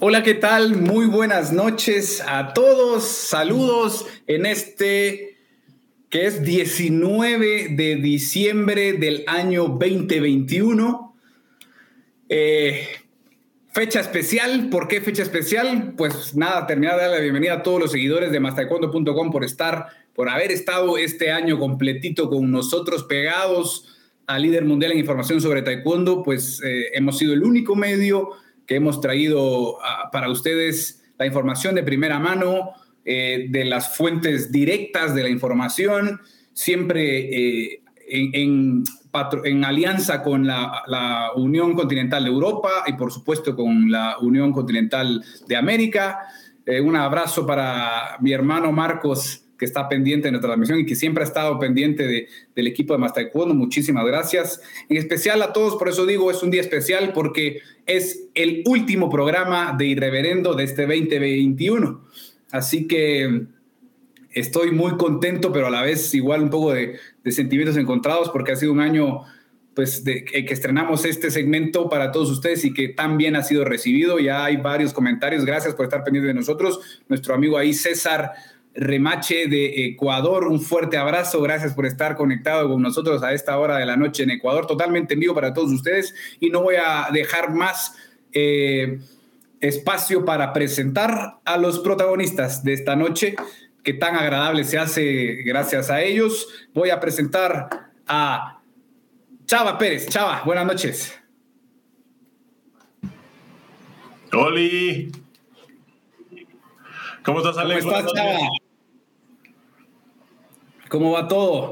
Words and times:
Hola, 0.00 0.24
¿qué 0.24 0.34
tal? 0.34 0.74
Muy 0.76 1.06
buenas 1.06 1.52
noches 1.52 2.20
a 2.26 2.52
todos. 2.52 3.04
Saludos 3.04 4.04
en 4.26 4.44
este 4.44 5.36
que 6.10 6.26
es 6.26 6.42
19 6.42 7.68
de 7.70 7.96
diciembre 7.96 8.94
del 8.94 9.22
año 9.28 9.68
2021. 9.68 11.16
Eh, 12.28 12.88
fecha 13.72 14.00
especial. 14.00 14.68
¿Por 14.68 14.88
qué 14.88 15.00
fecha 15.00 15.22
especial? 15.22 15.94
Pues 15.96 16.34
nada, 16.34 16.66
terminar 16.66 16.96
de 16.96 17.02
dar 17.02 17.10
la 17.12 17.20
bienvenida 17.20 17.54
a 17.54 17.62
todos 17.62 17.80
los 17.80 17.92
seguidores 17.92 18.32
de 18.32 18.40
mastaekwondo.com 18.40 19.30
por 19.30 19.44
estar, 19.44 19.86
por 20.12 20.28
haber 20.28 20.50
estado 20.50 20.98
este 20.98 21.30
año 21.30 21.56
completito 21.58 22.28
con 22.28 22.50
nosotros 22.50 23.04
pegados 23.04 23.96
al 24.26 24.42
líder 24.42 24.64
mundial 24.64 24.90
en 24.92 24.98
información 24.98 25.40
sobre 25.40 25.62
taekwondo. 25.62 26.24
Pues 26.24 26.60
eh, 26.64 26.88
hemos 26.94 27.16
sido 27.16 27.32
el 27.32 27.44
único 27.44 27.76
medio 27.76 28.30
que 28.66 28.76
hemos 28.76 29.00
traído 29.00 29.78
ah, 29.82 30.10
para 30.12 30.30
ustedes 30.30 31.02
la 31.18 31.26
información 31.26 31.74
de 31.74 31.82
primera 31.82 32.18
mano, 32.18 32.72
eh, 33.04 33.46
de 33.50 33.64
las 33.64 33.96
fuentes 33.96 34.50
directas 34.50 35.14
de 35.14 35.22
la 35.22 35.28
información, 35.28 36.20
siempre 36.52 37.68
eh, 37.72 37.82
en, 38.08 38.84
alianza 39.64 40.22
con 40.22 40.46
la, 40.46 41.30
Unión 41.36 41.74
Continental 41.74 42.24
de 42.24 42.30
Europa 42.30 42.84
y 42.86 42.94
por 42.94 43.12
supuesto 43.12 43.54
con 43.54 43.90
la 43.90 44.18
Unión 44.18 44.52
Continental 44.52 45.22
de 45.46 45.56
América. 45.56 46.20
Eh, 46.64 46.80
un 46.80 46.96
abrazo 46.96 47.46
para 47.46 48.16
mi 48.20 48.32
hermano 48.32 48.72
Marcos 48.72 49.43
que 49.58 49.64
está 49.64 49.88
pendiente 49.88 50.28
de 50.28 50.32
nuestra 50.32 50.50
transmisión 50.50 50.80
y 50.80 50.86
que 50.86 50.96
siempre 50.96 51.22
ha 51.22 51.26
estado 51.26 51.58
pendiente 51.58 52.28
del 52.54 52.66
equipo 52.66 52.92
de 52.92 52.98
Master 52.98 53.30
Muchísimas 53.34 54.04
gracias. 54.04 54.60
En 54.88 54.96
especial 54.96 55.42
a 55.42 55.52
todos, 55.52 55.76
por 55.76 55.88
eso 55.88 56.06
digo, 56.06 56.30
es 56.30 56.42
un 56.42 56.50
día 56.50 56.60
especial 56.60 57.12
porque 57.14 57.60
es 57.86 58.28
el 58.34 58.62
último 58.66 59.10
programa 59.10 59.74
de 59.76 59.86
Irreverendo 59.86 60.54
de 60.54 60.64
este 60.64 60.82
2021. 60.82 62.02
Así 62.50 62.86
que 62.86 63.46
estoy 64.32 64.72
muy 64.72 64.96
contento, 64.96 65.52
pero 65.52 65.68
a 65.68 65.70
la 65.70 65.82
vez 65.82 66.14
igual 66.14 66.42
un 66.42 66.50
poco 66.50 66.72
de, 66.72 66.98
sentimientos 67.30 67.76
encontrados 67.76 68.30
porque 68.30 68.52
ha 68.52 68.56
sido 68.56 68.72
un 68.72 68.80
año 68.80 69.22
pues 69.74 70.04
de, 70.04 70.24
que 70.24 70.52
estrenamos 70.52 71.04
este 71.04 71.32
segmento 71.32 71.88
para 71.88 72.12
todos 72.12 72.30
ustedes 72.30 72.64
y 72.64 72.72
que 72.72 72.88
tan 72.88 73.16
bien 73.16 73.34
ha 73.34 73.42
sido 73.42 73.64
recibido. 73.64 74.20
Ya 74.20 74.44
hay 74.44 74.56
varios 74.56 74.92
comentarios. 74.92 75.44
Gracias 75.44 75.74
por 75.74 75.84
estar 75.84 76.04
pendientes 76.04 76.28
de 76.28 76.34
nosotros. 76.34 77.02
Nuestro 77.08 77.34
amigo 77.34 77.58
ahí 77.58 77.74
César 77.74 78.32
Remache 78.74 79.46
de 79.46 79.86
Ecuador. 79.86 80.48
Un 80.48 80.60
fuerte 80.60 80.96
abrazo, 80.96 81.40
gracias 81.40 81.74
por 81.74 81.86
estar 81.86 82.16
conectado 82.16 82.68
con 82.68 82.82
nosotros 82.82 83.22
a 83.22 83.32
esta 83.32 83.58
hora 83.58 83.76
de 83.78 83.86
la 83.86 83.96
noche 83.96 84.24
en 84.24 84.30
Ecuador, 84.30 84.66
totalmente 84.66 85.14
en 85.14 85.20
vivo 85.20 85.34
para 85.34 85.54
todos 85.54 85.70
ustedes 85.72 86.14
y 86.40 86.50
no 86.50 86.62
voy 86.62 86.76
a 86.76 87.08
dejar 87.12 87.52
más 87.52 87.96
eh, 88.32 88.98
espacio 89.60 90.24
para 90.24 90.52
presentar 90.52 91.38
a 91.44 91.56
los 91.56 91.78
protagonistas 91.78 92.64
de 92.64 92.72
esta 92.72 92.96
noche, 92.96 93.36
que 93.82 93.94
tan 93.94 94.16
agradable 94.16 94.64
se 94.64 94.78
hace 94.78 95.42
gracias 95.44 95.90
a 95.90 96.02
ellos. 96.02 96.48
Voy 96.72 96.90
a 96.90 97.00
presentar 97.00 97.90
a 98.06 98.60
Chava 99.46 99.78
Pérez. 99.78 100.08
Chava, 100.08 100.42
buenas 100.44 100.66
noches. 100.66 101.20
Oli. 104.32 105.12
¿Cómo 107.22 107.38
estás, 107.38 107.56
Alex? 107.56 107.84
¿Cómo 107.84 107.96
estás, 107.96 108.12
Chava? 108.12 108.38
¿Cómo 110.94 111.10
va 111.10 111.26
todo? 111.26 111.70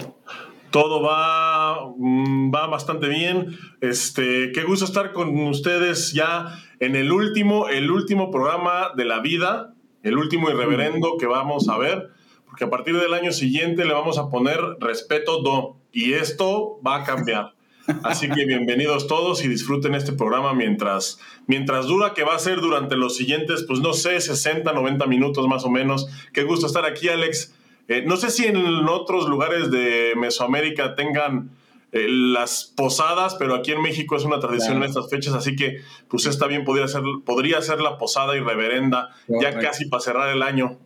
Todo 0.72 1.00
va, 1.00 1.92
mm, 1.96 2.52
va 2.52 2.66
bastante 2.66 3.06
bien. 3.06 3.56
Este, 3.80 4.50
qué 4.50 4.64
gusto 4.64 4.84
estar 4.84 5.12
con 5.12 5.38
ustedes 5.46 6.12
ya 6.12 6.58
en 6.80 6.96
el 6.96 7.12
último, 7.12 7.68
el 7.68 7.92
último 7.92 8.32
programa 8.32 8.90
de 8.96 9.04
la 9.04 9.20
vida, 9.20 9.74
el 10.02 10.18
último 10.18 10.50
irreverendo 10.50 11.18
que 11.20 11.26
vamos 11.26 11.68
a 11.68 11.78
ver, 11.78 12.08
porque 12.46 12.64
a 12.64 12.70
partir 12.70 12.98
del 12.98 13.14
año 13.14 13.30
siguiente 13.30 13.84
le 13.84 13.94
vamos 13.94 14.18
a 14.18 14.28
poner 14.28 14.58
respeto 14.80 15.40
do 15.40 15.76
y 15.92 16.14
esto 16.14 16.80
va 16.84 16.96
a 16.96 17.04
cambiar. 17.04 17.54
Así 18.02 18.28
que 18.28 18.44
bienvenidos 18.44 19.06
todos 19.06 19.44
y 19.44 19.48
disfruten 19.48 19.94
este 19.94 20.12
programa 20.12 20.52
mientras, 20.52 21.20
mientras 21.46 21.86
dura, 21.86 22.12
que 22.12 22.24
va 22.24 22.34
a 22.34 22.40
ser 22.40 22.60
durante 22.60 22.96
los 22.96 23.16
siguientes, 23.16 23.64
pues 23.68 23.78
no 23.78 23.92
sé, 23.92 24.20
60, 24.20 24.72
90 24.72 25.06
minutos 25.06 25.46
más 25.46 25.64
o 25.64 25.70
menos. 25.70 26.08
Qué 26.32 26.42
gusto 26.42 26.66
estar 26.66 26.84
aquí, 26.84 27.08
Alex. 27.08 27.54
Eh, 27.88 28.04
no 28.06 28.16
sé 28.16 28.30
si 28.30 28.46
en 28.46 28.56
otros 28.88 29.28
lugares 29.28 29.70
de 29.70 30.12
Mesoamérica 30.16 30.94
tengan 30.94 31.50
eh, 31.92 32.06
las 32.08 32.72
posadas, 32.74 33.34
pero 33.34 33.54
aquí 33.54 33.72
en 33.72 33.82
México 33.82 34.16
es 34.16 34.24
una 34.24 34.40
tradición 34.40 34.78
en 34.78 34.84
estas 34.84 35.10
fechas, 35.10 35.34
así 35.34 35.56
que 35.56 35.82
pues 36.08 36.24
está 36.24 36.46
bien, 36.46 36.64
podría 36.64 36.88
ser, 36.88 37.02
podría 37.24 37.60
ser 37.60 37.80
la 37.80 37.98
posada 37.98 38.34
y 38.34 38.40
reverenda, 38.40 39.10
ya 39.28 39.58
casi 39.58 39.86
para 39.86 40.00
cerrar 40.00 40.28
el 40.34 40.42
año. 40.42 40.78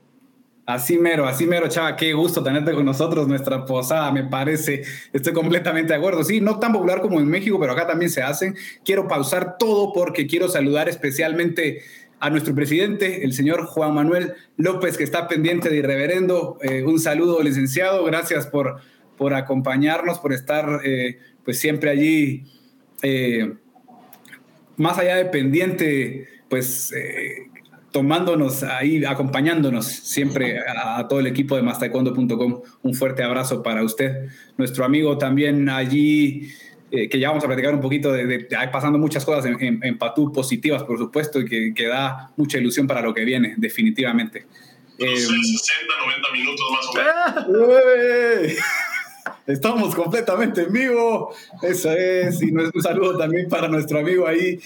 Así 0.66 0.98
mero, 0.98 1.28
así 1.28 1.46
mero, 1.46 1.68
chava, 1.68 1.94
qué 1.94 2.12
gusto 2.12 2.42
tenerte 2.42 2.72
con 2.72 2.84
nosotros, 2.84 3.28
nuestra 3.28 3.64
posada, 3.64 4.10
me 4.10 4.24
parece, 4.24 4.82
estoy 5.12 5.32
completamente 5.32 5.92
de 5.92 5.98
acuerdo. 6.00 6.24
Sí, 6.24 6.40
no 6.40 6.58
tan 6.58 6.72
popular 6.72 7.00
como 7.00 7.20
en 7.20 7.28
México, 7.28 7.56
pero 7.60 7.72
acá 7.72 7.86
también 7.86 8.10
se 8.10 8.20
hacen. 8.20 8.56
Quiero 8.84 9.06
pausar 9.06 9.58
todo 9.58 9.92
porque 9.92 10.26
quiero 10.26 10.48
saludar 10.48 10.88
especialmente 10.88 11.84
a 12.19 12.31
nuestro 12.31 12.54
presidente, 12.54 13.25
el 13.25 13.32
señor 13.32 13.66
Juan 13.66 13.94
Manuel 13.94 14.34
López, 14.56 14.97
que 14.97 15.04
está 15.04 15.28
pendiente 15.28 15.69
de 15.69 15.77
irreverendo. 15.77 16.59
Eh, 16.62 16.82
un 16.82 16.99
saludo, 16.99 17.43
licenciado. 17.43 18.04
Gracias 18.04 18.47
por, 18.47 18.81
por 19.16 19.34
acompañarnos, 19.34 20.19
por 20.19 20.32
estar 20.32 20.81
eh, 20.84 21.19
pues 21.44 21.59
siempre 21.59 21.91
allí, 21.91 22.44
eh, 23.03 23.54
más 24.77 24.99
allá 24.99 25.16
de 25.16 25.27
pendiente, 25.27 26.28
pues 26.49 26.93
tomándonos 27.93 28.62
ahí, 28.62 29.04
acompañándonos 29.04 29.87
siempre 29.87 30.59
a, 30.60 31.06
todo 31.09 31.21
el 31.21 31.27
equipo 31.27 31.56
de 31.56 31.62
mastaekwondo.com. 31.62 32.60
Un 32.83 32.94
fuerte 32.94 33.22
abrazo 33.22 33.62
para 33.62 33.83
usted. 33.83 34.28
Nuestro 34.59 34.84
amigo 34.84 35.16
también 35.16 35.69
allí 35.69 36.50
eh, 36.96 37.08
que 37.08 37.18
ya 37.18 37.28
vamos 37.28 37.44
a 37.44 37.46
platicar 37.46 37.74
un 37.74 37.80
poquito 37.80 38.12
de, 38.12 38.26
de, 38.26 38.48
pasando 38.72 38.98
muchas 38.98 39.24
cosas 39.24 39.44
en, 39.44 39.80
en, 39.82 39.98
Patú 39.98 40.32
positivas, 40.32 40.82
por 40.84 40.98
supuesto, 40.98 41.40
y 41.40 41.44
que, 41.44 41.74
que, 41.74 41.86
da 41.86 42.30
mucha 42.36 42.58
ilusión 42.58 42.86
para 42.86 43.02
lo 43.02 43.12
que 43.12 43.24
viene, 43.24 43.54
definitivamente. 43.56 44.46
Eh, 44.98 45.16
60, 45.16 45.34
90 46.06 46.32
minutos 46.32 46.66
más 46.72 47.46
o 47.46 47.52
menos. 47.52 48.58
Estamos 49.46 49.94
completamente 49.94 50.62
en 50.62 50.72
vivo, 50.72 51.34
eso 51.62 51.92
es, 51.92 52.42
y 52.42 52.50
un 52.50 52.82
saludo 52.82 53.16
también 53.16 53.48
para 53.48 53.68
nuestro 53.68 54.00
amigo 54.00 54.26
ahí, 54.26 54.58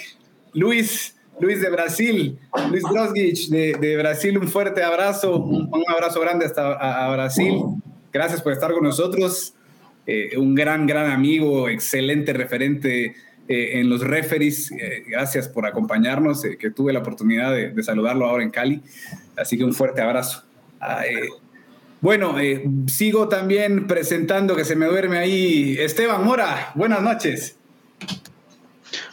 Luis, 0.54 1.16
Luis 1.38 1.60
de 1.60 1.70
Brasil, 1.70 2.38
Luis 2.70 2.82
Drosgich 2.82 3.48
de, 3.48 3.74
de 3.74 3.96
Brasil, 3.96 4.38
un 4.38 4.48
fuerte 4.48 4.82
abrazo, 4.82 5.36
un, 5.36 5.84
abrazo 5.88 6.20
grande 6.20 6.46
hasta 6.46 6.72
a 6.74 7.12
Brasil, 7.12 7.62
gracias 8.12 8.40
por 8.40 8.52
estar 8.52 8.72
con 8.72 8.84
nosotros. 8.84 9.54
Eh, 10.12 10.36
un 10.36 10.56
gran, 10.56 10.88
gran 10.88 11.08
amigo, 11.08 11.68
excelente 11.68 12.32
referente 12.32 13.14
eh, 13.46 13.78
en 13.78 13.88
los 13.88 14.00
referees. 14.00 14.72
Eh, 14.72 15.04
gracias 15.06 15.48
por 15.48 15.66
acompañarnos, 15.66 16.42
que 16.58 16.70
tuve 16.72 16.92
la 16.92 16.98
oportunidad 16.98 17.54
de, 17.54 17.80
saludarlo 17.84 18.26
ahora 18.26 18.42
en 18.42 18.50
Cali. 18.50 18.82
Así 19.36 19.56
que 19.56 19.62
un 19.62 19.72
fuerte 19.72 20.00
abrazo. 20.00 20.42
Ah, 20.80 21.04
bueno, 22.00 22.34
sigo 22.88 23.28
también 23.28 23.86
presentando 23.86 24.56
que 24.56 24.64
se 24.64 24.74
me 24.74 24.86
duerme 24.86 25.18
ahí 25.18 25.76
Esteban 25.78 26.24
Mora. 26.24 26.72
Buenas 26.74 27.02
noches. 27.02 27.56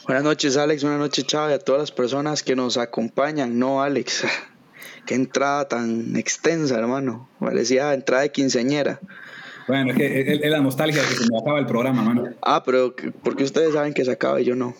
Buenas 0.04 0.24
noches, 0.24 0.56
Alex. 0.56 0.82
Buenas 0.82 0.98
noches, 0.98 1.26
Chávez, 1.26 1.54
a 1.54 1.58
todas 1.60 1.80
las 1.80 1.92
personas 1.92 2.42
que 2.42 2.56
nos 2.56 2.76
acompañan. 2.76 3.56
No, 3.56 3.82
Alex. 3.82 4.24
Qué 5.06 5.14
entrada 5.14 5.68
tan 5.68 6.16
extensa, 6.16 6.76
hermano. 6.76 7.28
Parecía 7.38 7.94
entrada 7.94 8.22
de 8.22 8.32
quinceañera. 8.32 8.98
Bueno, 9.68 9.92
es 9.92 9.98
que 9.98 10.32
es, 10.32 10.50
la 10.50 10.60
nostalgia 10.60 11.02
de 11.02 11.08
que 11.08 11.14
se 11.14 11.30
me 11.30 11.38
acaba 11.38 11.58
el 11.58 11.66
programa, 11.66 12.02
mano. 12.02 12.30
Ah, 12.40 12.62
pero 12.64 12.96
porque 13.22 13.44
ustedes 13.44 13.74
saben 13.74 13.92
que 13.92 14.04
se 14.04 14.10
acaba 14.10 14.40
y 14.40 14.44
yo 14.46 14.56
no. 14.56 14.74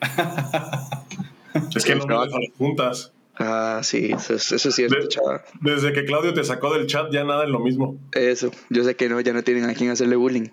es 1.74 1.84
que 1.84 1.96
no 1.96 2.06
me 2.06 2.14
dejan 2.14 2.42
juntas. 2.56 3.12
Ah, 3.36 3.80
sí, 3.82 4.12
eso, 4.12 4.34
es 4.34 4.74
cierto, 4.74 5.08
chaval. 5.08 5.40
Desde 5.60 5.92
que 5.92 6.04
Claudio 6.04 6.32
te 6.32 6.44
sacó 6.44 6.72
del 6.72 6.86
chat, 6.86 7.10
ya 7.10 7.24
nada 7.24 7.44
es 7.44 7.50
lo 7.50 7.58
mismo. 7.58 7.96
Eso, 8.12 8.50
yo 8.68 8.84
sé 8.84 8.94
que 8.94 9.08
no, 9.08 9.20
ya 9.20 9.32
no 9.32 9.42
tienen 9.42 9.68
a 9.68 9.74
quién 9.74 9.90
hacerle 9.90 10.14
bullying. 10.14 10.48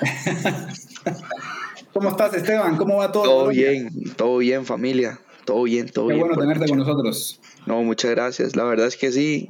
¿Cómo 1.92 2.10
estás, 2.10 2.32
Esteban? 2.34 2.76
¿Cómo 2.76 2.96
va 2.96 3.12
todo? 3.12 3.24
Todo 3.24 3.48
bien, 3.48 3.90
todo 4.16 4.38
bien, 4.38 4.64
familia. 4.64 5.18
Todo 5.44 5.64
bien, 5.64 5.88
todo 5.88 6.06
bien. 6.06 6.20
Qué 6.20 6.24
bueno 6.24 6.40
tenerte 6.40 6.68
con 6.68 6.78
nosotros. 6.78 7.40
No, 7.66 7.82
muchas 7.82 8.12
gracias. 8.12 8.56
La 8.56 8.64
verdad 8.64 8.86
es 8.86 8.96
que 8.96 9.12
sí. 9.12 9.48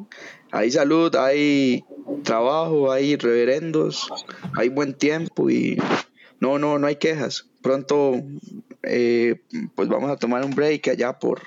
Hay 0.50 0.70
salud, 0.70 1.14
hay 1.16 1.84
trabajo, 2.22 2.92
hay 2.92 3.16
reverendos, 3.16 4.08
hay 4.54 4.68
buen 4.68 4.94
tiempo 4.94 5.50
y 5.50 5.78
no, 6.40 6.58
no, 6.58 6.78
no 6.78 6.86
hay 6.86 6.96
quejas. 6.96 7.48
Pronto, 7.62 8.22
eh, 8.82 9.40
pues 9.74 9.88
vamos 9.88 10.10
a 10.10 10.16
tomar 10.16 10.44
un 10.44 10.54
break 10.54 10.88
allá 10.88 11.18
por, 11.18 11.42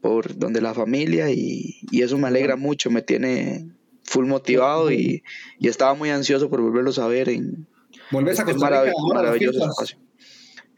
por 0.00 0.36
donde 0.38 0.60
la 0.60 0.74
familia 0.74 1.30
y, 1.30 1.80
eso 1.92 2.18
me 2.18 2.28
alegra 2.28 2.56
mucho, 2.56 2.90
me 2.90 3.02
tiene 3.02 3.68
full 4.04 4.26
motivado 4.26 4.90
y, 4.90 5.22
estaba 5.60 5.94
muy 5.94 6.10
ansioso 6.10 6.48
por 6.48 6.60
volverlos 6.60 6.98
a 6.98 7.08
ver 7.08 7.28
en 7.28 7.66
¿Volvés 8.10 8.38
a 8.40 8.42
este 8.42 8.54
maravilloso 8.54 9.68
espacio. 9.68 9.98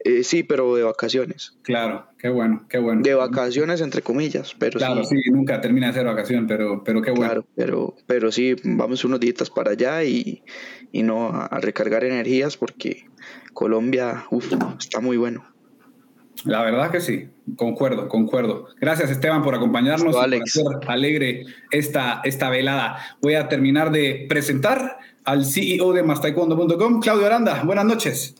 Eh, 0.03 0.23
sí, 0.25 0.43
pero 0.43 0.75
de 0.77 0.83
vacaciones. 0.83 1.59
Claro, 1.63 2.07
qué 2.19 2.31
bueno, 2.31 2.65
qué 2.69 2.79
bueno. 2.79 3.03
De 3.03 3.15
vacaciones, 3.15 3.83
entre 3.83 4.01
comillas, 4.01 4.57
pero 4.59 4.79
Claro, 4.79 5.05
sí, 5.05 5.17
nunca 5.31 5.61
termina 5.61 5.89
de 5.89 5.93
ser 5.93 6.07
vacación, 6.07 6.47
pero, 6.47 6.83
pero 6.85 7.03
qué 7.03 7.11
bueno. 7.11 7.27
Claro, 7.27 7.47
pero, 7.55 7.97
pero 8.07 8.33
sí, 8.33 8.57
vamos 8.65 9.05
unos 9.05 9.21
días 9.21 9.51
para 9.51 9.73
allá 9.73 10.03
y, 10.05 10.43
y 10.91 11.03
no 11.03 11.29
a, 11.29 11.47
a 11.47 11.61
recargar 11.61 12.05
energías 12.05 12.57
porque 12.57 13.05
Colombia, 13.53 14.25
uf, 14.31 14.51
está 14.79 15.01
muy 15.01 15.19
bueno. 15.19 15.45
La 16.45 16.63
verdad 16.63 16.91
que 16.91 17.01
sí, 17.01 17.29
concuerdo, 17.57 18.09
concuerdo. 18.09 18.69
Gracias 18.81 19.11
Esteban 19.11 19.43
por 19.43 19.55
acompañarnos 19.55 20.15
por 20.15 20.25
Alex. 20.25 20.57
hacer 20.57 20.89
alegre 20.89 21.45
esta, 21.71 22.23
esta 22.25 22.49
velada. 22.49 22.99
Voy 23.21 23.35
a 23.35 23.49
terminar 23.49 23.91
de 23.91 24.25
presentar 24.29 24.99
al 25.25 25.45
CEO 25.45 25.93
de 25.93 26.03
mastaekwondo.com, 26.03 27.01
Claudio 27.01 27.27
Aranda. 27.27 27.63
Buenas 27.65 27.85
noches. 27.85 28.40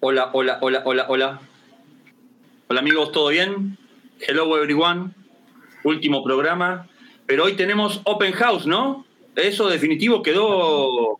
Hola, 0.00 0.30
hola, 0.32 0.58
hola, 0.60 0.82
hola, 0.84 1.06
hola. 1.08 1.40
Hola 2.68 2.80
amigos, 2.80 3.10
¿todo 3.10 3.30
bien? 3.30 3.76
Hello 4.20 4.56
everyone. 4.56 5.10
Último 5.82 6.22
programa. 6.22 6.86
Pero 7.26 7.42
hoy 7.44 7.54
tenemos 7.54 8.00
Open 8.04 8.32
House, 8.32 8.64
¿no? 8.64 9.04
Eso 9.34 9.68
definitivo 9.68 10.22
quedó, 10.22 11.18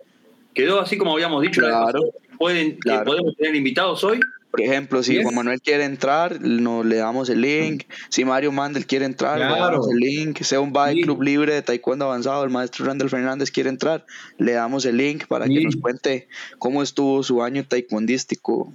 quedó 0.54 0.80
así 0.80 0.96
como 0.96 1.14
habíamos 1.14 1.42
dicho. 1.42 1.60
Claro. 1.60 2.12
¿Pueden, 2.38 2.76
claro. 2.76 3.04
¿Podemos 3.04 3.36
tener 3.36 3.56
invitados 3.56 4.04
hoy? 4.04 4.20
Por 4.50 4.62
ejemplo, 4.62 5.03
si. 5.03 5.23
Juan 5.23 5.35
Manuel 5.35 5.61
quiere 5.61 5.85
entrar, 5.85 6.41
no, 6.41 6.83
le 6.83 6.97
damos 6.97 7.29
el 7.29 7.43
link. 7.43 7.85
Si 8.09 8.25
Mario 8.25 8.50
Mandel 8.50 8.87
quiere 8.87 9.05
entrar, 9.05 9.39
le 9.39 9.45
damos 9.45 9.87
el 9.91 9.99
link. 9.99 10.41
Sea 10.43 10.61
un 10.61 10.73
bike 10.73 10.97
Sí. 10.97 11.03
club 11.03 11.23
libre 11.23 11.53
de 11.55 11.61
taekwondo 11.62 12.06
avanzado, 12.06 12.45
el 12.45 12.50
maestro 12.50 12.87
Randall 12.87 13.11
Fernández 13.11 13.50
quiere 13.50 13.69
entrar, 13.69 14.06
le 14.39 14.53
damos 14.53 14.87
el 14.87 14.97
link 14.97 15.27
para 15.27 15.47
Sí. 15.47 15.55
que 15.55 15.65
nos 15.65 15.77
cuente 15.77 16.29
cómo 16.59 16.83
estuvo 16.83 17.23
su 17.23 17.43
año 17.43 17.65
taekwondístico 17.67 18.73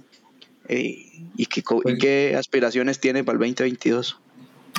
eh, 0.68 1.06
y, 1.36 1.46
qué, 1.46 1.62
co- 1.62 1.78
y 1.80 1.82
Pues- 1.82 1.98
qué 2.00 2.36
aspiraciones 2.38 3.00
tiene 3.00 3.24
para 3.24 3.34
el 3.34 3.40
2022. 3.40 4.16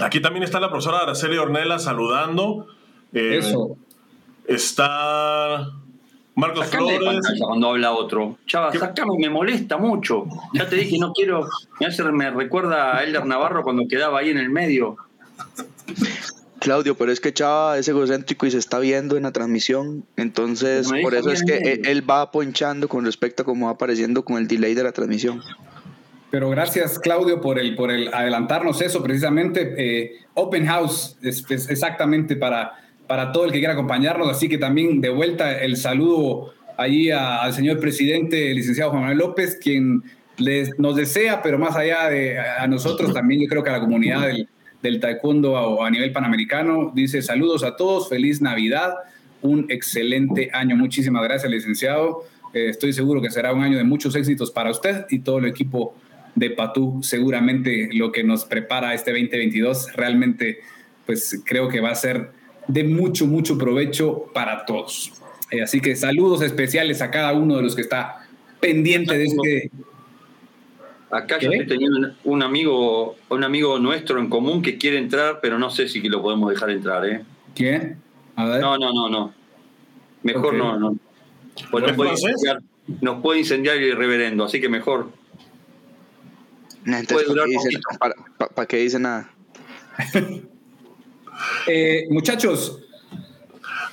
Aquí 0.02 0.22
también 0.22 0.44
está 0.44 0.60
la 0.60 0.70
profesora 0.70 1.00
Araceli 1.00 1.38
Ornella 1.38 1.78
saludando. 1.78 2.68
Eh, 3.14 3.38
Eso. 3.40 3.78
Está 4.48 5.72
Marcos 6.36 6.66
Sacame 6.66 6.92
de 6.92 6.98
Flores. 7.00 7.22
pantalla 7.22 7.46
cuando 7.46 7.70
habla 7.70 7.92
otro. 7.94 8.38
Chava, 8.46 8.72
¿Qué? 8.72 8.80
sacame, 8.80 9.14
me 9.18 9.30
molesta 9.30 9.78
mucho. 9.78 10.26
Ya 10.54 10.68
te 10.68 10.76
dije, 10.76 10.98
no 11.00 11.14
quiero. 11.14 11.48
Me, 11.80 11.88
hace, 11.88 12.04
me 12.04 12.30
recuerda 12.30 12.98
a 12.98 13.04
Elder 13.04 13.26
Navarro 13.26 13.64
cuando 13.64 13.84
quedaba 13.88 14.20
ahí 14.20 14.30
en 14.30 14.38
el 14.38 14.50
medio. 14.50 14.98
Claudio, 16.60 16.96
pero 16.96 17.12
es 17.12 17.20
que 17.20 17.34
Chava 17.34 17.78
es 17.78 17.88
egocéntrico 17.88 18.46
y 18.46 18.52
se 18.52 18.58
está 18.58 18.80
viendo 18.80 19.18
en 19.18 19.24
la 19.24 19.32
transmisión, 19.32 20.04
entonces 20.16 20.90
por 21.04 21.14
eso 21.14 21.30
es 21.30 21.44
que 21.44 21.58
él, 21.58 21.82
él 21.86 22.10
va 22.10 22.32
ponchando 22.32 22.88
con 22.88 23.06
respecto 23.06 23.44
a 23.44 23.46
cómo 23.46 23.68
va 23.68 23.74
apareciendo 23.74 24.26
con 24.26 24.38
el 24.38 24.48
delay 24.48 24.74
de 24.74 24.82
la 24.82 24.92
transmisión. 24.92 25.42
Pero 26.32 26.50
gracias, 26.50 26.98
Claudio, 27.00 27.40
por 27.40 27.60
el, 27.60 27.76
por 27.76 27.92
el 27.92 28.14
adelantarnos 28.14 28.82
eso. 28.82 29.04
Precisamente, 29.04 29.76
eh, 29.78 30.26
Open 30.34 30.66
House 30.66 31.18
es, 31.22 31.46
es 31.50 31.70
exactamente 31.70 32.36
para, 32.36 32.74
para 33.08 33.32
todo 33.32 33.46
el 33.46 33.52
que 33.52 33.60
quiera 33.60 33.74
acompañarnos. 33.74 34.30
Así 34.30 34.50
que 34.50 34.58
también 34.58 35.02
de 35.02 35.10
vuelta 35.10 35.60
el 35.60 35.78
saludo 35.78 36.54
allí 36.78 37.12
al 37.12 37.54
señor 37.54 37.80
presidente, 37.80 38.52
el 38.52 38.58
licenciado 38.58 38.92
Juan 38.92 39.04
Manuel 39.04 39.20
López, 39.20 39.58
quien 39.62 40.04
les, 40.38 40.78
nos 40.80 40.96
desea, 40.96 41.42
pero 41.42 41.58
más 41.58 41.76
allá 41.76 42.10
de 42.10 42.38
a 42.40 42.68
nosotros, 42.68 43.14
también 43.14 43.42
yo 43.42 43.48
creo 43.48 43.64
que 43.64 43.70
a 43.70 43.74
la 43.74 43.80
comunidad 43.80 44.28
del, 44.28 44.50
del 44.82 45.00
taekwondo 45.00 45.82
a, 45.82 45.88
a 45.88 45.90
nivel 45.90 46.12
panamericano, 46.12 46.92
dice 46.94 47.22
saludos 47.22 47.64
a 47.64 47.76
todos, 47.76 48.10
feliz 48.10 48.42
Navidad, 48.42 48.96
un 49.42 49.68
excelente 49.70 50.50
año. 50.54 50.76
Muchísimas 50.76 51.24
gracias, 51.24 51.52
licenciado. 51.52 52.24
Eh, 52.54 52.70
estoy 52.70 52.94
seguro 52.94 53.22
que 53.22 53.30
será 53.30 53.54
un 53.54 53.64
año 53.64 53.78
de 53.78 53.84
muchos 53.84 54.16
éxitos 54.16 54.52
para 54.52 54.72
usted 54.72 55.06
y 55.10 55.20
todo 55.20 55.40
el 55.40 55.46
equipo 55.46 55.96
de 56.36 56.50
Patú. 56.52 57.02
Seguramente 57.04 57.90
lo 57.94 58.12
que 58.12 58.24
nos 58.24 58.46
prepara 58.46 58.94
este 58.94 59.12
2022 59.12 59.94
realmente, 59.94 60.60
pues 61.06 61.42
creo 61.46 61.68
que 61.70 61.80
va 61.80 61.92
a 61.92 61.96
ser 61.96 62.32
de 62.68 62.84
mucho, 62.84 63.28
mucho 63.28 63.58
provecho 63.58 64.26
para 64.34 64.66
todos. 64.66 65.12
Eh, 65.52 65.62
así 65.62 65.80
que 65.80 65.96
saludos 65.96 66.42
especiales 66.42 67.02
a 67.02 67.12
cada 67.12 67.34
uno 67.34 67.58
de 67.58 67.62
los 67.64 67.76
que 67.76 67.82
está 67.82 68.28
pendiente 68.60 69.18
de 69.18 69.24
este. 69.26 69.72
Acá 71.12 71.38
¿Qué? 71.38 71.46
yo 71.46 71.52
estoy 71.52 71.68
teniendo 71.68 72.14
un 72.24 72.42
amigo, 72.44 73.16
un 73.30 73.44
amigo 73.44 73.78
nuestro 73.80 74.20
en 74.20 74.28
común 74.30 74.62
que 74.62 74.78
quiere 74.78 74.98
entrar, 74.98 75.40
pero 75.42 75.60
no 75.60 75.70
sé 75.70 75.88
si 75.88 76.02
lo 76.10 76.22
podemos 76.22 76.50
dejar 76.50 76.72
entrar, 76.72 77.06
¿eh? 77.06 77.24
¿Quién? 77.54 78.02
A 78.36 78.46
ver. 78.46 78.60
No, 78.62 78.78
no, 78.78 78.92
no, 78.92 79.08
no. 79.10 79.34
Mejor 80.24 80.48
Ok. 80.48 80.58
no, 80.58 80.80
no. 80.80 80.98
Pues 81.72 81.84
¿Es 81.84 81.88
nos 81.90 81.96
puede, 81.96 82.12
incendiar, 82.12 82.62
nos 83.02 83.22
puede 83.22 83.40
incendiar 83.40 83.78
el 83.78 83.96
reverendo, 83.96 84.44
así 84.46 84.60
que 84.60 84.68
mejor. 84.68 85.10
Entonces, 86.86 87.08
Puede 87.14 87.26
¿para 87.28 87.34
durar 87.34 87.46
qué, 87.46 87.52
dice, 87.52 87.64
poquito. 87.66 88.00
para- 88.00 88.16
pa- 88.38 88.48
pa' 88.50 88.66
qué 88.66 88.78
dice 88.78 89.00
nada? 89.00 89.30
Eh, 91.68 92.06
muchachos, 92.10 92.80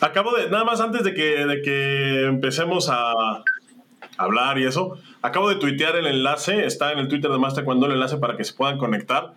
Acabo 0.03 0.33
de, 0.33 0.50
nada 0.50 0.65
más 0.65 0.81
antes 0.81 1.05
de 1.05 1.15
que, 1.15 1.47
de 1.47 1.62
que 1.62 2.25
empecemos 2.25 2.89
a 2.91 3.12
hablar 4.17 4.59
y 4.59 4.65
eso, 4.65 4.99
acabo 5.23 5.49
de 5.49 5.55
tuitear 5.55 5.94
el 5.94 6.09
enlace, 6.09 6.67
está 6.67 6.91
en 6.91 6.99
el 6.99 7.06
Twitter 7.06 7.31
de 7.31 7.39
Master 7.39 7.65
cuando 7.65 7.87
el 7.87 7.93
enlace 7.93 8.17
para 8.17 8.37
que 8.37 8.43
se 8.43 8.53
puedan 8.53 8.79
conectar. 8.79 9.35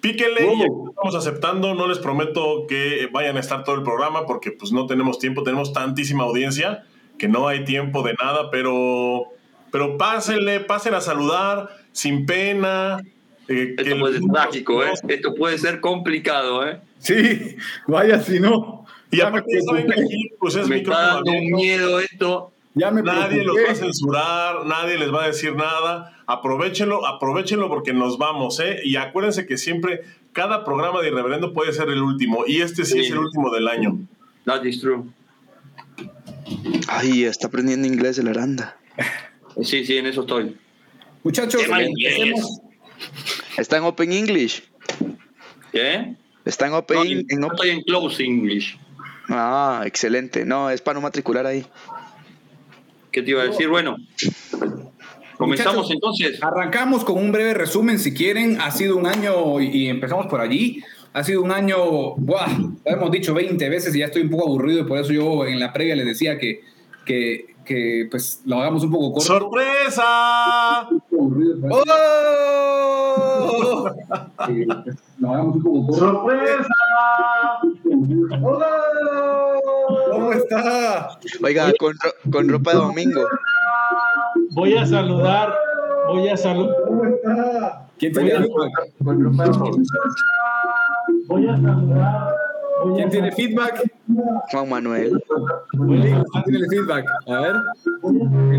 Píquenle 0.00 0.54
y 0.54 0.62
estamos 0.88 1.14
aceptando, 1.14 1.74
no 1.74 1.86
les 1.86 1.98
prometo 1.98 2.66
que 2.66 3.10
vayan 3.12 3.36
a 3.36 3.40
estar 3.40 3.62
todo 3.62 3.74
el 3.74 3.82
programa 3.82 4.24
porque 4.24 4.52
pues 4.52 4.72
no 4.72 4.86
tenemos 4.86 5.18
tiempo, 5.18 5.42
tenemos 5.42 5.74
tantísima 5.74 6.24
audiencia 6.24 6.84
que 7.18 7.28
no 7.28 7.46
hay 7.46 7.64
tiempo 7.64 8.02
de 8.02 8.14
nada, 8.14 8.50
pero, 8.50 9.26
pero 9.70 9.98
pásenle, 9.98 10.60
pasen 10.60 10.94
a 10.94 11.02
saludar 11.02 11.68
sin 11.92 12.24
pena. 12.24 13.02
Eh, 13.48 13.74
Esto 13.78 13.98
puede 13.98 14.18
ser 14.18 14.28
trágico, 14.32 14.84
¿eh? 14.84 14.92
Esto 15.08 15.34
puede 15.34 15.58
ser 15.58 15.80
complicado, 15.80 16.66
¿eh? 16.66 16.80
sí, 16.98 17.56
vaya 17.86 18.20
si 18.20 18.40
no. 18.40 18.84
Y 19.10 19.18
Ya 19.18 19.28
aparte 19.28 19.60
saben 19.62 19.86
que 19.86 20.00
aquí 20.00 20.30
pues 20.40 20.56
es 20.56 20.68
Me 20.68 20.78
está 20.78 20.90
micrófono 20.90 21.22
dando 21.32 21.56
miedo 21.56 22.00
esto. 22.00 22.52
Ya 22.74 22.90
me 22.90 23.02
Nadie 23.02 23.44
los 23.44 23.54
preocupé. 23.54 23.64
va 23.66 23.72
a 23.72 23.74
censurar, 23.74 24.66
nadie 24.66 24.98
les 24.98 25.12
va 25.14 25.24
a 25.24 25.26
decir 25.28 25.54
nada. 25.54 26.12
Aprovechenlo, 26.26 27.06
aprovechenlo 27.06 27.68
porque 27.68 27.92
nos 27.94 28.18
vamos, 28.18 28.60
¿eh? 28.60 28.80
Y 28.84 28.96
acuérdense 28.96 29.46
que 29.46 29.56
siempre 29.56 30.02
cada 30.32 30.64
programa 30.64 31.00
de 31.00 31.08
Irreverendo 31.08 31.54
puede 31.54 31.72
ser 31.72 31.88
el 31.88 32.02
último. 32.02 32.44
Y 32.46 32.60
este 32.60 32.84
sí, 32.84 32.92
Sí. 32.94 32.98
es 33.00 33.10
el 33.12 33.18
último 33.18 33.50
del 33.50 33.68
año. 33.68 33.98
That 34.44 34.64
is 34.64 34.80
true. 34.80 35.04
Ay, 36.88 37.24
está 37.24 37.46
aprendiendo 37.46 37.86
inglés 37.86 38.18
el 38.18 38.28
Aranda. 38.28 38.76
Sí, 39.62 39.84
sí, 39.84 39.96
en 39.96 40.06
eso 40.06 40.20
estoy. 40.22 40.56
Muchachos, 41.24 41.62
empecemos. 41.66 42.60
Está 43.56 43.76
en 43.78 43.84
Open 43.84 44.12
English. 44.12 44.62
¿Qué? 45.72 46.14
Está 46.44 46.66
en 46.66 46.74
Open, 46.74 46.98
No, 46.98 47.04
en 47.28 47.40
no 47.40 47.46
Op- 47.48 47.54
estoy 47.54 47.70
en 47.70 47.82
close 47.82 48.22
English. 48.24 48.78
Ah, 49.28 49.82
excelente. 49.84 50.44
No, 50.44 50.70
es 50.70 50.80
para 50.80 50.94
no 50.94 51.00
matricular 51.00 51.46
ahí. 51.46 51.66
¿Qué 53.10 53.22
te 53.22 53.30
iba 53.30 53.42
a 53.42 53.46
decir? 53.46 53.68
Bueno, 53.68 53.96
comenzamos 55.36 55.76
Muchachos, 55.88 55.90
entonces. 55.90 56.42
Arrancamos 56.42 57.04
con 57.04 57.18
un 57.18 57.32
breve 57.32 57.54
resumen, 57.54 57.98
si 57.98 58.14
quieren. 58.14 58.60
Ha 58.60 58.70
sido 58.70 58.96
un 58.96 59.06
año, 59.06 59.60
y 59.60 59.88
empezamos 59.88 60.26
por 60.26 60.40
allí. 60.40 60.82
Ha 61.12 61.24
sido 61.24 61.42
un 61.42 61.50
año, 61.50 62.14
¡buah! 62.16 62.46
lo 62.58 62.72
hemos 62.84 63.10
dicho 63.10 63.32
20 63.32 63.68
veces 63.70 63.94
y 63.96 64.00
ya 64.00 64.06
estoy 64.06 64.22
un 64.22 64.30
poco 64.30 64.44
aburrido 64.44 64.80
y 64.80 64.84
por 64.84 64.98
eso 64.98 65.12
yo 65.12 65.46
en 65.46 65.58
la 65.58 65.72
previa 65.72 65.96
les 65.96 66.04
decía 66.04 66.38
que, 66.38 66.60
que, 67.06 67.55
que, 67.66 68.06
pues 68.10 68.40
lo 68.46 68.58
hagamos 68.60 68.82
un 68.84 68.90
poco 68.92 69.12
corto. 69.12 69.26
¡Sorpresa! 69.26 70.88
¡Oh! 72.78 73.90
Sí, 74.46 74.64
lo 75.18 75.30
hagamos 75.30 75.56
un 75.56 75.62
poco 75.62 75.86
corto. 75.88 76.06
¡Sorpresa! 76.06 76.74
¿Cómo 80.10 80.32
está? 80.32 81.08
Oiga, 81.42 81.72
con, 81.78 81.92
ro- 81.92 82.30
con 82.32 82.48
ropa 82.48 82.70
de 82.72 82.76
domingo. 82.78 83.22
Voy 84.52 84.74
a 84.76 84.86
saludar, 84.86 85.54
voy 86.08 86.28
a 86.28 86.36
saludar, 86.36 86.76
¿Quién 87.98 88.12
tiene 88.12 88.30
feedback? 88.30 88.92
voy 89.00 89.16
a 91.48 91.56
saludar, 91.56 92.34
voy 92.48 92.55
¿Quién 92.94 93.10
tiene 93.10 93.32
feedback? 93.32 93.82
Juan 94.52 94.68
Manuel. 94.68 95.22
¿Quién 95.70 96.44
tiene 96.46 96.68
feedback? 96.68 97.04
A 97.26 97.40
ver. 97.40 97.56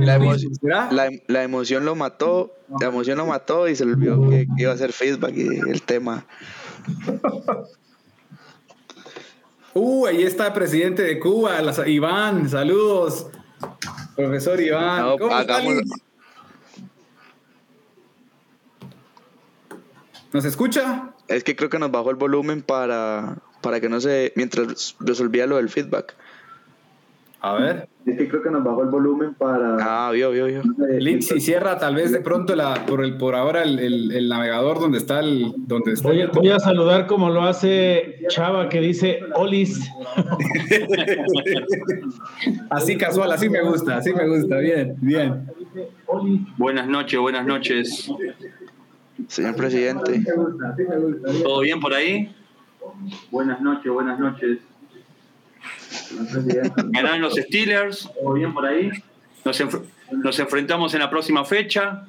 La, 0.05 0.17
emo- 0.17 0.35
¿Será? 0.59 0.89
la, 0.91 1.09
la 1.27 1.43
emoción 1.43 1.85
lo 1.85 1.95
mató. 1.95 2.53
La 2.81 2.87
emoción 2.87 3.17
lo 3.17 3.25
mató 3.27 3.67
y 3.67 3.75
se 3.75 3.85
le 3.85 3.93
olvidó 3.93 4.29
que 4.29 4.47
iba 4.57 4.71
a 4.73 4.77
ser 4.77 4.91
feedback 4.91 5.33
y 5.35 5.47
el 5.69 5.81
tema. 5.83 6.25
Uh, 9.73 10.07
ahí 10.07 10.23
está 10.23 10.47
el 10.47 10.53
presidente 10.53 11.03
de 11.03 11.19
Cuba, 11.19 11.61
las- 11.61 11.85
Iván, 11.87 12.49
saludos. 12.49 13.27
Profesor 14.15 14.59
Iván. 14.59 15.01
No, 15.05 15.17
¿Cómo 15.17 15.39
está? 15.39 15.59
¿Nos 20.33 20.45
escucha? 20.45 21.13
Es 21.27 21.43
que 21.43 21.55
creo 21.55 21.69
que 21.69 21.79
nos 21.79 21.91
bajó 21.91 22.09
el 22.09 22.15
volumen 22.15 22.61
para, 22.61 23.37
para 23.67 23.81
que 23.81 23.89
no 23.89 23.99
se. 23.99 24.31
mientras 24.37 24.95
resolvía 25.01 25.45
lo 25.45 25.57
del 25.57 25.67
feedback. 25.67 26.15
A 27.41 27.53
ver. 27.55 27.89
Es 28.05 28.17
que 28.17 28.29
creo 28.29 28.41
que 28.41 28.49
nos 28.49 28.63
bajó 28.63 28.83
el 28.83 28.89
volumen 28.89 29.33
para. 29.33 29.75
Ah, 29.81 30.09
vio, 30.11 30.31
vio, 30.31 30.45
vio. 30.45 30.61
Y 30.99 31.21
cierra 31.21 31.77
tal 31.77 31.95
vez 31.95 32.13
de 32.13 32.21
pronto 32.21 32.55
la, 32.55 32.85
por, 32.85 33.03
el, 33.03 33.17
por 33.17 33.35
ahora 33.35 33.63
el, 33.63 33.77
el- 33.79 34.11
el 34.13 34.29
navegador 34.29 34.79
donde 34.79 34.99
está 34.99 35.19
el. 35.19 35.51
Donde 35.57 35.91
está 35.91 36.07
Voy, 36.07 36.21
a- 36.21 36.27
voy 36.27 36.49
a 36.49 36.59
saludar 36.59 37.07
como 37.07 37.29
lo 37.29 37.41
hace 37.43 38.19
Chava 38.29 38.69
que 38.69 38.79
dice 38.79 39.19
Olis. 39.35 39.81
Así 42.69 42.97
casual, 42.97 43.31
así 43.31 43.49
me 43.49 43.61
gusta, 43.61 43.97
así 43.97 44.13
me 44.13 44.27
gusta. 44.27 44.57
Bien, 44.59 44.95
bien. 45.01 45.47
Buenas 46.57 46.87
noches, 46.87 47.19
buenas 47.19 47.45
noches. 47.45 48.09
Señor 49.27 49.55
presidente. 49.55 50.23
¿Todo 51.43 51.61
bien 51.61 51.79
por 51.79 51.93
ahí? 51.93 52.33
Buenas 53.31 53.61
noches, 53.61 53.91
buenas 53.91 54.19
noches. 54.19 54.59
Ganaron 56.91 57.21
los 57.21 57.35
Steelers. 57.35 58.09
¿Todo 58.21 58.33
bien 58.33 58.53
por 58.53 58.65
ahí? 58.65 58.89
Nos, 59.45 59.59
enf- 59.61 59.83
nos 60.11 60.39
enfrentamos 60.39 60.93
en 60.93 60.99
la 61.01 61.09
próxima 61.09 61.43
fecha. 61.45 62.05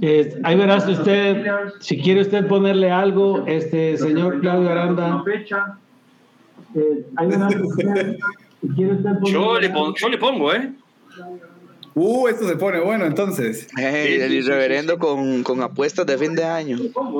Eh, 0.00 0.38
ahí 0.44 0.56
verás 0.56 0.86
usted, 0.88 1.44
si 1.80 1.98
quiere 2.00 2.20
usted 2.20 2.46
ponerle 2.46 2.90
algo, 2.90 3.44
este 3.46 3.96
señor 3.96 4.40
Claudio 4.40 4.70
Aranda. 4.70 5.24
Eh, 6.74 7.06
ahí 7.16 7.26
verás 7.28 7.54
usted, 7.56 8.16
si 8.60 8.68
quiere 8.68 8.92
usted 8.92 9.10
ponerle 9.14 9.32
Yo 9.32 9.58
le, 9.60 9.66
algo. 9.68 9.84
pon- 9.84 9.94
yo 9.96 10.08
le 10.08 10.18
pongo, 10.18 10.52
¿eh? 10.54 10.72
Uh, 12.02 12.28
esto 12.28 12.48
se 12.48 12.56
pone 12.56 12.80
bueno 12.80 13.04
entonces. 13.04 13.68
El 13.76 14.32
irreverendo 14.32 14.98
con, 14.98 15.42
con 15.42 15.60
apuestas 15.62 16.06
de 16.06 16.16
fin 16.16 16.34
de 16.34 16.44
año. 16.44 16.78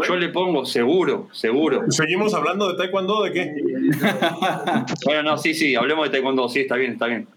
Yo 0.08 0.16
le 0.16 0.30
pongo, 0.30 0.64
seguro, 0.64 1.28
seguro. 1.32 1.82
¿Seguimos 1.90 2.32
hablando 2.32 2.66
de 2.66 2.78
taekwondo? 2.78 3.22
¿De 3.24 3.32
qué? 3.32 3.54
Bueno, 5.04 5.22
no, 5.22 5.36
sí, 5.36 5.52
sí, 5.52 5.74
hablemos 5.74 6.06
de 6.06 6.12
taekwondo, 6.12 6.48
sí, 6.48 6.60
está 6.60 6.76
bien, 6.76 6.92
está 6.92 7.08
bien. 7.08 7.28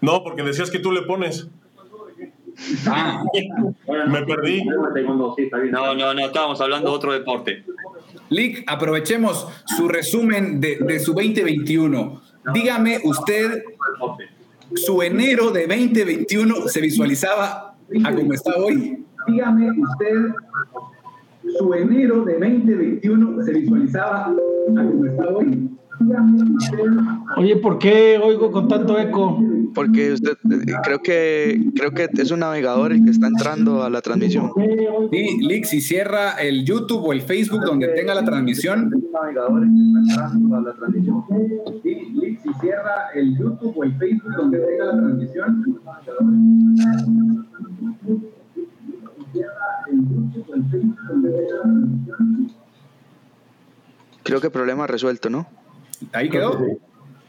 No, 0.00 0.24
porque 0.24 0.42
decías 0.42 0.68
que 0.68 0.80
tú 0.80 0.90
le 0.90 1.02
pones. 1.02 1.46
Ah, 2.88 3.22
Me 4.08 4.22
perdí. 4.26 4.64
No, 5.70 5.94
no, 5.94 6.14
no, 6.14 6.26
estábamos 6.26 6.60
hablando 6.60 6.90
de 6.90 6.96
otro 6.96 7.12
deporte. 7.12 7.62
Lick, 8.30 8.64
aprovechemos 8.66 9.46
su 9.76 9.86
resumen 9.86 10.60
de, 10.60 10.78
de 10.80 10.98
su 10.98 11.14
2021. 11.14 12.20
Dígame 12.52 13.00
usted, 13.04 13.62
su 14.74 15.02
enero 15.02 15.50
de 15.50 15.66
2021 15.66 16.68
se 16.68 16.80
visualizaba 16.80 17.76
a 18.04 18.14
como 18.14 18.32
está 18.32 18.56
hoy. 18.56 19.04
Dígame 19.26 19.70
usted, 19.70 20.16
su 21.58 21.74
enero 21.74 22.24
de 22.24 22.34
2021 22.34 23.42
se 23.42 23.52
visualizaba 23.52 24.26
a 24.26 24.34
como 24.66 25.06
está 25.06 25.28
hoy. 25.28 25.70
Oye, 27.36 27.56
¿por 27.56 27.78
qué 27.78 28.18
oigo 28.22 28.50
con 28.50 28.68
tanto 28.68 28.98
eco? 28.98 29.38
Porque 29.74 30.12
usted, 30.12 30.32
eh, 30.32 30.72
creo 30.82 31.00
que 31.00 31.70
creo 31.76 31.92
que 31.92 32.08
es 32.12 32.30
un 32.30 32.40
navegador 32.40 32.92
el 32.92 33.04
que 33.04 33.10
está 33.10 33.26
entrando 33.26 33.82
a 33.82 33.90
la 33.90 34.00
transmisión. 34.00 34.50
Sí, 35.10 35.38
Lick, 35.40 35.64
si 35.64 35.80
cierra 35.80 36.32
el 36.40 36.64
YouTube 36.64 37.06
o 37.06 37.12
el 37.12 37.22
Facebook 37.22 37.62
donde 37.64 37.88
tenga 37.88 38.14
la 38.14 38.24
transmisión. 38.24 38.90
navegadores 39.12 39.68
que 39.68 40.00
están 40.00 40.08
entrando 40.08 40.56
a 40.56 40.60
la 40.62 40.72
transmisión. 40.74 41.24
Sí, 41.82 41.94
Lick, 42.14 42.40
si 42.40 42.52
cierra 42.60 43.10
el 43.14 43.36
YouTube 43.38 43.74
o 43.76 43.84
el 43.84 43.94
Facebook 43.96 44.34
donde 44.36 44.58
tenga 44.58 44.84
la 44.86 44.92
transmisión. 44.92 45.80
Creo 54.22 54.40
que 54.40 54.50
problema 54.50 54.86
resuelto, 54.86 55.30
¿no? 55.30 55.59
Ahí 56.12 56.28
quedó. 56.28 56.58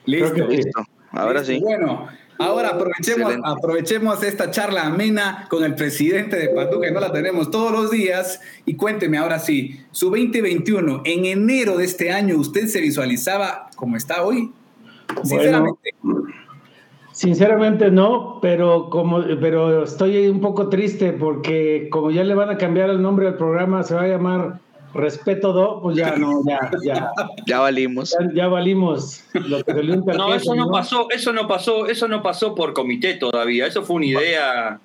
Listo. 0.05 0.47
Listo. 0.47 0.85
Ahora 1.11 1.43
sí. 1.43 1.59
Bueno, 1.59 2.07
ahora 2.39 2.69
aprovechemos, 2.69 3.31
Excelente. 3.33 3.49
aprovechemos 3.49 4.23
esta 4.23 4.49
charla 4.49 4.87
amena 4.87 5.47
con 5.49 5.63
el 5.63 5.75
presidente 5.75 6.37
de 6.37 6.49
Patú, 6.49 6.79
que 6.79 6.91
no 6.91 6.99
la 6.99 7.11
tenemos 7.11 7.51
todos 7.51 7.71
los 7.71 7.91
días. 7.91 8.39
Y 8.65 8.75
cuénteme 8.75 9.17
ahora 9.17 9.39
sí, 9.39 9.81
su 9.91 10.09
2021, 10.09 11.01
en 11.05 11.25
enero 11.25 11.77
de 11.77 11.85
este 11.85 12.11
año, 12.11 12.37
¿usted 12.37 12.67
se 12.67 12.79
visualizaba 12.79 13.69
como 13.75 13.97
está 13.97 14.23
hoy? 14.23 14.51
Sinceramente. 15.23 15.93
Sinceramente 17.11 17.91
no, 17.91 18.39
pero 18.41 18.89
como 18.89 19.21
pero 19.41 19.83
estoy 19.83 20.27
un 20.29 20.39
poco 20.39 20.69
triste 20.69 21.11
porque 21.11 21.89
como 21.91 22.09
ya 22.09 22.23
le 22.23 22.33
van 22.33 22.49
a 22.49 22.57
cambiar 22.57 22.89
el 22.89 23.01
nombre 23.01 23.27
al 23.27 23.35
programa, 23.35 23.83
se 23.83 23.93
va 23.93 24.03
a 24.03 24.07
llamar 24.07 24.60
Respeto 24.93 25.53
Do, 25.53 25.79
pues 25.81 25.95
ya 25.97 26.15
no, 26.17 26.41
ya, 26.45 26.59
ya, 26.83 27.11
Ya 27.47 27.59
valimos. 27.59 28.11
ya, 28.11 28.27
ya 28.33 28.47
valimos 28.47 29.23
lo 29.33 29.63
que 29.63 29.73
No, 29.73 30.27
queso, 30.27 30.33
eso 30.35 30.55
no 30.55 30.69
pasó, 30.69 31.07
eso 31.11 31.33
no 31.33 31.47
pasó, 31.47 31.85
eso 31.87 32.07
no 32.07 32.21
pasó 32.21 32.55
por 32.55 32.73
comité 32.73 33.13
todavía. 33.15 33.67
Eso 33.67 33.83
fue 33.83 33.97
una 33.97 34.05
idea 34.07 34.79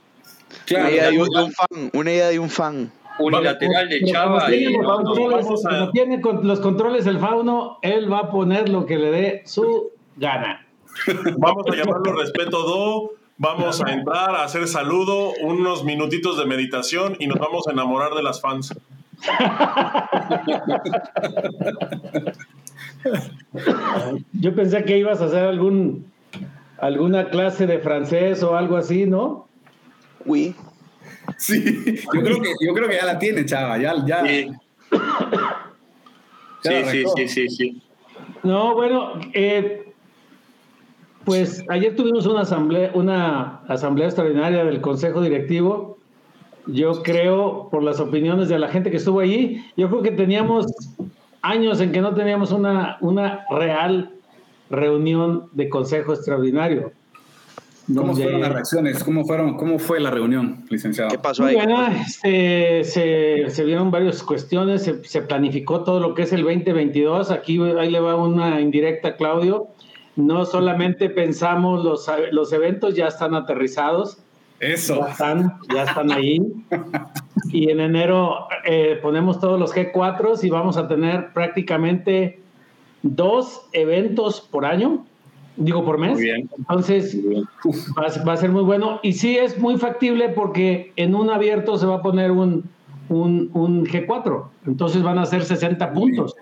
Una 0.71 0.91
idea 0.91 1.11
de 1.11 1.19
un, 1.21 1.29
de 1.29 1.43
un 1.43 1.53
fan. 1.53 1.91
Una 1.93 2.13
idea 2.13 2.29
de 2.29 2.39
un 2.39 2.51
fan. 2.51 2.93
unilateral 3.19 3.89
de 3.89 4.05
Chava. 4.05 4.47
tiene 4.47 4.73
y- 4.73 4.77
los 4.77 4.87
controles, 5.03 5.45
vamos 5.47 5.67
a- 5.67 5.71
como 5.71 5.91
tiene 5.91 6.21
con- 6.21 6.47
los 6.47 6.61
controles 6.61 7.07
el 7.07 7.19
fauno, 7.19 7.79
él 7.83 8.13
va 8.13 8.19
a 8.21 8.31
poner 8.31 8.69
lo 8.69 8.85
que 8.87 8.99
le 8.99 9.11
dé 9.11 9.43
su 9.47 9.91
gana. 10.17 10.67
Vamos 11.39 11.67
a 11.71 11.75
llamarlo 11.75 12.13
Respeto 12.13 12.63
Do. 12.63 13.11
Vamos 13.39 13.83
a 13.83 13.91
entrar 13.93 14.31
a 14.35 14.45
hacer 14.45 14.67
saludo, 14.67 15.33
unos 15.43 15.85
minutitos 15.85 16.39
de 16.39 16.47
meditación 16.47 17.17
y 17.19 17.27
nos 17.27 17.39
vamos 17.39 17.69
a 17.69 17.73
enamorar 17.73 18.15
de 18.15 18.23
las 18.23 18.41
fans. 18.41 18.75
Yo 24.33 24.55
pensé 24.55 24.85
que 24.85 24.99
ibas 24.99 25.21
a 25.21 25.27
hacer 25.27 25.45
algún 25.45 26.11
alguna 26.79 27.31
clase 27.31 27.67
de 27.67 27.79
francés 27.79 28.43
o 28.43 28.57
algo 28.57 28.77
así, 28.77 29.07
¿no? 29.07 29.49
Uy. 30.25 30.55
Sí, 31.39 32.01
yo 32.15 32.23
creo 32.23 32.41
que, 32.41 32.51
yo 32.65 32.75
creo 32.75 32.89
que 32.89 32.97
ya 32.97 33.05
la 33.05 33.19
tiene, 33.19 33.45
chava. 33.45 33.79
Ya, 33.79 33.95
ya, 34.07 34.25
Sí, 34.25 34.51
ya 36.65 36.91
sí, 36.91 37.05
sí, 37.17 37.29
sí, 37.29 37.49
sí. 37.49 37.83
No, 38.43 38.75
bueno, 38.75 39.13
eh, 39.33 39.93
pues 41.25 41.65
ayer 41.69 41.97
tuvimos 41.97 42.27
una 42.27 42.43
asamblea, 42.43 42.91
una 42.95 43.63
asamblea 43.69 44.07
extraordinaria 44.07 44.65
del 44.65 44.81
Consejo 44.81 45.21
Directivo. 45.21 45.96
Yo 46.67 47.03
creo, 47.03 47.69
por 47.71 47.83
las 47.83 48.01
opiniones 48.01 48.49
de 48.49 48.59
la 48.59 48.69
gente 48.69 48.91
que 48.91 48.97
estuvo 48.97 49.21
allí, 49.21 49.65
yo 49.77 49.89
creo 49.89 50.03
que 50.03 50.11
teníamos 50.11 50.67
años 51.43 51.81
en 51.81 51.93
que 51.93 52.01
no 52.01 52.15
teníamos 52.15 52.51
una, 52.53 52.97
una 53.01 53.45
real 53.51 54.11
reunión 54.71 55.49
de 55.53 55.69
Consejo 55.69 56.13
Extraordinario. 56.13 56.93
¿Cómo 57.87 58.09
donde- 58.09 58.23
fueron 58.25 58.41
las 58.41 58.53
reacciones? 58.53 59.05
¿Cómo, 59.05 59.25
fueron, 59.25 59.57
¿Cómo 59.57 59.79
fue 59.79 60.01
la 60.01 60.11
reunión, 60.11 60.65
licenciado? 60.71 61.09
¿Qué 61.09 61.19
pasó 61.19 61.45
ahí? 61.45 61.55
buena, 61.55 62.03
este, 62.03 62.83
se, 62.83 63.45
se 63.51 63.65
vieron 63.65 63.93
varias 63.93 64.25
cuestiones, 64.25 64.83
se, 64.83 65.05
se 65.05 65.23
planificó 65.23 65.85
todo 65.85 66.01
lo 66.01 66.15
que 66.15 66.23
es 66.23 66.33
el 66.33 66.43
2022. 66.43 67.31
Aquí 67.31 67.61
ahí 67.79 67.91
le 67.91 68.01
va 68.01 68.17
una 68.17 68.61
indirecta, 68.61 69.09
a 69.11 69.17
Claudio. 69.17 69.69
No 70.17 70.47
solamente 70.47 71.11
pensamos 71.11 71.85
los, 71.85 72.11
los 72.33 72.53
eventos, 72.53 72.97
ya 72.97 73.07
están 73.07 73.35
aterrizados, 73.37 74.19
Eso. 74.61 75.01
ya 75.01 75.11
están, 75.13 75.59
ya 75.75 75.83
están 75.85 76.11
ahí. 76.13 76.41
Y 77.53 77.71
en 77.71 77.81
enero 77.81 78.49
eh, 78.65 78.99
ponemos 79.03 79.39
todos 79.41 79.59
los 79.61 79.75
G4 79.75 80.43
y 80.43 80.51
vamos 80.51 80.77
a 80.77 80.89
tener 80.89 81.33
prácticamente 81.33 82.41
dos 83.03 83.63
eventos 83.73 84.41
por 84.41 84.65
año, 84.65 85.05
digo 85.57 85.85
por 85.85 85.99
mes. 85.99 86.13
Muy 86.15 86.23
bien. 86.23 86.51
Entonces, 86.59 87.17
va, 87.97 88.07
a- 88.07 88.25
va 88.25 88.33
a 88.33 88.37
ser 88.37 88.51
muy 88.51 88.63
bueno. 88.63 88.99
Y 89.03 89.13
sí 89.13 89.37
es 89.37 89.59
muy 89.59 89.77
factible 89.79 90.31
porque 90.31 90.93
en 90.97 91.15
un 91.15 91.31
abierto 91.31 91.77
se 91.79 91.87
va 91.87 91.97
a 91.97 92.03
poner 92.03 92.31
un, 92.31 92.65
un, 93.09 93.51
un 93.53 93.87
G4. 93.87 94.45
Entonces 94.67 95.03
van 95.03 95.19
a 95.19 95.27
ser 95.27 95.45
60 95.45 95.93
puntos. 95.93 96.35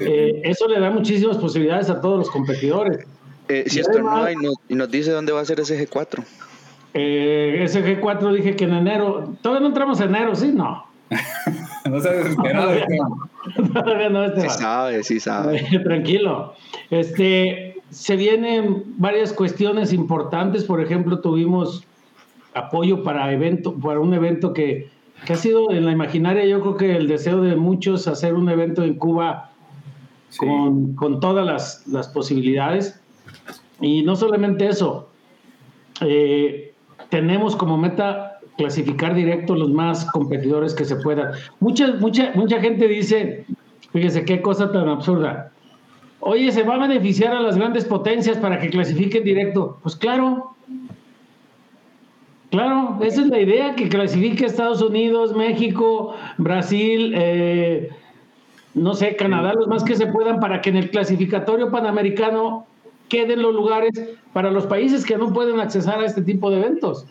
Eh, 0.00 0.40
eso 0.44 0.68
le 0.68 0.78
da 0.80 0.90
muchísimas 0.90 1.36
posibilidades 1.36 1.90
a 1.90 2.00
todos 2.00 2.18
los 2.18 2.30
competidores. 2.30 3.04
Eh, 3.48 3.64
si 3.66 3.78
y 3.78 3.80
estornuda 3.80 4.22
además- 4.26 4.32
y 4.42 4.46
nos, 4.46 4.54
y 4.68 4.74
nos 4.76 4.90
dice 4.90 5.10
dónde 5.10 5.32
va 5.32 5.40
a 5.40 5.44
ser 5.44 5.58
ese 5.60 5.76
G4. 5.88 6.24
Eh, 6.94 7.60
ese 7.62 7.84
G4 7.84 8.32
dije 8.32 8.56
que 8.56 8.64
en 8.64 8.74
enero, 8.74 9.34
todavía 9.42 9.60
no 9.60 9.68
entramos 9.68 10.00
en 10.00 10.14
enero, 10.14 10.34
¿sí? 10.34 10.52
No. 10.52 10.86
No 11.88 11.98
seas 11.98 12.18
desesperado. 12.24 12.72
todavía 13.72 14.10
no 14.10 14.22
este 14.24 14.42
Sí 14.42 14.46
va. 14.46 14.52
sabe, 14.52 15.02
sí 15.02 15.18
sabe. 15.18 15.66
Tranquilo. 15.84 16.54
Este, 16.90 17.80
se 17.88 18.16
vienen 18.16 18.84
varias 18.98 19.32
cuestiones 19.32 19.92
importantes. 19.92 20.64
Por 20.64 20.80
ejemplo, 20.80 21.20
tuvimos 21.20 21.84
apoyo 22.54 23.02
para 23.02 23.32
evento, 23.32 23.74
para 23.74 23.98
un 23.98 24.12
evento 24.12 24.52
que, 24.52 24.90
que 25.24 25.32
ha 25.32 25.36
sido 25.36 25.72
en 25.72 25.86
la 25.86 25.92
imaginaria, 25.92 26.44
yo 26.44 26.60
creo 26.60 26.76
que 26.76 26.96
el 26.96 27.08
deseo 27.08 27.40
de 27.40 27.56
muchos 27.56 28.06
hacer 28.06 28.34
un 28.34 28.48
evento 28.50 28.84
en 28.84 28.94
Cuba 28.94 29.50
con, 30.36 30.94
con 30.94 31.18
todas 31.20 31.46
las, 31.46 31.86
las 31.86 32.08
posibilidades. 32.08 33.00
Y 33.80 34.02
no 34.02 34.16
solamente 34.16 34.68
eso, 34.68 35.08
eh, 36.02 36.69
tenemos 37.10 37.56
como 37.56 37.76
meta 37.76 38.38
clasificar 38.56 39.14
directo 39.14 39.54
los 39.54 39.70
más 39.70 40.04
competidores 40.12 40.74
que 40.74 40.84
se 40.84 40.96
puedan. 40.96 41.32
Mucha, 41.60 41.94
mucha, 41.94 42.32
mucha 42.34 42.60
gente 42.60 42.88
dice, 42.88 43.44
fíjese 43.92 44.24
qué 44.24 44.42
cosa 44.42 44.70
tan 44.72 44.88
absurda. 44.88 45.52
Oye, 46.20 46.52
¿se 46.52 46.62
va 46.62 46.74
a 46.74 46.86
beneficiar 46.86 47.34
a 47.34 47.40
las 47.40 47.56
grandes 47.56 47.86
potencias 47.86 48.36
para 48.36 48.58
que 48.58 48.68
clasifiquen 48.68 49.24
directo? 49.24 49.78
Pues 49.82 49.96
claro. 49.96 50.54
Claro, 52.50 52.98
esa 53.00 53.22
es 53.22 53.28
la 53.28 53.38
idea, 53.38 53.76
que 53.76 53.88
clasifique 53.88 54.44
Estados 54.44 54.82
Unidos, 54.82 55.36
México, 55.36 56.16
Brasil, 56.36 57.14
eh, 57.16 57.90
no 58.74 58.94
sé, 58.94 59.14
Canadá, 59.14 59.54
los 59.54 59.68
más 59.68 59.84
que 59.84 59.94
se 59.94 60.08
puedan, 60.08 60.40
para 60.40 60.60
que 60.60 60.70
en 60.70 60.76
el 60.76 60.90
clasificatorio 60.90 61.70
panamericano 61.70 62.66
queden 63.10 63.42
los 63.42 63.54
lugares 63.54 63.92
para 64.32 64.50
los 64.50 64.66
países 64.66 65.04
que 65.04 65.18
no 65.18 65.32
pueden 65.34 65.60
accesar 65.60 66.00
a 66.00 66.06
este 66.06 66.22
tipo 66.22 66.50
de 66.50 66.60
eventos. 66.60 67.06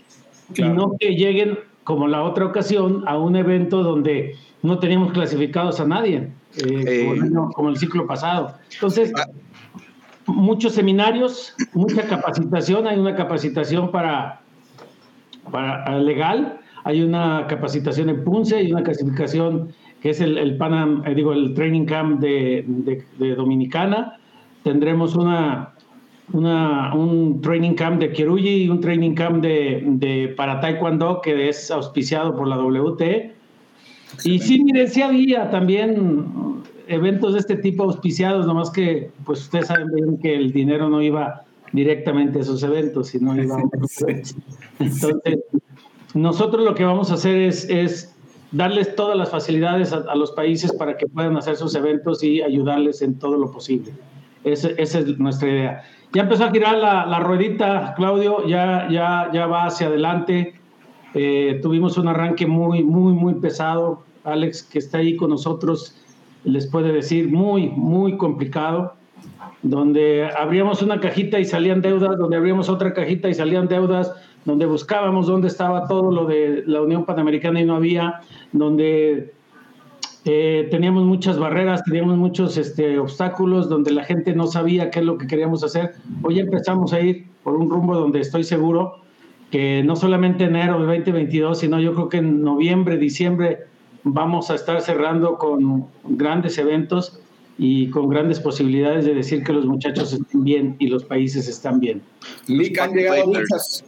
Y 0.56 0.64
no 0.64 0.94
que 1.00 1.10
lleguen, 1.16 1.60
como 1.84 2.08
la 2.08 2.24
otra 2.24 2.46
ocasión, 2.46 3.04
a 3.08 3.20
un 3.20 3.36
evento 3.36 3.84
donde 3.84 4.36
no 4.64 4.80
teníamos 4.80 5.12
clasificados 5.12 5.80
a 5.80 5.86
nadie, 5.86 6.30
eh, 6.58 6.84
Eh. 6.88 7.20
como, 7.32 7.52
como 7.52 7.70
el 7.70 7.78
ciclo 7.78 8.08
pasado. 8.08 8.56
Entonces, 8.74 9.14
muchos 10.26 10.74
seminarios, 10.74 11.54
mucha 11.74 12.04
capacitación, 12.08 12.88
hay 12.88 12.98
una 12.98 13.16
capacitación 13.16 13.92
para, 13.92 14.42
para 15.52 16.00
legal, 16.00 16.60
hay 16.84 17.02
una 17.04 17.46
capacitación 17.48 18.10
en 18.10 18.24
Punce, 18.24 18.56
hay 18.56 18.72
una 18.72 18.84
clasificación 18.84 19.70
que 20.02 20.12
es 20.12 20.22
el, 20.22 20.38
el 20.38 20.58
Panam, 20.58 21.04
eh, 21.06 21.14
digo, 21.14 21.34
el 21.34 21.54
Training 21.54 21.86
Camp 21.86 22.20
de, 22.22 22.64
de- 22.68 23.04
de 23.18 23.36
Dominicana. 23.36 24.18
Tendremos 24.64 25.16
una, 25.16 25.74
una, 26.34 26.94
un 26.94 27.42
Training 27.42 27.74
Camp 27.74 28.00
de 28.00 28.12
Kiruyi 28.12 28.64
y 28.64 28.70
un 28.70 28.80
Training 28.82 29.14
Camp 29.16 29.42
de, 29.44 29.82
de 29.86 30.34
para 30.38 30.60
Taekwondo 30.60 31.22
que 31.22 31.50
es 31.50 31.72
auspiciado 31.72 32.36
por 32.36 32.48
la 32.48 32.58
WT. 32.58 33.34
Y 34.24 34.40
sí, 34.40 34.64
miren, 34.64 34.88
sí 34.90 35.02
había 35.02 35.50
también 35.50 36.62
eventos 36.88 37.34
de 37.34 37.40
este 37.40 37.56
tipo 37.56 37.84
auspiciados, 37.84 38.46
nomás 38.48 38.72
que, 38.72 39.12
pues 39.26 39.42
ustedes 39.42 39.68
saben 39.68 39.88
bien 39.94 40.18
que 40.20 40.36
el 40.36 40.52
dinero 40.52 40.90
no 40.90 41.02
iba 41.02 41.44
directamente 41.72 42.40
a 42.40 42.42
esos 42.42 42.64
eventos, 42.64 43.10
sino 43.10 43.36
iba 43.42 43.58
a. 43.58 43.62
Entonces, 44.80 45.40
nosotros 46.16 46.64
lo 46.66 46.74
que 46.74 46.84
vamos 46.84 47.12
a 47.12 47.14
hacer 47.16 47.38
es, 47.38 47.70
es 47.70 48.16
darles 48.52 48.96
todas 48.96 49.16
las 49.16 49.30
facilidades 49.30 49.94
a, 49.94 49.98
a 50.10 50.16
los 50.16 50.32
países 50.32 50.74
para 50.74 50.98
que 50.98 51.06
puedan 51.06 51.38
hacer 51.38 51.56
sus 51.56 51.76
eventos 51.76 52.24
y 52.24 52.42
ayudarles 52.42 53.04
en 53.04 53.20
todo 53.20 53.38
lo 53.38 53.52
posible. 53.52 53.92
Ese- 54.44 54.74
esa 54.82 55.00
es 55.00 55.20
nuestra 55.20 55.48
idea. 55.50 55.84
Ya 56.14 56.24
empezó 56.24 56.46
a 56.46 56.52
girar 56.52 56.78
la, 56.78 57.20
ruedita, 57.20 57.94
Claudio, 57.96 58.48
ya, 58.48 58.88
ya, 58.90 59.30
ya 59.32 59.46
va 59.46 59.66
hacia 59.66 59.88
adelante. 59.88 60.56
Eh, 61.14 61.60
tuvimos 61.62 61.98
un 61.98 62.08
arranque 62.08 62.48
muy, 62.48 62.84
muy, 62.84 63.14
muy 63.14 63.36
pesado. 63.36 64.04
Alex, 64.24 64.64
que 64.64 64.80
está 64.80 64.98
ahí 64.98 65.16
con 65.16 65.30
nosotros, 65.30 65.96
les 66.44 66.66
puede 66.66 66.92
decir 66.92 67.30
muy, 67.30 67.70
muy 67.70 68.18
complicado, 68.18 68.96
donde 69.62 70.28
abríamos 70.36 70.82
una 70.82 71.00
cajita 71.00 71.40
y 71.40 71.46
salían 71.46 71.82
deudas, 71.82 72.18
donde 72.18 72.38
abríamos 72.38 72.70
otra 72.70 72.94
cajita 72.94 73.30
y 73.30 73.36
salían 73.36 73.68
deudas, 73.68 74.12
donde 74.46 74.66
buscábamos 74.66 75.28
dónde 75.28 75.48
estaba 75.48 75.88
todo 75.88 76.12
lo 76.12 76.26
de 76.26 76.64
la 76.66 76.82
Unión 76.82 77.06
Panamericana 77.06 77.62
y 77.62 77.66
no 77.66 77.76
había, 77.76 78.22
donde 78.52 79.34
eh, 80.26 80.68
teníamos 80.70 81.06
muchas 81.06 81.40
barreras, 81.40 81.84
teníamos 81.84 82.18
muchos 82.18 82.58
este, 82.58 83.00
obstáculos, 83.00 83.70
donde 83.70 83.92
la 83.92 84.04
gente 84.04 84.34
no 84.34 84.48
sabía 84.48 84.92
qué 84.92 85.00
es 85.00 85.06
lo 85.06 85.18
que 85.18 85.28
queríamos 85.28 85.64
hacer. 85.64 85.94
Hoy 86.24 86.40
empezamos 86.40 86.94
a 86.94 87.00
ir 87.00 87.28
por 87.44 87.56
un 87.56 87.70
rumbo 87.70 87.96
donde 87.96 88.20
estoy 88.20 88.44
seguro 88.44 88.98
que 89.52 89.82
no 89.84 89.96
solamente 89.96 90.44
enero 90.44 90.78
del 90.80 90.88
2022, 90.88 91.60
sino 91.60 91.80
yo 91.80 91.94
creo 91.94 92.10
que 92.10 92.18
en 92.18 92.44
noviembre, 92.44 92.98
diciembre 92.98 93.60
vamos 94.04 94.52
a 94.52 94.56
estar 94.56 94.82
cerrando 94.82 95.38
con 95.38 95.88
grandes 96.04 96.58
eventos 96.58 97.20
y 97.58 97.90
con 97.90 98.08
grandes 98.08 98.40
posibilidades 98.40 99.06
de 99.06 99.14
decir 99.14 99.44
que 99.44 99.52
los 99.52 99.66
muchachos 99.66 100.14
estén 100.14 100.44
bien 100.44 100.76
y 100.80 100.88
los 100.88 101.04
países 101.04 101.48
están 101.48 101.80
bien. 101.80 102.02
Lick, 102.48 102.80
han 102.80 102.94
llegado 102.94 103.28
muchas, 103.28 103.84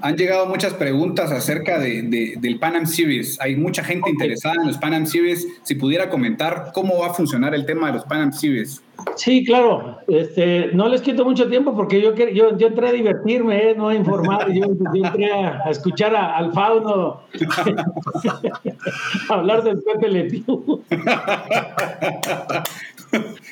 han 0.00 0.16
llegado 0.16 0.46
muchas 0.46 0.74
preguntas 0.74 1.30
acerca 1.32 1.78
de, 1.78 2.02
de- 2.02 2.34
del 2.38 2.58
Pan 2.58 2.76
Am 2.76 2.86
Series. 2.86 3.40
Hay 3.40 3.56
mucha 3.56 3.82
gente 3.82 4.10
interesada 4.10 4.54
en 4.60 4.66
los 4.66 4.78
Pan 4.78 4.94
Am 4.94 5.06
Series. 5.06 5.46
Si 5.64 5.74
pudiera 5.74 6.08
comentar 6.10 6.70
cómo 6.72 6.98
va 7.00 7.08
a 7.08 7.14
funcionar 7.14 7.54
el 7.54 7.66
tema 7.66 7.88
de 7.88 7.94
los 7.94 8.04
Pan 8.04 8.20
Am 8.20 8.32
Series. 8.32 8.82
Sí, 9.16 9.44
claro. 9.44 9.98
Este, 10.06 10.70
no 10.74 10.88
les 10.88 11.00
quito 11.02 11.24
mucho 11.24 11.48
tiempo 11.48 11.74
porque 11.74 12.00
yo, 12.00 12.14
yo, 12.14 12.56
yo 12.56 12.66
entré 12.68 12.88
a 12.88 12.92
divertirme, 12.92 13.70
¿eh? 13.70 13.74
no 13.76 13.88
a 13.88 13.94
informar. 13.94 14.52
Yo, 14.52 14.66
yo 14.94 15.04
entré 15.04 15.32
a, 15.32 15.62
a 15.64 15.70
escuchar 15.70 16.14
a- 16.14 16.36
al 16.36 16.52
fauno 16.52 17.20
hablar 19.28 19.64
del 19.64 19.82
Pepe 19.82 20.08
Le 20.08 20.24
Pew. 20.24 20.82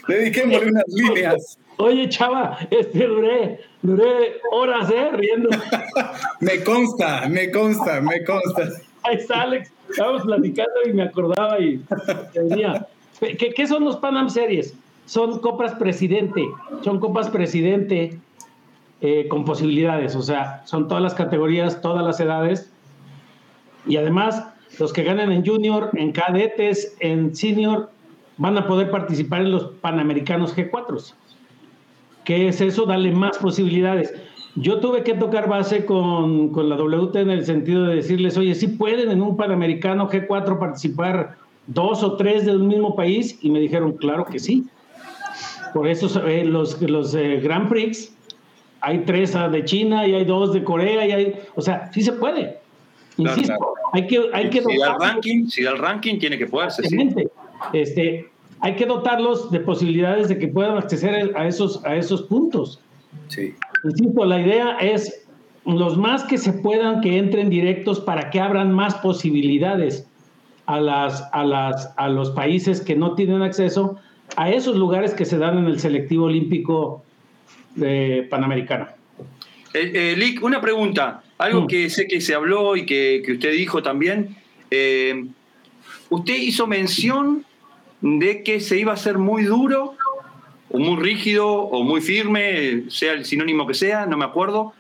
Dediquémosle 0.09 0.71
unas 0.71 0.85
líneas. 0.89 1.59
Oye, 1.81 2.11
chava, 2.11 2.59
este, 2.71 3.07
duré, 3.07 3.61
duré 3.81 4.41
horas 4.53 4.91
¿eh? 4.91 5.11
riendo. 5.13 5.49
Me 6.41 6.63
consta, 6.63 7.27
me 7.29 7.51
consta, 7.51 8.01
me 8.01 8.23
consta. 8.25 8.69
Ahí 9.03 9.17
está 9.17 9.43
Alex, 9.43 9.73
estábamos 9.89 10.23
platicando 10.23 10.73
y 10.87 10.93
me 10.93 11.05
acordaba 11.05 11.59
y 11.59 11.79
te 12.33 12.43
decía, 12.43 12.87
¿qué, 13.21 13.53
qué 13.55 13.67
son 13.67 13.85
los 13.85 13.97
Pan 13.97 14.17
Am 14.17 14.29
Series? 14.29 14.75
Son 15.07 15.39
copas 15.41 15.75
presidente, 15.75 16.47
son 16.83 17.01
copas 17.01 17.31
presidente 17.31 18.19
eh, 19.01 19.27
con 19.29 19.45
posibilidades, 19.45 20.15
o 20.17 20.23
sea, 20.23 20.63
son 20.67 20.87
todas 20.87 21.03
las 21.03 21.15
categorías, 21.15 21.81
todas 21.81 22.05
las 22.05 22.21
edades 22.21 22.71
y 23.87 23.97
además 23.97 24.45
los 24.79 24.93
que 24.93 25.03
ganen 25.03 25.33
en 25.33 25.45
junior, 25.45 25.91
en 25.95 26.13
cadetes, 26.13 26.97
en 27.01 27.35
senior, 27.35 27.91
van 28.37 28.59
a 28.59 28.67
poder 28.67 28.91
participar 28.91 29.43
en 29.43 29.53
los 29.53 29.65
Panamericanos 29.81 30.55
G4. 30.55 31.15
¿Qué 32.25 32.49
es 32.49 32.61
eso? 32.61 32.87
Darle 32.87 33.13
más 33.13 33.39
posibilidades. 33.39 34.13
Yo 34.57 34.81
tuve 34.81 35.03
que 35.05 35.15
tocar 35.15 35.49
base 35.49 35.85
con, 35.85 36.51
con 36.51 36.69
la 36.69 36.77
WT 36.77 37.17
en 37.17 37.31
el 37.31 37.45
sentido 37.45 37.85
de 37.85 37.97
decirles, 37.97 38.37
oye, 38.37 38.55
sí 38.55 38.67
pueden 38.67 39.11
en 39.11 39.23
un 39.23 39.37
Panamericano 39.37 40.09
G4 40.09 40.59
participar 40.59 41.37
dos 41.69 42.03
o 42.03 42.17
tres 42.17 42.47
de 42.47 42.57
un 42.57 42.67
mismo 42.67 42.97
país, 42.97 43.39
y 43.43 43.51
me 43.51 43.61
dijeron, 43.61 43.93
claro 43.93 44.25
que 44.25 44.39
sí. 44.39 44.65
Por 45.73 45.87
eso 45.87 46.27
eh, 46.27 46.45
los, 46.45 46.81
los 46.83 47.15
eh, 47.15 47.41
Grand 47.43 47.69
Prix, 47.69 48.13
hay 48.81 49.01
tres 49.01 49.37
ah, 49.37 49.49
de 49.49 49.65
China 49.65 50.07
y 50.07 50.15
hay 50.15 50.25
dos 50.25 50.53
de 50.53 50.65
Corea, 50.65 51.07
y 51.07 51.13
hay, 51.13 51.35
o 51.55 51.61
sea, 51.61 51.91
sí 51.93 52.03
se 52.03 52.13
puede. 52.13 52.59
Insisto, 53.17 53.55
claro. 53.57 53.75
hay 53.93 54.07
que, 54.07 54.31
hay 54.33 54.51
que 54.51 54.63
si 54.63 54.79
da 54.79 54.95
el 54.95 55.01
ranking, 55.01 55.47
si 55.47 55.63
da 55.63 55.71
el 55.71 55.79
ranking, 55.79 56.19
tiene 56.19 56.39
que 56.39 56.47
poderse. 56.47 56.83
sí. 56.89 57.09
Este, 57.73 58.30
hay 58.61 58.77
que 58.77 58.87
dotarlos 58.87 59.51
de 59.51 59.61
posibilidades 59.61 60.29
de 60.29 60.39
que 60.39 60.49
puedan 60.49 60.77
acceder 60.77 61.33
a 61.37 61.47
esos, 61.47 61.85
a 61.85 61.97
esos 61.97 62.23
puntos. 62.23 62.81
Sí. 63.29 63.55
Insisto, 63.85 64.25
la 64.25 64.41
idea 64.41 64.77
es 64.79 65.27
los 65.65 65.97
más 65.97 66.25
que 66.25 66.39
se 66.39 66.53
puedan 66.53 67.01
que 67.01 67.19
entren 67.19 67.51
directos 67.51 68.01
para 68.01 68.31
que 68.31 68.41
abran 68.41 68.73
más 68.73 68.95
posibilidades 68.97 70.07
a, 70.67 70.81
las, 70.81 71.29
a, 71.33 71.45
las, 71.45 71.93
a 71.97 72.09
los 72.09 72.31
países 72.31 72.81
que 72.81 72.97
no 72.97 73.15
tienen 73.15 73.43
acceso 73.43 73.97
a 74.37 74.51
esos 74.51 74.77
lugares 74.77 75.13
que 75.15 75.25
se 75.25 75.39
dan 75.39 75.59
en 75.59 75.65
el 75.67 75.81
selectivo 75.81 76.27
olímpico 76.27 77.03
eh, 77.81 78.27
panamericano. 78.31 78.87
Eh, 79.75 79.93
eh, 79.95 80.15
Lick, 80.17 80.43
una 80.43 80.61
pregunta. 80.61 81.23
Algo 81.39 81.63
Mm. 81.63 81.67
que 81.67 81.91
sé 81.91 82.07
que 82.07 82.21
se 82.21 82.35
habló 82.35 82.77
y 82.77 82.85
que, 82.85 83.23
que 83.25 83.33
usted 83.33 83.53
dijo 83.53 83.83
también. 83.83 84.37
Eh, 84.71 85.25
usted 86.11 86.37
hizo 86.37 86.67
mención 86.67 87.45
de 88.01 88.43
que 88.43 88.61
se 88.61 88.79
iba 88.79 88.93
a 88.93 88.95
hacer 88.95 89.19
muy 89.19 89.45
duro, 89.45 89.95
o 90.71 90.79
muy 90.79 91.03
rígido, 91.03 91.49
o 91.49 91.83
muy 91.83 92.01
firme, 92.01 92.85
sea 92.89 93.13
el 93.13 93.25
sinónimo 93.25 93.67
que 93.67 93.75
sea, 93.75 94.07
no 94.07 94.17
me 94.17 94.25
acuerdo, 94.25 94.73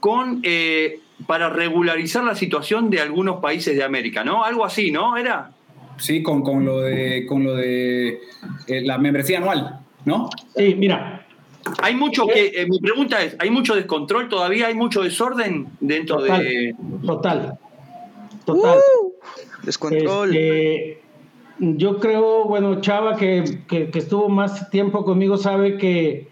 con 0.00 0.40
eh, 0.42 1.00
para 1.26 1.48
regularizar 1.50 2.24
la 2.24 2.34
situación 2.34 2.90
de 2.90 3.00
algunos 3.00 3.40
países 3.40 3.76
de 3.76 3.84
América, 3.84 4.24
¿no? 4.24 4.44
Algo 4.44 4.64
así, 4.64 4.90
¿no? 4.90 5.16
¿Era? 5.16 5.52
Sí, 5.98 6.22
con, 6.22 6.42
con 6.42 6.64
lo 6.64 6.80
de, 6.80 7.26
con 7.26 7.44
lo 7.44 7.54
de 7.54 8.20
eh, 8.66 8.80
la 8.82 8.98
membresía 8.98 9.38
anual, 9.38 9.80
¿no? 10.04 10.30
Sí, 10.56 10.74
mira, 10.74 11.26
Hay 11.82 11.94
mucho 11.94 12.26
que, 12.26 12.46
eh, 12.46 12.66
mi 12.66 12.80
pregunta 12.80 13.22
es, 13.22 13.36
¿hay 13.38 13.50
mucho 13.50 13.76
descontrol 13.76 14.28
todavía? 14.28 14.66
¿Hay 14.66 14.74
mucho 14.74 15.02
desorden 15.02 15.68
dentro 15.80 16.16
Total. 16.16 16.42
de... 16.42 16.74
total. 17.06 17.58
Total. 18.44 18.78
Descontrol. 19.62 20.34
Este, 20.34 21.02
yo 21.62 21.98
creo, 22.00 22.44
bueno, 22.44 22.80
Chava, 22.80 23.16
que, 23.16 23.60
que- 23.68 23.88
estuvo 23.94 24.28
más 24.28 24.68
tiempo 24.70 25.04
conmigo, 25.04 25.36
sabe 25.36 25.78
que, 25.78 26.26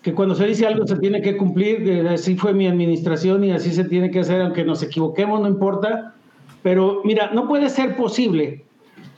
que 0.00 0.14
cuando 0.14 0.34
se 0.34 0.46
dice 0.46 0.66
algo 0.66 0.86
se 0.86 0.96
tiene 0.96 1.20
que 1.20 1.36
cumplir. 1.36 1.84
que 1.84 2.08
Así 2.08 2.34
fue 2.34 2.54
mi 2.54 2.66
administración 2.66 3.44
y 3.44 3.52
así 3.52 3.70
se 3.72 3.84
tiene 3.84 4.10
que 4.10 4.20
hacer, 4.20 4.40
aunque 4.40 4.64
nos 4.64 4.82
equivoquemos, 4.82 5.40
no 5.42 5.48
importa. 5.48 6.14
Pero 6.62 7.02
mira, 7.04 7.30
no 7.34 7.46
puede 7.46 7.68
ser 7.68 7.94
posible 7.96 8.64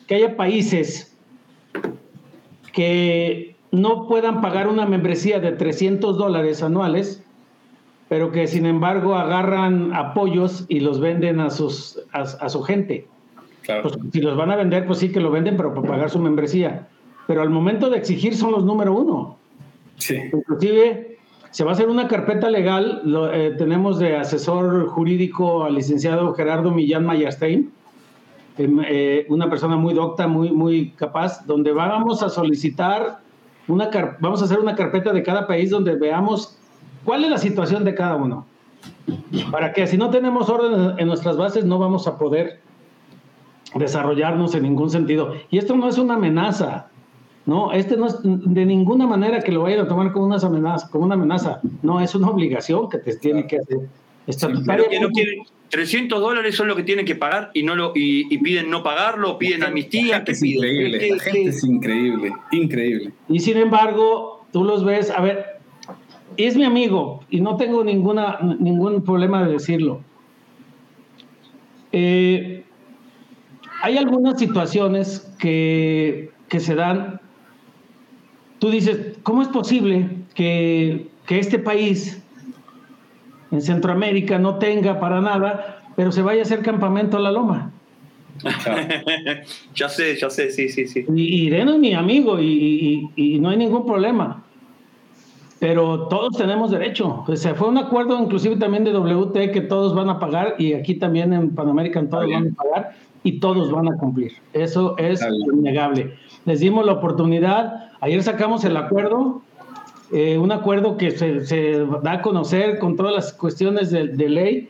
que 0.09 0.17
haya 0.17 0.37
países 0.37 1.17
que 2.73 3.55
no 3.71 4.09
puedan 4.09 4.41
pagar 4.41 4.67
una 4.67 4.85
membresía 4.87 5.39
de 5.39 5.53
300 5.53 6.19
dólares 6.19 6.63
anuales, 6.63 7.23
pero 8.09 8.33
que 8.33 8.47
sin 8.49 8.67
embargo 8.67 9.15
agarran 9.15 9.95
apoyos 9.95 10.65
y 10.69 10.81
los 10.81 10.99
venden 11.01 11.39
a, 11.41 11.51
sus, 11.51 12.01
a 12.13 12.49
su 12.49 12.63
gente. 12.63 13.07
Claro. 13.69 13.83
Pues, 13.83 13.99
si 14.15 14.23
los 14.23 14.35
van 14.35 14.51
a 14.51 14.57
vender, 14.57 14.87
pues 14.87 14.99
sí 14.99 15.13
que 15.13 15.21
lo 15.21 15.31
venden, 15.31 15.59
pero 15.59 15.75
para 15.75 15.87
pagar 15.87 16.09
su 16.09 16.19
membresía. 16.19 16.89
pero 17.27 17.43
al 17.43 17.51
momento 17.51 17.91
de 17.91 17.99
exigir 17.99 18.35
son 18.35 18.53
los 18.53 18.65
número 18.65 18.95
uno. 18.95 19.37
Sí. 19.99 20.17
Inclusive 20.33 21.19
se 21.51 21.65
va 21.65 21.73
a 21.73 21.75
hacer 21.75 21.91
una 21.91 22.09
carpeta 22.09 22.49
legal, 22.49 23.03
lo, 23.05 23.31
eh, 23.31 23.51
tenemos 23.59 23.99
de 23.99 24.17
asesor 24.17 24.87
jurídico 24.87 25.65
al 25.65 25.75
licenciado 25.75 26.33
Gerardo 26.33 26.71
Millán 26.71 27.05
Mayerstein, 27.05 27.71
em, 28.57 28.81
eh, 28.89 29.27
una 29.29 29.51
persona 29.51 29.77
muy 29.77 29.93
docta, 29.93 30.27
muy, 30.27 30.51
muy 30.51 30.93
capaz, 30.93 31.45
donde 31.45 31.71
vamos 31.73 32.23
a 32.23 32.31
solicitar 32.31 33.19
una, 33.67 33.91
vamos 34.21 34.41
a 34.41 34.47
hacer 34.47 34.61
una 34.61 34.75
carpeta 34.75 35.13
de 35.13 35.23
cada 35.23 35.47
país 35.47 35.69
donde 35.69 35.95
veamos 35.95 36.57
cuál 37.05 37.25
es 37.25 37.31
la 37.31 37.39
situación 37.39 37.85
de 37.85 37.95
cada 37.95 38.17
uno. 38.17 38.47
Para 39.51 39.75
que 39.75 39.87
si 39.87 39.99
no 39.99 40.09
tenemos 40.09 40.49
orden 40.49 40.99
en 40.99 41.07
nuestras 41.07 41.37
bases 41.37 41.67
no 41.67 41.79
vamos 41.79 42.07
a 42.07 42.17
poder 42.17 42.61
desarrollarnos 43.75 44.55
en 44.55 44.63
ningún 44.65 44.91
sentido. 44.91 45.35
Y 45.51 45.59
esto 45.59 45.77
no 45.77 45.89
es 45.89 45.99
una 45.99 46.15
amenaza, 46.15 46.89
¿no? 47.47 47.73
Este 47.73 47.97
no 47.97 48.07
es 48.07 48.17
de 48.23 48.65
ninguna 48.65 49.07
manera 49.07 49.41
que 49.41 49.53
lo 49.53 49.63
vayan 49.63 49.81
a 49.81 49.89
tomar 49.89 50.13
como 50.13 50.27
una 50.27 50.37
amenaza, 50.37 50.89
como 50.91 51.05
una 51.05 51.15
amenaza. 51.15 51.61
No, 51.83 52.01
es 52.01 52.15
una 52.15 52.29
obligación 52.29 52.89
que 52.89 52.99
te 52.99 53.17
tiene 53.17 53.47
que 53.47 53.59
hacer. 53.59 53.79
Pero 54.67 54.89
que 54.91 55.01
no 55.01 55.09
quieren, 55.09 55.39
300 55.71 56.21
dólares 56.21 56.55
son 56.55 56.69
lo 56.69 56.77
que 56.77 56.83
tienen 56.83 57.07
que 57.07 57.15
pagar 57.15 57.51
y 57.55 57.63
no 57.63 57.75
lo 57.75 57.93
y, 57.95 58.27
y 58.35 58.39
piden 58.39 58.69
no 58.69 58.83
pagarlo, 58.83 59.39
piden 59.39 59.63
amnistía, 59.65 60.23
¿qué 60.25 60.33
Es 60.33 60.41
piden? 60.43 60.57
increíble, 60.59 60.99
¿Qué- 60.99 61.11
la 61.15 61.19
gente 61.23 61.43
qué- 61.45 61.49
es 61.49 61.65
increíble, 61.65 62.33
increíble. 62.53 63.13
Y 63.31 63.41
sin 63.41 63.57
embargo, 63.57 64.45
tú 64.53 64.65
los 64.65 64.85
ves, 64.85 65.11
a 65.11 65.23
ver, 65.23 65.47
es 66.37 66.57
mi 66.57 66.65
amigo 66.65 67.25
y 67.31 67.41
no 67.41 67.57
tengo 67.57 67.83
ninguna, 67.85 68.39
ningún 68.61 69.03
problema 69.03 69.45
de 69.47 69.53
decirlo. 69.55 70.01
Eh, 71.93 72.58
hay 73.83 73.97
algunas 73.97 74.38
situaciones 74.38 75.31
que, 75.38 76.31
que 76.49 76.61
se 76.61 76.75
dan. 76.75 77.21
Tú 78.59 78.71
dices, 78.71 79.19
¿cómo 79.23 79.43
es 79.43 79.49
posible 79.49 80.09
que, 80.35 81.09
que 81.27 81.38
este 81.38 81.59
país 81.59 82.23
en 83.51 83.62
Centroamérica 83.62 84.38
no 84.38 84.57
tenga 84.57 84.99
para 85.01 85.21
nada, 85.21 85.83
pero 85.97 86.12
se 86.12 86.23
vaya 86.23 86.41
a 86.41 86.45
hacer 86.45 86.62
campamento 86.62 87.17
a 87.17 87.21
la 87.21 87.31
loma? 87.33 87.71
ya 89.75 89.88
sé, 89.88 90.17
ya 90.17 90.31
sé, 90.31 90.51
sí, 90.51 90.69
sí, 90.69 90.87
sí. 90.87 91.05
Y 91.14 91.47
Irene 91.47 91.73
es 91.73 91.79
mi 91.79 91.95
amigo 91.95 92.38
y, 92.41 93.11
y- 93.17 93.35
y 93.35 93.41
no 93.41 93.51
hay 93.51 93.57
ningún 93.57 93.85
problema. 93.87 94.45
Pero 95.61 96.07
todos 96.07 96.37
tenemos 96.37 96.71
derecho. 96.71 97.25
O 97.27 97.35
sea, 97.37 97.55
fue 97.57 97.69
un 97.69 97.79
acuerdo 97.79 98.21
inclusive 98.23 98.57
también 98.57 98.85
de 98.85 98.93
WT 98.93 99.51
que 99.51 99.61
todos 99.62 99.93
van 99.93 100.09
a 100.09 100.21
pagar 100.21 100.55
y 100.57 100.73
aquí 100.75 100.95
también 100.95 101.33
en 101.33 101.51
Panamerican 101.53 102.09
todos 102.09 102.31
van 102.31 102.49
a 102.49 102.62
pagar 102.62 102.95
y 103.25 103.41
todos 103.41 103.71
van 103.71 103.89
a 103.93 103.97
cumplir. 103.97 104.33
Eso 104.53 104.97
es 104.99 105.21
bien. 105.21 105.59
innegable. 105.61 106.15
Les 106.45 106.61
dimos 106.61 106.85
la 106.87 106.93
oportunidad. 106.93 107.91
Ayer 108.01 108.23
sacamos 108.23 108.65
el 108.65 108.77
acuerdo, 108.77 109.43
eh, 110.13 110.39
un 110.39 110.53
acuerdo 110.53 110.97
que 110.97 111.11
se, 111.11 111.45
se 111.47 111.85
da 112.03 112.13
a 112.13 112.23
conocer 112.23 112.79
con 112.79 112.97
todas 112.97 113.13
las 113.15 113.33
cuestiones 113.33 113.91
de, 113.91 114.09
de 114.09 114.29
ley. 114.29 114.69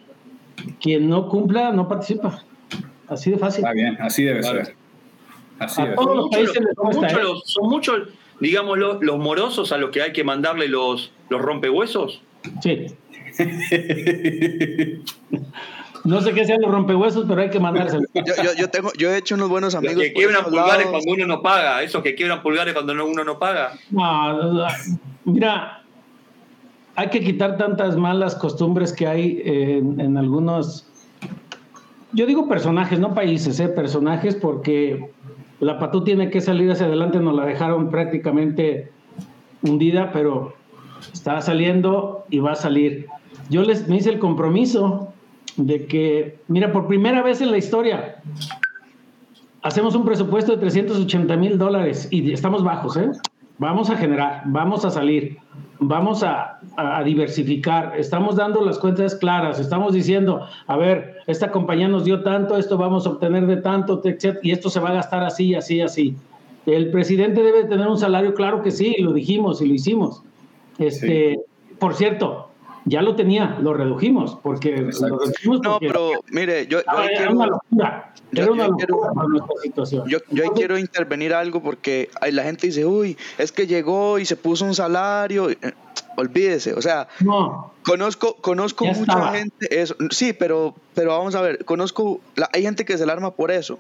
Quien 0.80 1.08
no 1.08 1.28
cumpla 1.28 1.70
no 1.72 1.86
participa. 1.88 2.42
Así 3.08 3.30
de 3.30 3.38
fácil. 3.38 3.60
Está 3.64 3.72
bien, 3.74 3.96
así 4.00 4.24
debe 4.24 4.40
Claro. 4.40 4.64
ser. 4.64 4.74
Así 5.60 5.80
A 5.80 5.84
debe 5.84 5.96
todos 5.96 6.08
ser. 6.08 6.16
los 6.16 6.24
Mucho 6.26 6.36
países 6.38 6.60
les 6.64 6.74
son 6.74 6.84
cuesta, 6.84 7.00
muchos 7.00 7.18
¿eh? 7.18 7.22
los, 7.22 7.42
son 7.46 7.68
muchos, 7.70 8.08
digamos, 8.40 8.78
los, 8.78 9.02
los 9.02 9.18
morosos 9.18 9.72
a 9.72 9.78
los 9.78 9.90
que 9.90 10.02
hay 10.02 10.12
que 10.12 10.24
mandarle 10.24 10.68
los, 10.68 11.12
los 11.28 11.40
rompehuesos. 11.40 12.22
Sí. 12.62 12.86
No 16.08 16.20
sé 16.22 16.32
qué 16.32 16.44
sean 16.44 16.60
los 16.62 16.70
rompehuesos, 16.70 17.26
pero 17.28 17.40
hay 17.42 17.50
que 17.50 17.60
mandárselo. 17.60 18.06
Yo, 18.14 18.34
yo, 18.42 18.52
yo 18.58 18.70
tengo, 18.70 18.90
yo 18.96 19.10
he 19.10 19.18
hecho 19.18 19.34
unos 19.34 19.48
buenos 19.48 19.74
Los 19.74 19.84
amigos. 19.84 20.02
que 20.02 20.12
quiebran 20.14 20.44
pulgares 20.44 20.86
lados. 20.86 20.90
cuando 21.04 21.12
uno 21.12 21.26
no 21.26 21.42
paga, 21.42 21.82
esos 21.82 22.02
que 22.02 22.14
quiebran 22.14 22.42
pulgares 22.42 22.72
cuando 22.74 22.94
no- 22.94 23.04
uno 23.06 23.24
no 23.24 23.38
paga. 23.38 23.72
No, 23.90 24.66
mira, 25.24 25.82
hay 26.96 27.08
que 27.10 27.20
quitar 27.20 27.56
tantas 27.58 27.96
malas 27.96 28.34
costumbres 28.36 28.92
que 28.92 29.06
hay 29.06 29.42
en, 29.44 30.00
en 30.00 30.16
algunos, 30.16 30.86
yo 32.12 32.26
digo 32.26 32.48
personajes, 32.48 32.98
no 32.98 33.14
países, 33.14 33.60
¿eh? 33.60 33.68
personajes, 33.68 34.34
porque 34.34 35.10
la 35.60 35.78
Patú 35.78 36.04
tiene 36.04 36.30
que 36.30 36.40
salir 36.40 36.70
hacia 36.70 36.86
adelante, 36.86 37.18
nos 37.18 37.34
la 37.34 37.44
dejaron 37.44 37.90
prácticamente 37.90 38.90
hundida, 39.62 40.10
pero 40.12 40.54
está 41.12 41.40
saliendo 41.42 42.24
y 42.30 42.38
va 42.38 42.52
a 42.52 42.56
salir. 42.56 43.06
Yo 43.50 43.62
les 43.62 43.88
me 43.88 43.96
hice 43.96 44.10
el 44.10 44.18
compromiso 44.18 45.07
de 45.58 45.86
que, 45.86 46.38
mira, 46.48 46.72
por 46.72 46.86
primera 46.86 47.22
vez 47.22 47.40
en 47.42 47.50
la 47.50 47.58
historia, 47.58 48.22
hacemos 49.62 49.94
un 49.94 50.04
presupuesto 50.04 50.52
de 50.52 50.58
380 50.58 51.36
mil 51.36 51.58
dólares 51.58 52.08
y 52.10 52.32
estamos 52.32 52.64
bajos, 52.64 52.96
¿eh? 52.96 53.10
Vamos 53.58 53.90
a 53.90 53.96
generar, 53.96 54.42
vamos 54.46 54.84
a 54.84 54.90
salir, 54.90 55.38
vamos 55.80 56.22
a, 56.22 56.60
a- 56.76 57.02
diversificar, 57.02 57.94
estamos 57.98 58.36
dando 58.36 58.64
las 58.64 58.78
cuentas 58.78 59.16
claras, 59.16 59.58
estamos 59.58 59.92
diciendo, 59.94 60.46
a 60.68 60.76
ver, 60.76 61.16
esta 61.26 61.50
compañía 61.50 61.88
nos 61.88 62.04
dio 62.04 62.22
tanto, 62.22 62.56
esto 62.56 62.78
vamos 62.78 63.04
a 63.06 63.10
obtener 63.10 63.46
de 63.48 63.56
tanto, 63.56 64.00
etc., 64.04 64.38
y 64.44 64.52
esto 64.52 64.70
se 64.70 64.78
va 64.78 64.90
a 64.90 64.94
gastar 64.94 65.24
así, 65.24 65.56
así, 65.56 65.80
así. 65.80 66.14
El 66.66 66.92
presidente 66.92 67.42
debe 67.42 67.64
tener 67.64 67.88
un 67.88 67.98
salario, 67.98 68.32
claro 68.34 68.62
que 68.62 68.70
sí, 68.70 68.94
lo 69.00 69.12
dijimos 69.12 69.60
y 69.60 69.66
lo 69.66 69.74
hicimos. 69.74 70.22
Este, 70.78 71.40
Por 71.80 71.94
cierto, 71.94 72.47
ya 72.88 73.02
lo 73.02 73.14
tenía, 73.16 73.58
lo 73.60 73.74
redujimos, 73.74 74.36
porque 74.42 74.74
Exacto. 74.76 75.08
lo 75.16 75.18
redujimos 75.20 75.60
No, 75.62 75.72
porque 75.72 75.86
pero 75.86 76.10
mire, 76.30 76.66
yo, 76.66 76.78
yo 76.80 77.02
era 77.02 77.06
quiero- 77.16 77.32
una 77.32 77.46
locura, 77.46 78.12
yo- 78.32 78.42
era 78.42 78.52
una 78.52 78.66
yo 78.66 78.72
quiero- 78.76 78.94
locura 78.96 79.12
para 79.14 79.28
nuestra 79.28 79.54
situación. 79.62 80.08
Yo, 80.08 80.18
yo 80.30 80.42
ahí 80.44 80.50
quiero 80.54 80.78
intervenir 80.78 81.34
algo 81.34 81.62
porque 81.62 82.10
la 82.32 82.42
gente 82.42 82.66
dice, 82.68 82.84
uy, 82.86 83.16
es 83.38 83.52
que 83.52 83.66
llegó 83.66 84.18
y 84.18 84.24
se 84.24 84.36
puso 84.36 84.64
un 84.64 84.74
salario. 84.74 85.50
Eh, 85.50 85.56
Olvídese, 86.16 86.72
o 86.74 86.82
sea, 86.82 87.06
No, 87.20 87.72
conozco, 87.84 88.34
conozco 88.40 88.84
Ya 88.84 88.90
mucha 88.90 89.02
estaba. 89.12 89.32
gente, 89.34 89.80
eso, 89.80 89.94
sí, 90.10 90.32
pero, 90.32 90.74
pero 90.94 91.16
vamos 91.16 91.36
a 91.36 91.40
ver, 91.40 91.64
conozco, 91.64 92.20
la- 92.34 92.50
hay 92.52 92.62
gente 92.62 92.84
que 92.84 92.98
se 92.98 93.04
alarma 93.04 93.30
por 93.30 93.52
eso. 93.52 93.78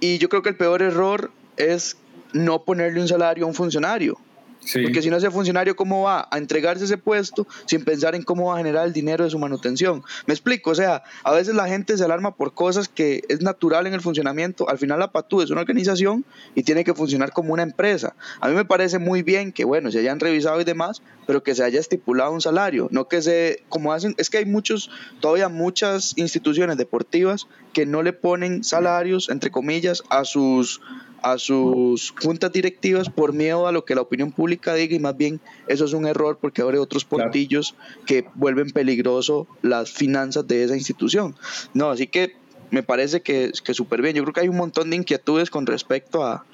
Y 0.00 0.18
yo 0.18 0.28
creo 0.28 0.42
que 0.42 0.48
el 0.48 0.56
peor 0.56 0.82
error 0.82 1.30
es 1.56 1.96
no 2.32 2.62
ponerle 2.62 3.00
un 3.00 3.06
salario 3.06 3.44
a 3.44 3.48
un 3.48 3.54
funcionario. 3.54 4.16
Sí. 4.60 4.82
Porque 4.82 5.02
si 5.02 5.10
no 5.10 5.16
ese 5.16 5.30
funcionario, 5.30 5.76
¿cómo 5.76 6.02
va 6.02 6.28
a 6.30 6.38
entregarse 6.38 6.84
ese 6.84 6.98
puesto 6.98 7.46
sin 7.66 7.84
pensar 7.84 8.14
en 8.14 8.22
cómo 8.22 8.48
va 8.48 8.54
a 8.54 8.58
generar 8.58 8.86
el 8.86 8.92
dinero 8.92 9.24
de 9.24 9.30
su 9.30 9.38
manutención? 9.38 10.02
Me 10.26 10.34
explico, 10.34 10.70
o 10.70 10.74
sea, 10.74 11.02
a 11.24 11.32
veces 11.32 11.54
la 11.54 11.68
gente 11.68 11.96
se 11.96 12.04
alarma 12.04 12.34
por 12.34 12.54
cosas 12.54 12.88
que 12.88 13.22
es 13.28 13.40
natural 13.40 13.86
en 13.86 13.94
el 13.94 14.00
funcionamiento. 14.00 14.68
Al 14.68 14.78
final 14.78 14.98
la 14.98 15.12
PATU 15.12 15.42
es 15.42 15.50
una 15.50 15.60
organización 15.60 16.24
y 16.54 16.62
tiene 16.62 16.84
que 16.84 16.94
funcionar 16.94 17.32
como 17.32 17.52
una 17.52 17.62
empresa. 17.62 18.14
A 18.40 18.48
mí 18.48 18.54
me 18.54 18.64
parece 18.64 18.98
muy 18.98 19.22
bien 19.22 19.52
que, 19.52 19.64
bueno, 19.64 19.90
se 19.90 20.00
hayan 20.00 20.20
revisado 20.20 20.60
y 20.60 20.64
demás, 20.64 21.02
pero 21.26 21.42
que 21.42 21.54
se 21.54 21.62
haya 21.62 21.78
estipulado 21.78 22.32
un 22.32 22.40
salario, 22.40 22.88
no 22.90 23.06
que 23.06 23.20
se, 23.20 23.62
como 23.68 23.92
hacen, 23.92 24.14
es 24.16 24.30
que 24.30 24.38
hay 24.38 24.46
muchos, 24.46 24.90
todavía 25.20 25.48
muchas 25.48 26.14
instituciones 26.16 26.78
deportivas 26.78 27.46
que 27.72 27.86
no 27.86 28.02
le 28.02 28.12
ponen 28.12 28.64
salarios, 28.64 29.28
entre 29.28 29.50
comillas, 29.50 30.02
a 30.10 30.24
sus 30.24 30.80
a 31.20 31.36
sus 31.36 32.14
juntas 32.22 32.52
directivas 32.52 33.08
por 33.10 33.32
miedo 33.32 33.66
a 33.66 33.72
lo 33.72 33.84
que 33.84 33.96
la 33.96 34.02
opinión 34.02 34.30
pública 34.30 34.74
diga 34.74 34.94
y 34.94 35.00
más 35.00 35.16
bien 35.16 35.40
eso 35.66 35.84
es 35.84 35.92
un 35.92 36.06
error 36.06 36.38
porque 36.40 36.62
abre 36.62 36.78
otros 36.78 37.04
Claro. 37.04 37.24
portillos 37.24 37.74
que 38.06 38.24
vuelven 38.36 38.70
peligroso 38.70 39.48
las 39.62 39.90
finanzas 39.90 40.46
de 40.46 40.62
esa 40.62 40.76
institución. 40.76 41.34
No, 41.74 41.90
así 41.90 42.06
que 42.06 42.36
me 42.70 42.84
parece 42.84 43.20
que, 43.20 43.50
que 43.64 43.74
súper 43.74 44.00
bien. 44.00 44.14
Yo 44.14 44.22
creo 44.22 44.32
que 44.32 44.40
hay 44.42 44.48
un 44.48 44.56
montón 44.58 44.90
de 44.90 44.96
inquietudes 44.96 45.50
con 45.50 45.66
respecto 45.66 46.22
a, 46.24 46.44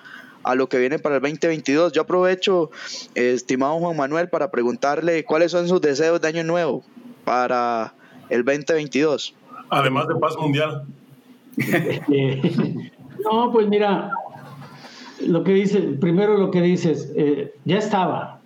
a 0.45 0.55
lo 0.55 0.67
que 0.71 0.79
viene 0.79 0.99
para 0.99 1.17
el 1.17 1.21
2022. 1.21 1.93
Yo 1.93 2.01
aprovecho, 2.01 2.71
eh, 3.15 3.33
estimado 3.35 3.79
Juan 3.81 3.97
Manuel, 3.97 4.31
para 4.31 4.51
preguntarle 4.51 5.25
cuáles 5.25 5.53
son 5.53 5.69
sus 5.69 5.83
deseos 5.83 6.23
de 6.23 6.29
año 6.29 6.43
nuevo 6.43 6.83
para 7.27 7.93
el 8.31 8.45
2022. 8.47 9.35
Además 9.69 10.09
de 10.09 10.15
paz 10.15 10.37
mundial. 10.39 10.85
Eh, 11.57 12.91
no, 13.25 13.51
pues 13.53 13.69
mira, 13.69 14.11
lo 15.27 15.45
que 15.45 15.55
dice, 15.55 15.81
primero 15.81 16.37
lo 16.37 16.51
que 16.51 16.61
dices, 16.61 17.13
eh, 17.17 17.55
ya 17.65 17.79
estaba. 17.79 18.41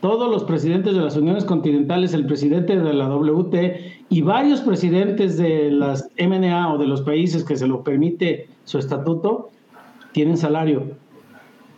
Todos 0.00 0.30
los 0.30 0.44
presidentes 0.44 0.94
de 0.94 1.00
las 1.00 1.16
uniones 1.16 1.44
continentales, 1.44 2.12
el 2.12 2.26
presidente 2.26 2.76
de 2.76 2.92
la 2.92 3.08
WT 3.08 4.04
y 4.10 4.22
varios 4.22 4.60
presidentes 4.60 5.38
de 5.38 5.70
las 5.70 6.08
MNA 6.18 6.74
o 6.74 6.78
de 6.78 6.86
los 6.86 7.02
países 7.02 7.44
que 7.44 7.56
se 7.56 7.66
lo 7.66 7.82
permite 7.82 8.48
su 8.64 8.78
estatuto, 8.78 9.50
tienen 10.12 10.36
salario. 10.36 10.82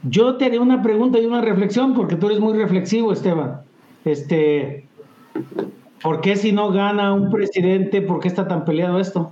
Yo 0.03 0.37
te 0.37 0.46
haré 0.46 0.59
una 0.59 0.83
pregunta 0.83 1.18
y 1.18 1.27
una 1.27 1.40
reflexión, 1.40 1.94
porque 1.94 2.16
tú 2.16 2.27
eres 2.27 2.40
muy 2.40 2.55
reflexivo, 2.55 3.12
Esteban. 3.12 3.61
Este, 4.05 4.87
¿Por 6.03 6.20
qué 6.20 6.37
si 6.37 6.53
no 6.53 6.70
gana 6.70 7.12
un 7.12 7.31
presidente, 7.31 8.03
por 8.03 8.20
qué 8.20 8.29
está 8.29 8.46
tan 8.46 8.64
peleado 8.64 9.01
esto? 9.01 9.31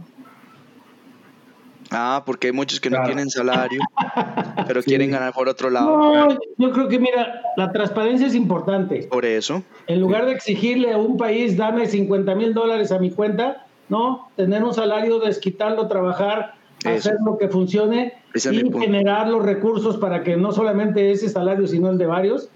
Ah, 1.90 2.22
porque 2.24 2.48
hay 2.48 2.52
muchos 2.52 2.80
que 2.80 2.90
no 2.90 3.02
tienen 3.04 3.30
salario, 3.30 3.80
pero 4.66 4.82
Sí. 4.82 4.90
quieren 4.90 5.10
ganar 5.10 5.32
por 5.32 5.48
otro 5.48 5.70
lado. 5.70 5.96
No, 5.96 6.38
yo 6.58 6.72
creo 6.72 6.88
que 6.88 6.98
mira, 6.98 7.42
la 7.56 7.70
transparencia 7.72 8.26
es 8.26 8.34
importante. 8.34 9.06
Por 9.10 9.24
eso. 9.24 9.62
En 9.86 10.00
lugar 10.00 10.26
de 10.26 10.32
exigirle 10.32 10.92
a 10.92 10.98
un 10.98 11.16
país, 11.16 11.56
dame 11.56 11.86
50 11.86 12.34
mil 12.34 12.54
dólares 12.54 12.90
a 12.92 12.98
mi 12.98 13.10
cuenta, 13.10 13.66
no, 13.88 14.28
tener 14.36 14.64
un 14.64 14.72
salario, 14.74 15.20
desquitarlo, 15.20 15.88
trabajar 15.88 16.54
Eso. 16.84 17.10
hacer 17.10 17.16
lo 17.24 17.36
que 17.38 17.48
funcione 17.48 18.14
Ese 18.32 18.54
y 18.54 18.72
generar 18.72 19.28
los 19.28 19.44
recursos 19.44 19.96
para 19.98 20.22
que 20.22 20.36
no 20.36 20.52
solamente 20.52 21.10
ese 21.12 21.28
salario, 21.28 21.66
sino 21.66 21.90
el 21.90 21.98
de 21.98 22.06
varios, 22.06 22.48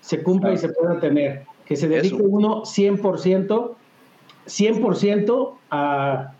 se 0.00 0.22
cumpla 0.22 0.52
y 0.52 0.56
se 0.58 0.70
pueda 0.70 0.98
tener. 0.98 1.44
Que 1.66 1.76
se 1.76 1.86
dedique 1.88 2.16
Eso. 2.16 2.24
uno 2.24 2.62
100%, 2.64 3.74
100% 4.46 5.52
a, 5.70 6.32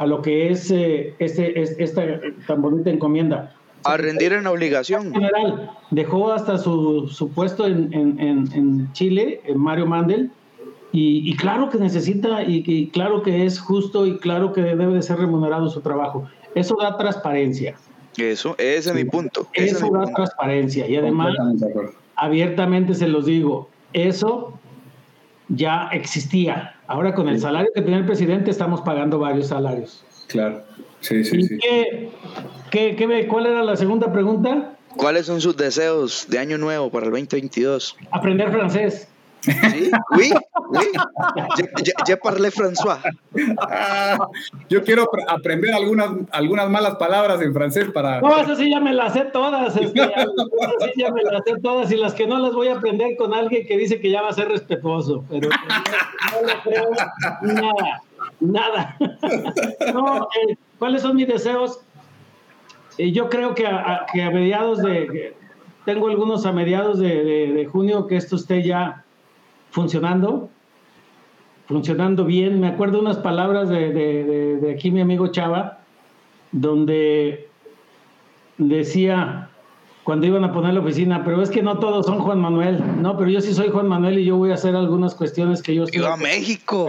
a 0.00 0.06
lo 0.06 0.22
que 0.22 0.50
es 0.50 0.70
eh, 0.70 1.14
este, 1.18 1.60
es- 1.60 1.76
esta 1.78 2.02
tan 2.46 2.62
bonita 2.62 2.88
encomienda. 2.88 3.54
A 3.84 3.96
rendir 3.98 4.32
en 4.32 4.46
obligación. 4.46 5.12
general 5.12 5.70
dejó 5.90 6.32
hasta 6.32 6.56
su, 6.56 7.06
su 7.08 7.30
puesto 7.30 7.66
en, 7.66 7.92
en- 7.92 8.18
en- 8.18 8.52
en 8.54 8.92
Chile, 8.94 9.42
en 9.44 9.58
Mario 9.58 9.84
Mandel, 9.86 10.30
y, 10.92 11.30
y 11.30 11.36
claro 11.36 11.68
que 11.68 11.76
necesita, 11.78 12.42
y, 12.42 12.64
y 12.66 12.88
claro 12.88 13.22
que 13.22 13.44
es 13.44 13.60
justo, 13.60 14.06
y 14.06 14.18
claro 14.18 14.52
que 14.54 14.62
debe 14.62 14.86
de 14.86 15.02
ser 15.02 15.18
remunerado 15.18 15.68
su 15.68 15.82
trabajo. 15.82 16.26
Eso 16.54 16.76
da 16.80 16.96
transparencia, 16.96 17.76
Eso, 18.16 18.54
ese 18.58 18.88
es 18.90 18.94
mi 18.96 19.04
punto. 19.04 19.46
Ese 19.52 19.76
eso 19.76 19.84
mi 19.86 19.92
da 19.92 19.98
punto. 20.00 20.14
transparencia, 20.16 20.88
y 20.88 20.96
además, 20.96 21.34
abiertamente 22.16 22.94
se 22.94 23.06
los 23.06 23.26
digo, 23.26 23.68
eso 23.92 24.58
ya 25.48 25.88
existía. 25.92 26.74
Ahora 26.90 27.14
con 27.14 27.28
el 27.28 27.38
salario 27.38 27.70
que 27.72 27.82
tenía 27.82 27.98
el 27.98 28.04
presidente 28.04 28.50
estamos 28.50 28.80
pagando 28.80 29.20
varios 29.20 29.46
salarios. 29.46 30.02
Claro. 30.26 30.64
Sí, 30.98 31.22
sí, 31.22 31.36
¿Y 31.38 31.42
sí. 31.44 31.58
qué, 31.62 32.10
qué- 32.72 32.96
qué 32.96 33.06
me- 33.06 33.28
cuál 33.28 33.46
era 33.46 33.62
la 33.62 33.76
segunda 33.76 34.12
pregunta? 34.12 34.76
¿Cuáles 34.96 35.26
son 35.26 35.40
sus 35.40 35.56
deseos 35.56 36.26
de 36.28 36.40
año 36.40 36.58
nuevo 36.58 36.90
para 36.90 37.06
el 37.06 37.12
2022? 37.12 37.96
Aprender 38.10 38.50
francés. 38.50 39.06
¿Sí? 39.42 39.90
Oui, 40.16 40.30
oui. 40.68 40.84
Je, 41.56 41.62
je- 41.84 41.92
je 42.06 42.16
parle 42.16 42.50
François. 42.50 42.98
Ah, 43.58 44.18
yo 44.68 44.82
quiero 44.84 45.04
apr- 45.04 45.24
aprender 45.28 45.72
algunas, 45.74 46.10
algunas 46.30 46.68
malas 46.68 46.96
palabras 46.96 47.40
en 47.40 47.54
francés 47.54 47.86
para... 47.92 48.20
No, 48.20 48.36
esas 48.38 48.58
sí 48.58 48.70
ya 48.70 48.80
me 48.80 48.92
las 48.92 49.12
sé 49.14 49.22
todas. 49.32 49.76
Este, 49.76 50.00
esas 50.02 50.90
sí 50.94 51.00
ya 51.00 51.10
me 51.10 51.22
las 51.22 51.42
sé 51.44 51.54
todas 51.62 51.90
y 51.90 51.96
las 51.96 52.12
que 52.14 52.26
no 52.26 52.38
las 52.38 52.52
voy 52.52 52.68
a 52.68 52.76
aprender 52.76 53.16
con 53.16 53.32
alguien 53.34 53.66
que 53.66 53.76
dice 53.78 54.00
que 54.00 54.10
ya 54.10 54.22
va 54.22 54.28
a 54.28 54.32
ser 54.32 54.48
respetuoso. 54.48 55.24
Pero 55.30 55.48
no, 55.48 56.40
no 56.40 56.46
le 56.46 56.54
creo 56.62 56.90
nada, 57.60 58.02
nada. 58.40 58.96
No, 59.94 60.28
eh, 60.48 60.56
¿cuáles 60.78 61.02
son 61.02 61.16
mis 61.16 61.28
deseos? 61.28 61.80
Eh, 62.98 63.12
yo 63.12 63.30
creo 63.30 63.54
que 63.54 63.66
a, 63.66 63.76
a- 63.78 64.06
que 64.12 64.22
a 64.22 64.30
mediados 64.30 64.82
de... 64.82 65.34
Tengo 65.86 66.08
algunos 66.08 66.44
a 66.44 66.52
mediados 66.52 66.98
de, 66.98 67.24
de- 67.24 67.52
de 67.54 67.64
junio 67.66 68.06
que 68.06 68.16
esto 68.16 68.36
esté 68.36 68.62
ya 68.62 69.02
funcionando, 69.70 70.48
funcionando 71.66 72.24
bien. 72.24 72.60
Me 72.60 72.68
acuerdo 72.68 73.00
unas 73.00 73.18
palabras 73.18 73.68
de, 73.68 73.92
de- 73.92 74.24
de- 74.24 74.56
de 74.58 74.72
aquí 74.72 74.90
mi 74.90 75.00
amigo 75.00 75.28
Chava, 75.28 75.78
donde 76.52 77.48
decía 78.58 79.48
cuando 80.02 80.26
iban 80.26 80.42
a 80.44 80.52
poner 80.52 80.74
la 80.74 80.80
oficina, 80.80 81.22
pero 81.24 81.40
es 81.42 81.50
que 81.50 81.62
no 81.62 81.78
todos 81.78 82.06
son 82.06 82.18
Juan 82.20 82.40
Manuel. 82.40 82.82
No, 83.00 83.16
pero 83.16 83.30
yo 83.30 83.40
sí 83.40 83.52
soy 83.54 83.68
Juan 83.68 83.86
Manuel 83.86 84.18
y 84.18 84.24
yo 84.24 84.36
voy 84.36 84.50
a 84.50 84.54
hacer 84.54 84.74
algunas 84.74 85.14
cuestiones 85.14 85.62
que 85.62 85.74
yo 85.74 85.84
a 85.84 86.16
México. 86.16 86.88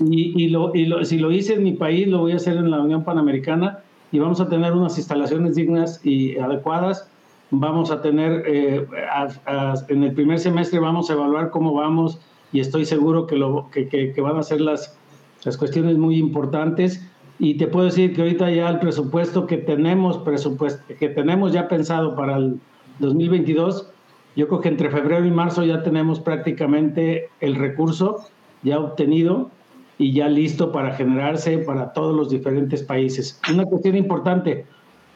Y, 0.00 0.42
y 0.44 0.48
lo, 0.48 0.74
y 0.74 0.86
lo- 0.86 1.04
si 1.04 1.18
lo 1.18 1.30
hice 1.30 1.54
en 1.54 1.64
mi 1.64 1.72
país, 1.72 2.08
lo 2.08 2.18
voy 2.18 2.32
a 2.32 2.36
hacer 2.36 2.56
en 2.56 2.70
la 2.70 2.80
Unión 2.80 3.04
Panamericana 3.04 3.80
y 4.12 4.18
vamos 4.18 4.40
a 4.40 4.48
tener 4.48 4.72
unas 4.72 4.96
instalaciones 4.98 5.56
dignas 5.56 6.00
y 6.04 6.38
adecuadas. 6.38 7.08
Vamos 7.54 7.90
a 7.90 8.00
tener, 8.00 8.44
eh, 8.46 8.86
a- 9.12 9.28
a- 9.44 9.74
en 9.88 10.02
el 10.04 10.12
primer 10.14 10.38
semestre 10.38 10.78
vamos 10.78 11.10
a 11.10 11.12
evaluar 11.12 11.50
cómo 11.50 11.74
vamos 11.74 12.18
y 12.50 12.60
estoy 12.60 12.86
seguro 12.86 13.26
que, 13.26 13.36
lo, 13.36 13.68
que, 13.70 13.88
que- 13.88 14.12
que 14.12 14.20
van 14.22 14.38
a 14.38 14.42
ser 14.42 14.62
las, 14.62 14.98
las 15.44 15.58
cuestiones 15.58 15.98
muy 15.98 16.16
importantes. 16.16 17.06
Y 17.38 17.58
te 17.58 17.66
puedo 17.66 17.84
decir 17.86 18.14
que 18.14 18.22
ahorita 18.22 18.50
ya 18.50 18.70
el 18.70 18.78
presupuesto 18.78 19.46
que 19.46 19.58
tenemos, 19.58 20.16
presupuesto, 20.18 20.82
que 20.98 21.08
tenemos 21.10 21.52
ya 21.52 21.68
pensado 21.68 22.16
para 22.16 22.36
el 22.38 22.58
2022, 23.00 23.86
yo 24.34 24.48
creo 24.48 24.60
que 24.62 24.68
entre 24.68 24.88
febrero 24.88 25.26
y 25.26 25.30
marzo 25.30 25.62
ya 25.62 25.82
tenemos 25.82 26.20
prácticamente 26.20 27.28
el 27.40 27.56
recurso 27.56 28.24
ya 28.62 28.78
obtenido 28.80 29.50
y 29.98 30.14
ya 30.14 30.26
listo 30.28 30.72
para 30.72 30.94
generarse 30.94 31.58
para 31.58 31.92
todos 31.92 32.16
los 32.16 32.30
diferentes 32.30 32.82
países. 32.82 33.38
Una 33.52 33.66
cuestión 33.66 33.94
importante, 33.96 34.64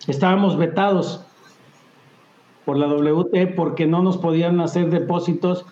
estábamos 0.07 0.59
vetados 0.59 1.25
por 2.67 2.77
la 2.77 2.87
WT 2.89 3.55
porque 3.57 3.87
no 3.87 4.03
nos 4.03 4.19
podían 4.19 4.61
hacer 4.61 4.91
depósitos, 4.91 5.65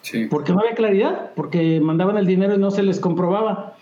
Sí. 0.00 0.26
porque 0.30 0.52
no 0.52 0.60
había 0.60 0.76
claridad, 0.76 1.32
porque 1.34 1.80
mandaban 1.80 2.16
el 2.16 2.26
dinero 2.26 2.54
y 2.54 2.58
no 2.58 2.70
se 2.70 2.84
les 2.84 3.00
comprobaba. 3.00 3.74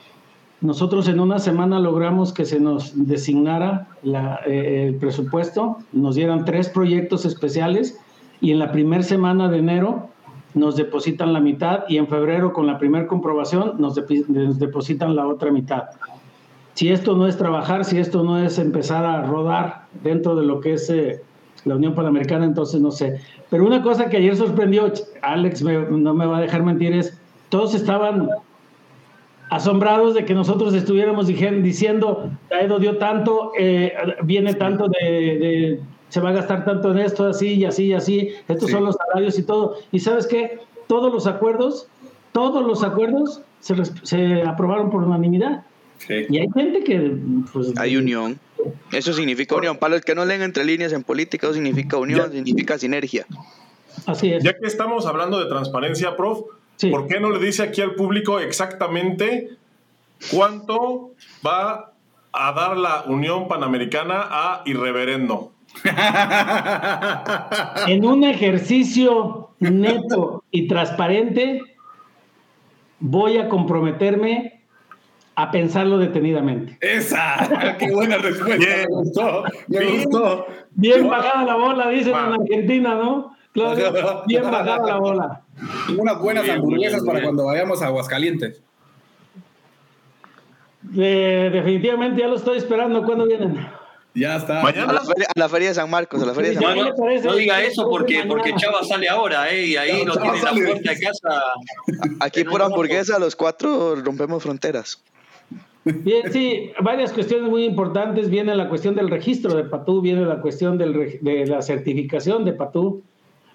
Nosotros 0.62 1.06
en 1.08 1.20
una 1.20 1.38
semana 1.38 1.78
logramos 1.78 2.32
que 2.32 2.46
se 2.46 2.58
nos 2.58 3.06
designara 3.06 3.88
la, 4.02 4.40
eh, 4.46 4.86
el 4.88 4.94
presupuesto, 4.96 5.76
nos 5.92 6.14
dieran 6.14 6.46
tres 6.46 6.70
proyectos 6.70 7.26
especiales 7.26 8.00
y 8.40 8.50
en 8.52 8.58
la 8.58 8.72
primera 8.72 9.02
semana 9.02 9.50
de 9.50 9.58
enero 9.58 10.08
nos 10.54 10.76
depositan 10.76 11.34
la 11.34 11.40
mitad 11.40 11.80
y 11.88 11.98
en 11.98 12.06
febrero 12.08 12.54
con 12.54 12.66
la 12.66 12.78
primera 12.78 13.06
comprobación 13.06 13.74
nos 13.78 13.94
depositan 14.58 15.14
la 15.14 15.26
otra 15.26 15.52
mitad. 15.52 15.84
Si 16.72 16.88
esto 16.88 17.14
no 17.16 17.26
es 17.26 17.36
trabajar, 17.36 17.84
si 17.84 17.98
esto 17.98 18.22
no 18.24 18.38
es 18.38 18.58
empezar 18.58 19.04
a 19.04 19.22
rodar 19.22 19.82
dentro 20.02 20.34
de 20.34 20.46
lo 20.46 20.60
que 20.60 20.74
es 20.74 20.88
eh, 20.90 21.22
la 21.64 21.76
Unión 21.76 21.94
Panamericana, 21.94 22.44
entonces 22.44 22.80
no 22.80 22.90
sé. 22.90 23.20
Pero 23.50 23.64
una 23.66 23.82
cosa 23.82 24.08
que 24.10 24.18
ayer 24.18 24.36
sorprendió, 24.36 24.92
Alex 25.22 25.62
me- 25.62 25.86
no 25.90 26.12
me 26.14 26.26
va 26.26 26.38
a 26.38 26.40
dejar 26.42 26.62
mentir, 26.62 26.92
es 26.92 27.18
todos 27.48 27.74
estaban 27.74 28.28
asombrados 29.50 30.14
de 30.14 30.24
que 30.24 30.34
nosotros 30.34 30.74
estuviéramos 30.74 31.28
dijen- 31.28 31.62
diciendo, 31.62 32.30
Caedo 32.48 32.78
dio 32.78 32.96
tanto, 32.98 33.52
eh, 33.58 33.92
viene 34.24 34.54
tanto 34.54 34.88
de, 34.88 35.08
de- 35.10 35.80
se 36.08 36.20
va 36.20 36.30
a 36.30 36.32
gastar 36.32 36.64
tanto 36.64 36.92
en 36.92 36.98
esto, 36.98 37.26
así 37.26 37.54
y 37.54 37.64
así 37.64 37.86
y 37.86 37.92
así, 37.92 38.30
estos 38.48 38.68
Sí. 38.68 38.72
son 38.72 38.84
los 38.84 38.96
salarios 38.96 39.38
y 39.38 39.42
todo. 39.42 39.76
Y 39.92 39.98
sabes 40.00 40.26
qué, 40.26 40.58
todos 40.86 41.12
los 41.12 41.26
acuerdos, 41.26 41.88
todos 42.32 42.64
los 42.64 42.82
acuerdos 42.84 43.42
se, 43.60 44.42
aprobaron 44.42 44.90
por 44.90 45.02
unanimidad. 45.04 45.64
Sí. 45.98 46.14
Y 46.28 46.38
hay 46.38 46.48
gente 46.54 46.84
que... 46.84 47.16
Pues, 47.52 47.72
Hay 47.78 47.96
unión. 47.96 48.38
Eso 48.94 49.12
significa 49.12 49.56
unión. 49.56 49.78
Para 49.78 49.96
los 49.96 50.04
que 50.04 50.14
no 50.14 50.24
leen 50.24 50.42
entre 50.42 50.64
líneas 50.64 50.92
en 50.92 51.02
política, 51.02 51.46
eso 51.46 51.54
significa 51.54 51.96
unión, 51.96 52.32
significa 52.32 52.78
sinergia. 52.78 53.26
Así 54.06 54.32
es. 54.32 54.42
Ya 54.42 54.52
que 54.52 54.66
estamos 54.66 55.06
hablando 55.06 55.38
de 55.38 55.46
transparencia, 55.46 56.16
prof, 56.16 56.40
Sí. 56.76 56.90
¿por 56.90 57.06
qué 57.06 57.20
no 57.20 57.30
le 57.30 57.38
dice 57.38 57.62
aquí 57.62 57.80
al 57.80 57.94
público 57.94 58.40
exactamente 58.40 59.50
cuánto 60.32 61.12
va 61.46 61.92
a 62.32 62.52
dar 62.52 62.76
la 62.76 63.04
Unión 63.06 63.46
Panamericana 63.46 64.26
a 64.28 64.62
Irreverendo? 64.66 65.52
En 67.86 68.04
un 68.04 68.24
ejercicio 68.24 69.50
neto 69.60 70.42
y 70.50 70.66
transparente, 70.66 71.62
voy 72.98 73.38
a 73.38 73.48
comprometerme 73.48 74.53
a 75.36 75.50
pensarlo 75.50 75.98
detenidamente. 75.98 76.76
Esa, 76.80 77.76
qué 77.78 77.90
buena 77.90 78.18
respuesta. 78.18 78.56
Bien. 78.56 78.80
Me 78.88 78.96
gustó, 78.96 79.44
me 79.68 79.78
Bien. 79.80 80.02
gustó. 80.04 80.46
Bien 80.72 81.08
bajada 81.08 81.44
la 81.44 81.56
bola, 81.56 81.88
dicen 81.88 82.14
en 82.14 82.40
Argentina, 82.40 82.94
¿no? 82.94 83.36
Claro, 83.52 84.22
bien 84.26 84.42
bajada 84.50 84.86
la 84.86 84.96
bola. 84.96 85.40
Unas 85.96 86.18
buenas 86.20 86.44
bien, 86.44 86.56
hamburguesas 86.56 87.02
bien, 87.02 87.06
para 87.06 87.22
cuando 87.22 87.44
vayamos 87.44 87.80
a 87.82 87.86
Aguascalientes. 87.86 88.62
Eh, 90.96 91.50
definitivamente 91.52 92.20
ya 92.20 92.28
lo 92.28 92.36
estoy 92.36 92.58
esperando. 92.58 93.04
¿Cuándo 93.04 93.26
vienen? 93.26 93.66
Ya 94.14 94.36
está. 94.36 94.60
A 94.60 94.72
la, 94.72 95.00
feria, 95.00 95.26
a 95.34 95.38
la 95.38 95.48
feria 95.48 95.68
de 95.68 95.74
San 95.74 95.90
Marcos, 95.90 96.22
a 96.22 96.26
la 96.26 96.34
feria 96.34 96.50
de 96.50 96.56
San 96.56 96.64
No, 96.64 96.74
¿Qué 96.74 96.80
Marcos. 96.82 96.98
no, 96.98 97.30
no 97.30 97.36
diga 97.36 97.56
¿Qué 97.56 97.62
le 97.62 97.68
eso 97.68 97.88
porque, 97.90 98.24
porque 98.28 98.54
Chava 98.54 98.84
sale 98.84 99.08
ahora, 99.08 99.50
¿eh? 99.50 99.66
Y 99.66 99.76
ahí 99.76 100.04
Chava 100.04 100.20
tiene 100.20 100.38
en 100.38 100.44
la 100.44 100.50
puerta 100.52 100.90
de 100.92 101.00
casa. 101.00 101.42
Aquí 102.20 102.44
por 102.44 102.62
hamburguesa, 102.62 103.18
los 103.18 103.34
cuatro 103.34 103.96
rompemos 103.96 104.42
fronteras. 104.42 105.02
Bien, 105.84 106.32
sí, 106.32 106.70
varias 106.82 107.12
cuestiones 107.12 107.50
muy 107.50 107.64
importantes. 107.64 108.30
Viene 108.30 108.54
la 108.54 108.68
cuestión 108.68 108.94
del 108.94 109.10
registro 109.10 109.54
de 109.54 109.64
Patú, 109.64 110.00
viene 110.00 110.24
la 110.24 110.40
cuestión 110.40 110.78
del 110.78 111.18
de 111.20 111.46
la 111.46 111.60
certificación 111.60 112.44
de 112.44 112.54
Patú, 112.54 113.02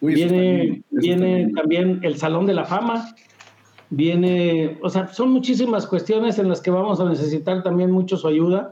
Uy, 0.01 0.13
viene, 0.13 0.63
está 0.63 0.83
viene 0.91 1.51
también 1.53 1.99
el 2.03 2.17
Salón 2.17 2.45
de 2.45 2.53
la 2.53 2.65
Fama, 2.65 3.15
viene, 3.89 4.77
o 4.81 4.89
sea, 4.89 5.07
son 5.07 5.31
muchísimas 5.31 5.87
cuestiones 5.87 6.39
en 6.39 6.47
las 6.47 6.61
que 6.61 6.71
vamos 6.71 6.99
a 6.99 7.09
necesitar 7.09 7.63
también 7.63 7.91
mucho 7.91 8.15
su 8.15 8.27
ayuda 8.27 8.71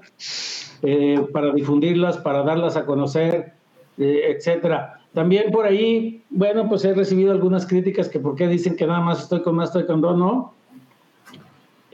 eh, 0.83 1.19
para 1.33 1.51
difundirlas, 1.51 2.17
para 2.19 2.43
darlas 2.43 2.77
a 2.77 2.85
conocer, 2.85 3.53
eh, 3.97 4.35
etcétera. 4.35 5.01
También 5.13 5.51
por 5.51 5.65
ahí, 5.65 6.21
bueno, 6.29 6.69
pues 6.69 6.85
he 6.85 6.93
recibido 6.93 7.31
algunas 7.31 7.65
críticas 7.65 8.07
que 8.07 8.19
por 8.19 8.35
qué 8.35 8.47
dicen 8.47 8.75
que 8.75 8.85
nada 8.85 9.01
más 9.01 9.23
estoy 9.23 9.41
con 9.41 9.55
más, 9.55 9.69
estoy 9.69 9.85
con 9.85 9.99
dos, 9.99 10.15
no. 10.15 10.53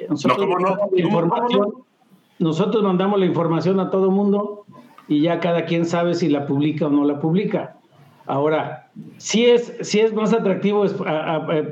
Nosotros 0.09 0.37
No, 0.39 0.45
¿cómo 0.45 0.59
no? 0.59 0.69
mandamos 0.69 0.91
la 0.91 1.03
¿Cómo- 1.03 1.19
cómo 1.19 1.25
información, 1.25 1.73
nosotros 2.39 2.83
mandamos 2.83 3.19
la 3.19 3.25
información 3.25 3.79
a 3.79 3.89
todo 3.89 4.11
mundo 4.11 4.65
y 5.07 5.21
ya 5.21 5.39
cada 5.39 5.65
quien 5.65 5.85
sabe 5.85 6.13
si 6.13 6.29
la 6.29 6.45
publica 6.45 6.87
o 6.87 6.89
no 6.89 7.03
la 7.05 7.19
publica. 7.19 7.77
Ahora, 8.25 8.89
si 9.17 9.45
es, 9.45 9.73
si 9.81 9.99
es 9.99 10.13
más 10.13 10.33
atractivo 10.33 10.85
es- 10.85 10.95
a- 11.05 11.35
a- 11.35 11.35
a 11.37 11.63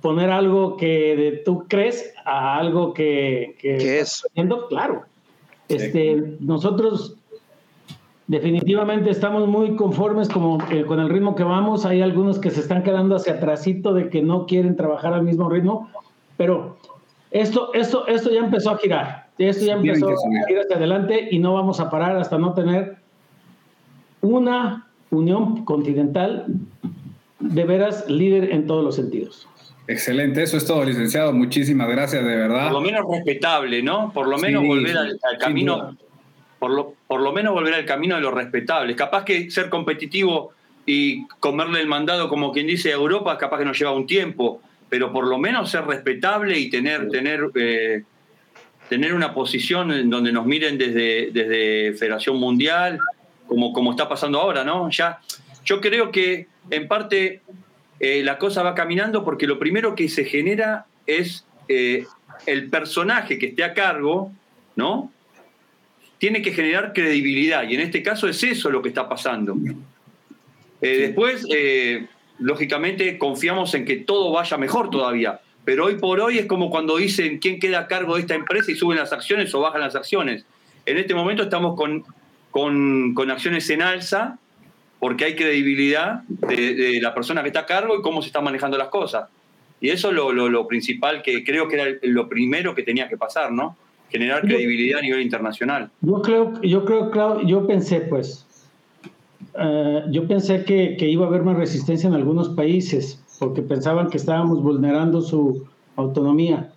poner 0.00 0.30
algo 0.30 0.76
que 0.76 1.16
de- 1.16 1.32
tú 1.44 1.64
crees 1.68 2.12
a 2.24 2.56
algo 2.58 2.92
que, 2.92 3.56
que 3.60 3.76
¿Qué 3.78 3.98
estás 4.00 4.18
es? 4.18 4.26
haciendo, 4.30 4.66
claro. 4.68 5.02
Este, 5.68 6.36
nosotros 6.40 7.16
definitivamente 8.26 9.10
estamos 9.10 9.46
muy 9.46 9.76
conformes 9.76 10.28
como, 10.28 10.58
eh, 10.70 10.84
con 10.84 10.98
el 11.00 11.08
ritmo 11.08 11.34
que 11.36 11.44
vamos. 11.44 11.86
Hay 11.86 12.02
algunos 12.02 12.38
que 12.40 12.50
se 12.50 12.60
están 12.60 12.82
quedando 12.82 13.14
hacia 13.16 13.34
atrásito 13.34 13.94
de 13.94 14.08
que 14.10 14.22
no 14.22 14.46
quieren 14.46 14.74
trabajar 14.76 15.12
al 15.14 15.22
mismo 15.22 15.48
ritmo, 15.48 15.88
pero 16.36 16.76
esto, 17.40 17.74
esto, 17.74 18.06
esto 18.06 18.30
ya 18.30 18.40
empezó 18.40 18.70
a 18.70 18.78
girar. 18.78 19.26
Esto 19.38 19.66
ya 19.66 19.74
empezó 19.74 20.08
a 20.08 20.46
girar 20.46 20.64
hacia 20.64 20.76
adelante 20.76 21.28
y 21.30 21.38
no 21.38 21.54
vamos 21.54 21.80
a 21.80 21.90
parar 21.90 22.16
hasta 22.16 22.38
no 22.38 22.54
tener 22.54 22.96
una 24.22 24.86
unión 25.10 25.64
continental 25.64 26.46
de 27.38 27.64
veras 27.64 28.08
líder 28.08 28.52
en 28.52 28.66
todos 28.66 28.84
los 28.84 28.96
sentidos. 28.96 29.48
Excelente, 29.88 30.42
eso 30.42 30.56
es 30.56 30.66
todo, 30.66 30.84
licenciado. 30.84 31.32
Muchísimas 31.32 31.88
gracias, 31.88 32.24
de 32.24 32.34
verdad. 32.34 32.64
Por 32.64 32.72
lo 32.72 32.80
menos 32.80 33.04
respetable, 33.08 33.82
¿no? 33.82 34.12
Por 34.12 34.26
lo 34.26 34.38
menos 34.38 34.66
volver 34.66 34.96
al, 34.96 35.18
camino, 35.38 35.96
por 36.58 36.70
lo, 36.70 36.94
por 37.06 37.20
lo 37.20 37.32
menos 37.32 37.54
volver 37.54 37.74
al 37.74 37.84
camino 37.84 38.16
de 38.16 38.22
lo 38.22 38.32
respetable. 38.32 38.96
Capaz 38.96 39.24
que 39.24 39.50
ser 39.50 39.68
competitivo 39.68 40.52
y 40.86 41.26
comerle 41.40 41.80
el 41.80 41.86
mandado, 41.86 42.28
como 42.28 42.52
quien 42.52 42.66
dice, 42.66 42.90
a 42.90 42.94
Europa, 42.94 43.38
capaz 43.38 43.58
que 43.58 43.64
nos 43.64 43.78
lleva 43.78 43.92
un 43.92 44.06
tiempo, 44.06 44.60
pero 44.88 45.12
por 45.12 45.26
lo 45.26 45.38
menos 45.38 45.70
ser 45.70 45.84
respetable 45.84 46.58
y 46.58 46.70
tener, 46.70 47.08
tener, 47.08 47.50
eh, 47.54 48.04
tener 48.88 49.14
una 49.14 49.34
posición 49.34 49.92
en 49.92 50.10
donde 50.10 50.32
nos 50.32 50.46
miren 50.46 50.78
desde, 50.78 51.30
desde 51.32 51.94
Federación 51.94 52.36
Mundial, 52.36 52.98
como, 53.46 53.72
como 53.72 53.90
está 53.90 54.08
pasando 54.08 54.40
ahora, 54.40 54.64
¿no? 54.64 54.90
Ya, 54.90 55.20
yo 55.64 55.80
creo 55.80 56.10
que 56.10 56.46
en 56.70 56.88
parte 56.88 57.42
eh, 57.98 58.22
la 58.22 58.38
cosa 58.38 58.62
va 58.62 58.74
caminando 58.74 59.24
porque 59.24 59.46
lo 59.46 59.58
primero 59.58 59.94
que 59.94 60.08
se 60.08 60.24
genera 60.24 60.86
es 61.06 61.44
eh, 61.68 62.04
el 62.46 62.68
personaje 62.68 63.38
que 63.38 63.46
esté 63.46 63.64
a 63.64 63.74
cargo, 63.74 64.32
¿no? 64.74 65.12
Tiene 66.18 66.42
que 66.42 66.52
generar 66.52 66.92
credibilidad 66.92 67.68
y 67.68 67.74
en 67.74 67.80
este 67.80 68.02
caso 68.02 68.28
es 68.28 68.42
eso 68.42 68.70
lo 68.70 68.82
que 68.82 68.88
está 68.88 69.08
pasando. 69.08 69.56
Eh, 70.80 70.98
después, 70.98 71.44
lógicamente, 72.38 73.18
confiamos 73.18 73.74
en 73.74 73.84
que 73.84 73.96
todo 73.96 74.32
vaya 74.32 74.56
mejor 74.56 74.90
todavía, 74.90 75.40
pero 75.64 75.86
hoy 75.86 75.96
por 75.96 76.20
hoy 76.20 76.38
es 76.38 76.46
como 76.46 76.70
cuando 76.70 76.96
dicen 76.96 77.38
quién 77.38 77.58
queda 77.58 77.80
a 77.80 77.86
cargo 77.88 78.14
de 78.14 78.22
esta 78.22 78.34
empresa 78.34 78.70
y 78.70 78.76
suben 78.76 78.98
las 78.98 79.12
acciones 79.12 79.54
o 79.54 79.60
bajan 79.60 79.80
las 79.80 79.96
acciones. 79.96 80.44
En 80.84 80.96
este 80.96 81.14
momento 81.14 81.42
estamos 81.42 81.76
con, 81.76 82.04
con, 82.50 83.14
con 83.14 83.30
acciones 83.30 83.68
en 83.70 83.82
alza, 83.82 84.38
porque 84.98 85.24
hay 85.24 85.36
credibilidad 85.36 86.22
de, 86.28 86.98
la 87.00 87.14
persona 87.14 87.42
que 87.42 87.48
está 87.48 87.60
a 87.60 87.66
cargo 87.66 87.98
y 87.98 88.02
cómo 88.02 88.22
se 88.22 88.28
están 88.28 88.44
manejando 88.44 88.78
las 88.78 88.88
cosas. 88.88 89.28
Y 89.80 89.90
eso 89.90 90.08
es 90.08 90.14
lo, 90.14 90.66
principal 90.66 91.22
que 91.22 91.44
creo 91.44 91.68
que 91.68 91.80
era 91.80 91.98
lo 92.02 92.28
primero 92.28 92.74
que 92.74 92.82
tenía 92.82 93.08
que 93.08 93.16
pasar, 93.16 93.52
¿no? 93.52 93.76
Generar 94.10 94.42
credibilidad 94.42 95.00
a 95.00 95.02
nivel 95.02 95.20
internacional. 95.20 95.90
Yo 96.00 96.22
creo, 96.22 96.60
yo 96.62 96.84
creo, 96.84 97.42
yo 97.42 97.66
pensé, 97.66 98.00
pues, 98.00 98.45
eh, 99.58 100.04
yo 100.10 100.26
pensé 100.26 100.64
que, 100.64 100.96
que, 100.96 101.08
iba 101.08 101.24
a 101.24 101.28
haber 101.28 101.42
más 101.42 101.56
resistencia 101.56 102.08
en 102.08 102.14
algunos 102.14 102.48
países, 102.50 103.22
porque 103.38 103.62
pensaban 103.62 104.08
que 104.08 104.16
estábamos 104.16 104.62
vulnerando 104.62 105.20
su 105.20 105.64
autonomía. 105.96 106.72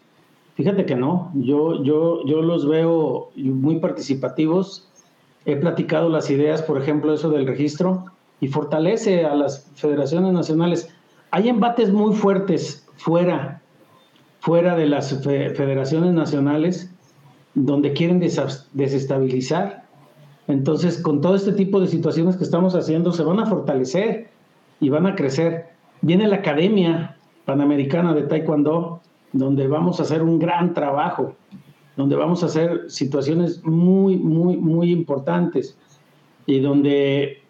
Fíjate 0.56 0.86
que 0.86 0.96
no, 0.96 1.32
yo, 1.36 1.84
yo, 1.84 2.26
yo 2.26 2.42
los 2.42 2.68
veo 2.68 3.32
muy 3.36 3.80
participativos. 3.80 4.90
He 5.46 5.56
platicado 5.56 6.10
las 6.10 6.30
ideas, 6.30 6.62
por 6.62 6.82
ejemplo, 6.82 7.14
eso 7.14 7.30
del 7.30 7.48
registro 7.48 8.06
y 8.42 8.48
fortalece 8.48 9.26
a 9.26 9.36
las 9.36 9.70
federaciones 9.76 10.34
nacionales. 10.34 10.90
Hay 11.32 11.50
embates 11.50 11.92
muy 11.92 12.14
fuertes 12.14 12.88
fuera, 12.96 13.62
fuera 14.40 14.76
de 14.76 14.88
las 14.88 15.22
federaciones 15.22 16.14
nacionales 16.14 16.92
donde 17.54 17.94
quieren 17.94 18.20
desestabilizar. 18.20 19.86
Entonces, 20.50 20.98
con 20.98 21.22
todo 21.22 21.36
este 21.36 21.52
tipo 21.52 21.80
de 21.80 21.88
situaciones 21.88 22.36
que 22.36 22.44
estamos 22.44 22.74
haciendo, 22.74 23.12
se 23.14 23.22
van 23.24 23.40
a 23.40 23.46
fortalecer 23.46 24.30
y 24.80 24.90
van 24.90 25.06
a 25.06 25.14
crecer. 25.14 25.68
Viene 26.02 26.28
la 26.28 26.38
Academia 26.38 27.18
Panamericana 27.46 28.16
de 28.16 28.24
Taekwondo, 28.24 29.00
donde 29.32 29.68
vamos 29.68 30.00
a 30.00 30.04
hacer 30.04 30.24
un 30.24 30.40
gran 30.40 30.74
trabajo, 30.74 31.36
donde 31.96 32.16
vamos 32.16 32.42
a 32.42 32.48
hacer 32.48 32.90
situaciones 32.90 33.64
muy, 33.64 34.18
muy, 34.18 34.58
muy 34.58 34.92
importantes 34.92 35.78
y 36.48 36.62
donde 36.62 37.44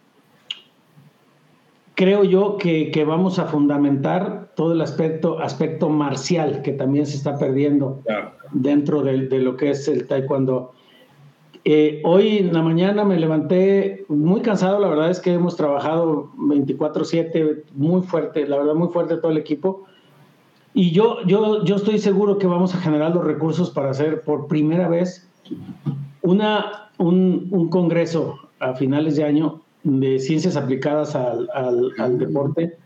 creo 1.95 2.25
yo 2.25 2.57
que, 2.57 2.91
vamos 3.07 3.39
a 3.39 3.45
fundamentar 3.45 4.51
todo 4.57 4.73
el 4.73 4.81
aspecto, 4.81 5.39
aspecto 5.39 5.87
marcial 5.87 6.63
que 6.63 6.73
también 6.73 7.05
se 7.05 7.15
está 7.15 7.37
perdiendo 7.37 8.03
dentro 8.51 9.03
de, 9.03 9.39
lo 9.39 9.55
que 9.55 9.69
es 9.69 9.87
el 9.87 10.05
taekwondo. 10.05 10.73
Eh, 11.65 12.01
hoy 12.05 12.37
en 12.37 12.53
la 12.53 12.61
mañana 12.61 13.03
me 13.03 13.19
levanté 13.19 14.05
muy 14.07 14.41
cansado, 14.41 14.79
la 14.79 14.87
verdad 14.87 15.11
es 15.11 15.19
que 15.19 15.33
hemos 15.33 15.55
trabajado 15.55 16.29
24/7 16.37 17.63
muy 17.75 18.01
fuerte, 18.01 18.47
la 18.47 18.57
verdad 18.57 18.75
muy 18.75 18.87
fuerte 18.89 19.17
todo 19.17 19.31
el 19.31 19.37
equipo. 19.37 19.83
Y 20.73 20.91
yo, 20.91 21.17
yo, 21.25 21.63
yo 21.65 21.75
estoy 21.75 21.99
seguro 21.99 22.37
que 22.37 22.47
vamos 22.47 22.73
a 22.75 22.79
generar 22.79 23.13
los 23.13 23.25
recursos 23.25 23.71
para 23.71 23.89
hacer 23.89 24.21
por 24.21 24.47
primera 24.47 24.87
vez 24.87 25.27
una, 26.21 26.89
un, 26.97 27.47
un 27.51 27.69
congreso 27.69 28.39
a 28.59 28.75
finales 28.75 29.15
de 29.15 29.23
año 29.23 29.61
de 29.83 30.19
ciencias 30.19 30.55
aplicadas 30.55 31.15
al, 31.15 31.49
al, 31.53 32.17
deporte, 32.17 32.77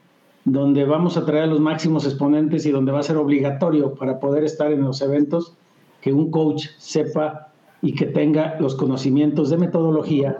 donde 0.46 0.86
vamos 0.86 1.18
a 1.18 1.26
traer 1.26 1.44
a 1.44 1.48
los 1.48 1.60
máximos 1.60 2.06
exponentes 2.06 2.66
y 2.66 2.72
donde 2.72 2.92
va 2.92 3.00
a 3.00 3.04
ser 3.04 3.18
obligatorio 3.18 3.96
para 3.96 4.20
poder 4.20 4.44
estar 4.44 4.72
en 4.72 4.82
los 4.82 5.02
eventos 5.02 5.56
que 6.02 6.14
un 6.14 6.32
coach 6.32 6.68
sepa 6.78 7.53
y 7.84 7.93
que 7.93 8.06
tenga 8.08 8.58
los 8.60 8.76
conocimientos 8.76 9.52
de 9.52 9.58
metodología, 9.58 10.39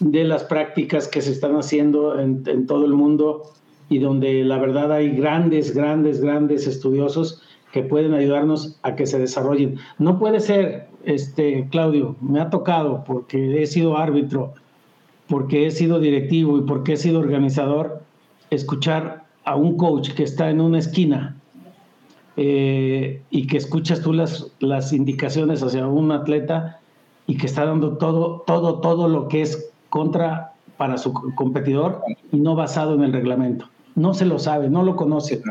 de 0.00 0.24
las 0.24 0.42
prácticas 0.42 1.06
que 1.06 1.22
se 1.22 1.30
están 1.30 1.54
haciendo 1.54 2.18
en, 2.18 2.66
todo 2.66 2.84
el 2.84 2.94
mundo 2.94 3.42
y 3.88 3.98
donde 3.98 4.42
la 4.42 4.58
verdad 4.58 4.90
hay 4.90 5.10
grandes, 5.10 5.74
grandes, 5.74 6.20
grandes 6.20 6.66
estudiosos 6.66 7.42
que 7.72 7.82
pueden 7.82 8.14
ayudarnos 8.14 8.78
a 8.82 8.96
que 8.96 9.06
se 9.06 9.18
desarrollen. 9.18 9.76
No 9.98 10.18
puede 10.18 10.40
ser, 10.40 10.88
este, 11.04 11.68
Claudio, 11.70 12.16
me 12.20 12.40
ha 12.40 12.50
tocado 12.50 13.04
porque 13.06 13.62
he 13.62 13.66
sido 13.66 13.96
árbitro 13.96 14.54
porque 15.28 15.66
he 15.66 15.70
sido 15.70 15.98
directivo 16.00 16.58
y 16.58 16.62
porque 16.62 16.94
he 16.94 16.96
sido 16.96 17.18
organizador, 17.18 18.02
escuchar 18.50 19.24
a 19.44 19.56
un 19.56 19.76
coach 19.76 20.12
que 20.12 20.22
está 20.22 20.50
en 20.50 20.60
una 20.60 20.78
esquina 20.78 21.36
eh, 22.36 23.22
y 23.30 23.46
que 23.46 23.56
escuchas 23.56 24.02
tú 24.02 24.12
las, 24.12 24.50
las 24.60 24.92
indicaciones 24.92 25.62
hacia 25.62 25.86
un 25.86 26.12
atleta 26.12 26.80
y 27.26 27.36
que 27.36 27.46
está 27.46 27.64
dando 27.64 27.96
todo, 27.96 28.42
todo, 28.46 28.80
todo 28.80 29.08
lo 29.08 29.28
que 29.28 29.42
es 29.42 29.70
contra 29.88 30.52
para 30.76 30.98
su 30.98 31.12
competidor 31.12 32.02
y 32.32 32.38
no 32.38 32.54
basado 32.54 32.94
en 32.94 33.02
el 33.02 33.12
reglamento. 33.12 33.66
No 33.94 34.12
se 34.14 34.26
lo 34.26 34.38
sabe, 34.38 34.68
no 34.68 34.82
lo 34.82 34.96
conoce. 34.96 35.42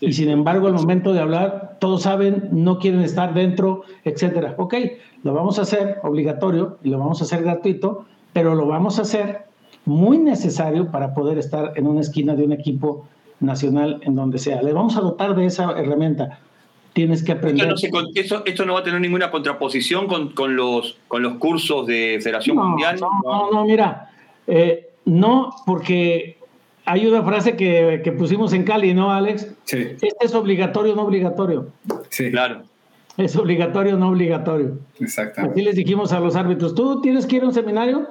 Y 0.00 0.12
sin 0.12 0.28
embargo, 0.28 0.66
al 0.66 0.74
momento 0.74 1.12
de 1.14 1.20
hablar, 1.20 1.78
todos 1.80 2.02
saben, 2.02 2.48
no 2.52 2.78
quieren 2.78 3.00
estar 3.00 3.32
dentro, 3.32 3.84
etcétera. 4.04 4.54
Ok, 4.58 4.74
lo 5.22 5.32
vamos 5.32 5.58
a 5.58 5.62
hacer 5.62 5.98
obligatorio 6.02 6.78
y 6.82 6.90
lo 6.90 6.98
vamos 6.98 7.22
a 7.22 7.24
hacer 7.24 7.42
gratuito, 7.42 8.04
pero 8.34 8.54
lo 8.54 8.66
vamos 8.66 8.98
a 8.98 9.02
hacer 9.02 9.46
muy 9.86 10.18
necesario 10.18 10.90
para 10.90 11.14
poder 11.14 11.38
estar 11.38 11.72
en 11.76 11.86
una 11.86 12.00
esquina 12.00 12.34
de 12.34 12.44
un 12.44 12.52
equipo 12.52 13.06
nacional 13.44 14.00
en 14.02 14.14
donde 14.14 14.38
sea. 14.38 14.62
Le 14.62 14.72
vamos 14.72 14.96
a 14.96 15.00
dotar 15.00 15.34
de 15.34 15.46
esa 15.46 15.72
herramienta. 15.72 16.40
Tienes 16.92 17.24
que 17.24 17.32
aprender. 17.32 17.74
Esto 18.14 18.66
no, 18.66 18.74
va 18.74 18.80
a 18.80 18.82
tener 18.82 19.00
ninguna 19.00 19.30
contraposición 19.30 20.06
con, 20.06 20.56
los, 20.56 20.98
con 21.08 21.22
los 21.22 21.34
cursos 21.34 21.86
de 21.86 22.20
Federación 22.22 22.56
Mundial. 22.56 23.00
No, 23.00 23.50
no, 23.50 23.64
mira, 23.64 24.10
eh, 24.46 24.90
no, 25.04 25.50
porque 25.66 26.38
hay 26.84 27.06
una 27.06 27.22
frase 27.22 27.56
que, 27.56 28.00
que, 28.04 28.12
pusimos 28.12 28.52
en 28.52 28.64
Cali, 28.64 28.94
¿no, 28.94 29.12
Alex? 29.12 29.54
Sí. 29.64 29.78
Este 30.00 30.08
es 30.20 30.34
obligatorio, 30.34 30.94
no 30.94 31.02
obligatorio. 31.02 31.68
Sí. 32.10 32.30
Claro. 32.30 32.62
Es 33.16 33.36
obligatorio 33.36 33.94
o 33.94 33.98
no 33.98 34.08
obligatorio. 34.08 34.78
Exactamente. 34.98 35.52
Así 35.52 35.64
les 35.64 35.76
dijimos 35.76 36.12
a 36.12 36.20
los 36.20 36.34
árbitros, 36.34 36.74
tú 36.74 37.00
tienes 37.00 37.26
que 37.26 37.36
ir 37.36 37.42
a 37.42 37.46
un 37.46 37.54
seminario. 37.54 38.08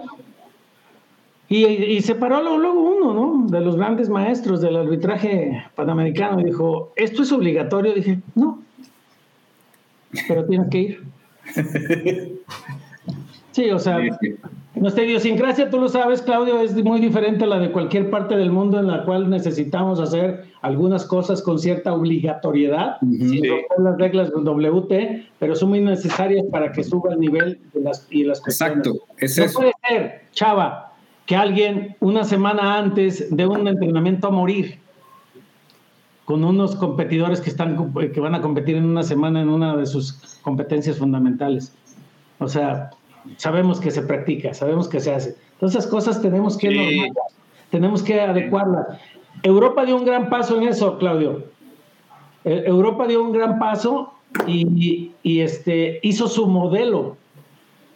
Y, 1.54 1.66
y 1.68 2.02
se 2.02 2.16
paró 2.16 2.42
luego, 2.42 2.82
uno, 2.82 3.13
¿no? 3.13 3.46
De 3.48 3.63
los 3.63 3.76
grandes 3.76 4.10
maestros 4.10 4.60
del 4.60 4.76
arbitraje 4.76 5.63
panamericano 5.76 6.42
y 6.42 6.46
dijo, 6.46 6.94
¿esto 6.96 7.22
es 7.22 7.32
obligatorio? 7.32 7.94
dije, 7.94 8.22
no. 8.34 8.63
Pero 10.27 10.46
tienes 10.46 10.69
que 10.71 10.80
ir. 10.80 11.04
Sí, 13.52 13.69
o 13.69 13.77
sea, 13.77 14.00
nuestra 14.73 15.04
idiosincrasia, 15.04 15.69
tú 15.69 15.80
lo 15.80 15.90
sabes, 15.90 16.23
Claudio, 16.23 16.60
es 16.60 16.73
muy 16.84 17.00
diferente 17.00 17.44
a 17.44 17.48
la 17.48 17.60
de 17.60 17.71
cualquier 17.71 18.10
parte 18.10 18.36
del 18.36 18.52
mundo 18.52 18.80
en 18.80 18.88
la 18.88 19.04
cual 19.04 19.30
necesitamos 19.30 20.00
hacer 20.00 20.46
algunas 20.63 21.06
cosas 21.06 21.44
con 21.44 21.60
cierta 21.60 21.94
obligatoriedad, 21.94 22.98
sin 23.02 23.44
las 23.77 23.98
reglas 24.00 24.32
del 24.34 24.44
WT, 24.44 25.27
pero 25.38 25.56
son 25.56 25.69
muy 25.69 25.82
necesarias 25.82 26.48
para 26.52 26.71
que 26.71 26.84
suba 26.84 27.13
el 27.13 27.19
nivel 27.19 27.60
de 27.75 27.82
las, 27.82 28.08
y 28.10 28.23
las 28.23 28.40
Exacto, 28.40 29.06
es 29.19 29.38
no 29.38 29.46
puede 29.54 29.73
ser, 29.88 30.21
Chava, 30.32 30.92
que 31.26 31.36
alguien 31.36 31.96
una 32.00 32.24
semana 32.24 32.78
antes 32.78 33.36
de 33.36 33.48
un 33.48 33.67
entrenamiento 33.67 34.28
a 34.28 34.32
morir 34.32 34.80
con 36.26 36.44
unos 36.44 36.76
competidores 36.76 37.42
que, 37.42 37.50
están, 37.50 37.94
que 38.13 38.19
van 38.19 38.36
a 38.36 38.42
competir 38.42 38.78
en 38.78 38.86
una 38.86 39.04
semana 39.04 39.42
en 39.42 39.50
una 39.50 39.76
de 39.76 39.86
sus 39.86 40.40
competencias 40.42 40.98
fundamentales 40.98 41.74
O 42.40 42.48
sea, 42.48 42.92
sabemos 43.38 43.80
que 43.80 43.92
se 43.92 44.02
practica, 44.02 44.54
sabemos 44.54 44.88
que 44.88 45.00
se 45.00 45.13
hace. 45.13 45.36
Entonces, 45.54 45.80
esas 45.80 45.92
cosas 45.92 46.21
tenemos 46.21 46.58
que, 46.58 46.69
Sí. 46.69 47.04
tenemos 47.69 48.04
que 48.04 48.19
adecuarlas. 48.19 49.00
Europa 49.44 49.86
dio 49.86 49.96
un 49.96 50.06
gran 50.06 50.30
paso 50.30 50.58
en 50.58 50.67
eso, 50.67 50.98
Claudio. 50.98 51.46
Eh, 52.44 52.63
Europa 52.65 53.08
dio 53.08 53.24
un 53.24 53.32
gran 53.32 53.60
paso 53.60 54.13
y, 54.48 55.12
y, 55.24 55.40
este, 55.40 56.00
hizo 56.04 56.28
su 56.28 56.48
modelo 56.48 57.15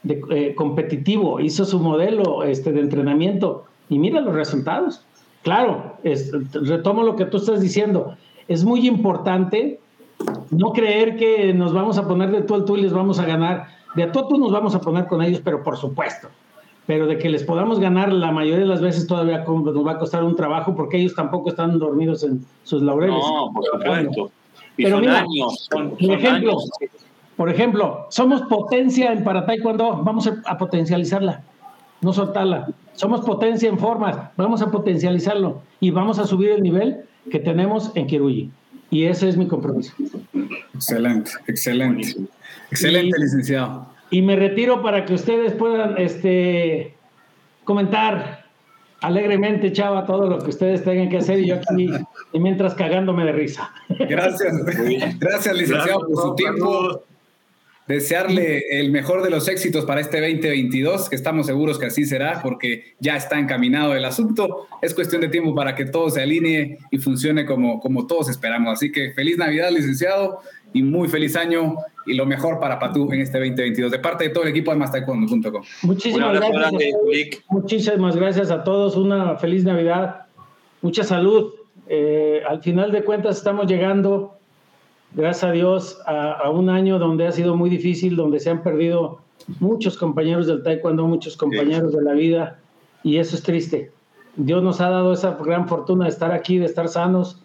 de, 0.03 0.21
eh, 0.31 0.55
competitivo, 0.55 1.39
hizo 1.39 1.65
su 1.65 1.79
modelo 1.79 2.43
este, 2.43 2.71
de 2.71 2.81
entrenamiento 2.81 3.65
y 3.89 3.99
mira 3.99 4.21
los 4.21 4.33
resultados. 4.33 5.01
Claro, 5.43 5.93
es- 6.03 6.31
retomo 6.53 7.03
lo 7.03 7.15
que 7.15 7.25
tú 7.25 7.37
estás 7.37 7.61
diciendo. 7.61 8.15
Es 8.47 8.63
muy 8.63 8.87
importante 8.87 9.79
no 10.51 10.71
creer 10.73 11.15
que 11.17 11.53
nos 11.53 11.73
vamos 11.73 11.97
a 11.97 12.07
poner 12.07 12.31
de 12.31 12.41
tú 12.41 12.55
al 12.55 12.65
tú 12.65 12.75
y 12.77 12.81
les 12.81 12.91
vamos 12.93 13.19
a 13.19 13.25
ganar. 13.25 13.67
De 13.95 14.03
a 14.03 14.11
tú 14.11 14.19
a 14.19 14.27
tú 14.27 14.37
nos 14.37 14.51
vamos 14.51 14.75
a 14.75 14.81
poner 14.81 15.07
con 15.07 15.21
ellos, 15.21 15.41
pero 15.43 15.63
por 15.63 15.77
supuesto. 15.77 16.27
Pero 16.85 17.05
de 17.05 17.17
que 17.17 17.29
les 17.29 17.43
podamos 17.43 17.79
ganar 17.79 18.13
la 18.13 18.31
mayoría 18.31 18.59
de 18.59 18.65
las 18.65 18.81
veces 18.81 19.07
todavía 19.07 19.43
nos 19.45 19.85
va 19.85 19.91
a 19.93 19.99
costar 19.99 20.23
un 20.23 20.35
trabajo 20.35 20.73
porque 20.75 20.97
ellos 20.97 21.13
tampoco 21.15 21.49
están 21.49 21.77
dormidos 21.79 22.23
en 22.23 22.45
sus 22.63 22.81
laureles. 22.81 23.17
No, 23.19 23.51
por 23.53 23.65
supuesto. 23.65 24.31
Y 24.77 24.83
Pero 24.83 24.95
son 24.97 25.01
mira, 25.01 25.19
años. 25.19 25.67
Son, 25.71 25.89
por 25.91 25.99
son 26.01 26.11
ejemplo, 26.11 26.51
años. 26.51 26.69
Por 27.37 27.51
ejemplo, 27.51 28.07
somos 28.09 28.41
potencia 28.43 29.13
en 29.13 29.23
para 29.23 29.45
taekwondo, 29.45 30.01
vamos 30.03 30.27
a, 30.45 30.57
potencializarla, 30.57 31.43
no 32.01 32.11
soltarla. 32.11 32.67
Somos 32.93 33.21
potencia 33.21 33.69
en 33.69 33.77
formas, 33.77 34.17
vamos 34.35 34.63
a 34.63 34.71
potencializarlo 34.71 35.61
y 35.79 35.91
vamos 35.91 36.17
a 36.17 36.25
subir 36.25 36.49
el 36.49 36.63
nivel 36.63 37.03
que 37.29 37.39
tenemos 37.39 37.91
en 37.93 38.07
Kiruyi. 38.07 38.49
Y 38.89 39.03
ese 39.03 39.29
es 39.29 39.37
mi 39.37 39.47
compromiso. 39.47 39.93
Excelente, 40.73 41.29
excelente. 41.47 42.15
Excelente, 42.71 43.15
Y- 43.17 43.21
licenciado. 43.21 43.85
Y 44.09 44.21
me 44.21 44.35
retiro 44.35 44.81
para 44.81 45.05
que 45.05 45.13
ustedes 45.13 45.53
puedan 45.53 45.97
este, 45.97 46.95
comentar 47.65 48.45
alegremente, 49.01 49.71
chava, 49.73 50.05
todo 50.05 50.27
lo 50.27 50.39
que 50.39 50.49
ustedes 50.49 50.83
tengan 50.83 51.09
que 51.09 51.17
hacer 51.17 51.39
y 51.39 51.47
yo 51.47 51.55
aquí, 51.55 51.89
y 52.33 52.39
mientras 52.39 52.73
cagándome 52.73 53.25
de 53.25 53.31
risa. 53.33 53.69
Gracias, 53.89 54.53
gracias, 55.19 55.55
licenciado, 55.55 55.99
por 56.07 56.21
su 56.21 56.35
tiempo. 56.35 57.03
Desearle 57.87 58.79
el 58.79 58.91
mejor 58.91 59.23
de 59.23 59.29
los 59.29 59.47
éxitos 59.47 59.85
para 59.85 60.01
este 60.01 60.19
2022, 60.19 61.09
que 61.09 61.15
estamos 61.15 61.45
seguros 61.45 61.79
que 61.79 61.85
así 61.85 62.05
será, 62.05 62.41
porque 62.41 62.95
ya 62.99 63.15
está 63.15 63.39
encaminado 63.39 63.95
el 63.95 64.03
asunto. 64.03 64.67
Es 64.81 64.93
cuestión 64.93 65.21
de 65.21 65.29
tiempo 65.29 65.55
para 65.55 65.75
que 65.75 65.85
todo 65.85 66.09
se 66.09 66.21
alinee 66.21 66.77
y 66.91 66.97
funcione 66.97 67.45
como, 67.45 67.79
como 67.79 68.05
todos 68.07 68.29
esperamos. 68.29 68.73
Así 68.73 68.91
que 68.91 69.11
feliz 69.13 69.37
Navidad, 69.37 69.71
licenciado, 69.71 70.41
y 70.73 70.83
muy 70.83 71.07
feliz 71.07 71.35
año 71.35 71.77
y 72.05 72.13
lo 72.13 72.25
mejor 72.25 72.59
para 72.59 72.79
Patú 72.79 73.11
en 73.11 73.21
este 73.21 73.37
2022, 73.37 73.91
de 73.91 73.99
parte 73.99 74.25
de 74.25 74.29
todo 74.29 74.43
el 74.43 74.49
equipo 74.49 74.71
de 74.71 74.77
mastaekwondo.com. 74.77 75.63
Muchísimas 75.83 76.33
gracias. 76.33 76.51
grande. 76.51 76.93
Muchísimas 77.49 78.15
gracias 78.15 78.51
a 78.51 78.63
todos. 78.63 78.95
Una 78.95 79.35
feliz 79.37 79.63
Navidad. 79.63 80.27
Mucha 80.81 81.03
salud. 81.03 81.53
Eh, 81.89 82.41
al 82.47 82.61
final 82.61 82.91
de 82.91 83.03
cuentas 83.03 83.37
estamos 83.37 83.67
llegando, 83.67 84.36
gracias 85.13 85.43
a 85.43 85.51
Dios, 85.51 85.99
a, 86.05 86.33
a 86.33 86.49
un 86.49 86.69
año 86.69 86.99
donde 86.99 87.27
ha 87.27 87.31
sido 87.31 87.55
muy 87.55 87.69
difícil, 87.69 88.15
donde 88.15 88.39
se 88.39 88.49
han 88.49 88.63
perdido 88.63 89.19
muchos 89.59 89.97
compañeros 89.97 90.47
del 90.47 90.63
taekwondo, 90.63 91.07
muchos 91.07 91.37
compañeros 91.37 91.93
de 91.93 92.01
la 92.01 92.13
vida, 92.13 92.59
y 93.03 93.17
eso 93.17 93.35
es 93.35 93.43
triste. 93.43 93.91
Dios 94.35 94.61
nos 94.61 94.81
ha 94.81 94.89
dado 94.89 95.13
esa 95.13 95.37
gran 95.43 95.67
fortuna 95.67 96.05
de 96.05 96.11
estar 96.11 96.31
aquí, 96.31 96.57
de 96.57 96.65
estar 96.65 96.87
sanos, 96.87 97.41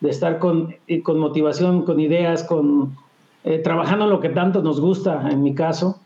de 0.00 0.10
estar 0.10 0.38
con, 0.38 0.74
con 1.02 1.18
motivación, 1.18 1.82
con 1.82 2.00
ideas, 2.00 2.44
con 2.44 2.96
eh, 3.44 3.58
trabajando 3.58 4.04
en 4.04 4.10
lo 4.10 4.20
que 4.20 4.30
tanto 4.30 4.62
nos 4.62 4.80
gusta, 4.80 5.28
en 5.30 5.42
mi 5.42 5.54
caso, 5.54 5.98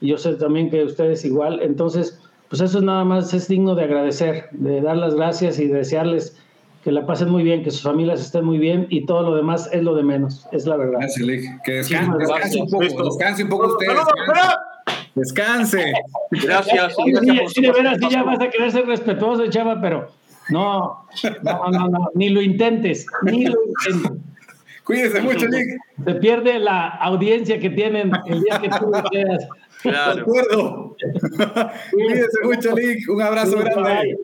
y 0.00 0.08
yo 0.08 0.18
sé 0.18 0.34
también 0.34 0.70
que 0.70 0.84
ustedes 0.84 1.24
igual. 1.24 1.60
Entonces, 1.62 2.20
pues 2.48 2.60
eso 2.60 2.78
es 2.78 2.84
nada 2.84 3.04
más, 3.04 3.32
es 3.34 3.48
digno 3.48 3.74
de 3.74 3.84
agradecer, 3.84 4.48
de 4.52 4.80
dar 4.80 4.96
las 4.96 5.14
gracias 5.14 5.58
y 5.58 5.66
desearles 5.68 6.38
que 6.82 6.90
la 6.90 7.06
pasen 7.06 7.30
muy 7.30 7.42
bien, 7.42 7.62
que 7.62 7.70
sus 7.70 7.82
familias 7.82 8.20
estén 8.20 8.44
muy 8.44 8.58
bien 8.58 8.86
y 8.90 9.06
todo 9.06 9.22
lo 9.22 9.36
demás 9.36 9.68
es 9.72 9.82
lo 9.82 9.94
de 9.94 10.02
menos, 10.02 10.46
es 10.52 10.66
la 10.66 10.76
verdad. 10.76 10.98
Gracias, 11.00 11.26
Lick. 11.26 11.62
Que 11.62 11.72
descanse, 11.74 12.60
un 12.60 12.68
poco, 12.68 13.04
descanse 13.04 13.42
un 13.44 13.48
poco 13.48 13.66
usted. 13.68 13.86
Descanse. 15.14 15.78
descanse. 15.78 15.92
Gracias. 16.30 16.94
Sí, 16.96 17.12
gracias 17.12 17.54
de 17.54 17.70
veras, 17.72 17.98
sí, 18.00 18.08
ya 18.10 18.22
vas 18.24 18.40
a 18.40 18.50
querer 18.50 18.72
ser 18.72 18.86
respetuoso, 18.86 19.46
chava, 19.48 19.80
pero 19.80 20.08
no, 20.50 21.04
no, 21.44 21.70
no, 21.70 21.88
no, 21.88 22.10
ni 22.14 22.30
lo 22.30 22.42
intentes, 22.42 23.06
ni 23.22 23.46
lo 23.46 23.58
intentes. 23.64 24.12
Cuídese 24.84 25.20
mucho, 25.20 25.46
Lick. 25.46 25.78
Se 26.04 26.14
pierde 26.16 26.58
la 26.58 26.88
audiencia 26.88 27.60
que 27.60 27.70
tienen 27.70 28.10
el 28.26 28.42
día 28.42 28.58
que 28.60 28.68
tú 28.68 28.90
lo 28.90 29.02
seas. 29.12 29.48
De 29.84 29.90
Claro. 29.90 30.22
acuerdo. 30.22 30.96
Cuídese 31.92 32.38
mucho, 32.44 32.74
Lick. 32.76 33.08
Un 33.08 33.22
abrazo 33.22 33.58
grande. 33.58 34.18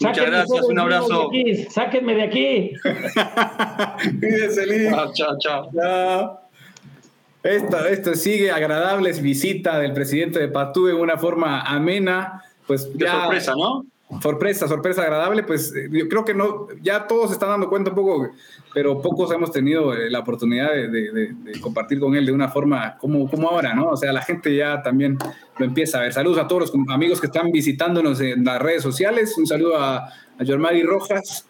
Muchas 0.00 0.26
gracias, 0.26 0.62
un 0.64 0.78
abrazo. 0.78 1.30
de 1.32 1.40
aquí, 1.40 1.64
Sáquenme 1.70 2.14
de 2.14 2.22
aquí. 2.22 2.72
Cuídese, 4.20 4.66
Lick. 4.66 4.90
Chao, 4.90 5.12
chao, 5.12 5.38
chao. 5.38 5.70
Chao. 5.74 6.40
Esto, 7.42 7.86
esto 7.86 8.14
sigue 8.14 8.50
agradables 8.50 9.22
visita 9.22 9.78
del 9.78 9.92
presidente 9.92 10.38
de 10.40 10.48
Patú 10.48 10.88
en 10.88 10.96
una 10.96 11.16
forma 11.16 11.62
amena. 11.62 12.42
Pues 12.66 12.90
ya, 12.94 13.22
sorpresa, 13.22 13.54
¿no? 13.56 13.86
sorpresa, 14.20 14.68
sorpresa 14.68 15.02
agradable, 15.02 15.42
pues 15.42 15.74
eh, 15.74 15.88
yo 15.90 16.08
creo 16.08 16.24
que 16.24 16.34
no, 16.34 16.68
ya 16.82 17.06
todos 17.06 17.28
se 17.28 17.34
están 17.34 17.48
dando 17.48 17.68
cuenta 17.68 17.90
un 17.90 17.96
poco, 17.96 18.30
pero 18.76 19.00
pocos 19.00 19.32
hemos 19.32 19.50
tenido 19.52 19.94
eh, 19.94 20.10
la 20.10 20.18
oportunidad 20.18 20.68
de, 20.70 21.34
compartir 21.62 21.98
con 21.98 22.14
él 22.14 22.26
de 22.26 22.32
una 22.32 22.50
forma 22.50 22.98
como, 22.98 23.26
como 23.26 23.48
ahora, 23.48 23.72
¿no? 23.72 23.88
O 23.88 23.96
sea, 23.96 24.12
la 24.12 24.20
gente 24.20 24.54
ya 24.54 24.82
también 24.82 25.16
lo 25.56 25.64
empieza 25.64 25.96
a 25.96 26.02
ver. 26.02 26.12
Saludos 26.12 26.36
a 26.40 26.46
todos 26.46 26.74
los 26.74 26.88
amigos 26.90 27.18
que 27.18 27.28
están 27.28 27.50
visitándonos 27.50 28.20
en 28.20 28.44
las 28.44 28.60
redes 28.60 28.82
sociales. 28.82 29.34
Un 29.38 29.46
saludo 29.46 29.78
a, 29.78 30.10
a 30.38 30.44
Yormari 30.44 30.82
Rojas 30.82 31.48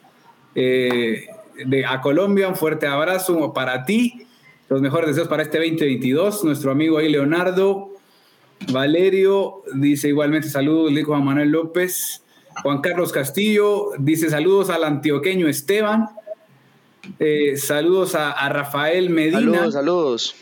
eh, 0.55 1.27
de, 1.67 1.85
a 1.85 2.01
Colombia, 2.01 2.47
un 2.47 2.55
fuerte 2.55 2.87
abrazo 2.87 3.53
para 3.53 3.85
ti. 3.85 4.25
Los 4.69 4.81
mejores 4.81 5.09
deseos 5.09 5.27
para 5.27 5.43
este 5.43 5.59
2022. 5.59 6.45
Nuestro 6.45 6.71
amigo 6.71 6.99
ahí, 6.99 7.09
Leonardo. 7.09 7.91
Valerio 8.71 9.65
dice 9.75 10.07
igualmente 10.07 10.49
saludos, 10.49 10.93
le 10.93 10.99
dijo 10.99 11.11
Juan 11.11 11.25
Manuel 11.25 11.49
López. 11.49 12.23
Juan 12.63 12.83
Carlos 12.83 13.11
Castillo 13.11 13.91
dice 13.99 14.31
saludos 14.31 14.71
al 14.71 14.85
antioqueño 14.85 15.49
Esteban. 15.49 16.07
Eh, 17.19 17.57
saludos 17.57 18.15
a, 18.15 18.33
a 18.33 18.49
Rafael 18.49 19.11
Medina, 19.11 19.39
Saludos, 19.41 19.75
saludos. 19.75 20.37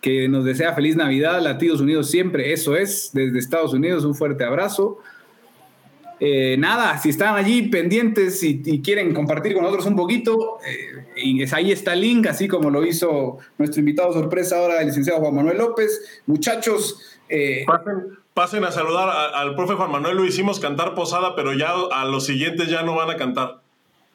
que 0.00 0.28
nos 0.28 0.44
desea 0.44 0.74
feliz 0.74 0.96
Navidad. 0.96 1.40
Latidos 1.42 1.80
Unidos 1.80 2.10
siempre, 2.10 2.52
eso 2.52 2.76
es, 2.76 3.10
desde 3.12 3.38
Estados 3.38 3.72
Unidos, 3.72 4.04
un 4.04 4.14
fuerte 4.14 4.44
abrazo. 4.44 4.98
Eh, 6.18 6.56
nada, 6.58 6.96
si 6.96 7.10
están 7.10 7.34
allí 7.36 7.68
pendientes 7.68 8.42
y, 8.42 8.62
y 8.64 8.80
quieren 8.80 9.12
compartir 9.12 9.52
con 9.52 9.64
nosotros 9.64 9.84
un 9.86 9.96
poquito, 9.96 10.58
eh, 10.66 11.04
y 11.22 11.42
es- 11.42 11.52
ahí 11.52 11.72
está 11.72 11.92
el 11.92 12.00
link, 12.00 12.26
así 12.26 12.48
como 12.48 12.70
lo 12.70 12.86
hizo 12.86 13.36
nuestro 13.58 13.80
invitado 13.80 14.14
sorpresa 14.14 14.56
ahora, 14.58 14.80
el 14.80 14.86
licenciado 14.86 15.20
Juan 15.20 15.34
Manuel 15.34 15.58
López. 15.58 16.22
Muchachos, 16.24 16.98
eh, 17.28 17.64
Pasen, 17.66 18.18
pasen 18.32 18.64
a 18.64 18.72
saludar 18.72 19.10
a- 19.10 19.40
al 19.40 19.54
profe 19.56 19.74
Juan 19.74 19.90
Manuel. 19.90 20.16
Lo 20.16 20.24
hicimos 20.24 20.58
cantar 20.58 20.94
posada, 20.94 21.36
pero 21.36 21.52
ya 21.52 21.74
a 21.92 22.06
los 22.06 22.24
siguientes 22.24 22.70
ya 22.70 22.82
no 22.82 22.94
van 22.94 23.10
a 23.10 23.16
cantar. 23.16 23.60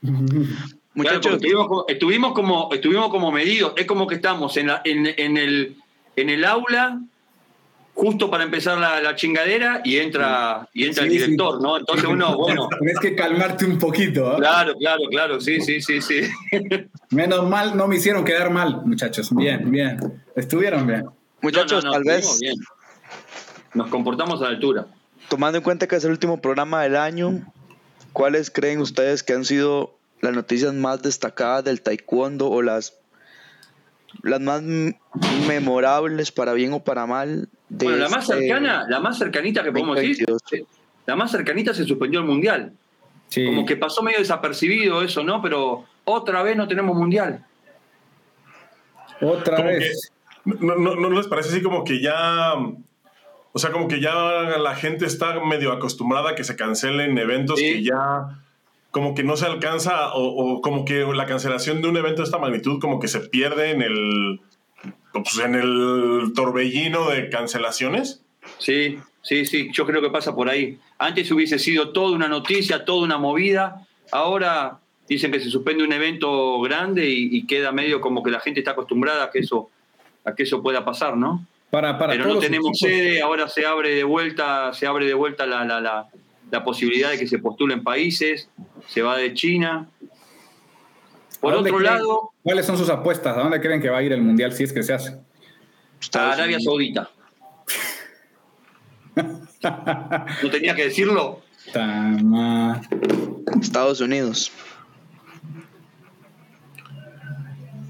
Muchachos, 0.94 1.34
estuvimos, 1.36 1.68
como- 1.68 1.86
estuvimos 1.88 2.34
como 2.34 2.70
estuvimos 2.74 3.10
como 3.10 3.32
medidos. 3.32 3.74
Es 3.78 3.86
como 3.86 4.08
que 4.08 4.16
estamos 4.16 4.56
en, 4.58 4.68
la- 4.68 4.82
en, 4.84 5.08
en 5.08 5.38
el, 5.38 5.78
en 6.16 6.30
el 6.30 6.44
aula 6.46 7.00
justo 7.94 8.30
para 8.32 8.44
empezar 8.44 8.78
la, 8.78 9.02
la 9.02 9.16
chingadera 9.16 9.82
y 9.84 9.98
entra 9.98 10.68
y 10.74 10.86
entra 10.86 11.04
Sí, 11.04 11.10
el 11.10 11.14
sí. 11.14 11.18
director, 11.20 11.62
¿no? 11.62 11.78
Entonces 11.78 12.06
uno, 12.06 12.36
bueno, 12.38 12.68
tienes 12.80 13.00
que 13.00 13.16
calmarte 13.16 13.66
un 13.66 13.78
poquito. 13.78 14.32
¿ah? 14.32 14.38
claro, 14.38 14.74
claro, 14.78 15.02
claro, 15.10 15.42
sí, 15.42 15.62
sí, 15.62 15.82
sí, 15.82 16.02
sí. 16.02 16.22
Menos 17.12 17.48
mal, 17.50 17.76
no 17.78 17.88
me 17.88 17.98
hicieron 17.98 18.24
quedar 18.26 18.50
mal, 18.50 18.82
muchachos. 18.86 19.30
Bien, 19.36 19.70
bien. 19.72 19.98
Estuvieron 20.36 20.88
bien. 20.88 21.06
muchachos, 21.42 21.84
No, 21.84 21.92
no, 21.92 21.98
no, 22.00 22.04
tal 22.04 22.16
vez 22.16 22.40
bien. 22.42 22.56
Nos 23.74 23.88
comportamos 23.90 24.42
a 24.42 24.46
la 24.46 24.50
altura. 24.52 24.88
tomando 25.30 25.58
en 25.58 25.64
cuenta 25.64 25.88
que 25.88 25.96
es 25.96 26.04
el 26.04 26.12
último 26.12 26.42
programa 26.42 26.84
del 26.84 26.96
año, 26.96 27.42
¿cuáles 28.14 28.50
creen 28.52 28.80
ustedes 28.80 29.22
que 29.24 29.34
han 29.34 29.46
sido 29.46 29.98
las 30.22 30.34
noticias 30.34 30.74
más 30.74 31.02
destacadas 31.02 31.64
del 31.64 31.82
taekwondo 31.82 32.50
o 32.50 32.62
las, 32.62 32.98
las 34.24 34.40
más 34.40 34.62
memorables 35.48 36.32
para 36.32 36.54
bien 36.54 36.74
o 36.74 36.84
para 36.84 37.06
mal? 37.06 37.50
De 37.70 37.86
Bueno, 37.86 38.00
la 38.00 38.10
más 38.10 38.30
este 38.30 38.48
cercana, 38.48 38.86
la 38.88 39.00
más 39.00 39.18
cercanita 39.18 39.64
que 39.64 39.72
podemos 39.72 39.96
decir, 39.96 40.26
2022? 40.28 40.68
la 41.06 41.16
más 41.16 41.32
cercanita 41.32 41.74
se 41.74 41.84
suspendió 41.86 42.20
el 42.20 42.26
mundial. 42.26 42.74
Sí. 43.28 43.46
Como 43.46 43.66
que 43.66 43.78
pasó 43.78 44.04
medio 44.04 44.20
desapercibido 44.20 45.02
eso, 45.02 45.24
¿no? 45.24 45.42
Pero 45.42 45.86
otra 46.04 46.44
vez 46.44 46.58
no 46.58 46.68
tenemos 46.68 46.96
mundial. 46.96 47.46
Otra 49.22 49.58
Como 49.58 49.70
vez. 49.70 50.12
¿No, 50.44 50.76
no, 50.76 50.96
no 50.96 51.10
les 51.12 51.28
parece 51.28 51.50
así 51.50 51.62
como 51.62 51.84
que 51.84 52.02
ya... 52.02 52.54
O 53.54 53.60
sea, 53.60 53.72
como 53.72 53.88
que 53.88 54.00
ya 54.02 54.14
la 54.14 54.76
gente 54.76 55.06
está 55.06 55.44
medio 55.44 55.72
acostumbrada 55.72 56.32
a 56.32 56.36
que 56.36 56.44
se 56.44 56.56
cancelen 56.56 57.18
eventos 57.18 57.60
Sí. 57.60 57.74
que 57.74 57.84
ya... 57.84 58.40
Como 58.92 59.16
que 59.16 59.24
no 59.24 59.38
se 59.38 59.46
alcanza 59.46 60.14
o, 60.14 60.24
o 60.24 60.62
como 60.62 60.86
que 60.86 61.06
la 61.14 61.26
cancelación 61.26 61.82
de 61.82 61.88
un 61.90 61.98
evento 61.98 62.22
de 62.22 62.26
esta 62.26 62.38
magnitud 62.38 62.80
como 62.80 63.00
que 63.00 63.08
se 63.08 63.22
pierde 63.22 63.72
en 63.72 63.82
el... 63.82 64.42
pues, 65.14 65.40
en 65.40 65.56
el 65.56 66.34
torbellino 66.36 67.10
de 67.10 67.30
cancelaciones. 67.30 68.22
Sí, 68.58 69.00
sí, 69.22 69.46
sí, 69.46 69.70
yo 69.72 69.86
creo 69.86 70.02
que 70.02 70.10
pasa 70.10 70.36
por 70.36 70.50
ahí. 70.50 70.78
Antes 70.98 71.32
hubiese 71.32 71.58
sido 71.60 71.90
toda 71.90 72.16
una 72.16 72.28
noticia, 72.28 72.86
toda 72.86 73.04
una 73.06 73.18
movida. 73.18 73.88
Ahora 74.12 74.80
dicen 75.08 75.32
que 75.32 75.40
se 75.40 75.50
suspende 75.50 75.84
un 75.84 75.94
evento 75.94 76.60
grande 76.62 77.08
y, 77.10 77.36
y 77.38 77.46
queda 77.46 77.72
medio 77.72 78.02
como 78.02 78.24
que 78.24 78.32
la 78.32 78.40
gente 78.40 78.60
está 78.62 78.72
acostumbrada 78.72 79.26
a 79.26 79.32
que 79.32 79.40
eso, 79.40 79.70
a 80.26 80.34
que 80.36 80.44
eso 80.44 80.62
pueda 80.62 80.84
pasar, 80.86 81.18
¿no? 81.18 81.46
Para, 81.70 81.98
para 81.98 82.14
Pero 82.14 82.24
todos 82.24 82.36
no 82.36 82.42
tenemos 82.42 82.70
equipos. 82.70 82.80
sede, 82.80 83.22
ahora 83.22 83.48
se 83.48 83.66
abre 83.66 83.96
de 83.96 84.04
vuelta, 84.04 84.74
se 84.74 84.88
abre 84.88 85.06
de 85.06 85.14
vuelta 85.14 85.46
la, 85.46 85.64
la, 85.64 85.80
la, 85.80 86.08
la 86.52 86.64
posibilidad 86.64 87.10
de 87.12 87.18
que 87.18 87.28
se 87.28 87.40
postulen 87.40 87.84
países, 87.84 88.50
se 88.88 89.02
va 89.02 89.18
de 89.18 89.34
China. 89.34 89.90
Por 91.40 91.54
¿A 91.54 91.56
dónde 91.56 91.72
otro 91.72 91.80
creen- 91.80 91.94
lado, 91.96 92.32
¿Cuáles 92.44 92.66
son 92.66 92.78
sus 92.78 92.90
apuestas? 92.90 93.36
¿A 93.38 93.42
dónde 93.42 93.60
creen 93.62 93.82
que 93.82 93.90
va 93.90 93.98
a 94.00 94.04
ir 94.04 94.12
el 94.14 94.22
mundial 94.22 94.52
si 94.54 94.64
es 94.64 94.74
que 94.74 94.84
se 94.84 94.94
hace? 94.94 95.18
a 96.14 96.32
Arabia. 96.34 96.60
Saudita. 96.60 97.10
¿No 100.44 100.50
tenía 100.50 100.76
que 100.76 100.86
decirlo? 100.86 101.42
Tama. 101.74 102.82
Estados 103.62 104.02
Unidos. 104.02 104.52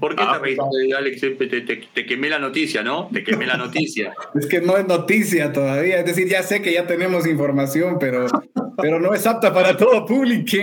¿Por 0.02 0.16
qué 0.16 0.24
Ah, 0.26 0.32
te 0.32 0.38
reíste, 0.40 0.94
Alex? 0.98 1.20
Te, 1.20 1.30
te- 1.30 1.60
te- 1.60 1.76
te 1.94 2.04
quemé 2.06 2.28
la 2.28 2.40
noticia, 2.40 2.82
¿no? 2.82 3.08
Te 3.12 3.22
quemé 3.22 3.46
la 3.46 3.56
noticia. 3.56 4.12
Es 4.34 4.46
que 4.46 4.60
no 4.60 4.76
es 4.76 4.84
noticia 4.88 5.52
todavía. 5.52 6.00
Es 6.00 6.04
decir, 6.06 6.26
ya 6.28 6.42
sé 6.42 6.60
que 6.60 6.72
ya 6.72 6.88
tenemos 6.88 7.24
información, 7.24 7.98
pero, 8.00 8.26
pero 8.78 8.98
no 8.98 9.14
es 9.14 9.24
apta 9.28 9.54
para 9.54 9.76
todo 9.76 10.04
público. 10.04 10.56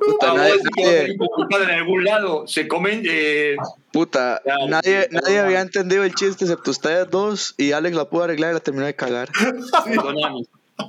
Puta, 0.00 0.32
nadie, 0.34 1.14
publicado 1.18 1.64
en 1.64 1.70
algún 1.70 2.04
lado, 2.04 2.46
se 2.46 2.66
comenta. 2.66 3.06
eh, 3.12 3.56
puta, 3.92 4.40
Claro, 4.42 4.68
nadie, 4.68 5.06
nadie 5.10 5.38
había 5.38 5.60
entendido 5.60 6.02
el 6.04 6.14
chiste 6.14 6.44
excepto 6.46 6.70
ustedes 6.70 7.10
dos 7.10 7.54
y 7.58 7.72
Alex 7.72 7.94
la 7.94 8.06
pudo 8.08 8.22
arreglar 8.24 8.52
y 8.52 8.54
la 8.54 8.60
terminó 8.60 8.86
de 8.86 8.94
cagar. 8.94 9.28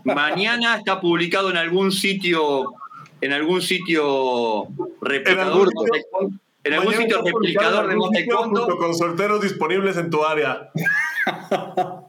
Mañana 0.06 0.78
está 0.78 1.02
publicado 1.02 1.50
en 1.50 1.58
algún 1.58 1.92
sitio, 1.92 2.74
en 3.22 3.34
algún 3.34 3.62
sitio 3.62 4.68
Motaekwondo- 5.02 6.40
en 6.68 6.74
algún 6.74 6.94
Mañana 6.94 7.04
sitio 7.04 7.24
replicador 7.24 7.88
de 7.88 7.96
junto 8.32 8.78
con 8.78 8.96
solteros 8.96 9.42
disponibles 9.42 9.98
en 9.98 10.10
tu 10.10 10.24
área. 10.24 10.70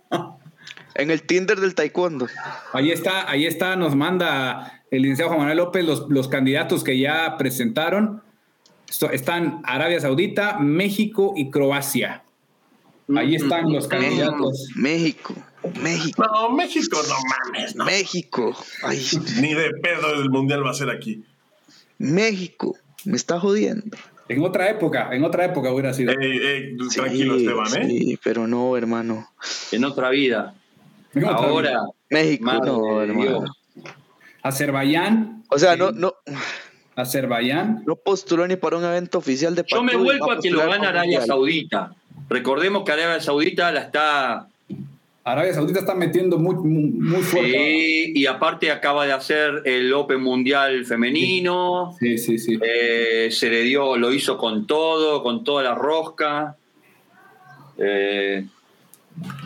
En 0.95 1.13
el 1.13 1.23
Tinder 1.23 1.61
del 1.61 1.77
Taekwondo. 1.77 2.27
Ahí 2.73 2.91
está, 2.91 3.31
ahí 3.31 3.47
está, 3.47 3.77
nos 3.77 3.95
manda 3.95 4.83
el 4.91 5.03
licenciado 5.03 5.29
Juan 5.29 5.43
Manuel 5.43 5.59
López 5.59 5.85
los, 5.85 6.07
los 6.09 6.27
candidatos 6.27 6.83
que 6.83 6.99
ya 6.99 7.37
presentaron. 7.39 8.21
Están 9.13 9.63
Arabia 9.65 10.01
Saudita, 10.01 10.59
México 10.59 11.35
y 11.37 11.51
Croacia. 11.51 12.25
Ahí 13.17 13.37
están 13.37 13.73
los 13.73 13.87
candidatos. 13.87 14.71
México, 14.75 15.35
México, 15.81 16.25
No, 16.25 16.51
México, 16.51 16.99
no 17.09 17.15
mames, 17.55 17.77
no. 17.77 17.85
México. 17.85 18.57
Ay, 18.83 19.07
Ni 19.41 19.55
de 19.55 19.71
pedo 19.81 20.15
el 20.15 20.31
mundial 20.31 20.67
va 20.67 20.71
a 20.71 20.75
ser 20.75 20.91
aquí. 20.91 21.25
México. 21.99 22.77
Me 23.05 23.17
está 23.17 23.39
jodiendo. 23.39 23.97
En 24.29 24.43
otra 24.45 24.68
época, 24.68 25.09
en 25.12 25.24
otra 25.24 25.45
época 25.47 25.72
hubiera 25.72 25.93
sido. 25.95 26.12
Ey, 26.12 26.39
ey, 26.39 26.76
Sí, 26.91 27.01
tranquilo, 27.01 27.37
Esteban, 27.37 27.83
¿eh? 27.83 27.87
Sí, 27.89 28.18
pero 28.22 28.47
no, 28.47 28.76
hermano. 28.76 29.29
En 29.72 29.85
otra 29.85 30.11
vida. 30.11 30.55
En 31.14 31.24
otra 31.24 31.37
Ahora, 31.37 31.70
vida. 31.70 31.87
México, 32.11 32.45
Madre 32.45 32.66
no, 32.70 33.03
hermano. 33.03 33.22
Dios. 33.41 33.51
Azerbaiyán. 34.43 35.45
O 35.49 35.59
sea, 35.59 35.72
sí, 35.74 35.79
no, 35.79 35.91
no, 35.93 36.14
Azerbaiyán. 36.95 37.83
no 37.87 37.97
postuló 37.97 38.47
ni 38.47 38.57
para 38.57 38.76
un 38.76 38.85
evento 38.85 39.18
oficial 39.18 39.55
de 39.55 39.64
yo 39.66 39.83
me 39.83 39.97
vuelvo 39.97 40.26
va 40.26 40.35
a 40.35 40.39
que 40.41 40.51
lo 40.51 40.59
gana 40.61 40.89
Arabia 40.89 41.20
mundial. 41.20 41.26
Saudita. 41.26 41.95
Recordemos 42.29 42.85
que 42.85 42.93
Arabia 42.93 43.20
Saudita 43.20 43.72
la 43.72 43.81
está 43.81 44.49
Arabia 45.33 45.55
Saudita 45.55 45.81
está 45.81 45.95
metiendo 45.95 46.39
muy, 46.39 46.55
muy, 46.57 46.91
muy 46.91 47.22
fuerte. 47.22 47.53
Sí, 47.53 48.12
y 48.14 48.26
aparte 48.26 48.70
acaba 48.70 49.07
de 49.07 49.12
hacer 49.12 49.62
el 49.64 49.93
Open 49.93 50.22
Mundial 50.22 50.85
femenino. 50.85 51.95
Sí, 51.99 52.18
sí, 52.18 52.39
sí. 52.39 52.59
eh, 52.62 53.29
se 53.31 53.49
le 53.51 53.62
dio, 53.62 53.97
lo 53.97 54.12
hizo 54.12 54.39
con 54.39 54.66
todo, 54.66 55.22
con 55.22 55.45
toda 55.45 55.62
la 55.62 55.74
rosca. 55.74 56.57
Eh, 57.79 58.45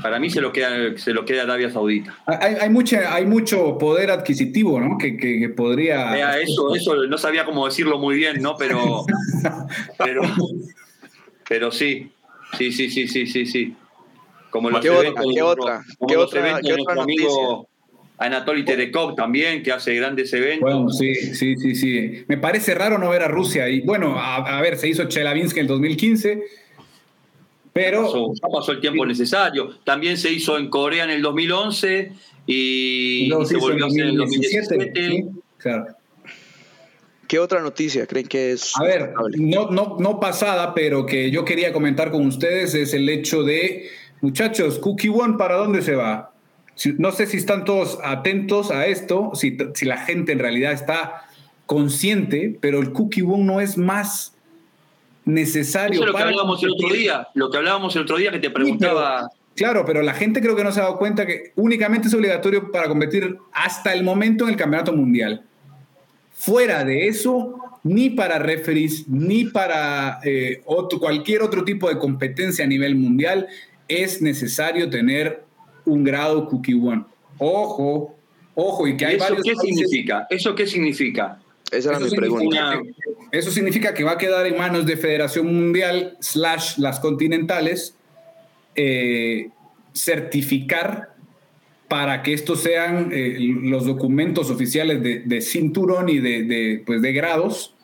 para 0.03 0.19
mí 0.19 0.31
se 0.31 0.41
lo 0.41 0.53
queda, 0.53 0.97
se 0.97 1.13
lo 1.13 1.25
queda 1.25 1.43
Arabia 1.43 1.71
Saudita. 1.71 2.17
Hay, 2.27 2.57
hay, 2.61 2.71
mucha, 2.71 3.15
hay 3.15 3.25
mucho 3.25 3.79
poder 3.79 4.11
adquisitivo, 4.11 4.81
¿no? 4.81 4.99
Que, 4.99 5.17
que, 5.17 5.39
que 5.39 5.49
podría. 5.49 6.41
Eso, 6.41 6.75
eso 6.75 7.07
no 7.07 7.19
sabía 7.19 7.45
cómo 7.45 7.67
decirlo 7.67 7.99
muy 7.99 8.17
bien, 8.17 8.43
¿no? 8.43 8.57
Pero, 8.57 9.05
pero, 9.99 10.23
pero 11.49 11.71
sí, 11.71 12.11
sí, 12.59 12.73
sí, 12.73 12.91
sí, 12.91 13.09
sí, 13.09 13.27
sí, 13.27 13.47
sí. 13.47 13.77
Como 14.53 14.69
los 14.69 14.81
¿Qué 14.83 14.91
otra? 14.91 15.23
¿Qué 15.35 15.43
otra? 15.43 15.83
como 15.99 16.09
¿Qué 16.09 16.15
los 16.15 16.25
otra- 16.27 16.41
eventos 16.41 16.61
qué 16.63 16.77
de 16.77 16.83
otra 16.83 16.95
nuestro 16.95 17.03
amigo 17.03 17.69
Anatoly 18.19 18.65
Terekov 18.65 19.17
también, 19.17 19.63
que 19.63 19.73
hace 19.73 19.95
grandes 19.95 20.33
eventos. 20.35 20.61
Bueno, 20.61 20.89
sí, 20.91 21.15
sí, 21.15 21.57
sí, 21.57 21.75
sí. 21.75 22.25
Me 22.29 22.37
parece 22.37 22.75
raro 22.75 22.99
no 22.99 23.09
ver 23.09 23.23
a 23.23 23.29
Rusia. 23.29 23.69
Y 23.69 23.81
bueno, 23.81 24.17
a, 24.17 24.59
a 24.59 24.61
ver, 24.61 24.77
se 24.77 24.89
hizo 24.89 25.05
Chelavinsky 25.09 25.61
en 25.61 25.65
el 25.65 25.69
2015, 25.69 26.43
pero 27.73 28.03
pasó, 28.05 28.33
ya 28.35 28.49
pasó 28.49 28.73
el 28.73 28.81
tiempo 28.81 29.07
necesario. 29.07 29.71
También 29.85 30.19
se 30.19 30.31
hizo 30.31 30.59
en 30.59 30.69
Corea 30.69 31.05
en 31.05 31.11
el 31.11 31.23
2011 31.23 32.13
y, 32.47 33.31
se 33.47 33.57
volvió 33.57 33.87
a 33.87 33.89
hacer 33.89 34.03
en 34.03 34.09
el 34.11 34.17
2017. 34.19 34.75
2017. 34.77 35.11
¿sí? 35.11 35.41
Claro. 35.57 35.87
¿Qué 37.27 37.39
otra 37.39 37.63
noticia 37.63 38.07
creen 38.07 38.27
que 38.27 38.53
es? 38.53 38.73
A 38.77 38.85
ver, 38.85 39.15
no, 39.39 39.71
no, 39.71 39.97
no 39.99 40.21
pasada, 40.21 40.75
pero 40.75 41.07
que 41.07 41.31
yo 41.31 41.47
quería 41.47 41.73
comentar 41.73 42.11
con 42.11 42.27
ustedes 42.27 42.75
es 42.75 42.93
el 42.93 43.09
hecho 43.09 43.43
de, 43.43 43.89
muchachos, 44.23 44.79
Cookie 44.79 45.11
One, 45.11 45.37
¿para 45.37 45.57
dónde 45.57 45.83
se 45.83 45.95
va? 45.95 46.33
No 46.97 47.13
sé 47.13 47.27
si 47.27 47.37
están 47.37 47.67
todos 47.67 47.99
atentos 48.03 48.71
a 48.71 48.87
esto, 48.87 49.33
si, 49.35 49.59
si 49.75 49.85
la 49.85 49.99
gente 49.99 50.33
en 50.33 50.39
realidad 50.39 50.73
está 50.73 51.27
consciente, 51.67 52.57
pero 52.61 52.81
el 52.81 52.93
Cookie 52.93 53.23
One 53.23 53.45
no 53.45 53.61
es 53.61 53.77
más 53.77 54.35
necesario. 55.25 56.01
Eso 56.01 56.05
es 56.05 56.13
lo 56.13 56.17
que 56.17 56.23
hablábamos 56.23 56.63
el 56.63 56.71
otro 56.71 56.89
día, 56.89 57.29
lo 57.35 57.51
que 57.51 57.57
hablábamos 57.59 57.95
el 57.97 58.03
otro 58.03 58.17
día 58.17 58.31
que 58.31 58.39
te 58.39 58.51
preguntaba. 58.51 59.29
Claro, 59.55 59.85
pero 59.85 60.03
la 60.03 60.15
gente 60.15 60.41
creo 60.41 60.57
que 60.57 60.65
no 60.65 60.73
se 60.73 60.81
ha 60.81 60.85
dado 60.85 60.99
cuenta 60.99 61.27
que 61.27 61.53
únicamente 61.57 62.09
es 62.09 62.15
obligatorio 62.15 62.71
para 62.73 62.89
competir 62.89 63.37
hasta 63.53 63.93
el 63.93 64.03
momento 64.03 64.45
en 64.45 64.51
el 64.51 64.57
campeonato 64.57 64.93
mundial. 64.93 65.45
Fuera 66.33 66.85
de 66.85 67.07
eso, 67.07 67.59
ni 67.83 68.11
para 68.11 68.39
referees, 68.39 69.07
ni 69.09 69.45
para 69.45 70.21
eh, 70.25 70.63
otro, 70.65 70.99
cualquier 70.99 71.43
otro 71.43 71.65
tipo 71.65 71.89
de 71.89 71.99
competencia 71.99 72.65
a 72.65 72.69
nivel 72.69 72.97
mundial, 72.97 73.47
es 73.93 74.23
necesario 74.23 74.89
tener 74.91 75.45
un 75.85 76.05
grado 76.05 76.47
Cookie 76.49 76.75
One. 76.75 77.05
Ojo, 77.39 78.15
ojo, 78.55 78.87
y 78.87 78.97
que 78.97 79.07
hay 79.07 79.17
¿Eso 79.17 79.25
varios 79.25 79.43
qué 79.43 79.55
países- 79.55 79.77
significa? 79.77 80.27
¿Eso 80.31 80.55
qué 80.55 80.67
significa? 80.67 81.39
Esa 81.71 81.89
era 81.91 81.99
eso 81.99 82.05
mi 82.07 82.11
significa- 82.11 82.71
pregunta. 82.71 82.83
Eso 83.33 83.51
significa 83.51 83.95
que 83.95 84.05
va 84.05 84.13
a 84.13 84.19
quedar 84.19 84.47
en 84.47 84.59
manos 84.59 84.85
de 84.87 84.97
Federación 84.97 85.47
Mundial 85.47 86.17
slash 86.21 86.77
las 86.79 87.01
continentales 87.01 87.97
eh, 88.75 89.49
certificar 89.95 91.15
para 91.89 92.23
que 92.23 92.33
estos 92.35 92.61
sean 92.63 93.11
eh, 93.13 93.37
los 93.41 93.85
documentos 93.87 94.51
oficiales 94.51 95.03
de, 95.03 95.21
de 95.21 95.41
cinturón 95.41 96.09
y 96.09 96.19
de, 96.21 96.43
de, 96.45 96.83
pues, 96.87 97.03
de 97.03 97.13
grados 97.13 97.75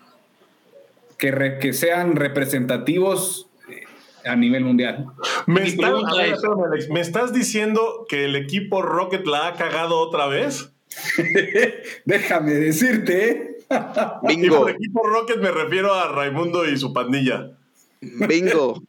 que, 1.19 1.31
re- 1.31 1.59
que 1.59 1.73
sean 1.73 2.15
representativos 2.17 3.48
a 4.29 4.37
nivel 4.37 4.65
mundial. 4.65 5.07
¿Me, 5.47 5.67
estás- 5.67 5.87
pregunta 5.87 6.11
a 6.13 6.17
ver, 6.17 6.27
es- 6.27 6.33
espérame, 6.35 6.65
Alex, 6.71 6.89
¿Me 6.91 7.01
estás 7.01 7.33
diciendo 7.33 8.07
que 8.09 8.25
el 8.27 8.37
equipo 8.37 8.83
Rocket 8.83 9.27
la 9.27 9.49
ha 9.49 9.55
cagado 9.55 9.99
otra 9.99 10.27
vez? 10.27 10.73
Déjame 12.05 12.53
decirte, 12.53 13.31
¿eh? 13.31 13.55
Y 14.25 14.37
Bingo, 14.37 14.61
por 14.61 14.71
equipo 14.71 15.07
Rocket 15.07 15.39
me 15.41 15.51
refiero 15.51 15.93
a 15.95 16.09
Raimundo 16.13 16.67
y 16.67 16.77
su 16.79 16.93
pandilla. 16.93 17.51
bingo. 18.01 18.83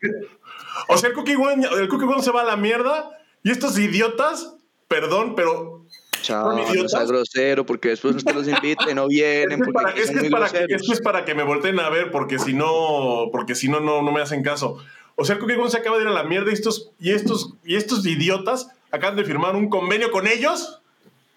O 0.88 0.98
sea, 0.98 1.10
el 1.10 1.16
Cookie 1.16 1.36
One, 1.36 1.68
el 1.80 1.90
Cookie 1.90 2.06
One 2.06 2.22
se 2.24 2.32
va 2.32 2.42
a 2.42 2.46
la 2.46 2.56
mierda 2.56 3.10
y 3.44 3.52
estos 3.52 3.78
idiotas, 3.78 4.56
perdón, 4.88 5.36
pero 5.36 5.86
Chao, 6.22 6.54
no 6.54 7.06
grosero, 7.08 7.66
porque 7.66 7.90
después 7.90 8.16
usted 8.16 8.34
los 8.36 8.48
invita 8.48 8.90
y 8.92 8.94
no 8.94 9.08
vienen 9.08 9.50
que 9.50 9.54
es 9.56 9.60
porque 9.60 9.72
para, 9.74 9.90
aquí 9.90 10.00
es 10.02 10.06
son 10.08 10.16
que 10.16 10.20
es 10.20 10.24
muy 10.24 10.32
para 10.32 10.46
que, 10.50 10.58
groseros. 10.60 10.82
es 10.82 10.88
que 10.88 10.94
es 10.94 11.02
para 11.02 11.26
que 11.26 11.36
me 11.36 11.44
volteen 11.44 11.80
a 11.80 11.90
ver, 11.90 12.12
porque 12.12 12.40
si 12.40 12.54
no, 12.54 13.30
porque 13.32 13.56
si 13.56 13.68
no, 13.70 13.80
no, 13.80 14.02
no 14.02 14.12
me 14.12 14.22
hacen 14.22 14.44
caso. 14.44 14.78
O 15.20 15.26
sea, 15.26 15.36
el 15.36 15.42
Cookie 15.42 15.56
One 15.56 15.70
se 15.70 15.78
acaba 15.78 15.98
de 15.98 16.04
ir 16.04 16.08
a 16.10 16.14
la 16.14 16.24
mierda 16.24 16.50
y 16.50 16.54
estos, 16.54 16.92
y 17.00 17.12
estos, 17.12 17.54
y 17.66 17.76
estos 17.76 18.06
idiotas 18.06 18.70
acaban 18.92 19.16
de 19.18 19.26
firmar 19.26 19.56
un 19.56 19.70
convenio 19.70 20.12
con 20.12 20.28
ellos 20.28 20.82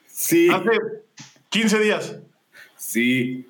Sí, 0.06 0.48
hace 0.50 0.70
15 1.48 1.78
días. 1.80 2.16
sí. 2.76 3.46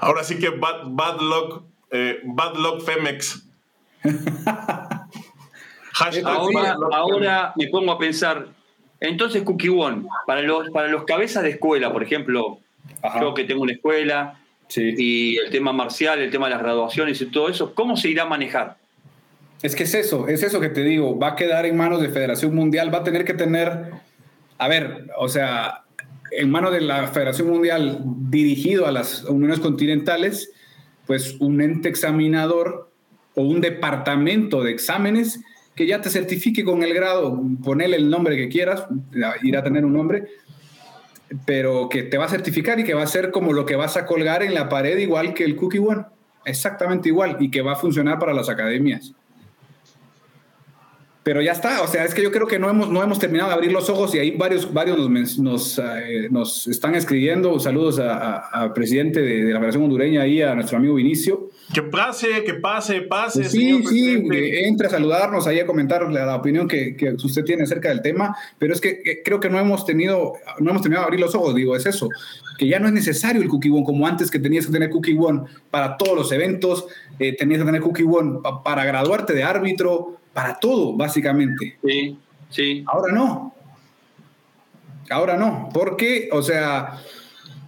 Ahora 0.00 0.22
sí 0.22 0.38
que 0.38 0.50
bad, 0.50 0.82
bad 0.88 1.18
luck, 1.20 1.62
eh, 1.90 2.20
bad 2.24 2.56
luck 2.56 2.82
Femex. 2.82 3.46
Hashtag 5.94 6.26
Ahora, 6.26 6.76
ahora 6.92 7.52
me 7.56 7.68
pongo 7.68 7.92
a 7.92 7.98
pensar, 7.98 8.48
entonces 9.00 9.42
Cookie 9.44 9.68
One, 9.70 10.06
para 10.26 10.42
los, 10.42 10.68
para 10.70 10.88
los 10.88 11.04
cabezas 11.04 11.42
de 11.42 11.50
escuela, 11.50 11.92
por 11.92 12.02
ejemplo, 12.02 12.58
Ajá. 13.02 13.20
yo 13.20 13.32
que 13.32 13.44
tengo 13.44 13.62
una 13.62 13.72
escuela 13.72 14.38
Sí. 14.68 14.94
y 14.96 15.36
el 15.36 15.50
tema 15.50 15.72
marcial, 15.72 16.20
el 16.20 16.30
tema 16.30 16.46
de 16.46 16.54
las 16.54 16.62
graduaciones 16.62 17.20
y 17.20 17.26
todo 17.26 17.48
eso, 17.48 17.74
¿cómo 17.74 17.96
se 17.96 18.08
irá 18.08 18.22
a 18.22 18.26
manejar? 18.26 18.76
Es 19.62 19.74
que 19.74 19.84
es 19.84 19.94
eso, 19.94 20.28
es 20.28 20.42
eso 20.42 20.60
que 20.60 20.68
te 20.68 20.84
digo, 20.84 21.18
va 21.18 21.28
a 21.28 21.36
quedar 21.36 21.64
en 21.64 21.76
manos 21.76 22.02
de 22.02 22.10
Federación 22.10 22.54
Mundial, 22.54 22.92
va 22.92 22.98
a 22.98 23.04
tener 23.04 23.24
que 23.24 23.34
tener, 23.34 23.92
a 24.58 24.68
ver, 24.68 25.06
o 25.16 25.28
sea, 25.28 25.84
en 26.30 26.50
manos 26.50 26.72
de 26.72 26.80
la 26.80 27.06
Federación 27.08 27.48
Mundial 27.48 28.00
dirigido 28.04 28.86
a 28.86 28.92
las 28.92 29.24
uniones 29.24 29.60
continentales, 29.60 30.50
pues 31.06 31.36
un 31.40 31.60
ente 31.60 31.88
examinador 31.88 32.90
o 33.34 33.42
un 33.42 33.60
departamento 33.60 34.62
de 34.62 34.70
exámenes 34.70 35.40
que 35.74 35.86
ya 35.86 36.00
te 36.00 36.10
certifique 36.10 36.64
con 36.64 36.82
el 36.82 36.94
grado, 36.94 37.40
ponele 37.64 37.96
el 37.96 38.08
nombre 38.08 38.36
que 38.36 38.48
quieras, 38.48 38.84
irá 39.42 39.60
a 39.60 39.64
tener 39.64 39.84
un 39.84 39.92
nombre, 39.92 40.24
pero 41.46 41.88
que 41.88 42.02
te 42.02 42.18
va 42.18 42.26
a 42.26 42.28
certificar 42.28 42.78
y 42.80 42.84
que 42.84 42.94
va 42.94 43.02
a 43.02 43.06
ser 43.06 43.30
como 43.30 43.52
lo 43.52 43.66
que 43.66 43.76
vas 43.76 43.96
a 43.96 44.06
colgar 44.06 44.42
en 44.42 44.54
la 44.54 44.68
pared 44.68 44.98
igual 44.98 45.34
que 45.34 45.44
el 45.44 45.56
Cookie 45.56 45.78
One, 45.78 46.04
exactamente 46.44 47.08
igual, 47.08 47.36
y 47.40 47.50
que 47.50 47.62
va 47.62 47.72
a 47.72 47.76
funcionar 47.76 48.18
para 48.18 48.34
las 48.34 48.48
academias. 48.48 49.14
Pero 51.24 51.40
ya 51.40 51.52
está, 51.52 51.80
o 51.80 51.88
sea, 51.88 52.04
es 52.04 52.12
que 52.12 52.22
yo 52.22 52.30
creo 52.30 52.46
que 52.46 52.58
no 52.58 52.68
hemos, 52.68 52.90
no 52.90 53.02
hemos 53.02 53.18
terminado 53.18 53.48
de 53.48 53.54
abrir 53.54 53.72
los 53.72 53.88
ojos 53.88 54.14
y 54.14 54.18
ahí 54.18 54.32
varios, 54.32 54.70
varios 54.74 55.08
nos, 55.08 55.38
nos, 55.38 55.78
eh, 55.78 56.28
nos 56.30 56.66
están 56.66 56.94
escribiendo. 56.94 57.58
Saludos 57.58 57.98
al 57.98 58.74
presidente 58.74 59.22
de, 59.22 59.44
de, 59.44 59.52
la 59.52 59.58
Federación 59.58 59.84
Hondureña 59.84 60.26
y 60.26 60.42
a 60.42 60.54
nuestro 60.54 60.76
amigo 60.76 60.96
Vinicio. 60.96 61.48
Que 61.72 61.80
pase, 61.80 62.44
que 62.44 62.52
pase, 62.54 63.00
pase. 63.00 63.40
Pues 63.40 63.52
sí, 63.52 63.82
sí, 63.86 64.22
entre 64.64 64.88
a 64.88 64.90
saludarnos, 64.90 65.46
ahí 65.46 65.60
a 65.60 65.66
comentar 65.66 66.02
la, 66.12 66.26
la 66.26 66.36
opinión 66.36 66.68
que, 66.68 66.94
que, 66.94 67.12
usted 67.12 67.42
tiene 67.42 67.62
acerca 67.62 67.88
del 67.88 68.02
tema, 68.02 68.36
pero 68.58 68.74
es 68.74 68.80
que, 68.82 69.00
que, 69.00 69.22
creo 69.22 69.40
que 69.40 69.48
no 69.48 69.58
hemos 69.58 69.86
tenido, 69.86 70.34
no 70.58 70.70
hemos 70.70 70.82
terminado 70.82 71.04
de 71.04 71.06
abrir 71.06 71.20
los 71.20 71.34
ojos, 71.34 71.54
digo, 71.54 71.74
es 71.74 71.86
eso, 71.86 72.10
que 72.58 72.68
ya 72.68 72.78
no 72.78 72.88
es 72.88 72.92
necesario 72.92 73.40
el 73.40 73.48
Cookie 73.48 73.70
One 73.70 73.84
como 73.84 74.06
antes 74.06 74.30
que 74.30 74.38
tenías 74.38 74.66
que 74.66 74.72
tener 74.72 74.90
Cookie 74.90 75.16
One 75.18 75.44
para 75.70 75.96
todos 75.96 76.14
los 76.14 76.32
eventos, 76.32 76.86
eh, 77.18 77.34
tenías 77.34 77.60
que 77.60 77.64
tener 77.64 77.80
Cookie 77.80 78.04
One 78.04 78.40
pa, 78.42 78.62
para 78.62 78.84
graduarte 78.84 79.32
de 79.32 79.42
árbitro, 79.42 80.18
para 80.34 80.58
todo, 80.60 80.94
básicamente. 80.94 81.78
Sí, 81.82 82.18
sí. 82.50 82.84
Ahora 82.86 83.12
no. 83.12 83.54
Ahora 85.08 85.36
no. 85.36 85.70
Porque, 85.72 86.28
o 86.32 86.42
sea, 86.42 87.00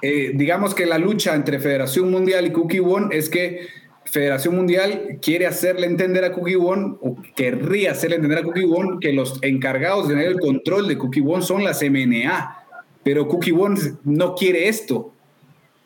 eh, 0.03 0.33
digamos 0.35 0.75
que 0.75 0.85
la 0.85 0.99
lucha 0.99 1.35
entre 1.35 1.59
Federación 1.61 2.11
Mundial 2.11 2.47
y 2.47 2.53
Cookie 2.53 2.81
One 2.81 3.17
es 3.17 3.31
que 3.31 3.69
Federación 4.05 4.57
Mundial 4.57 5.19
quiere 5.21 5.47
hacerle 5.47 5.87
entender 5.87 6.25
a 6.25 6.33
Cookie 6.33 6.57
One, 6.57 6.97
o 7.01 7.17
querría 7.35 7.93
hacerle 7.93 8.17
entender 8.17 8.39
a 8.39 8.43
Cookie 8.43 8.65
One, 8.65 8.99
que 9.01 9.13
los 9.13 9.39
encargados 9.43 10.09
de 10.09 10.15
tener 10.15 10.31
el 10.31 10.41
control 10.41 10.89
de 10.89 10.99
Cookie 10.99 11.23
One 11.27 11.43
son 11.43 11.65
las 11.65 11.83
MNA. 11.83 12.65
Pero 13.03 13.29
Cookie 13.29 13.53
One 13.53 13.79
no 14.05 14.35
quiere 14.35 14.69
esto. 14.69 15.13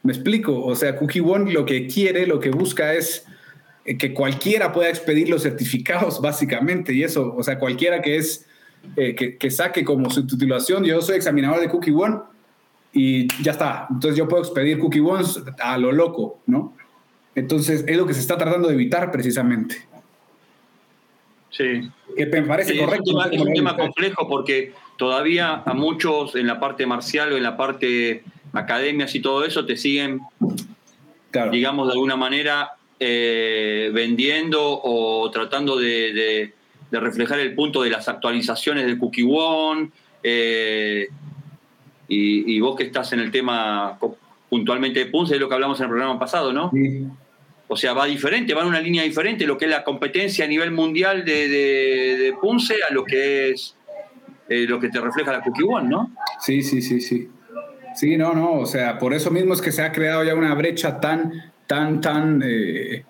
¿Me 0.02 0.12
explico? 0.12 0.64
O 0.64 0.74
sea, 0.74 0.96
Cookie 0.96 1.20
One 1.20 1.52
lo 1.52 1.66
que 1.66 1.86
quiere, 1.86 2.26
lo 2.26 2.40
que 2.40 2.50
busca 2.50 2.94
es 2.94 3.26
que 3.98 4.14
cualquiera 4.14 4.72
pueda 4.72 4.88
expedir 4.88 5.28
los 5.28 5.42
certificados, 5.42 6.20
básicamente, 6.20 6.92
y 6.92 7.02
eso, 7.02 7.34
o 7.36 7.42
sea, 7.42 7.58
cualquiera 7.58 8.02
que 8.02 8.16
es, 8.16 8.46
eh, 8.96 9.14
que, 9.14 9.36
que, 9.36 9.50
saque 9.50 9.84
como 9.84 10.10
su 10.10 10.26
titulación, 10.26 10.84
yo 10.84 11.00
soy 11.02 11.16
examinador 11.16 11.60
de 11.60 11.68
Cookie 11.68 11.92
One, 11.92 12.18
y 12.92 13.28
ya 13.42 13.52
está, 13.52 13.86
entonces 13.90 14.18
yo 14.18 14.26
puedo 14.26 14.42
expedir 14.42 14.78
Cookie 14.78 15.00
Ones 15.00 15.40
a 15.60 15.78
lo 15.78 15.92
loco, 15.92 16.40
¿no? 16.46 16.74
Entonces, 17.34 17.84
es 17.86 17.96
lo 17.96 18.06
que 18.06 18.14
se 18.14 18.20
está 18.20 18.36
tratando 18.36 18.68
de 18.68 18.74
evitar 18.74 19.12
precisamente. 19.12 19.76
Sí. 21.50 21.88
Que 22.16 22.26
me 22.26 22.42
parece 22.42 22.72
sí, 22.72 22.78
correcto. 22.78 23.10
Es 23.10 23.16
un 23.16 23.22
tema, 23.22 23.36
es 23.36 23.40
un 23.40 23.52
tema 23.52 23.76
complejo 23.76 24.28
porque 24.28 24.72
todavía 24.96 25.62
a 25.64 25.74
muchos 25.74 26.34
en 26.34 26.46
la 26.46 26.58
parte 26.58 26.86
marcial 26.86 27.32
o 27.32 27.36
en 27.36 27.42
la 27.44 27.56
parte 27.56 28.24
academias 28.52 29.14
y 29.14 29.20
todo 29.20 29.44
eso 29.44 29.64
te 29.64 29.76
siguen, 29.76 30.20
claro. 31.30 31.52
digamos, 31.52 31.86
de 31.86 31.92
alguna 31.92 32.16
manera 32.16 32.72
eh, 33.00 33.90
vendiendo 33.92 34.60
o 34.62 35.30
tratando 35.30 35.76
de, 35.76 36.12
de, 36.12 36.52
de, 36.90 37.00
reflejar 37.00 37.40
el 37.40 37.54
punto 37.54 37.82
de 37.82 37.90
las 37.90 38.08
actualizaciones 38.08 38.86
del 38.86 38.98
Cookie 38.98 39.26
One. 39.28 39.90
Eh, 40.22 41.08
y, 42.08 42.56
y, 42.56 42.60
vos 42.60 42.76
que 42.76 42.84
estás 42.84 43.12
en 43.12 43.20
el 43.20 43.30
tema 43.30 43.98
puntualmente 44.48 45.00
de 45.00 45.06
Punce, 45.06 45.34
es 45.34 45.40
lo 45.40 45.48
que 45.48 45.54
hablamos 45.54 45.78
en 45.80 45.84
el 45.84 45.90
programa 45.90 46.18
pasado, 46.18 46.52
¿no? 46.52 46.70
Sí. 46.72 47.06
O 47.68 47.76
sea, 47.76 47.92
va 47.92 48.06
diferente, 48.06 48.52
va 48.52 48.62
en 48.62 48.68
una 48.68 48.80
línea 48.80 49.04
diferente 49.04 49.46
lo 49.46 49.56
que 49.56 49.66
es 49.66 49.70
la 49.70 49.84
competencia 49.84 50.44
a 50.44 50.48
nivel 50.48 50.72
mundial 50.72 51.24
de, 51.24 51.48
de, 51.48 52.18
de 52.18 52.32
Punce 52.32 52.74
a 52.88 52.92
lo 52.92 53.04
que 53.04 53.50
es 53.50 53.76
eh, 54.48 54.66
lo 54.66 54.80
que 54.80 54.88
te 54.88 55.00
refleja 55.00 55.30
la 55.30 55.40
Cookie 55.40 55.62
One, 55.62 55.88
¿no? 55.88 56.10
Sí, 56.40 56.60
sí, 56.62 56.82
sí, 56.82 57.00
sí. 57.00 57.30
Sí, 57.94 58.16
no, 58.16 58.34
no, 58.34 58.54
o 58.54 58.66
sea, 58.66 58.98
por 58.98 59.14
eso 59.14 59.30
mismo 59.30 59.54
es 59.54 59.60
que 59.60 59.70
se 59.70 59.82
ha 59.82 59.92
creado 59.92 60.24
ya 60.24 60.34
una 60.34 60.54
brecha 60.54 61.00
tan, 61.00 61.52
tan, 61.70 62.00
tan 62.00 62.42
eh, 62.44 63.04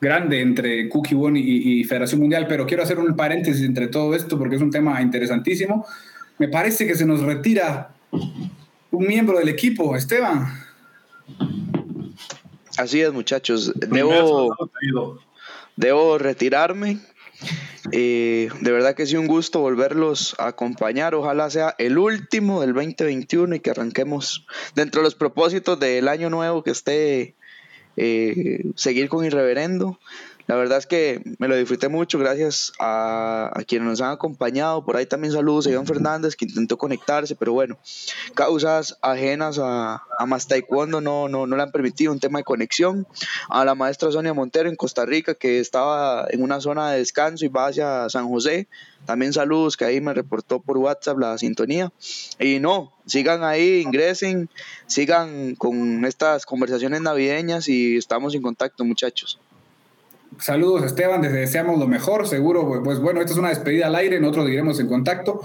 grande 0.00 0.40
entre 0.40 0.88
Cookie 0.88 1.16
One 1.16 1.40
y, 1.40 1.80
y, 1.80 1.82
Federación 1.82 2.20
Mundial, 2.20 2.46
pero 2.48 2.64
quiero 2.64 2.84
hacer 2.84 3.00
un 3.00 3.16
paréntesis 3.16 3.64
entre 3.64 3.88
todo 3.88 4.14
esto 4.14 4.38
porque 4.38 4.54
es 4.54 4.62
un 4.62 4.70
tema 4.70 5.02
interesantísimo. 5.02 5.84
Me 6.38 6.46
parece 6.46 6.86
que 6.86 6.94
se 6.94 7.04
nos 7.06 7.22
retira 7.22 7.90
un 8.12 9.06
miembro 9.08 9.40
del 9.40 9.48
equipo, 9.48 9.96
Esteban. 9.96 10.46
Así 12.78 13.00
es, 13.00 13.12
muchachos. 13.12 13.72
Debo, 13.74 14.54
debo 15.74 16.16
retirarme. 16.16 17.00
Eh, 17.90 18.48
de 18.60 18.70
verdad 18.70 18.94
que 18.94 19.06
sí, 19.06 19.16
un 19.16 19.26
gusto 19.26 19.58
volverlos 19.58 20.36
a 20.38 20.46
acompañar. 20.46 21.16
Ojalá 21.16 21.50
sea 21.50 21.74
el 21.78 21.98
último 21.98 22.60
del 22.60 22.74
2021 22.74 23.56
y 23.56 23.60
que 23.60 23.70
arranquemos 23.70 24.46
dentro 24.76 25.00
de 25.00 25.06
los 25.06 25.16
propósitos 25.16 25.80
del 25.80 26.06
año 26.06 26.30
nuevo 26.30 26.62
que 26.62 26.70
esté 26.70 27.34
eh, 27.96 28.64
seguir 28.74 29.08
con 29.08 29.24
Irreverendo. 29.24 29.98
La 30.46 30.56
verdad 30.56 30.76
es 30.76 30.86
que 30.86 31.22
me 31.38 31.48
lo 31.48 31.56
disfruté 31.56 31.88
mucho, 31.88 32.18
gracias 32.18 32.72
a, 32.78 33.50
quienes 33.66 33.88
nos 33.88 34.00
han 34.02 34.10
acompañado. 34.10 34.84
Por 34.84 34.96
ahí 34.96 35.06
también 35.06 35.32
saludos 35.32 35.66
a 35.66 35.70
Iván 35.70 35.86
Fernández, 35.86 36.36
que 36.36 36.44
intentó 36.44 36.76
conectarse, 36.76 37.34
pero 37.34 37.54
bueno, 37.54 37.78
causas 38.34 38.98
ajenas 39.00 39.58
a, 39.58 40.02
a 40.18 40.26
más 40.26 40.46
taekwondo 40.46 41.00
no, 41.00 41.28
no, 41.28 41.46
no 41.46 41.56
le 41.56 41.62
han 41.62 41.72
permitido 41.72 42.12
un 42.12 42.20
tema 42.20 42.40
de 42.40 42.44
conexión. 42.44 43.06
A 43.48 43.64
la 43.64 43.74
maestra 43.74 44.12
Sonia 44.12 44.34
Montero 44.34 44.68
en 44.68 44.76
Costa 44.76 45.06
Rica, 45.06 45.34
que 45.34 45.60
estaba 45.60 46.26
en 46.28 46.42
una 46.42 46.60
zona 46.60 46.90
de 46.90 46.98
descanso 46.98 47.46
y 47.46 47.48
va 47.48 47.68
hacia 47.68 48.10
San 48.10 48.28
José. 48.28 48.68
También 49.06 49.32
saludos, 49.32 49.76
que 49.76 49.84
ahí 49.84 50.00
me 50.00 50.14
reportó 50.14 50.60
por 50.60 50.78
WhatsApp 50.78 51.18
la 51.18 51.38
sintonía. 51.38 51.92
Y 52.38 52.58
no, 52.60 52.92
sigan 53.06 53.44
ahí, 53.44 53.80
ingresen, 53.80 54.48
sigan 54.86 55.54
con 55.54 56.04
estas 56.04 56.46
conversaciones 56.46 57.00
navideñas 57.02 57.68
y 57.68 57.96
estamos 57.96 58.34
en 58.34 58.42
contacto, 58.42 58.84
muchachos. 58.84 59.38
Saludos 60.38 60.84
Esteban, 60.84 61.22
les 61.22 61.32
deseamos 61.32 61.78
lo 61.78 61.86
mejor, 61.86 62.26
seguro, 62.26 62.66
pues, 62.66 62.80
pues 62.84 62.98
bueno, 62.98 63.20
esta 63.20 63.32
es 63.32 63.38
una 63.38 63.48
despedida 63.50 63.86
al 63.86 63.94
aire, 63.94 64.20
nosotros 64.20 64.46
seguiremos 64.46 64.80
en 64.80 64.88
contacto, 64.88 65.40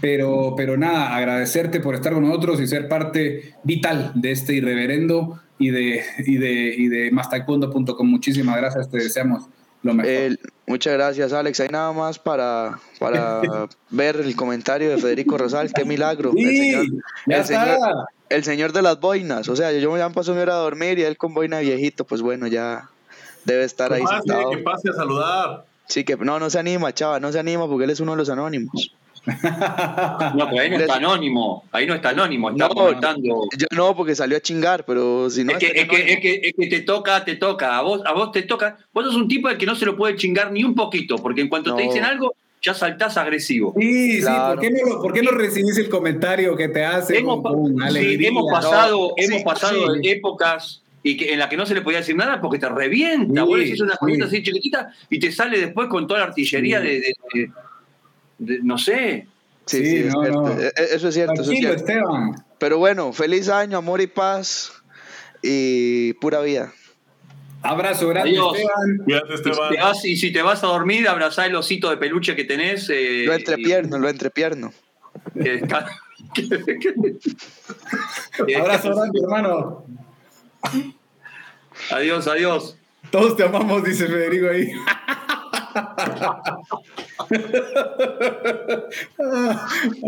pero, 0.00 0.54
pero 0.56 0.76
nada, 0.76 1.14
agradecerte 1.16 1.80
por 1.80 1.94
estar 1.94 2.12
con 2.12 2.26
nosotros 2.26 2.60
y 2.60 2.66
ser 2.66 2.88
parte 2.88 3.54
vital 3.64 4.12
de 4.14 4.30
este 4.32 4.54
irreverendo 4.54 5.40
y 5.58 5.70
de, 5.70 6.02
y 6.18 6.36
de, 6.36 6.74
y 6.76 6.88
de 6.88 7.10
mastaekwondo.com. 7.10 8.06
Muchísimas 8.06 8.56
gracias, 8.56 8.90
te 8.90 8.98
deseamos 8.98 9.48
lo 9.82 9.94
mejor. 9.94 10.12
Eh, 10.12 10.36
muchas 10.66 10.94
gracias 10.94 11.32
Alex, 11.32 11.60
hay 11.60 11.68
nada 11.68 11.92
más 11.92 12.18
para, 12.18 12.78
para 12.98 13.40
ver 13.90 14.16
el 14.16 14.36
comentario 14.36 14.90
de 14.90 14.98
Federico 14.98 15.38
Rosal, 15.38 15.72
qué 15.72 15.84
milagro. 15.84 16.32
Sí, 16.32 16.74
el, 16.74 16.84
señor, 16.84 17.02
ya 17.26 17.36
el, 17.36 17.42
está. 17.42 17.64
señor, 17.64 18.06
el 18.28 18.44
señor 18.44 18.72
de 18.72 18.82
las 18.82 19.00
boinas, 19.00 19.48
o 19.48 19.56
sea, 19.56 19.72
yo 19.72 19.90
me 19.90 19.98
mi 19.98 20.40
hora 20.40 20.54
a 20.54 20.58
dormir 20.58 20.98
y 20.98 21.02
él 21.02 21.16
con 21.16 21.34
boina 21.34 21.60
viejito, 21.60 22.04
pues 22.04 22.22
bueno, 22.22 22.46
ya 22.46 22.90
debe 23.44 23.64
estar 23.64 23.92
ahí 23.92 24.02
pase, 24.02 24.16
sentado. 24.18 24.50
Que 24.50 24.58
pase 24.58 24.90
a 24.90 24.92
saludar. 24.94 25.64
Sí, 25.86 26.04
que 26.04 26.16
no, 26.16 26.38
no 26.38 26.50
se 26.50 26.58
anima, 26.58 26.92
chava, 26.92 27.18
no 27.20 27.32
se 27.32 27.38
anima 27.38 27.66
porque 27.66 27.84
él 27.84 27.90
es 27.90 28.00
uno 28.00 28.12
de 28.12 28.18
los 28.18 28.30
anónimos. 28.30 28.92
No, 30.34 30.48
pero 30.48 30.60
ahí 30.62 30.70
no 30.70 30.76
está 30.78 30.94
anónimo, 30.96 31.64
ahí 31.72 31.86
no 31.86 31.94
está 31.94 32.10
anónimo, 32.10 32.50
está 32.50 32.68
no, 32.68 32.74
comentando. 32.74 33.44
Yo 33.58 33.66
no, 33.72 33.94
porque 33.94 34.14
salió 34.14 34.36
a 34.36 34.40
chingar, 34.40 34.84
pero 34.86 35.28
si 35.28 35.44
no. 35.44 35.52
Es 35.52 35.58
que, 35.58 35.66
es, 35.66 35.88
que, 35.88 36.12
es, 36.12 36.20
que, 36.20 36.40
es 36.44 36.54
que, 36.56 36.66
te 36.66 36.80
toca, 36.80 37.24
te 37.24 37.36
toca, 37.36 37.76
a 37.76 37.82
vos, 37.82 38.00
a 38.06 38.12
vos 38.14 38.32
te 38.32 38.42
toca. 38.42 38.78
Vos 38.92 39.04
sos 39.04 39.16
un 39.16 39.28
tipo 39.28 39.48
al 39.48 39.58
que 39.58 39.66
no 39.66 39.74
se 39.74 39.84
lo 39.84 39.96
puede 39.96 40.16
chingar 40.16 40.50
ni 40.52 40.64
un 40.64 40.74
poquito, 40.74 41.16
porque 41.16 41.42
en 41.42 41.48
cuanto 41.48 41.70
No. 41.70 41.76
te 41.76 41.82
dicen 41.82 42.04
algo, 42.04 42.34
ya 42.62 42.72
saltás 42.74 43.16
agresivo. 43.18 43.74
Sí, 43.78 44.20
Claro. 44.20 44.60
sí, 44.62 44.68
¿por 44.68 44.76
qué, 44.76 44.82
no, 44.82 45.02
¿por 45.02 45.12
qué 45.12 45.22
no 45.22 45.30
recibís 45.32 45.76
el 45.78 45.88
comentario 45.90 46.56
que 46.56 46.68
te 46.68 46.84
hace 46.84 47.18
Hemos, 47.18 47.42
con, 47.42 47.52
con 47.74 47.76
sí, 47.76 47.82
alegría? 47.84 48.28
hemos 48.28 48.50
pasado, 48.50 49.08
no, 49.08 49.14
hemos 49.16 49.38
sí, 49.38 49.44
pasado 49.44 49.94
sí. 49.94 50.08
épocas 50.08 50.82
y 51.10 51.16
que, 51.16 51.32
en 51.32 51.38
las 51.38 51.48
que 51.48 51.56
no 51.56 51.64
se 51.66 51.74
le 51.74 51.82
podía 51.82 51.98
decir 51.98 52.16
nada 52.16 52.40
porque 52.40 52.58
te 52.58 52.68
revienta. 52.68 53.42
Sí, 53.42 53.46
Vos 53.48 53.58
le 53.58 53.82
una 53.82 53.96
sí. 54.16 54.22
así 54.22 54.42
chiquitita 54.42 54.92
y 55.10 55.18
te 55.18 55.32
sale 55.32 55.58
después 55.60 55.88
con 55.88 56.06
toda 56.06 56.20
la 56.20 56.26
artillería 56.26 56.80
Sí. 56.80 56.86
de, 56.86 56.92
de- 57.00 57.14
de- 57.34 57.50
de- 58.38 58.58
no 58.62 58.76
sé. 58.78 59.26
Sí, 59.66 59.78
Sí, 59.78 59.86
sí, 59.86 59.96
es 59.98 60.14
no, 60.14 60.22
cierto. 60.22 60.42
no. 60.42 60.60
E- 60.60 60.66
e- 60.66 60.94
Eso 60.94 61.08
es 61.08 61.14
cierto, 61.14 61.32
eso 61.34 61.42
es 61.42 61.48
Tranquilo, 61.48 61.68
cierto. 61.74 61.86
Esteban. 61.92 62.44
Pero 62.58 62.78
bueno, 62.78 63.12
feliz 63.12 63.48
año, 63.48 63.78
amor 63.78 64.00
y 64.00 64.06
paz 64.06 64.72
y 65.42 66.12
pura 66.14 66.40
vida. 66.40 66.72
Abrazo 67.62 68.08
grande, 68.08 68.30
Adiós. 68.30 68.56
Esteban. 68.56 68.98
Cuídate, 69.04 69.26
Y 69.26 69.28
si, 69.28 69.34
Esteban. 69.50 69.70
te 69.70 69.80
vas, 69.80 70.04
y 70.04 70.16
si 70.16 70.32
te 70.32 70.42
vas 70.42 70.62
a 70.64 70.66
dormir, 70.68 71.08
abrazá 71.08 71.46
el 71.46 71.54
osito 71.56 71.90
de 71.90 71.96
peluche 71.96 72.34
que 72.36 72.44
tenés. 72.44 72.88
eh, 72.90 73.24
Lo 73.26 73.34
entrepierno, 73.34 73.98
lo 73.98 74.08
entrepierno. 74.08 74.72
y- 75.34 75.40
que 75.42 75.54
está- 75.54 75.86
que- 76.34 76.48
que- 78.46 78.56
Abrazo 78.56 78.94
grande, 78.94 79.20
hermano. 79.22 79.84
Adiós, 81.90 82.26
adiós. 82.28 82.76
Todos 83.10 83.36
te 83.36 83.42
amamos, 83.44 83.82
dice 83.84 84.06
Federico 84.06 84.48
ahí. 84.48 84.70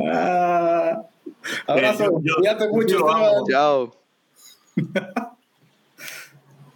Ah, 0.06 1.02
abrazo, 1.66 2.04
Eh, 2.04 2.10
yo- 2.22 2.34
cuídate 2.36 2.68
mucho. 2.68 3.06
Chao. 3.50 3.94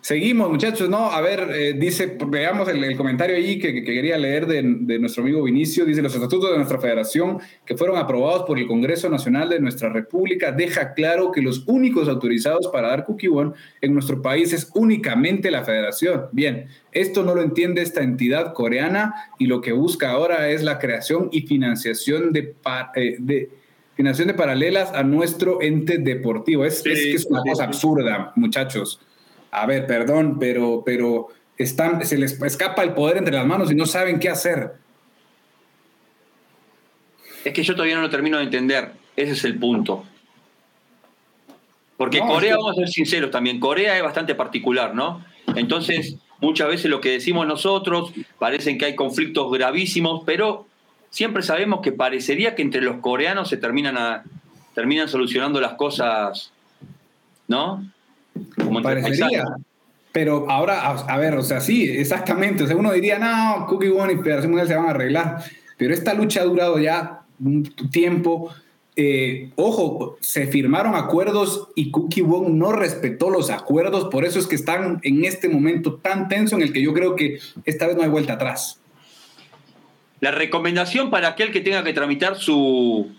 Seguimos, 0.04 0.50
muchachos, 0.50 0.90
¿no? 0.90 1.10
A 1.10 1.22
ver, 1.22 1.48
eh, 1.54 1.72
dice, 1.72 2.18
veamos 2.26 2.68
el, 2.68 2.84
el 2.84 2.94
comentario 2.94 3.36
ahí 3.36 3.58
que, 3.58 3.72
que 3.72 3.82
quería 3.82 4.18
leer 4.18 4.46
de, 4.46 4.60
de 4.62 4.98
nuestro 4.98 5.22
amigo 5.22 5.42
Vinicio. 5.42 5.86
Dice, 5.86 6.02
los 6.02 6.14
estatutos 6.14 6.50
de 6.50 6.56
nuestra 6.56 6.78
federación 6.78 7.38
que 7.64 7.74
fueron 7.74 7.96
aprobados 7.96 8.42
por 8.42 8.58
el 8.58 8.66
Congreso 8.66 9.08
Nacional 9.08 9.48
de 9.48 9.60
nuestra 9.60 9.88
República 9.88 10.52
deja 10.52 10.92
claro 10.92 11.32
que 11.32 11.40
los 11.40 11.66
únicos 11.66 12.06
autorizados 12.06 12.68
para 12.68 12.88
dar 12.88 13.06
cookie 13.06 13.28
one 13.28 13.52
en 13.80 13.94
nuestro 13.94 14.20
país 14.20 14.52
es 14.52 14.70
únicamente 14.74 15.50
la 15.50 15.64
federación. 15.64 16.26
Bien, 16.32 16.66
esto 16.92 17.22
no 17.22 17.34
lo 17.34 17.40
entiende 17.40 17.80
esta 17.80 18.02
entidad 18.02 18.52
coreana 18.52 19.14
y 19.38 19.46
lo 19.46 19.62
que 19.62 19.72
busca 19.72 20.10
ahora 20.10 20.50
es 20.50 20.62
la 20.62 20.78
creación 20.78 21.30
y 21.32 21.46
financiación 21.46 22.30
de, 22.34 22.54
eh, 22.96 23.16
de 23.20 23.48
financiación 23.94 24.28
de 24.28 24.34
paralelas 24.34 24.92
a 24.92 25.02
nuestro 25.02 25.62
ente 25.62 25.96
deportivo. 25.96 26.66
Es, 26.66 26.82
Sí, 26.82 26.90
es 26.90 27.00
que 27.00 27.14
es 27.14 27.24
una 27.24 27.40
sí, 27.40 27.48
cosa 27.48 27.62
sí. 27.62 27.68
absurda, 27.68 28.32
muchachos. 28.36 29.00
A 29.56 29.66
ver, 29.66 29.86
perdón, 29.86 30.38
pero, 30.40 30.82
pero 30.84 31.28
están, 31.56 32.04
se 32.04 32.18
les 32.18 32.40
escapa 32.42 32.82
el 32.82 32.92
poder 32.92 33.18
entre 33.18 33.34
las 33.34 33.46
manos 33.46 33.70
y 33.70 33.76
no 33.76 33.86
saben 33.86 34.18
qué 34.18 34.28
hacer. 34.28 34.72
Es 37.44 37.52
que 37.52 37.62
yo 37.62 37.74
todavía 37.74 37.94
no 37.94 38.02
lo 38.02 38.10
termino 38.10 38.38
de 38.38 38.44
entender. 38.44 38.92
Ese 39.16 39.32
es 39.32 39.44
el 39.44 39.56
punto. 39.58 40.04
Porque 41.96 42.18
No, 42.18 42.26
Corea, 42.26 42.50
es 42.50 42.56
que- 42.56 42.62
vamos 42.62 42.72
a 42.72 42.80
ser 42.80 42.88
sinceros 42.88 43.30
también, 43.30 43.60
Corea 43.60 43.96
es 43.96 44.02
bastante 44.02 44.34
particular, 44.34 44.94
¿no? 44.94 45.24
Entonces, 45.54 46.16
muchas 46.40 46.66
veces 46.68 46.90
lo 46.90 47.00
que 47.00 47.10
decimos 47.10 47.46
nosotros, 47.46 48.12
parecen 48.40 48.76
que 48.78 48.86
hay 48.86 48.96
conflictos 48.96 49.52
gravísimos, 49.52 50.22
pero 50.26 50.66
siempre 51.10 51.44
sabemos 51.44 51.80
que 51.80 51.92
parecería 51.92 52.56
que 52.56 52.62
entre 52.62 52.80
los 52.82 52.96
coreanos 52.96 53.48
se 53.48 53.56
terminan, 53.56 53.96
a- 53.98 54.24
terminan 54.74 55.08
solucionando 55.08 55.60
las 55.60 55.74
cosas, 55.74 56.50
¿no? 57.46 57.84
Como 58.56 58.82
Parecería. 58.82 59.44
Pero 60.12 60.48
ahora, 60.48 60.82
a, 60.88 60.92
a 60.92 61.18
ver, 61.18 61.34
o 61.34 61.42
sea, 61.42 61.60
sí, 61.60 61.88
exactamente. 61.90 62.62
O 62.62 62.66
sea, 62.66 62.76
uno 62.76 62.92
diría, 62.92 63.18
no, 63.18 63.66
Cookie 63.66 63.88
One 63.88 64.12
y 64.12 64.16
Federación 64.18 64.52
Mundial 64.52 64.68
se 64.68 64.76
van 64.76 64.86
a 64.86 64.90
arreglar. 64.90 65.42
Pero 65.76 65.92
esta 65.92 66.14
lucha 66.14 66.40
ha 66.42 66.44
durado 66.44 66.78
ya 66.78 67.22
un 67.40 67.64
tiempo. 67.90 68.50
Eh, 68.96 69.50
ojo, 69.56 70.16
se 70.20 70.46
firmaron 70.46 70.94
acuerdos 70.94 71.66
y 71.74 71.90
Cookie 71.90 72.22
One 72.22 72.50
no 72.50 72.70
respetó 72.70 73.28
los 73.28 73.50
acuerdos. 73.50 74.04
Por 74.04 74.24
eso 74.24 74.38
es 74.38 74.46
que 74.46 74.54
están 74.54 75.00
en 75.02 75.24
este 75.24 75.48
momento 75.48 75.94
tan 75.94 76.28
tenso 76.28 76.54
en 76.54 76.62
el 76.62 76.72
que 76.72 76.80
yo 76.80 76.94
creo 76.94 77.16
que 77.16 77.40
esta 77.64 77.88
vez 77.88 77.96
no 77.96 78.04
hay 78.04 78.08
vuelta 78.08 78.34
atrás. 78.34 78.78
La 80.20 80.30
recomendación 80.30 81.10
para 81.10 81.28
aquel 81.28 81.50
que 81.50 81.60
tenga 81.60 81.82
que 81.82 81.92
tramitar 81.92 82.36
su, 82.36 83.10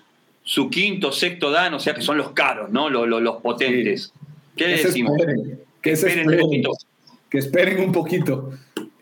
su 0.44 0.70
quinto, 0.70 1.12
sexto 1.12 1.52
dan, 1.52 1.74
o 1.74 1.80
sea 1.82 1.94
que 1.94 2.02
son 2.02 2.18
los 2.18 2.32
caros, 2.32 2.72
¿no? 2.72 2.90
Los, 2.90 3.06
los- 3.08 3.22
los 3.22 3.42
potentes. 3.42 4.14
¿Qué 4.56 4.66
Que 4.66 4.78
se 4.78 4.88
decimos? 4.88 5.18
esperen, 5.20 5.60
que 5.82 5.96
se 5.96 6.08
Esperen 6.08 6.30
un 6.34 6.40
poquito. 6.40 6.72
que 7.30 7.38
esperen 7.38 7.80
un 7.82 7.92
poquito. 7.92 8.52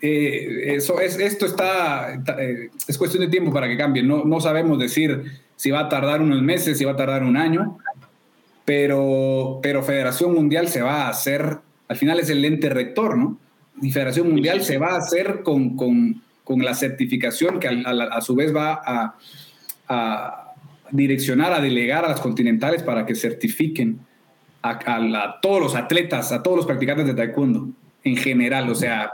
Eh, 0.01 0.73
eso 0.75 0.99
es, 0.99 1.17
esto 1.17 1.45
está, 1.45 2.13
está, 2.13 2.43
eh, 2.43 2.69
es 2.87 2.97
cuestión 2.97 3.23
de 3.23 3.29
tiempo 3.29 3.53
para 3.53 3.67
que 3.67 3.77
cambie. 3.77 4.03
No, 4.03 4.25
no 4.25 4.39
sabemos 4.41 4.77
decir 4.79 5.23
si 5.55 5.71
va 5.71 5.81
a 5.81 5.89
tardar 5.89 6.21
unos 6.21 6.41
meses, 6.41 6.77
si 6.77 6.83
va 6.83 6.91
a 6.91 6.95
tardar 6.97 7.23
un 7.23 7.37
año, 7.37 7.77
pero, 8.65 9.59
pero 9.61 9.83
Federación 9.83 10.33
Mundial 10.33 10.67
se 10.67 10.81
va 10.81 11.03
a 11.05 11.09
hacer, 11.09 11.57
al 11.87 11.95
final 11.97 12.19
es 12.19 12.29
el 12.29 12.43
ente 12.43 12.69
rector, 12.69 13.17
¿no? 13.17 13.37
Y 13.81 13.91
Federación 13.91 14.29
Mundial 14.29 14.59
sí, 14.59 14.65
sí. 14.65 14.71
se 14.73 14.77
va 14.77 14.91
a 14.93 14.97
hacer 14.97 15.41
con, 15.43 15.75
con, 15.75 16.21
con 16.43 16.63
la 16.63 16.73
certificación 16.73 17.59
que 17.59 17.67
a, 17.67 17.71
a- 17.71 18.17
a 18.17 18.21
su 18.21 18.35
vez 18.35 18.55
va 18.55 18.73
a, 18.85 19.15
a 19.87 20.53
direccionar, 20.91 21.53
a 21.53 21.59
delegar 21.61 22.05
a 22.05 22.09
las 22.09 22.19
continentales 22.19 22.83
para 22.83 23.05
que 23.05 23.15
certifiquen 23.15 23.99
a, 24.63 24.71
a 24.71 24.99
la- 24.99 25.23
a 25.23 25.39
todos 25.41 25.59
los 25.61 25.75
atletas, 25.75 26.31
a 26.31 26.41
todos 26.41 26.57
los 26.57 26.65
practicantes 26.65 27.05
de 27.05 27.13
taekwondo 27.13 27.67
en 28.03 28.17
general, 28.17 28.69
o 28.69 28.75
sea, 28.75 29.11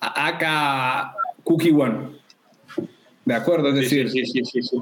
acá 0.00 1.14
Cookie 1.42 1.72
One. 1.72 2.14
De 3.24 3.34
acuerdo, 3.34 3.68
es 3.70 3.74
decir, 3.76 4.10
sí, 4.10 4.24
sí, 4.26 4.44
sí, 4.44 4.62
sí. 4.62 4.78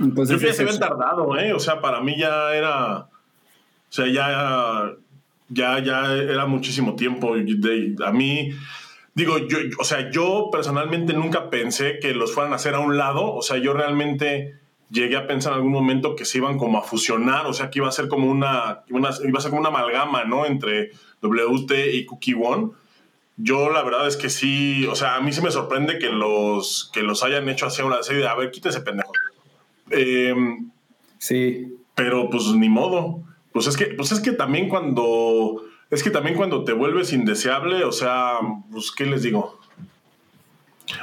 entonces 0.00 0.34
Yo 0.34 0.38
fíjate, 0.38 0.50
es 0.50 0.56
se 0.56 0.62
habían 0.62 0.76
eso. 0.76 0.80
tardado, 0.88 1.38
¿eh? 1.38 1.52
O 1.52 1.60
sea, 1.60 1.80
para 1.80 2.00
mí 2.00 2.18
ya 2.18 2.54
era. 2.54 2.96
O 2.98 3.08
sea, 3.90 4.06
ya. 4.08 4.92
Ya, 5.50 5.78
ya 5.78 6.12
era 6.14 6.44
muchísimo 6.44 6.94
tiempo. 6.94 7.34
De- 7.36 7.94
a 8.04 8.10
mí. 8.12 8.50
Digo, 9.14 9.38
yo, 9.38 9.58
o 9.80 9.84
sea, 9.84 10.10
yo 10.10 10.48
personalmente 10.52 11.12
nunca 11.14 11.48
pensé 11.48 11.98
que 12.00 12.12
los 12.12 12.32
fueran 12.34 12.52
a 12.52 12.56
hacer 12.56 12.74
a 12.74 12.80
un 12.80 12.98
lado. 12.98 13.34
O 13.34 13.40
sea, 13.42 13.56
yo 13.56 13.72
realmente 13.72 14.56
llegué 14.90 15.16
a 15.16 15.26
pensar 15.26 15.52
en 15.52 15.58
algún 15.58 15.72
momento 15.72 16.16
que 16.16 16.24
se 16.24 16.38
iban 16.38 16.58
como 16.58 16.78
a 16.78 16.82
fusionar. 16.82 17.46
O 17.46 17.52
sea, 17.52 17.70
que 17.70 17.78
iba 17.78 17.88
a 17.88 17.92
ser 17.92 18.08
como 18.08 18.30
una. 18.30 18.80
una- 18.90 19.10
iba 19.26 19.38
a 19.38 19.42
ser 19.42 19.50
como 19.50 19.60
una 19.60 19.68
amalgama, 19.70 20.24
¿no? 20.24 20.46
Entre 20.46 20.90
WT 21.22 21.92
y 21.94 22.04
Cookie 22.06 22.34
One. 22.34 22.70
Yo 23.36 23.70
la 23.70 23.82
verdad 23.84 24.08
es 24.08 24.16
que 24.16 24.30
sí, 24.30 24.86
o 24.86 24.96
sea, 24.96 25.14
a 25.14 25.20
mí 25.20 25.32
sí 25.32 25.40
me 25.40 25.50
sorprende 25.52 25.98
que 25.98 26.08
los, 26.08 26.90
que 26.92 27.02
los 27.02 27.22
hayan 27.22 27.48
hecho 27.48 27.66
así 27.66 27.82
una 27.82 28.02
serie 28.02 28.22
de, 28.22 28.28
a 28.28 28.34
ver, 28.34 28.50
quítense 28.50 28.80
pendejos. 28.80 29.16
Eh, 29.90 30.34
Sí, 31.20 31.74
pero 31.96 32.30
pues 32.30 32.44
ni 32.54 32.68
modo. 32.68 33.22
Pues 33.52 33.66
es 33.66 33.76
que, 33.76 33.86
pues 33.86 34.12
es 34.12 34.20
que 34.20 34.30
también 34.32 34.68
cuando, 34.68 35.62
es 35.90 36.02
que 36.04 36.10
también 36.10 36.36
cuando 36.36 36.62
te 36.64 36.72
vuelves 36.72 37.12
indeseable, 37.12 37.82
o 37.84 37.90
sea, 37.92 38.34
pues 38.70 38.92
qué 38.92 39.04
les 39.06 39.22
digo. 39.24 39.58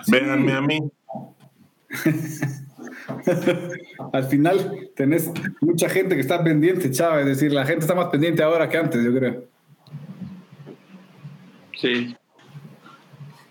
Véanme 0.07 0.53
a 0.53 0.61
mí. 0.61 0.79
al 4.13 4.23
final 4.25 4.89
tenés 4.95 5.31
mucha 5.61 5.89
gente 5.89 6.15
que 6.15 6.21
está 6.21 6.43
pendiente, 6.43 6.91
chava, 6.91 7.21
es 7.21 7.25
decir, 7.25 7.51
la 7.51 7.65
gente 7.65 7.81
está 7.81 7.95
más 7.95 8.07
pendiente 8.07 8.43
ahora 8.43 8.69
que 8.69 8.77
antes, 8.77 9.03
yo 9.03 9.13
creo. 9.13 9.43
Sí. 11.79 12.15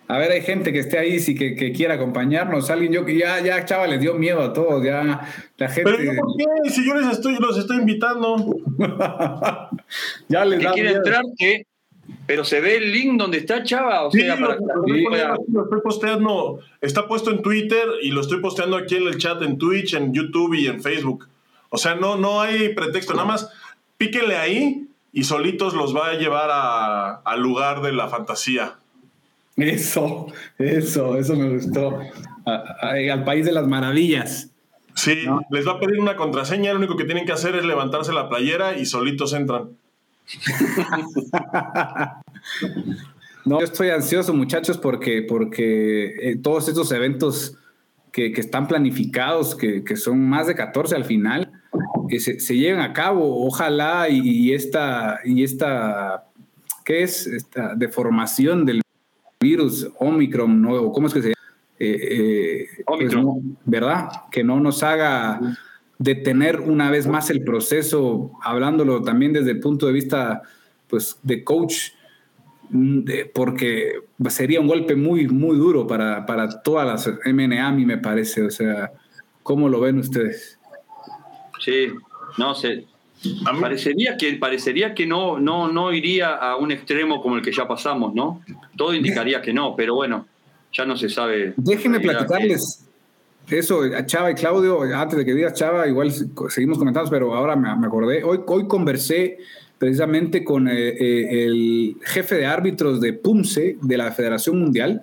A 0.07 0.19
ver, 0.19 0.33
hay 0.33 0.43
gente 0.43 0.73
que 0.73 0.81
esté 0.81 0.99
ahí, 0.99 1.19
sí, 1.19 1.35
que, 1.35 1.55
que 1.55 1.73
quiera 1.73 1.95
acompañarnos. 1.95 2.69
Alguien, 2.69 2.93
yo 2.93 3.05
que 3.07 3.17
ya, 3.17 3.41
ya, 3.41 3.65
chava, 3.65 3.87
les 3.87 4.01
dio 4.01 4.15
miedo 4.15 4.43
a 4.43 4.53
todos. 4.53 4.85
Ya 4.85 5.27
la 5.57 5.69
gente. 5.69 5.91
Pero 5.91 6.03
yo, 6.03 6.21
¿por 6.21 6.37
qué? 6.37 6.71
Si 6.71 6.87
yo 6.87 6.95
les 6.95 7.11
estoy, 7.11 7.37
los 7.37 7.57
estoy 7.57 7.79
invitando. 7.79 8.37
ya 10.29 10.45
les 10.45 10.63
da 10.63 10.73
quiere 10.73 10.91
miedo. 10.91 11.03
entrar, 11.05 11.23
que, 11.39 11.67
pero 12.27 12.45
se 12.45 12.61
ve 12.61 12.77
el 12.77 12.93
link 12.93 13.19
donde 13.19 13.39
está 13.39 13.63
Chava, 13.63 14.05
o 14.07 14.11
Sí, 14.11 14.21
sea, 14.21 14.37
lo, 14.37 14.47
para 14.49 14.59
lo 14.61 14.67
estoy 14.87 15.05
pueda- 15.05 15.29
poniendo, 15.35 15.53
lo 15.61 15.65
estoy 15.65 15.81
posteando. 15.83 16.59
Está 16.81 17.07
puesto 17.09 17.31
en 17.31 17.43
Twitter 17.43 17.87
y 18.03 18.11
lo 18.11 18.21
estoy 18.21 18.41
posteando 18.41 18.77
aquí 18.77 18.97
en 18.97 19.07
el 19.09 19.19
chat, 19.19 19.43
en 19.43 19.59
Twitch, 19.59 19.95
en 19.95 20.13
YouTube 20.15 20.55
y 20.55 20.67
en 20.67 20.83
Facebook. 20.83 21.29
O 21.71 21.77
sea, 21.79 21.95
no, 21.97 22.17
no 22.17 22.41
hay 22.41 22.75
pretexto. 22.75 23.13
Nada 23.15 23.27
más 23.27 23.51
píquenle 23.99 24.37
ahí 24.37 24.87
y 25.13 25.25
solitos 25.25 25.75
los 25.75 25.95
va 25.95 26.09
a 26.11 26.15
llevar 26.15 26.49
a- 26.53 27.17
al 27.25 27.41
lugar 27.41 27.83
de 27.83 27.93
la 27.93 28.09
fantasía. 28.09 28.75
Eso, 29.57 30.27
eso, 30.59 31.17
eso 31.17 31.37
me 31.37 31.49
gustó. 31.51 31.99
A- 32.47 32.53
a- 32.81 33.13
al 33.13 33.25
país 33.25 33.45
de 33.47 33.53
las 33.53 33.67
maravillas. 33.67 34.51
Sí, 34.95 35.23
No. 35.27 35.41
les 35.51 35.67
va 35.67 35.73
a 35.73 35.81
pedir 35.81 35.99
una 36.01 36.17
contraseña, 36.17 36.73
lo 36.73 36.79
único 36.79 36.97
que 36.97 37.05
tienen 37.05 37.25
que 37.27 37.33
hacer 37.33 37.57
es 37.57 37.65
levantarse 37.65 38.13
la 38.13 38.29
playera 38.29 38.77
y 38.79 38.87
solitos 38.87 39.33
entran. 39.33 39.71
No, 43.45 43.59
yo 43.59 43.65
estoy 43.65 43.91
ansioso, 43.91 44.33
muchachos, 44.33 44.79
porque, 44.79 45.23
porque 45.23 46.31
eh, 46.31 46.37
todos 46.37 46.67
estos 46.69 46.91
eventos 46.93 47.59
que, 48.11 48.33
que 48.33 48.41
están 48.41 48.67
planificados, 48.67 49.55
que, 49.55 49.85
que 49.85 49.97
son 49.97 50.27
más 50.27 50.47
de 50.47 50.55
14 50.55 50.95
al 50.97 51.05
final, 51.05 51.53
que 52.09 52.21
se, 52.21 52.41
se 52.41 52.57
lleven 52.57 52.81
a 52.81 52.95
cabo. 52.95 53.45
Ojalá 53.47 54.09
y, 54.09 54.21
y 54.21 54.55
esta, 54.55 55.21
y 55.25 55.45
esta, 55.45 56.25
¿qué 56.85 57.03
es? 57.03 57.27
Esta 57.27 57.75
deformación 57.75 58.65
del 58.65 58.81
virus 59.39 59.91
Omicron, 59.99 60.63
¿no? 60.63 60.75
¿O 60.75 60.93
¿Cómo 60.93 61.09
es 61.09 61.13
que 61.13 61.21
se 61.21 61.29
llama? 61.29 61.35
Eh, 61.79 61.99
eh, 62.01 62.69
pues 62.87 63.15
Omicron. 63.15 63.25
no, 63.25 63.43
¿Verdad? 63.67 64.09
Que 64.31 64.43
no 64.43 64.59
nos 64.59 64.83
haga 64.83 65.39
detener 66.05 66.61
una 66.61 66.91
vez 66.91 67.07
más 67.07 67.31
el 67.31 67.43
proceso, 67.43 68.33
hablándolo 68.43 69.03
también 69.03 69.33
desde 69.33 69.53
el 69.53 69.61
punto 69.61 69.87
de 69.87 69.93
vista 69.93 70.43
pues, 70.89 71.17
de 71.23 71.43
coach, 71.43 71.93
mm, 72.71 72.99
de- 73.01 73.25
porque 73.27 74.01
sería 74.29 74.61
un 74.61 74.67
golpe 74.69 74.95
muy, 74.95 75.27
muy 75.29 75.57
duro 75.57 75.87
para, 75.87 76.27
para 76.27 76.63
todas 76.63 76.87
las 76.87 77.19
MNA, 77.27 77.67
a 77.69 77.73
mí 77.73 77.87
me 77.87 77.97
parece. 77.99 78.43
O 78.43 78.51
sea, 78.51 78.93
¿cómo 79.43 79.69
lo 79.69 79.81
ven 79.81 79.99
ustedes? 79.99 80.59
Sí, 81.61 81.89
no 82.37 82.55
sé. 82.55 82.85
Parecería 83.59 84.19
que, 84.19 84.35
parecería 84.35 84.95
que 84.95 85.07
no, 85.07 85.41
no, 85.41 85.73
no 85.73 85.91
iría 85.91 86.35
a 86.35 86.57
un 86.57 86.71
extremo 86.71 87.23
como 87.23 87.37
el 87.37 87.43
que 87.43 87.53
ya 87.53 87.67
pasamos, 87.67 88.15
¿no? 88.15 88.43
Todo 88.77 88.93
indicaría 88.93 89.41
que 89.41 89.55
no, 89.55 89.75
pero 89.75 89.95
bueno, 89.95 90.27
ya 90.71 90.85
no 90.85 90.95
se 90.99 91.09
sabe. 91.09 91.55
Déjenme 91.57 92.01
platicarles 92.01 92.84
eso 93.51 93.83
Chava 94.07 94.31
y 94.31 94.35
Claudio, 94.35 94.83
antes 94.83 95.19
de 95.19 95.25
que 95.25 95.35
digas 95.35 95.55
Chava, 95.55 95.87
igual 95.87 96.13
seguimos 96.49 96.79
comentando, 96.79 97.11
pero 97.11 97.35
ahora 97.35 97.57
me, 97.57 97.87
acordé. 97.87 98.25
Hoy, 98.25 98.41
hoy 98.47 98.67
conversé 98.67 99.39
precisamente 99.79 100.45
con 100.45 100.69
eh, 100.69 100.73
eh, 100.89 101.45
el 101.45 101.97
jefe 102.03 102.37
de 102.37 102.47
árbitros 102.47 103.01
de 103.01 103.13
PUMSE, 103.13 103.77
de 103.83 103.97
la 103.99 104.13
Federación 104.13 104.59
Mundial, 104.59 105.03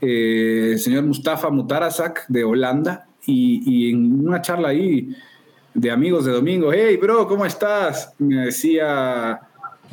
eh, 0.00 0.70
el 0.72 0.78
señor 0.78 1.04
Mustafa 1.04 1.50
Mutarazak 1.50 2.26
de 2.28 2.44
Holanda, 2.44 3.06
y, 3.26 3.90
en 3.90 4.26
una 4.26 4.42
charla 4.42 4.68
ahí 4.68 5.08
de 5.72 5.90
amigos 5.90 6.26
de 6.26 6.32
domingo, 6.32 6.72
hey 6.72 6.98
bro, 6.98 7.26
¿cómo 7.26 7.46
estás? 7.46 8.12
Me 8.18 8.46
decía 8.46 9.40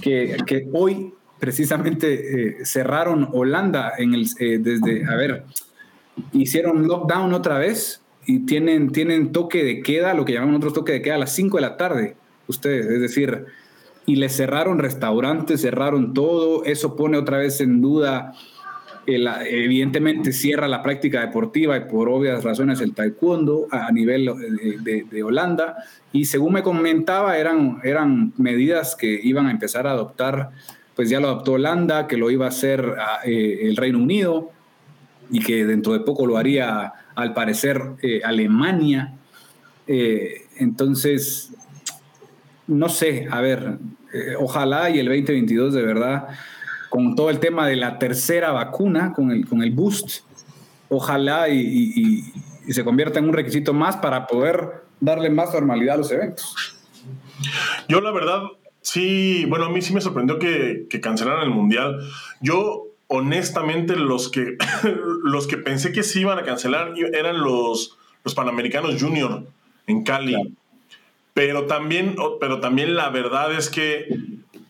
que, 0.01 0.36
que 0.45 0.68
hoy 0.74 1.14
precisamente 1.39 2.66
cerraron 2.66 3.30
Holanda 3.32 3.93
en 3.97 4.16
el, 4.16 4.28
desde, 4.62 5.05
a 5.05 5.16
ver, 5.16 5.45
hicieron 6.34 6.88
lockdown 6.88 7.34
otra 7.34 7.57
vez 7.57 8.01
y 8.26 8.39
tienen, 8.45 8.91
tienen 8.91 9.32
toque 9.32 9.63
de 9.63 9.82
queda, 9.82 10.13
lo 10.13 10.26
que 10.26 10.34
llaman 10.34 10.55
otros 10.55 10.74
toque 10.74 10.91
de 10.93 11.01
queda 11.01 11.15
a 11.15 11.19
las 11.19 11.34
5 11.34 11.57
de 11.57 11.61
la 11.61 11.78
tarde, 11.78 12.15
ustedes, 12.47 12.86
es 12.86 12.99
decir, 13.01 13.45
y 14.05 14.15
les 14.15 14.36
cerraron 14.36 14.80
restaurantes, 14.80 15.61
cerraron 15.61 16.13
todo, 16.13 16.63
eso 16.65 16.95
pone 16.95 17.17
otra 17.17 17.38
vez 17.38 17.61
en 17.61 17.82
duda, 17.82 18.34
evidentemente 19.07 20.32
cierra 20.34 20.67
la 20.67 20.84
práctica 20.84 21.22
deportiva 21.22 21.78
y 21.78 21.82
por 21.82 22.09
obvias 22.09 22.43
razones 22.43 22.82
el 22.82 22.93
taekwondo 22.93 23.67
a 23.72 23.91
nivel 23.91 24.26
de, 24.26 24.78
de- 24.82 25.03
de 25.09 25.24
Holanda. 25.24 25.78
Y 26.11 26.26
según 26.26 26.53
me 26.53 26.63
comentaba 26.63 27.38
eran, 27.38 27.80
eran 27.84 28.34
medidas 28.38 28.95
que 28.95 29.19
iban 29.24 29.47
a 29.47 29.51
empezar 29.51 29.88
a 29.88 29.91
adoptar, 29.91 30.51
pues 30.95 31.09
ya 31.09 31.19
lo 31.19 31.28
adoptó 31.28 31.53
Holanda, 31.53 32.07
que 32.07 32.17
lo 32.17 32.30
iba 32.30 32.45
a 32.45 32.49
hacer 32.49 32.95
ah, 32.99 33.19
eh, 33.26 33.59
el 33.63 33.76
Reino 33.78 33.97
Unido 33.99 34.51
y 35.32 35.39
que 35.39 35.65
dentro 35.65 35.93
de 35.93 36.01
poco 36.01 36.27
lo 36.27 36.38
haría 36.38 36.93
al 37.15 37.34
parecer 37.34 37.82
eh, 38.01 38.21
Alemania. 38.23 39.13
Eh, 39.88 40.45
entonces, 40.57 41.53
no 42.67 42.89
sé, 42.89 43.27
a 43.32 43.39
ver, 43.41 43.77
eh, 44.13 44.36
ojalá 44.38 44.89
y 44.89 44.99
el 44.99 45.07
2022 45.07 45.73
de 45.73 45.82
verdad, 45.82 46.27
con 46.89 47.15
todo 47.15 47.29
el 47.29 47.39
tema 47.39 47.65
de 47.65 47.77
la 47.77 47.97
tercera 47.97 48.51
vacuna, 48.51 49.13
con 49.13 49.32
el, 49.32 49.47
con 49.47 49.63
el 49.63 49.71
boost, 49.71 50.25
ojalá 50.89 51.47
y, 51.49 52.23
se 52.69 52.84
convierta 52.86 53.19
en 53.19 53.25
un 53.25 53.34
requisito 53.34 53.73
más 53.73 53.97
para 53.97 54.27
poder 54.27 54.84
darle 54.99 55.29
más 55.29 55.53
normalidad 55.53 55.95
a 55.95 55.97
los 55.97 56.11
eventos. 56.11 56.77
Yo 57.89 57.99
la 57.99 58.11
verdad, 58.11 58.43
sí, 58.82 59.45
bueno, 59.49 59.65
a 59.65 59.69
mí 59.69 59.82
sí 59.82 59.93
me 59.93 59.99
sorprendió 59.99 60.39
que, 60.39 60.86
que 60.89 61.01
cancelaran 61.01 61.43
el 61.43 61.49
Mundial. 61.49 61.99
Yo, 62.39 62.91
honestamente, 63.14 63.97
los 63.97 64.30
que, 64.30 64.55
los 65.24 65.45
que 65.45 65.57
pensé 65.57 65.91
que 65.91 66.01
sí 66.01 66.22
iban 66.22 66.39
a 66.39 66.43
cancelar 66.43 66.93
eran 67.14 67.41
los, 67.41 67.97
los 68.24 68.34
Panamericanos 68.34 69.01
Junior 69.01 69.45
en 69.86 70.03
Cali. 70.03 70.34
Claro. 70.34 70.49
Pero 71.34 71.66
también, 71.66 72.16
pero 72.39 72.62
también 72.62 72.95
la 72.95 73.09
verdad 73.09 73.53
es 73.53 73.70
que, 73.70 74.07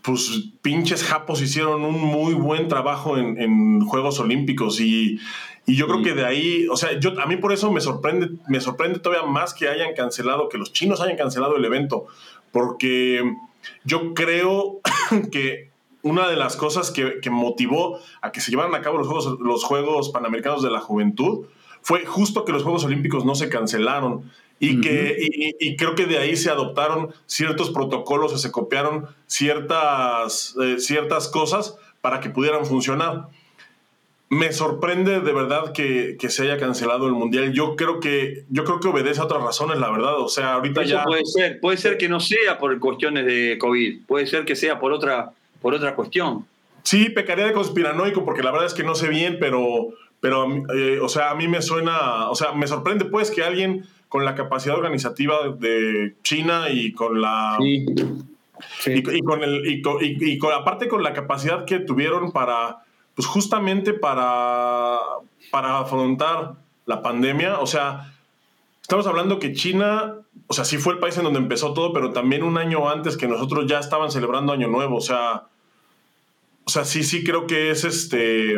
pues, 0.01 0.49
pinches 0.61 1.03
japos 1.03 1.41
hicieron 1.41 1.83
un 1.83 1.99
muy 1.99 2.33
buen 2.33 2.67
trabajo 2.67 3.17
en, 3.17 3.39
en 3.39 3.81
Juegos 3.81 4.19
Olímpicos 4.19 4.79
y, 4.79 5.19
y 5.67 5.75
yo 5.75 5.87
creo 5.87 6.01
que 6.03 6.13
de 6.13 6.25
ahí, 6.25 6.67
o 6.67 6.77
sea, 6.77 6.99
yo, 6.99 7.19
a 7.19 7.27
mí 7.27 7.37
por 7.37 7.53
eso 7.53 7.71
me 7.71 7.81
sorprende, 7.81 8.29
me 8.47 8.59
sorprende 8.59 8.99
todavía 8.99 9.27
más 9.27 9.53
que 9.53 9.69
hayan 9.69 9.93
cancelado, 9.95 10.49
que 10.49 10.57
los 10.57 10.73
chinos 10.73 11.01
hayan 11.01 11.17
cancelado 11.17 11.57
el 11.57 11.65
evento, 11.65 12.07
porque 12.51 13.23
yo 13.83 14.13
creo 14.15 14.81
que 15.31 15.70
una 16.03 16.29
de 16.29 16.35
las 16.35 16.55
cosas 16.55 16.91
que, 16.91 17.19
que 17.21 17.29
motivó 17.29 17.99
a 18.21 18.31
que 18.31 18.41
se 18.41 18.51
llevaran 18.51 18.75
a 18.75 18.81
cabo 18.81 18.97
los 18.97 19.07
Juegos, 19.07 19.39
los 19.39 19.63
Juegos 19.63 20.09
Panamericanos 20.09 20.63
de 20.63 20.71
la 20.71 20.79
Juventud 20.79 21.45
fue 21.81 22.05
justo 22.05 22.45
que 22.45 22.51
los 22.51 22.63
Juegos 22.63 22.83
Olímpicos 22.85 23.25
no 23.25 23.35
se 23.35 23.49
cancelaron 23.49 24.31
y, 24.59 24.79
que, 24.79 25.17
y, 25.19 25.55
y 25.59 25.75
creo 25.75 25.95
que 25.95 26.05
de 26.05 26.19
ahí 26.19 26.35
se 26.35 26.51
adoptaron 26.51 27.11
ciertos 27.25 27.71
protocolos 27.71 28.31
o 28.31 28.37
se 28.37 28.51
copiaron 28.51 29.07
ciertas, 29.25 30.55
eh, 30.61 30.75
ciertas 30.77 31.27
cosas 31.29 31.77
para 32.01 32.19
que 32.19 32.29
pudieran 32.29 32.67
funcionar. 32.67 33.27
Me 34.29 34.53
sorprende 34.53 35.19
de 35.19 35.33
verdad 35.33 35.73
que, 35.73 36.15
que 36.19 36.29
se 36.29 36.43
haya 36.43 36.57
cancelado 36.57 37.07
el 37.07 37.13
mundial. 37.13 37.51
Yo 37.53 37.75
creo 37.75 37.99
que 37.99 38.45
yo 38.49 38.63
creo 38.63 38.79
que 38.79 38.87
obedece 38.87 39.19
a 39.19 39.23
otras 39.23 39.41
razones, 39.43 39.79
la 39.79 39.89
verdad. 39.89 40.19
O 40.19 40.29
sea, 40.29 40.53
ahorita 40.53 40.83
Eso 40.83 40.91
ya 40.91 41.03
puede 41.05 41.25
ser, 41.25 41.59
puede 41.59 41.77
ser 41.77 41.97
que 41.97 42.07
no 42.07 42.19
sea 42.19 42.59
por 42.59 42.79
cuestiones 42.79 43.25
de 43.25 43.57
COVID, 43.59 44.05
puede 44.05 44.27
ser 44.27 44.45
que 44.45 44.55
sea 44.55 44.79
por 44.79 44.93
otra, 44.93 45.33
por 45.61 45.73
otra 45.73 45.95
cuestión. 45.95 46.45
Sí, 46.83 47.09
pecaría 47.09 47.45
de 47.45 47.53
conspiranoico 47.53 48.25
porque 48.25 48.41
la 48.43 48.51
verdad 48.51 48.67
es 48.67 48.73
que 48.73 48.83
no 48.83 48.95
sé 48.95 49.07
bien, 49.07 49.37
pero, 49.39 49.89
pero 50.19 50.47
eh, 50.75 50.99
o 51.01 51.07
sea, 51.09 51.29
a 51.31 51.35
mí 51.35 51.47
me 51.47 51.61
suena, 51.61 52.29
o 52.29 52.35
sea, 52.35 52.53
me 52.53 52.67
sorprende 52.67 53.05
pues 53.05 53.29
que 53.31 53.43
alguien 53.43 53.85
con 54.09 54.25
la 54.25 54.35
capacidad 54.35 54.75
organizativa 54.75 55.37
de 55.57 56.15
China 56.23 56.69
y 56.69 56.91
con 56.93 57.21
la 57.21 57.57
Sí. 57.59 57.85
Sí. 58.79 58.91
y, 59.05 59.17
y 59.17 59.21
con 59.21 59.41
el 59.43 59.65
y, 59.67 59.81
con- 59.81 60.03
y- 60.03 60.17
y 60.19 60.37
con- 60.37 60.53
aparte 60.53 60.87
con 60.87 61.01
la 61.03 61.13
capacidad 61.13 61.65
que 61.65 61.79
tuvieron 61.79 62.31
para 62.31 62.79
pues 63.15 63.27
justamente 63.27 63.93
para 63.93 64.97
para 65.51 65.79
afrontar 65.79 66.53
la 66.85 67.01
pandemia, 67.01 67.59
o 67.59 67.67
sea, 67.67 68.11
estamos 68.81 69.05
hablando 69.07 69.39
que 69.39 69.53
China, 69.53 70.15
o 70.47 70.53
sea, 70.53 70.65
sí 70.65 70.77
fue 70.77 70.93
el 70.93 70.99
país 70.99 71.17
en 71.17 71.23
donde 71.23 71.39
empezó 71.39 71.73
todo, 71.73 71.93
pero 71.93 72.11
también 72.11 72.43
un 72.43 72.57
año 72.57 72.89
antes 72.89 73.17
que 73.17 73.27
nosotros 73.27 73.65
ya 73.67 73.79
estaban 73.79 74.11
celebrando 74.11 74.51
Año 74.53 74.67
Nuevo, 74.67 74.97
o 74.97 75.01
sea, 75.01 75.43
o 76.65 76.69
sea, 76.69 76.85
sí, 76.85 77.03
sí 77.03 77.23
creo 77.23 77.47
que 77.47 77.71
es 77.71 77.83
este. 77.83 78.55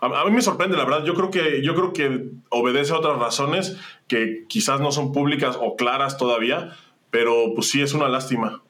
A, 0.00 0.06
a 0.20 0.24
mí 0.26 0.30
me 0.32 0.42
sorprende, 0.42 0.76
la 0.76 0.84
verdad. 0.84 1.04
Yo 1.04 1.14
creo 1.14 1.30
que 1.30 1.62
yo 1.62 1.74
creo 1.74 1.92
que 1.92 2.28
obedece 2.50 2.92
a 2.92 2.98
otras 2.98 3.18
razones 3.18 3.76
que 4.08 4.44
quizás 4.48 4.80
no 4.80 4.92
son 4.92 5.12
públicas 5.12 5.56
o 5.60 5.76
claras 5.76 6.16
todavía, 6.18 6.76
pero 7.10 7.52
pues 7.54 7.70
sí 7.70 7.80
es 7.82 7.94
una 7.94 8.08
lástima. 8.08 8.62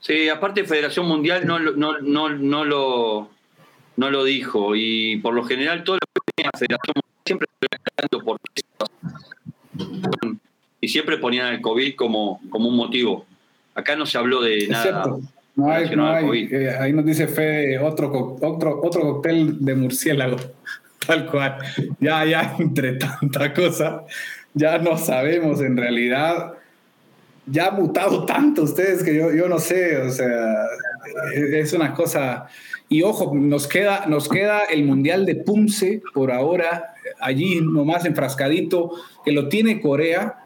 Sí, 0.00 0.28
aparte 0.28 0.64
Federación 0.64 1.06
Mundial 1.06 1.46
no, 1.46 1.58
lo- 1.58 1.72
no, 1.72 1.98
no, 2.00 2.28
no, 2.28 2.64
lo, 2.64 3.30
no 3.96 4.10
lo 4.10 4.24
dijo 4.24 4.74
y 4.76 5.16
por 5.18 5.32
lo 5.34 5.44
general 5.44 5.82
todo 5.84 5.96
lo 5.96 6.00
que 6.22 6.32
tenía 6.36 6.50
Federación 6.54 6.92
Mundial 6.94 7.22
siempre 7.24 7.48
hablando 7.96 8.24
por 8.24 8.38
y 10.80 10.88
siempre 10.88 11.16
ponían 11.18 11.54
el 11.54 11.60
COVID 11.62 11.96
como, 11.96 12.40
como 12.50 12.68
un 12.68 12.76
motivo. 12.76 13.24
Acá 13.74 13.96
no 13.96 14.04
se 14.06 14.18
habló 14.18 14.40
de 14.42 14.68
nada. 14.68 15.16
No 15.56 15.70
hay, 15.70 15.94
no 15.94 16.08
hay, 16.08 16.48
eh, 16.50 16.70
ahí 16.70 16.92
nos 16.92 17.04
dice 17.04 17.28
Fede 17.28 17.78
otro, 17.78 18.36
otro, 18.40 18.80
otro 18.82 19.00
cóctel 19.02 19.64
de 19.64 19.76
murciélago, 19.76 20.36
tal 21.06 21.26
cual. 21.30 21.58
Ya, 22.00 22.24
ya, 22.24 22.56
entre 22.58 22.94
tanta 22.94 23.54
cosa, 23.54 24.02
ya 24.52 24.78
no 24.78 24.98
sabemos 24.98 25.60
en 25.60 25.76
realidad. 25.76 26.54
Ya 27.46 27.66
ha 27.66 27.70
mutado 27.70 28.24
tanto 28.24 28.62
ustedes 28.62 29.02
que 29.02 29.14
yo, 29.14 29.32
yo 29.32 29.48
no 29.48 29.58
sé, 29.58 29.98
o 29.98 30.10
sea, 30.10 30.64
eh, 31.34 31.60
es 31.60 31.72
una 31.72 31.94
cosa. 31.94 32.46
Y 32.88 33.02
ojo, 33.02 33.32
nos 33.34 33.68
queda, 33.68 34.06
nos 34.06 34.28
queda 34.28 34.64
el 34.64 34.84
Mundial 34.84 35.24
de 35.24 35.36
Pumse 35.36 36.02
por 36.14 36.32
ahora, 36.32 36.94
allí 37.20 37.60
nomás 37.60 38.04
enfrascadito, 38.06 38.92
que 39.24 39.32
lo 39.32 39.48
tiene 39.48 39.80
Corea, 39.80 40.43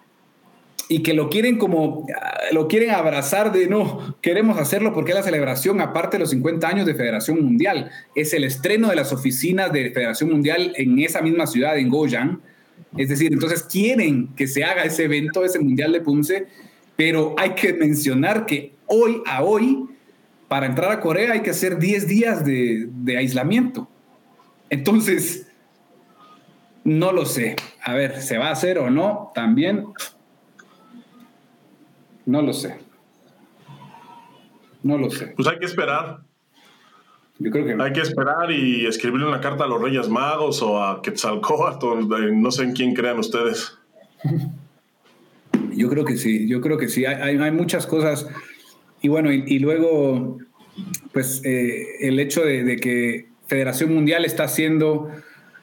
y 0.89 1.03
que 1.03 1.13
lo 1.13 1.29
quieren 1.29 1.59
como, 1.59 2.07
ah, 2.21 2.39
lo 2.53 2.67
quieren 2.67 2.91
abrazar 2.91 3.53
de 3.53 3.67
no, 3.67 4.17
queremos 4.23 4.59
hacerlo 4.59 4.95
porque 4.95 5.13
es 5.13 5.17
la 5.17 5.23
celebración, 5.23 5.81
aparte 5.81 6.17
de 6.17 6.21
los 6.21 6.31
50 6.31 6.67
años 6.67 6.87
de 6.87 6.95
Federación 6.95 7.45
Mundial, 7.45 7.91
es 8.15 8.33
el 8.33 8.45
estreno 8.45 8.89
de 8.89 8.97
las 8.97 9.13
oficinas 9.13 9.71
de 9.73 9.91
Federación 9.91 10.31
Mundial 10.31 10.73
en 10.77 10.99
esa 10.99 11.21
misma 11.21 11.47
ciudad, 11.47 11.79
en 11.79 11.91
Goyang. 11.91 12.41
Es 12.97 13.11
decir, 13.11 13.33
entonces 13.33 13.63
quieren 13.65 14.29
que 14.35 14.47
se 14.47 14.65
haga 14.65 14.85
ese 14.85 15.05
evento, 15.05 15.45
ese 15.45 15.59
Mundial 15.59 15.93
de 15.93 16.01
Punce, 16.01 16.47
pero 16.97 17.35
hay 17.37 17.51
que 17.51 17.75
mencionar 17.75 18.47
que 18.47 18.73
hoy 18.87 19.21
a 19.27 19.43
hoy, 19.43 19.85
para 20.49 20.65
entrar 20.65 20.91
a 20.91 21.01
Corea 21.01 21.33
hay 21.33 21.41
que 21.41 21.51
hacer 21.51 21.79
10 21.79 22.09
días 22.09 22.45
de, 22.47 22.89
de 22.91 23.19
aislamiento. 23.19 23.89
Entonces, 24.71 25.49
no 26.85 27.13
lo 27.13 27.27
sé. 27.27 27.57
A 27.85 27.93
ver, 27.93 28.23
¿se 28.23 28.39
va 28.39 28.49
a 28.49 28.53
hacer 28.53 28.79
o 28.79 28.89
no? 28.89 29.31
También 29.35 29.85
no 32.29 32.43
lo 32.43 32.53
sé. 32.53 32.77
No 34.83 34.97
lo 34.99 35.11
sé. 35.11 35.33
Pues 35.37 35.49
hay 35.49 35.59
que 35.59 35.67
esperar. 35.67 36.21
Yo 37.39 37.51
creo 37.51 37.65
que 37.67 37.75
no. 37.75 37.85
Hay 37.85 37.93
que 37.93 38.01
esperar 38.01 38.51
y 38.51 38.87
escribirle 38.87 39.27
una 39.27 39.41
carta 39.41 39.65
a 39.65 39.67
los 39.69 39.81
Reyes 39.81 40.09
Magos 40.09 40.61
o 40.63 40.83
a 40.83 41.01
Quetzalcóatl, 41.03 41.87
eh, 42.15 42.31
no 42.33 42.51
sé 42.51 42.65
en 42.65 42.73
quién 42.73 42.95
crean 42.95 43.19
ustedes. 43.19 43.77
Yo 45.75 45.89
creo 45.89 46.05
que 46.05 46.17
sí, 46.17 46.49
yo 46.49 46.61
creo 46.61 46.77
que 46.79 46.89
sí. 46.89 47.05
Hay, 47.07 47.15
hay- 47.15 47.39
hay 47.39 47.51
muchas 47.53 47.87
cosas. 47.87 48.29
Y 49.01 49.09
bueno, 49.09 49.33
y, 49.33 49.45
y 49.47 49.59
luego, 49.61 50.39
pues 51.13 51.41
eh, 51.45 51.85
el 52.01 52.19
hecho 52.19 52.43
de, 52.45 52.65
de 52.65 52.77
que 52.77 53.29
Federación 53.47 53.95
Mundial 53.95 54.25
está 54.25 54.45
haciendo, 54.45 55.09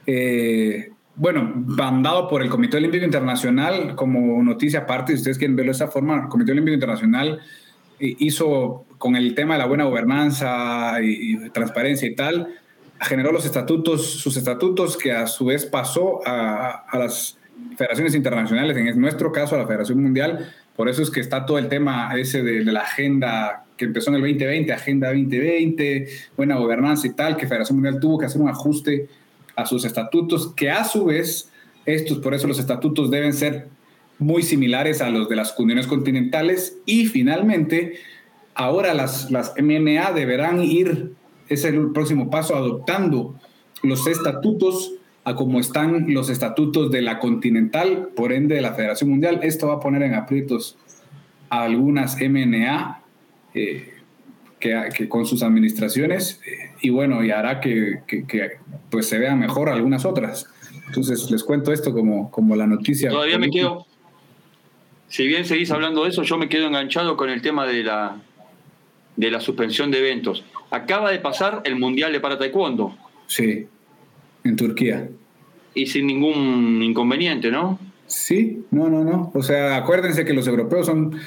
eh, 0.07 0.91
bueno, 1.16 1.51
mandado 1.66 2.28
por 2.28 2.41
el 2.41 2.49
Comité 2.49 2.78
Olímpico 2.78 3.05
Internacional 3.05 3.95
como 3.95 4.43
noticia 4.43 4.80
aparte, 4.82 5.13
si 5.13 5.20
ustedes 5.20 5.38
quieren 5.38 5.55
verlo 5.55 5.72
de 5.72 5.76
esa 5.76 5.88
forma, 5.88 6.24
el 6.24 6.28
Comité 6.28 6.51
Olímpico 6.51 6.74
Internacional 6.74 7.39
eh, 7.99 8.16
hizo 8.20 8.86
con 8.97 9.16
el 9.16 9.34
tema 9.34 9.53
de 9.53 9.59
la 9.59 9.66
buena 9.66 9.86
gobernanza 9.86 11.01
y, 11.01 11.49
transparencia 11.49 12.07
y 12.07 12.16
tal, 12.16 12.49
generó 12.99 13.32
los 13.32 13.45
estatutos, 13.45 14.05
sus 14.05 14.36
estatutos 14.36 14.97
que 14.97 15.13
a 15.13 15.28
su 15.28 15.45
vez 15.45 15.66
pasó 15.66 16.20
a, 16.26 16.86
las 16.93 17.38
federaciones 17.78 18.16
internacionales, 18.16 18.76
en 18.76 18.99
nuestro 18.99 19.32
caso 19.32 19.55
a 19.55 19.59
la 19.59 19.68
Federación 19.68 20.01
Mundial, 20.01 20.51
por 20.76 20.89
eso 20.89 21.01
es 21.01 21.09
que 21.09 21.22
está 21.22 21.45
todo 21.45 21.57
el 21.57 21.70
tema 21.70 22.13
ese 22.18 22.43
de 22.43 22.66
la 22.66 22.82
agenda 22.82 23.66
que 23.78 23.86
empezó 23.86 24.09
en 24.09 24.18
el 24.18 24.22
2020, 24.22 24.74
Agenda 24.74 25.07
2020, 25.07 26.07
buena 26.36 26.55
gobernanza 26.55 27.07
y 27.07 27.11
tal, 27.11 27.38
que 27.38 27.47
Federación 27.47 27.78
Mundial 27.78 27.99
tuvo 27.99 28.18
que 28.18 28.26
hacer 28.26 28.41
un 28.41 28.49
ajuste 28.49 29.07
a 29.56 29.66
sus 29.66 29.86
estatutos, 29.86 30.53
que 30.56 30.70
a 30.70 30.84
su 30.84 31.06
vez, 31.06 31.51
estos, 31.86 32.20
por 32.20 32.34
eso 32.34 32.47
los 32.47 32.60
estatutos 32.60 33.12
deben 33.12 33.34
ser 33.34 33.68
muy 34.18 34.43
similares 34.43 35.01
a 35.01 35.10
los 35.10 35.30
de 35.30 35.36
las 35.36 35.58
uniones 35.58 35.88
continentales 35.88 36.78
y 36.86 37.06
finalmente, 37.06 37.99
ahora 38.53 38.93
las, 38.93 39.32
las 39.32 39.53
MNA 39.62 40.14
deberán 40.14 40.62
ir, 40.62 41.14
es 41.47 41.64
el 41.66 41.91
próximo 41.91 42.30
paso, 42.30 42.56
adoptando 42.56 43.36
los 43.84 44.08
estatutos 44.08 44.93
a 45.26 45.36
como 45.36 45.60
están 45.60 46.14
los 46.14 46.30
estatutos 46.30 46.91
de 46.91 47.01
la 47.01 47.20
Continental, 47.20 48.10
por 48.16 48.32
ende 48.32 48.56
de 48.56 48.62
la 48.62 48.74
Federación 48.74 49.10
Mundial. 49.10 49.39
Esto 49.41 49.68
va 49.68 49.76
a 49.76 49.80
poner 49.80 50.03
en 50.03 50.14
aprietos 50.14 50.78
a 51.49 51.64
algunas 51.64 52.18
MNA 52.22 53.01
eh, 53.56 53.95
que, 54.93 55.09
con 55.09 55.26
sus 55.26 55.43
administraciones 55.43 56.41
eh, 56.45 56.72
y 56.82 56.89
bueno, 56.89 57.24
y 57.24 57.32
hará 57.32 57.59
que, 57.59 57.99
pues 58.89 59.07
se 59.07 59.18
vean 59.18 59.39
mejor 59.39 59.70
algunas 59.70 60.05
otras. 60.05 60.47
Entonces 60.88 61.30
les 61.32 61.43
cuento 61.43 61.72
esto 61.72 61.93
como, 61.93 62.32
como 62.32 62.55
la 62.55 62.68
noticia. 62.68 63.09
Todavía 63.09 63.38
me 63.38 63.49
quedo, 63.49 63.86
si 65.07 65.28
bien 65.28 65.45
seguís 65.45 65.72
hablando 65.72 66.03
de 66.03 66.09
eso, 66.09 66.24
yo 66.24 66.38
me 66.38 66.49
quedo 66.49 66.68
enganchado 66.68 67.16
con 67.16 67.30
el 67.30 67.41
tema 67.41 67.66
de 67.66 67.84
la, 67.84 68.18
de 69.16 69.32
la 69.32 69.39
suspensión 69.39 69.91
de 69.91 69.99
eventos. 69.99 70.43
Acaba 70.72 71.11
de 71.11 71.20
pasar 71.20 71.61
el 71.63 71.78
Mundial 71.78 72.11
de 72.11 72.20
para 72.20 72.38
Taekwondo. 72.38 72.97
Sí, 73.28 73.68
en 74.43 74.55
Turquía. 74.55 75.09
Y 75.74 75.88
sin 75.88 76.07
ningún 76.07 76.82
inconveniente, 76.82 77.51
¿no? 77.51 77.80
Sí, 78.07 78.63
no, 78.72 78.89
no, 78.89 79.03
no. 79.03 79.32
O 79.34 79.41
sea, 79.41 79.78
acuérdense 79.78 80.26
que 80.26 80.34
los 80.34 80.47
europeos 80.47 80.86
son, 80.86 81.18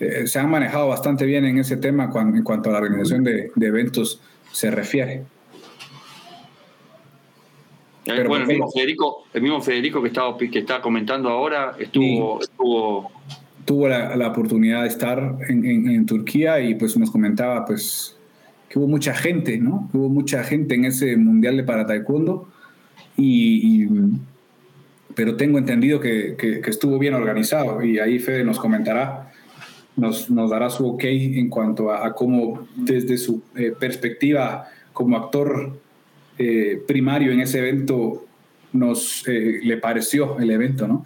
eh, 0.00 0.26
se 0.26 0.38
han 0.38 0.50
manejado 0.50 0.88
bastante 0.88 1.24
bien 1.24 1.44
en 1.44 1.58
ese 1.58 1.76
tema 1.76 2.10
en 2.14 2.42
cuanto 2.42 2.70
a 2.70 2.72
la 2.72 2.78
organización 2.78 3.22
de, 3.24 3.52
eventos 3.60 4.20
se 4.52 4.70
refiere. 4.70 5.22
Eh, 8.06 8.24
bueno, 8.26 8.44
el 8.44 8.48
mismo, 8.48 8.70
Federico, 8.70 9.24
el 9.32 9.42
mismo 9.42 9.60
Federico 9.60 10.02
que 10.02 10.08
estaba 10.08 10.36
que 10.36 10.58
está 10.58 10.80
comentando 10.80 11.28
ahora 11.28 11.76
estuvo, 11.78 12.40
estuvo 12.40 13.12
tuvo 13.70 13.88
la, 13.88 14.26
oportunidad 14.26 14.82
de 14.82 14.88
estar 14.88 15.36
en, 15.48 16.04
Turquía 16.06 16.60
y 16.60 16.74
pues 16.74 16.96
nos 16.96 17.10
comentaba 17.10 17.64
pues 17.64 18.16
que 18.68 18.80
hubo 18.80 18.88
mucha 18.88 19.14
gente, 19.14 19.58
¿no? 19.58 19.88
Hubo 19.92 20.08
mucha 20.08 20.42
gente 20.42 20.74
en 20.74 20.86
ese 20.86 21.16
mundial 21.16 21.56
de 21.56 21.62
para 21.62 21.86
taekwondo 21.86 22.48
y, 23.16 23.86
pero 25.14 25.36
tengo 25.36 25.58
entendido 25.58 26.00
que, 26.00 26.36
estuvo 26.66 26.98
bien 26.98 27.14
organizado 27.14 27.84
y 27.84 28.00
ahí 28.00 28.18
Fede 28.18 28.42
nos 28.42 28.58
comentará, 28.58 29.30
nos, 30.00 30.30
nos 30.30 30.50
dará 30.50 30.70
su 30.70 30.86
ok 30.86 31.04
en 31.04 31.48
cuanto 31.48 31.92
a, 31.92 32.14
cómo 32.14 32.66
desde 32.74 33.18
su 33.18 33.42
eh, 33.54 33.72
perspectiva 33.78 34.68
como 34.92 35.16
actor 35.16 35.78
eh, 36.38 36.82
primario 36.86 37.32
en 37.32 37.40
ese 37.40 37.58
evento 37.58 38.24
nos 38.72 39.26
eh, 39.28 39.60
le 39.62 39.76
pareció 39.76 40.38
el 40.38 40.50
evento, 40.50 40.88
¿no? 40.88 41.04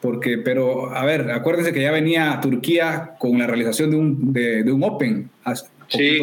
Porque, 0.00 0.38
pero, 0.38 0.90
a 0.92 1.04
ver, 1.04 1.30
acuérdense 1.30 1.72
que 1.72 1.82
ya 1.82 1.92
venía 1.92 2.40
Turquía 2.40 3.14
con 3.20 3.38
la 3.38 3.46
realización 3.46 3.90
de 3.90 3.96
un, 3.96 4.32
de, 4.32 4.72
un 4.72 4.82
Open. 4.82 5.30
Sí. 5.86 6.18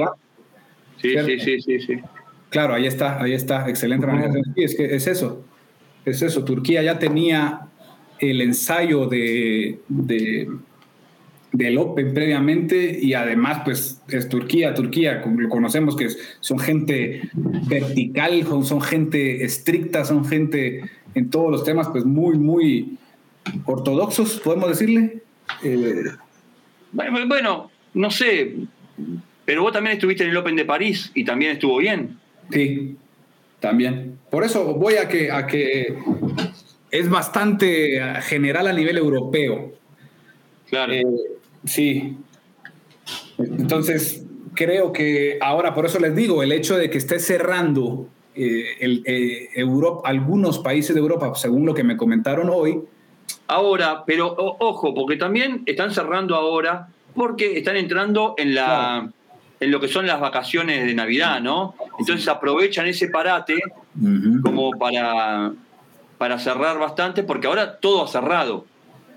Sí, 0.97 1.15
sí, 1.39 1.61
sí, 1.61 1.79
sí, 1.79 1.99
Claro, 2.49 2.73
ahí 2.73 2.87
está, 2.87 3.21
ahí 3.21 3.31
está, 3.31 3.69
excelente 3.69 4.05
organización. 4.05 4.43
Sí, 4.53 4.63
es 4.63 4.75
que 4.75 4.95
es 4.95 5.07
eso, 5.07 5.45
es 6.03 6.21
eso. 6.21 6.43
Turquía 6.43 6.83
ya 6.83 6.99
tenía 6.99 7.69
el 8.19 8.41
ensayo 8.41 9.07
de, 9.07 9.79
de, 9.87 10.49
del 11.51 11.77
Open 11.77 12.13
previamente 12.13 12.99
y 13.01 13.13
además, 13.13 13.61
pues, 13.65 14.01
es 14.09 14.29
Turquía, 14.29 14.73
Turquía, 14.73 15.21
como 15.21 15.41
lo 15.41 15.49
conocemos 15.49 15.95
que 15.95 16.07
son 16.39 16.59
gente 16.59 17.29
vertical, 17.67 18.45
son 18.63 18.81
gente 18.81 19.43
estricta, 19.43 20.05
son 20.05 20.25
gente 20.25 20.83
en 21.15 21.29
todos 21.29 21.51
los 21.51 21.63
temas, 21.63 21.87
pues, 21.89 22.05
muy, 22.05 22.37
muy 22.37 22.97
ortodoxos, 23.65 24.39
podemos 24.41 24.69
decirle. 24.69 25.23
Eh, 25.63 26.03
bueno, 26.91 27.71
no 27.93 28.11
sé, 28.11 28.53
pero 29.45 29.63
vos 29.63 29.73
también 29.73 29.95
estuviste 29.95 30.23
en 30.23 30.29
el 30.29 30.37
Open 30.37 30.55
de 30.55 30.65
París 30.65 31.11
y 31.15 31.23
también 31.23 31.53
estuvo 31.53 31.77
bien. 31.77 32.19
Sí, 32.51 32.95
también. 33.59 34.19
Por 34.29 34.43
eso 34.43 34.75
voy 34.75 34.95
a 34.95 35.07
que, 35.07 35.31
a 35.31 35.47
que 35.47 35.95
es 36.91 37.09
bastante 37.09 37.99
general 38.21 38.67
a 38.67 38.73
nivel 38.73 38.97
europeo. 38.97 39.73
Claro. 40.69 40.93
Eh, 40.93 41.03
sí. 41.65 42.17
Entonces, 43.37 44.25
creo 44.53 44.91
que 44.91 45.37
ahora, 45.41 45.73
por 45.73 45.85
eso 45.85 45.99
les 45.99 46.15
digo, 46.15 46.43
el 46.43 46.51
hecho 46.51 46.77
de 46.77 46.89
que 46.89 46.97
esté 46.97 47.19
cerrando 47.19 48.07
eh, 48.35 48.75
el, 48.79 49.03
Europa, 49.55 50.07
algunos 50.07 50.59
países 50.59 50.95
de 50.95 51.01
Europa, 51.01 51.33
según 51.35 51.65
lo 51.65 51.73
que 51.73 51.83
me 51.83 51.97
comentaron 51.97 52.49
hoy, 52.49 52.81
Ahora, 53.47 54.03
pero 54.05 54.35
ojo, 54.37 54.93
porque 54.93 55.15
también 55.15 55.63
están 55.65 55.91
cerrando 55.91 56.35
ahora 56.35 56.89
porque 57.15 57.57
están 57.57 57.77
entrando 57.77 58.35
en 58.37 58.55
la 58.55 59.09
en 59.59 59.71
lo 59.71 59.79
que 59.79 59.87
son 59.87 60.07
las 60.07 60.21
vacaciones 60.21 60.85
de 60.85 60.93
Navidad, 60.93 61.41
¿no? 61.41 61.75
Entonces 61.99 62.27
aprovechan 62.27 62.87
ese 62.87 63.09
parate 63.09 63.59
como 64.41 64.71
para, 64.71 65.51
para 66.17 66.39
cerrar 66.39 66.79
bastante, 66.79 67.23
porque 67.23 67.47
ahora 67.47 67.77
todo 67.79 68.05
ha 68.05 68.07
cerrado. 68.07 68.65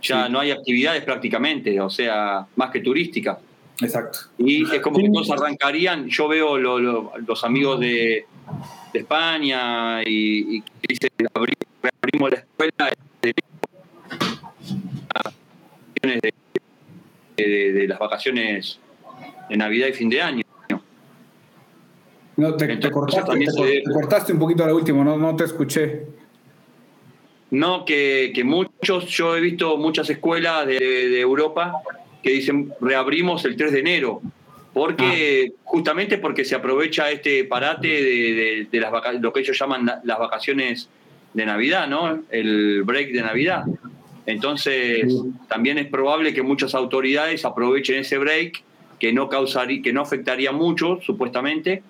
Ya 0.02 0.28
no 0.28 0.40
hay 0.40 0.50
actividades 0.50 1.04
prácticamente, 1.04 1.80
o 1.80 1.88
sea, 1.88 2.46
más 2.56 2.70
que 2.70 2.80
turísticas. 2.80 3.38
Exacto. 3.80 4.18
Y 4.38 4.62
es 4.62 4.80
como 4.80 4.98
que 4.98 5.08
todos 5.08 5.30
arrancarían. 5.30 6.08
Yo 6.08 6.28
veo 6.28 6.58
los 6.58 7.44
amigos 7.44 7.80
de, 7.80 8.26
España 8.92 10.02
y, 10.02 10.58
y 10.58 10.64
dicen 10.86 11.08
abrimos 11.32 12.30
la 12.30 12.36
escuela 12.36 12.90
de, 17.36 17.86
las 17.88 17.98
vacaciones 17.98 18.78
de 19.48 19.56
Navidad 19.56 19.88
y 19.88 19.92
fin 19.92 20.10
de 20.10 20.20
año. 20.20 20.42
No, 22.36 22.54
te, 22.54 22.90
cortaste, 22.90 24.32
un 24.32 24.38
poquito 24.38 24.64
a 24.64 24.66
la 24.66 24.74
última, 24.74 25.04
no, 25.04 25.16
no 25.16 25.36
te 25.36 25.44
escuché. 25.44 26.06
No, 27.52 27.84
que, 27.84 28.32
muchos, 28.44 29.08
yo 29.08 29.36
he 29.36 29.40
visto 29.42 29.76
muchas 29.76 30.08
escuelas 30.08 30.66
de, 30.66 31.20
Europa 31.20 31.82
que 32.22 32.30
dicen 32.30 32.72
reabrimos 32.80 33.44
el 33.44 33.56
3 33.56 33.72
de 33.72 33.80
enero, 33.80 34.22
porque 34.72 35.52
ah. 35.52 35.60
justamente 35.64 36.16
porque 36.16 36.46
se 36.46 36.54
aprovecha 36.54 37.10
este 37.10 37.44
parate 37.44 37.88
de, 37.88 38.68
de, 38.70 38.80
las 38.80 38.90
lo 39.20 39.34
que 39.34 39.40
ellos 39.40 39.58
llaman 39.58 39.84
las 40.02 40.18
vacaciones 40.18 40.88
de 41.34 41.44
Navidad, 41.44 41.86
¿no? 41.88 42.22
El 42.30 42.84
break 42.84 43.12
de 43.12 43.20
Navidad. 43.20 43.64
Entonces, 44.24 45.14
también 45.46 45.76
es 45.76 45.88
probable 45.88 46.32
que 46.32 46.42
muchas 46.42 46.74
autoridades 46.74 47.44
aprovechen 47.44 47.96
ese 47.96 48.16
break 48.16 48.62
que 48.98 49.12
no 49.12 49.28
causaría, 49.28 49.82
que 49.82 49.92
no 49.92 50.00
afectaría 50.00 50.52
mucho, 50.52 51.00
supuestamente, 51.02 51.82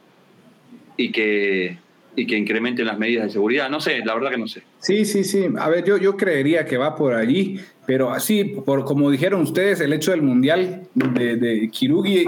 y 0.96 1.12
que, 1.12 1.78
y 2.14 2.26
que 2.26 2.36
incrementen 2.36 2.86
las 2.86 2.98
medidas 2.98 3.26
de 3.26 3.30
seguridad. 3.30 3.70
No 3.70 3.80
sé, 3.80 4.04
la 4.04 4.14
verdad 4.14 4.30
que 4.30 4.38
no 4.38 4.48
sé. 4.48 4.62
Sí, 4.78 5.04
sí, 5.04 5.24
sí. 5.24 5.46
A 5.58 5.68
ver, 5.68 5.84
yo, 5.84 5.96
yo 5.96 6.16
creería 6.16 6.64
que 6.64 6.76
va 6.76 6.94
por 6.94 7.14
allí, 7.14 7.60
pero 7.86 8.10
así, 8.10 8.44
por, 8.44 8.84
como 8.84 9.10
dijeron 9.10 9.42
ustedes, 9.42 9.80
el 9.80 9.92
hecho 9.92 10.10
del 10.10 10.22
Mundial 10.22 10.88
de, 10.94 11.36
de 11.36 11.70
Kirugi 11.70 12.26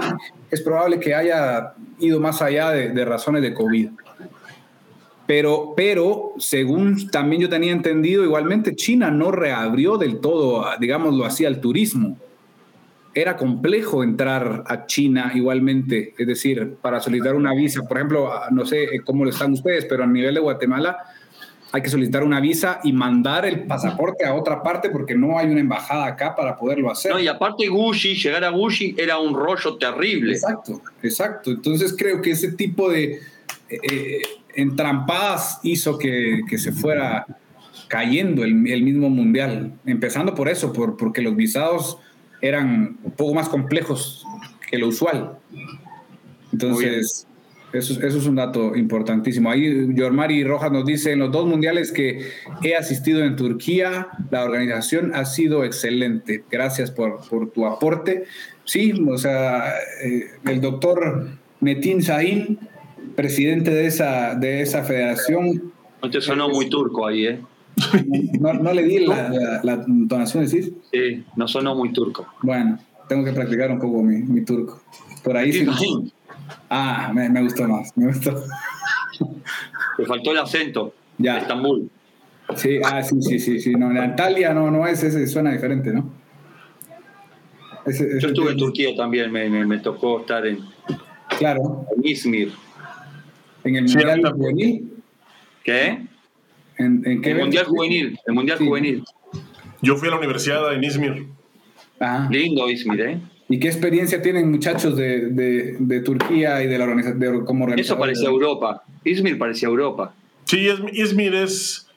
es 0.49 0.61
probable 0.61 0.99
que 0.99 1.13
haya 1.13 1.73
ido 1.99 2.19
más 2.19 2.41
allá 2.41 2.71
de, 2.71 2.89
de 2.89 3.05
razones 3.05 3.41
de 3.41 3.53
COVID. 3.53 3.89
Pero, 5.27 5.73
pero, 5.75 6.33
según 6.37 7.09
también 7.09 7.41
yo 7.41 7.49
tenía 7.49 7.71
entendido, 7.71 8.23
igualmente 8.23 8.75
China 8.75 9.09
no 9.09 9.31
reabrió 9.31 9.97
del 9.97 10.19
todo, 10.19 10.65
digámoslo 10.79 11.25
así, 11.25 11.45
al 11.45 11.61
turismo. 11.61 12.17
Era 13.15 13.35
complejo 13.35 14.03
entrar 14.03 14.63
a 14.67 14.85
China 14.85 15.31
igualmente, 15.33 16.13
es 16.17 16.27
decir, 16.27 16.75
para 16.81 16.99
solicitar 16.99 17.33
una 17.33 17.53
visa. 17.55 17.81
Por 17.87 17.97
ejemplo, 17.97 18.29
no 18.51 18.65
sé 18.65 19.01
cómo 19.03 19.23
lo 19.23 19.31
están 19.31 19.53
ustedes, 19.53 19.85
pero 19.85 20.03
a 20.03 20.07
nivel 20.07 20.35
de 20.35 20.41
Guatemala 20.41 20.97
hay 21.71 21.81
que 21.81 21.89
solicitar 21.89 22.23
una 22.23 22.39
visa 22.39 22.79
y 22.83 22.93
mandar 22.93 23.45
el 23.45 23.65
pasaporte 23.65 24.25
a 24.25 24.35
otra 24.35 24.61
parte 24.61 24.89
porque 24.89 25.15
no 25.15 25.39
hay 25.39 25.47
una 25.47 25.61
embajada 25.61 26.05
acá 26.05 26.35
para 26.35 26.55
poderlo 26.55 26.91
hacer. 26.91 27.11
No, 27.11 27.19
y 27.19 27.27
aparte 27.27 27.67
Gucci, 27.67 28.15
llegar 28.15 28.43
a 28.43 28.49
Gucci 28.49 28.95
era 28.97 29.17
un 29.17 29.33
rollo 29.33 29.77
terrible. 29.77 30.33
Exacto, 30.33 30.81
exacto. 31.01 31.51
Entonces 31.51 31.95
creo 31.97 32.21
que 32.21 32.31
ese 32.31 32.51
tipo 32.51 32.89
de... 32.89 33.19
Eh, 33.67 34.21
entrampadas 34.55 35.59
hizo 35.63 35.97
que, 35.97 36.43
se 36.57 36.71
fuera 36.71 37.25
cayendo 37.87 38.43
el, 38.43 38.55
mismo 38.55 39.09
mundial. 39.09 39.73
Empezando 39.85 40.33
por 40.33 40.49
eso, 40.49 40.73
por, 40.73 40.97
porque 40.97 41.21
los 41.21 41.35
visados 41.35 41.97
eran 42.41 42.97
un 43.03 43.11
poco 43.11 43.33
más 43.33 43.49
complejos 43.49 44.25
que 44.69 44.77
lo 44.77 44.87
usual. 44.87 45.37
Entonces, 46.51 47.27
eso, 47.73 47.93
eso, 48.01 48.17
es 48.17 48.25
un 48.25 48.35
dato 48.35 48.75
importantísimo. 48.75 49.49
Ahí 49.49 49.93
Yormari 49.93 50.43
Rojas 50.43 50.71
nos 50.71 50.85
dice, 50.85 51.11
en 51.11 51.19
los 51.19 51.31
dos 51.31 51.45
mundiales 51.45 51.91
que 51.91 52.29
he 52.63 52.75
asistido 52.75 53.23
en 53.23 53.35
Turquía, 53.35 54.07
la 54.31 54.43
organización 54.43 55.11
ha 55.13 55.25
sido 55.25 55.63
excelente. 55.63 56.43
Gracias 56.49 56.91
por, 56.91 57.21
tu 57.51 57.65
aporte. 57.65 58.23
Sí, 58.63 58.93
o 59.07 59.17
sea, 59.17 59.73
eh, 60.03 60.27
el 60.45 60.61
doctor 60.61 61.29
Metin 61.59 62.01
Sahin 62.01 62.59
presidente 63.15 63.71
de 63.71 63.85
esa, 63.85 64.35
de 64.35 64.61
esa 64.61 64.83
federación. 64.83 65.73
No 66.01 66.09
te 66.09 66.21
sonó 66.21 66.49
muy 66.49 66.69
turco 66.69 67.07
ahí, 67.07 67.27
¿eh? 67.27 67.41
No, 68.39 68.53
no 68.53 68.73
le 68.73 68.83
di 68.83 69.05
la, 69.05 69.29
la, 69.29 69.59
la 69.63 69.73
entonación, 69.85 70.45
decís. 70.45 70.71
Sí, 70.91 71.23
no 71.35 71.47
sonó 71.47 71.75
muy 71.75 71.91
turco. 71.91 72.25
Bueno, 72.41 72.79
tengo 73.09 73.23
que 73.25 73.33
practicar 73.33 73.71
un 73.71 73.79
poco 73.79 74.01
mi, 74.01 74.17
mi 74.17 74.41
turco. 74.45 74.81
Por 75.23 75.35
ahí 75.37 75.51
sí. 75.51 75.65
Ah, 76.69 77.11
me, 77.13 77.29
me 77.29 77.41
gustó 77.43 77.67
más, 77.67 77.91
me 77.97 78.07
gustó. 78.07 78.33
Te 79.97 80.05
faltó 80.05 80.31
el 80.31 80.37
acento. 80.39 80.93
Ya. 81.17 81.33
de 81.35 81.39
Estambul. 81.41 81.89
Sí, 82.55 82.79
ah, 82.83 83.01
sí, 83.01 83.21
sí, 83.21 83.39
sí, 83.39 83.59
sí. 83.59 83.71
No, 83.73 83.87
Antalya 83.99 84.53
no, 84.53 84.69
no 84.69 84.85
es, 84.87 85.03
ese 85.03 85.25
suena 85.27 85.51
diferente, 85.51 85.91
¿no? 85.91 86.09
Ese- 87.85 88.07
ese 88.07 88.19
Yo 88.19 88.27
estuve 88.29 88.51
en 88.51 88.57
Turquía 88.57 88.95
también, 88.95 89.31
me, 89.31 89.49
me- 89.49 89.65
me 89.65 89.77
tocó 89.79 90.19
estar 90.21 90.45
en, 90.45 90.59
Claro, 91.37 91.85
en 91.95 92.07
Izmir. 92.07 92.51
en 93.63 93.75
el 93.77 93.89
Sí, 93.89 93.95
Mundial 93.97 94.21
también. 94.21 94.51
Juvenil. 94.51 94.93
¿Qué? 95.63 96.05
¿En, 96.77 97.01
en 97.05 97.21
qué 97.21 97.31
El? 97.31 97.37
Mundial 97.39 97.65
Juvenil. 97.65 98.19
El 98.25 98.33
Mundial 98.33 98.57
Sí. 98.57 98.65
Juvenil. 98.67 99.03
Yo 99.81 99.95
fui 99.95 100.07
a 100.07 100.11
la 100.11 100.17
universidad 100.17 100.73
en 100.73 100.83
Izmir. 100.83 101.27
Ah, 101.99 102.27
Lindo 102.31 102.69
Izmir, 102.69 103.01
¿eh? 103.01 103.19
¿Y 103.47 103.59
qué 103.59 103.67
experiencia 103.67 104.21
tienen 104.21 104.49
muchachos 104.51 104.97
de, 104.97 105.27
de, 105.29 105.75
de 105.79 105.99
Turquía 106.01 106.63
y 106.63 106.67
de 106.67 106.77
la 106.77 106.85
organización 106.85 107.45
como 107.45 107.67
Eso 107.73 107.97
parecía 107.97 108.27
Europa. 108.27 108.83
Izmir 109.03 109.37
parecía 109.37 109.67
Europa. 109.67 110.13
Sí, 110.45 110.67
Izmir 110.93 111.35
es, 111.35 111.87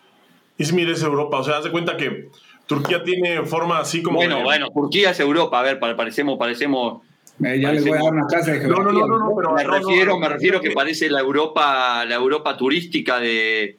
Izmir 0.58 0.90
es 0.90 1.02
Europa. 1.02 1.38
O 1.38 1.44
sea, 1.44 1.58
haz 1.58 1.64
de 1.64 1.70
cuenta 1.70 1.96
que 1.96 2.28
Turquía 2.66 3.02
tiene 3.02 3.42
forma 3.46 3.78
así 3.78 4.02
como. 4.02 4.16
Bueno, 4.18 4.36
de- 4.38 4.42
bueno, 4.44 4.68
Turquía 4.74 5.10
es 5.10 5.20
Europa. 5.20 5.58
A 5.58 5.62
ver, 5.62 5.78
pare- 5.78 5.94
parecemos, 5.94 6.38
parecemos. 6.38 7.02
Eh, 7.42 7.58
ya 7.60 7.72
les 7.72 7.82
voy 7.84 7.92
a 7.96 8.02
dar 8.02 8.12
una 8.12 8.26
clase 8.26 8.50
de 8.52 8.58
No, 8.68 8.74
geografía. 8.76 9.00
no, 9.00 9.06
no, 9.06 9.18
no, 9.18 9.30
no, 9.30 9.36
pero 9.36 9.54
Me 9.54 9.64
no, 9.64 9.70
no, 9.70 9.78
refiero, 9.78 10.12
no, 10.14 10.18
me 10.18 10.28
refiero 10.28 10.60
que 10.60 10.68
que- 10.68 10.74
parece 10.74 11.08
la 11.08 11.20
Europa, 11.20 12.04
la 12.04 12.14
Europa 12.14 12.56
turística 12.58 13.18
de. 13.20 13.76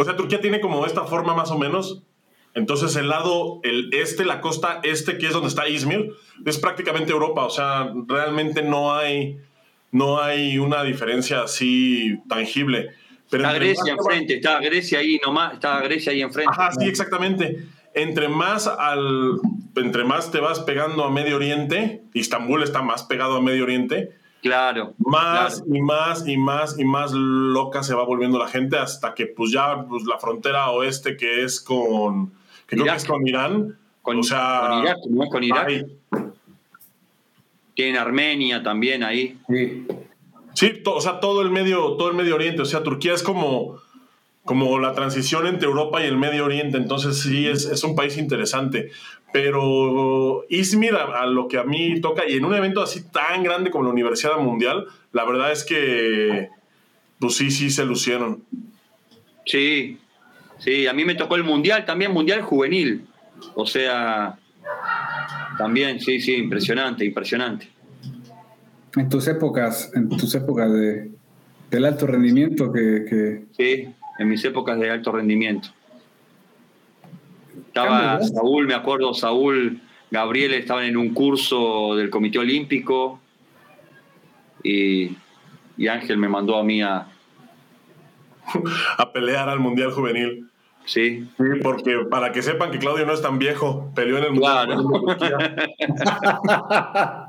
O 0.00 0.04
sea, 0.04 0.14
Turquía 0.16 0.40
tiene 0.40 0.60
como 0.60 0.86
esta 0.86 1.04
forma 1.04 1.34
más 1.34 1.50
o 1.50 1.58
menos. 1.58 2.02
Entonces, 2.54 2.94
el 2.96 3.08
lado, 3.08 3.60
el 3.64 3.90
este, 3.92 4.24
la 4.24 4.40
costa 4.40 4.80
este, 4.84 5.18
que 5.18 5.26
es 5.26 5.32
donde 5.32 5.48
está 5.48 5.68
Izmir, 5.68 6.12
es 6.46 6.56
prácticamente 6.58 7.12
Europa. 7.12 7.44
O 7.44 7.50
sea, 7.50 7.92
realmente 8.06 8.62
no 8.62 8.94
hay, 8.94 9.38
no 9.90 10.20
hay 10.22 10.58
una 10.58 10.82
diferencia 10.84 11.42
así 11.42 12.20
tangible. 12.28 12.90
Pero 13.30 13.42
Está 13.44 13.54
Grecia 13.58 13.96
más- 13.96 14.06
enfrente, 14.06 14.34
está 14.36 14.60
Grecia 14.60 14.98
ahí 15.00 15.20
nomás, 15.24 15.54
está 15.54 15.80
Grecia 15.82 16.12
ahí 16.12 16.22
enfrente. 16.22 16.50
Ajá, 16.52 16.70
sí, 16.72 16.88
exactamente. 16.88 17.66
Entre 17.94 18.28
más 18.28 18.66
al, 18.68 19.32
entre 19.76 20.04
más 20.04 20.30
te 20.30 20.38
vas 20.38 20.60
pegando 20.60 21.04
a 21.04 21.10
Medio 21.10 21.36
Oriente, 21.36 22.02
Istambul 22.14 22.62
está 22.62 22.82
más 22.82 23.02
pegado 23.02 23.36
a 23.36 23.42
Medio 23.42 23.64
Oriente, 23.64 24.12
Claro. 24.42 24.94
más 24.98 25.56
claro. 25.62 25.74
y 25.76 25.80
más 25.82 26.28
y 26.28 26.36
más 26.36 26.78
y 26.78 26.84
más 26.84 27.12
loca 27.12 27.82
se 27.82 27.94
va 27.94 28.04
volviendo 28.04 28.38
la 28.38 28.46
gente 28.48 28.78
hasta 28.78 29.12
que 29.14 29.26
pues 29.26 29.50
ya 29.50 29.84
pues, 29.88 30.04
la 30.04 30.18
frontera 30.18 30.70
oeste 30.70 31.16
que 31.16 31.42
es 31.44 31.60
con 31.60 32.30
que 32.66 32.76
creo 32.76 32.84
que 32.84 32.88
Irak. 32.90 32.96
es 32.98 33.04
con 33.04 33.26
Irán, 33.26 33.78
Con, 34.02 34.18
o 34.20 34.22
sea, 34.22 34.66
con 34.70 34.82
Irak, 34.82 34.96
¿no 35.10 35.26
con 35.28 35.42
Irak? 35.42 35.66
ay, 35.68 35.86
Tienen 37.74 37.96
Armenia 37.96 38.62
también 38.62 39.02
ahí. 39.02 39.38
Sí. 39.48 39.86
sí, 40.54 40.82
to- 40.82 40.94
o 40.96 41.00
sea, 41.00 41.20
todo 41.20 41.42
el 41.42 41.50
medio 41.50 41.96
todo 41.96 42.08
el 42.08 42.14
Medio 42.16 42.34
Oriente, 42.34 42.62
o 42.62 42.66
sea, 42.66 42.82
Turquía 42.82 43.14
es 43.14 43.22
como 43.22 43.76
como 44.44 44.78
la 44.78 44.94
transición 44.94 45.46
entre 45.46 45.68
Europa 45.68 46.02
y 46.02 46.06
el 46.06 46.16
Medio 46.16 46.46
Oriente, 46.46 46.78
entonces 46.78 47.20
sí 47.20 47.46
es, 47.46 47.66
es 47.66 47.84
un 47.84 47.94
país 47.94 48.16
interesante. 48.16 48.90
Pero 49.32 50.44
Izmir, 50.48 50.94
a, 50.94 51.22
a 51.22 51.26
lo 51.26 51.48
que 51.48 51.58
a 51.58 51.64
mí 51.64 52.00
toca, 52.00 52.22
y 52.26 52.36
en 52.36 52.44
un 52.44 52.54
evento 52.54 52.82
así 52.82 53.02
tan 53.10 53.42
grande 53.42 53.70
como 53.70 53.84
la 53.84 53.90
Universidad 53.90 54.38
Mundial, 54.38 54.86
la 55.12 55.24
verdad 55.24 55.52
es 55.52 55.64
que, 55.64 56.48
pues 57.18 57.36
sí, 57.36 57.50
sí 57.50 57.70
se 57.70 57.84
lucieron. 57.84 58.42
Sí, 59.44 59.98
sí, 60.58 60.86
a 60.86 60.92
mí 60.92 61.04
me 61.04 61.14
tocó 61.14 61.36
el 61.36 61.44
Mundial, 61.44 61.84
también 61.84 62.12
Mundial 62.12 62.42
Juvenil. 62.42 63.06
O 63.54 63.66
sea, 63.66 64.38
también, 65.58 66.00
sí, 66.00 66.20
sí, 66.20 66.34
impresionante, 66.34 67.04
impresionante. 67.04 67.68
En 68.96 69.08
tus 69.08 69.28
épocas, 69.28 69.90
en 69.94 70.08
tus 70.08 70.34
épocas 70.34 70.72
de, 70.72 71.10
del 71.70 71.84
alto 71.84 72.06
rendimiento 72.06 72.72
que, 72.72 73.04
que 73.08 73.44
Sí, 73.56 73.88
en 74.18 74.28
mis 74.28 74.44
épocas 74.44 74.78
de 74.78 74.90
alto 74.90 75.12
rendimiento. 75.12 75.68
Estaba. 77.66 78.22
Saúl, 78.22 78.66
me 78.66 78.74
acuerdo, 78.74 79.14
Saúl, 79.14 79.80
Gabriel 80.10 80.54
estaban 80.54 80.84
en 80.84 80.96
un 80.96 81.12
curso 81.12 81.94
del 81.96 82.10
Comité 82.10 82.38
Olímpico 82.38 83.20
y, 84.62 85.10
y 85.76 85.88
Ángel 85.88 86.18
me 86.18 86.28
mandó 86.28 86.56
a 86.56 86.64
mí 86.64 86.82
a... 86.82 87.06
a 88.98 89.12
pelear 89.12 89.48
al 89.48 89.60
Mundial 89.60 89.92
Juvenil. 89.92 90.48
Sí, 90.84 91.28
Sí, 91.36 91.44
porque 91.62 92.06
para 92.10 92.32
que 92.32 92.40
sepan 92.40 92.70
que 92.70 92.78
Claudio 92.78 93.04
no 93.04 93.12
es 93.12 93.20
tan 93.20 93.38
viejo, 93.38 93.92
peleó 93.94 94.16
en 94.16 94.24
el 94.24 94.32
Mundial 94.32 95.16
Claro. 95.18 95.44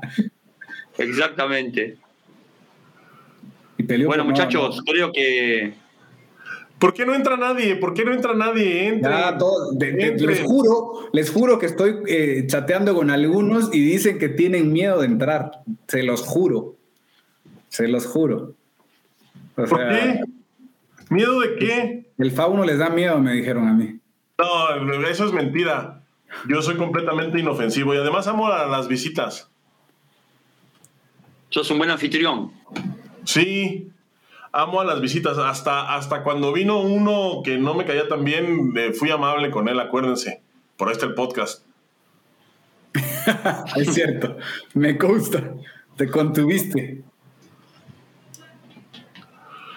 Exactamente. 0.98 1.98
y 3.76 3.82
peleó 3.82 4.08
Bueno, 4.08 4.24
no, 4.24 4.30
muchachos, 4.30 4.82
creo 4.86 5.12
que... 5.12 5.74
¿Por 6.80 6.94
qué 6.94 7.04
no 7.06 7.14
entra 7.14 7.36
nadie? 7.36 7.76
¿Por 7.76 7.94
qué 7.94 8.04
no 8.04 8.12
entra 8.12 8.34
nadie? 8.34 8.88
Entre. 8.88 9.10
Ya, 9.12 9.36
todo- 9.38 9.72
de- 9.72 10.16
les 10.18 10.40
juro, 10.42 11.08
les 11.12 11.30
juro 11.30 11.58
que 11.58 11.66
estoy 11.66 11.96
eh, 12.08 12.44
chateando 12.46 12.94
con 12.94 13.10
algunos 13.10 13.72
y 13.72 13.80
dicen 13.84 14.18
que 14.18 14.28
tienen 14.30 14.72
miedo 14.72 15.00
de 15.00 15.06
entrar. 15.06 15.50
Se 15.88 16.02
los 16.02 16.22
juro. 16.22 16.76
Se 17.68 17.86
los 17.86 18.06
juro. 18.06 18.54
O 19.56 19.64
¿Por 19.64 19.68
sea, 19.68 19.88
qué? 19.90 20.20
¿Miedo 21.10 21.38
de 21.40 21.56
qué? 21.56 22.06
el 22.18 22.30
fauno 22.32 22.64
les 22.64 22.78
da 22.78 22.88
miedo, 22.90 23.18
me 23.20 23.32
dijeron 23.34 23.68
a 23.68 23.72
mí. 23.74 23.98
No, 24.38 25.04
eso 25.06 25.26
es 25.26 25.32
mentira. 25.32 26.02
Yo 26.48 26.62
soy 26.62 26.76
completamente 26.76 27.38
inofensivo 27.40 27.92
y 27.94 27.98
además 27.98 28.26
amo 28.26 28.46
a 28.48 28.66
las 28.66 28.88
visitas. 28.88 29.48
Sos 31.50 31.70
un 31.70 31.78
buen 31.78 31.90
anfitrión. 31.90 32.52
Sí, 33.24 33.90
amo 34.52 34.80
a 34.80 34.84
las 34.84 35.00
visitas. 35.00 35.38
Hasta, 35.38 35.94
hasta 35.94 36.22
cuando 36.22 36.52
vino 36.52 36.80
uno 36.80 37.42
que 37.44 37.58
no 37.58 37.74
me 37.74 37.84
caía 37.84 38.08
tan 38.08 38.24
bien, 38.24 38.72
eh, 38.76 38.92
fui 38.92 39.10
amable 39.10 39.50
con 39.50 39.68
él, 39.68 39.78
acuérdense. 39.80 40.42
Por 40.76 40.90
está 40.90 41.06
el 41.06 41.14
podcast. 41.14 41.64
Es 43.76 43.94
cierto, 43.94 44.36
me 44.74 44.96
consta. 44.98 45.54
Te 45.96 46.08
contuviste. 46.10 47.02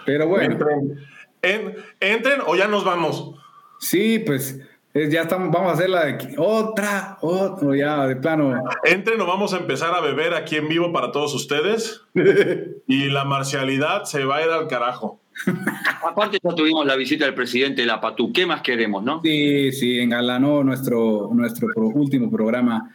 Pero 0.06 0.28
bueno, 0.28 0.54
Entren, 0.54 1.00
En- 1.42 1.76
entren 2.00 2.42
o 2.46 2.56
ya 2.56 2.68
nos 2.68 2.84
vamos. 2.84 3.36
sí, 3.80 4.20
pues 4.20 4.60
ya 4.94 5.24
estamos, 5.24 5.50
vamos 5.52 5.72
a 5.72 5.74
hacer 5.74 5.90
la 5.90 6.06
de 6.06 6.36
otra, 6.38 7.18
otra, 7.22 7.76
ya 7.76 8.06
de 8.08 8.16
plano. 8.16 8.54
Entren 8.84 9.20
o 9.22 9.26
vamos 9.26 9.54
a 9.54 9.58
empezar 9.58 9.94
a 9.96 10.02
beber 10.02 10.34
aquí 10.36 10.56
en 10.58 10.68
vivo 10.68 10.92
para 10.94 11.12
todos 11.12 11.34
ustedes. 11.34 12.02
y 12.88 13.10
la 13.10 13.24
marcialidad 13.26 14.04
se 14.04 14.24
va 14.24 14.38
a 14.38 14.46
ir 14.46 14.50
al 14.52 14.68
carajo. 14.68 15.20
Aparte 16.08 16.38
ya 16.44 16.54
tuvimos 16.56 16.86
la 16.86 16.96
visita 16.96 17.26
del 17.26 17.34
presidente 17.34 17.82
de 17.82 17.88
la 17.88 18.00
PATU. 18.00 18.32
¿Qué 18.32 18.46
más 18.46 18.62
queremos, 18.62 19.04
no? 19.04 19.20
Sí, 19.24 19.72
sí, 19.72 20.00
engalanó 20.00 20.64
nuestro, 20.64 21.30
nuestro 21.34 21.70
pro- 21.74 21.88
último 21.88 22.30
programa 22.30 22.94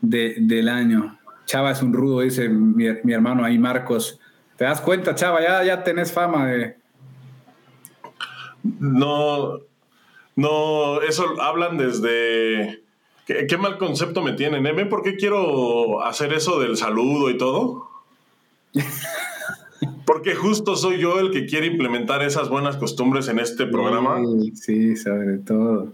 de- 0.00 0.36
del 0.38 0.68
año. 0.70 1.18
Chava 1.44 1.72
es 1.72 1.82
un 1.82 1.92
rudo, 1.92 2.20
dice 2.20 2.48
mi, 2.48 2.86
mi 3.04 3.12
hermano 3.12 3.44
ahí, 3.44 3.58
Marcos. 3.58 4.18
¿Te 4.56 4.64
das 4.64 4.80
cuenta, 4.80 5.14
Chava? 5.14 5.42
Ya, 5.42 5.62
ya 5.62 5.84
tenés 5.84 6.10
fama 6.10 6.46
de... 6.46 6.76
No, 8.62 9.58
no, 10.38 11.02
eso 11.02 11.42
hablan 11.42 11.76
desde... 11.78 12.84
¿Qué, 13.26 13.48
qué 13.48 13.56
mal 13.56 13.76
concepto 13.76 14.22
me 14.22 14.34
tienen? 14.34 14.64
¿eh? 14.64 14.72
¿Ven 14.72 14.88
por 14.88 15.02
qué 15.02 15.16
quiero 15.16 16.04
hacer 16.04 16.32
eso 16.32 16.60
del 16.60 16.76
saludo 16.76 17.28
y 17.28 17.36
todo? 17.36 17.88
Porque 20.06 20.36
justo 20.36 20.76
soy 20.76 21.00
yo 21.00 21.18
el 21.18 21.32
que 21.32 21.46
quiere 21.46 21.66
implementar 21.66 22.22
esas 22.22 22.50
buenas 22.50 22.76
costumbres 22.76 23.26
en 23.26 23.40
este 23.40 23.66
programa. 23.66 24.20
Sí, 24.22 24.54
sí, 24.54 24.96
sobre 24.96 25.38
todo. 25.38 25.92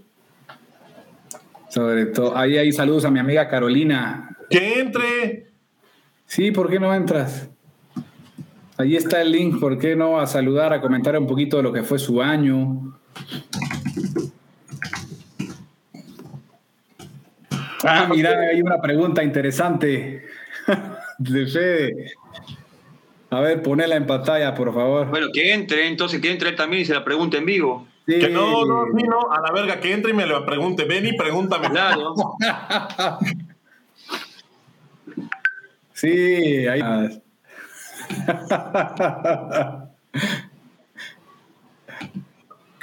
Sobre 1.69 2.05
todo. 2.05 2.37
Ahí 2.37 2.59
hay 2.59 2.71
saludos 2.71 3.03
a 3.05 3.09
mi 3.09 3.17
amiga 3.17 3.49
Carolina. 3.49 4.37
¡Que 4.47 4.79
entre! 4.79 5.47
Sí, 6.27 6.51
¿por 6.51 6.69
qué 6.69 6.79
no 6.79 6.93
entras? 6.93 7.49
Ahí 8.77 8.95
está 8.95 9.23
el 9.23 9.31
link, 9.31 9.59
¿por 9.59 9.79
qué 9.79 9.95
no? 9.95 10.19
A 10.19 10.27
saludar, 10.27 10.71
a 10.71 10.81
comentar 10.81 11.17
un 11.17 11.25
poquito 11.25 11.57
de 11.57 11.63
lo 11.63 11.73
que 11.73 11.81
fue 11.81 11.97
su 11.97 12.21
año. 12.21 12.95
Ah, 17.85 18.07
mira, 18.09 18.37
hay 18.51 18.61
una 18.61 18.81
pregunta 18.81 19.23
interesante 19.23 20.25
de 21.17 21.47
Fede. 21.47 22.13
A 23.29 23.39
ver, 23.39 23.61
ponela 23.61 23.95
en 23.95 24.05
pantalla, 24.05 24.53
por 24.53 24.73
favor. 24.73 25.09
Bueno, 25.09 25.27
que 25.33 25.53
entre, 25.53 25.87
entonces 25.87 26.21
que 26.21 26.31
entre 26.31 26.49
él 26.49 26.55
también 26.55 26.83
y 26.83 26.85
se 26.85 26.93
la 26.93 27.03
pregunte 27.03 27.37
en 27.37 27.45
vivo. 27.45 27.87
Sí. 28.05 28.19
Que 28.19 28.29
no, 28.29 28.65
no, 28.65 28.85
sí, 28.95 29.03
no, 29.03 29.31
a 29.31 29.41
la 29.41 29.51
verga, 29.51 29.79
que 29.79 29.91
entre 29.91 30.11
y 30.11 30.13
me 30.13 30.25
lo 30.25 30.45
pregunte. 30.45 30.85
Ven 30.85 31.07
y 31.07 31.17
pregúntame. 31.17 31.69
Claro. 31.69 32.13
Sí, 35.95 36.67
ahí. 36.67 36.81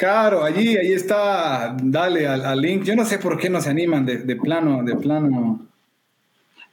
Claro, 0.03 0.43
allí, 0.43 0.77
ahí 0.77 0.93
está, 0.95 1.77
dale 1.81 2.27
al, 2.27 2.45
al 2.45 2.61
link. 2.61 2.83
Yo 2.83 2.97
no 2.97 3.05
sé 3.05 3.19
por 3.19 3.39
qué 3.39 3.49
no 3.49 3.61
se 3.61 3.71
animan 3.71 4.05
de, 4.05 4.19
de 4.19 4.35
plano, 4.35 4.83
de 4.83 4.97
plano. 4.97 5.65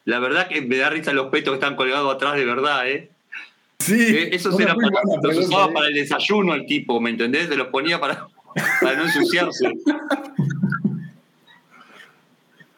La 0.05 0.17
verdad 0.17 0.47
que 0.47 0.61
me 0.63 0.77
da 0.77 0.89
risa 0.89 1.13
los 1.13 1.27
petos 1.27 1.51
que 1.51 1.59
están 1.59 1.75
colgados 1.75 2.11
atrás, 2.11 2.37
de 2.37 2.45
verdad, 2.45 2.89
¿eh? 2.89 3.11
Sí. 3.77 4.01
Eh, 4.01 4.31
eran 4.33 4.77
muy 4.77 4.89
para, 4.89 5.05
los 5.05 5.19
pregunta, 5.21 5.47
usaba 5.47 5.69
¿eh? 5.69 5.73
para 5.75 5.87
el 5.89 5.93
desayuno 5.93 6.55
el 6.55 6.65
tipo, 6.65 6.99
¿me 6.99 7.11
entendés? 7.11 7.49
Se 7.49 7.55
los 7.55 7.67
ponía 7.67 7.99
para, 7.99 8.25
para 8.81 8.95
no 8.97 9.03
ensuciarse. 9.03 9.73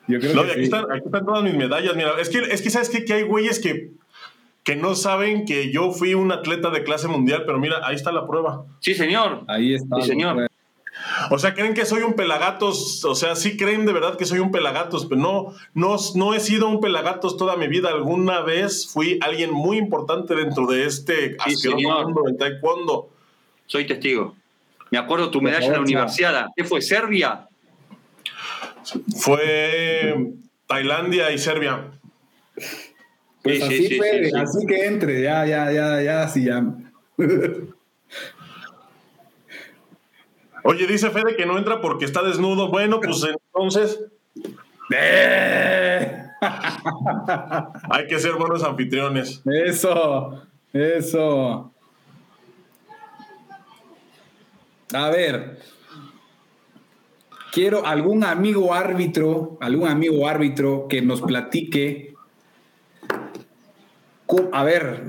Yo 0.09 0.19
creo 0.19 0.33
No, 0.33 0.43
y 0.43 0.47
que 0.47 0.51
aquí, 0.51 0.59
sí. 0.59 0.63
están, 0.65 0.91
aquí 0.91 1.05
están 1.05 1.25
todas 1.25 1.43
mis 1.45 1.55
medallas. 1.55 1.95
Mira, 1.95 2.11
es 2.19 2.27
que, 2.27 2.39
es 2.39 2.61
que 2.61 2.69
¿sabes 2.69 2.89
qué? 2.89 3.05
Que 3.05 3.13
hay 3.13 3.23
güeyes 3.23 3.57
que, 3.59 3.91
que 4.63 4.75
no 4.75 4.95
saben 4.95 5.45
que 5.45 5.71
yo 5.71 5.91
fui 5.91 6.13
un 6.13 6.31
atleta 6.31 6.69
de 6.69 6.83
clase 6.83 7.07
mundial, 7.07 7.43
pero 7.45 7.59
mira, 7.59 7.81
ahí 7.83 7.95
está 7.95 8.11
la 8.11 8.27
prueba. 8.27 8.65
Sí, 8.79 8.93
señor. 8.93 9.43
Ahí 9.47 9.73
está. 9.73 9.97
Sí, 10.01 10.07
señor. 10.07 10.47
O 11.29 11.39
sea, 11.39 11.53
creen 11.53 11.73
que 11.73 11.85
soy 11.85 12.03
un 12.03 12.13
pelagatos, 12.13 13.03
o 13.05 13.15
sea, 13.15 13.35
sí 13.35 13.57
creen 13.57 13.85
de 13.85 13.93
verdad 13.93 14.17
que 14.17 14.25
soy 14.25 14.39
un 14.39 14.51
pelagatos, 14.51 15.05
pero 15.05 15.21
no, 15.21 15.53
no, 15.73 15.95
no 16.15 16.33
he 16.33 16.39
sido 16.39 16.67
un 16.67 16.79
pelagatos 16.79 17.37
toda 17.37 17.55
mi 17.55 17.67
vida. 17.67 17.89
Alguna 17.89 18.41
vez 18.41 18.87
fui 18.91 19.17
alguien 19.21 19.51
muy 19.51 19.77
importante 19.77 20.35
dentro 20.35 20.67
de 20.67 20.85
este 20.85 21.37
señor. 21.55 22.05
mundo 22.05 22.23
del 22.25 22.37
taekwondo. 22.37 23.09
Soy 23.65 23.87
testigo. 23.87 24.35
Me 24.91 24.97
acuerdo 24.97 25.31
tu 25.31 25.39
Por 25.39 25.45
medalla 25.45 25.65
en 25.65 25.73
la 25.73 25.79
universidad. 25.79 26.47
¿Qué 26.55 26.63
fue? 26.63 26.81
¿Serbia? 26.81 27.47
Fue 29.17 30.33
Tailandia 30.67 31.31
y 31.31 31.37
Serbia. 31.37 31.91
Pues 33.43 33.57
Sí, 33.57 33.63
así 33.63 33.87
sí, 33.87 33.95
puede, 33.97 34.31
así 34.37 34.65
que 34.67 34.85
entre, 34.85 35.21
ya, 35.21 35.45
ya, 35.45 35.71
ya, 35.71 36.01
ya, 36.01 36.27
sí, 36.27 36.45
ya. 36.45 36.63
Oye, 40.63 40.85
dice 40.85 41.09
Fede 41.09 41.35
que 41.35 41.47
no 41.47 41.57
entra 41.57 41.81
porque 41.81 42.05
está 42.05 42.21
desnudo. 42.21 42.69
Bueno, 42.69 42.99
pues 43.01 43.23
entonces 43.23 43.99
¡Eh! 44.93 46.23
hay 47.89 48.07
que 48.07 48.19
ser 48.19 48.33
buenos 48.33 48.63
anfitriones. 48.63 49.41
Eso, 49.45 50.41
eso. 50.73 51.71
A 54.93 55.09
ver, 55.09 55.59
quiero 57.53 57.85
algún 57.85 58.23
amigo 58.23 58.73
árbitro, 58.73 59.57
algún 59.61 59.87
amigo 59.87 60.27
árbitro 60.27 60.87
que 60.89 61.01
nos 61.01 61.21
platique. 61.21 62.10
A 64.51 64.63
ver, 64.63 65.03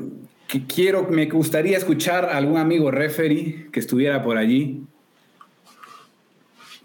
que 0.49 0.67
quiero, 0.67 1.09
me 1.09 1.27
gustaría 1.27 1.79
escuchar 1.79 2.27
a 2.27 2.37
algún 2.37 2.59
amigo 2.59 2.91
referee 2.91 3.69
que 3.73 3.81
estuviera 3.81 4.23
por 4.23 4.37
allí, 4.37 4.83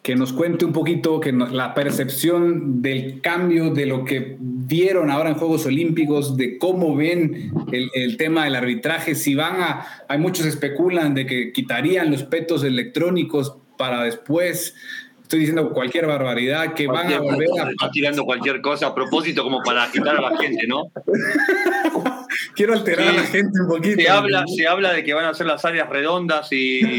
que 0.02 0.16
nos 0.16 0.32
cuente 0.32 0.64
un 0.64 0.72
poquito 0.72 1.20
que 1.20 1.34
la 1.34 1.74
percepción 1.74 2.82
del 2.82 3.20
cambio 3.20 3.72
de 3.72 3.86
lo 3.86 4.06
que 4.06 4.38
vieron 4.40 5.12
ahora 5.12 5.32
en 5.32 5.36
Juegos 5.36 5.66
Olímpicos, 5.66 6.38
de 6.38 6.58
cómo 6.58 6.96
ven 6.96 7.52
el, 7.74 7.90
el 7.94 8.16
tema 8.16 8.46
del 8.46 8.56
arbitraje, 8.56 9.16
si 9.16 9.36
van 9.36 9.62
a, 9.62 9.86
hay 10.08 10.18
muchos 10.18 10.46
especulan 10.46 11.14
de 11.14 11.26
que 11.26 11.52
quitarían 11.52 12.10
los 12.10 12.24
petos 12.24 12.64
electrónicos 12.64 13.58
para 13.78 14.04
después, 14.04 14.76
estoy 15.24 15.40
diciendo 15.40 15.74
cualquier 15.74 16.08
barbaridad, 16.08 16.74
que 16.74 16.88
van 16.88 17.12
a 17.12 17.20
volver 17.20 17.50
cosa, 17.50 17.68
a... 17.68 17.72
está 17.72 17.92
tirando 17.92 18.24
cualquier 18.24 18.62
cosa 18.62 18.88
a 18.88 18.96
propósito 18.96 19.44
como 19.44 19.62
para 19.62 19.84
agitar 19.84 20.16
a 20.16 20.22
la 20.22 20.38
gente, 20.38 20.66
¿no? 20.68 20.90
Quiero 22.56 22.74
alterar 22.74 23.10
Sí. 23.12 23.18
a 23.18 23.22
la 23.22 23.28
gente 23.28 23.62
un 23.62 23.68
poquito. 23.68 24.02
Se 24.02 24.10
habla, 24.10 24.44
se 24.48 24.68
habla 24.68 24.94
de 24.94 25.04
que 25.04 25.14
van 25.14 25.26
a 25.26 25.34
ser 25.34 25.48
las 25.48 25.64
áreas 25.66 25.90
redondas 25.90 26.48
y 26.52 26.82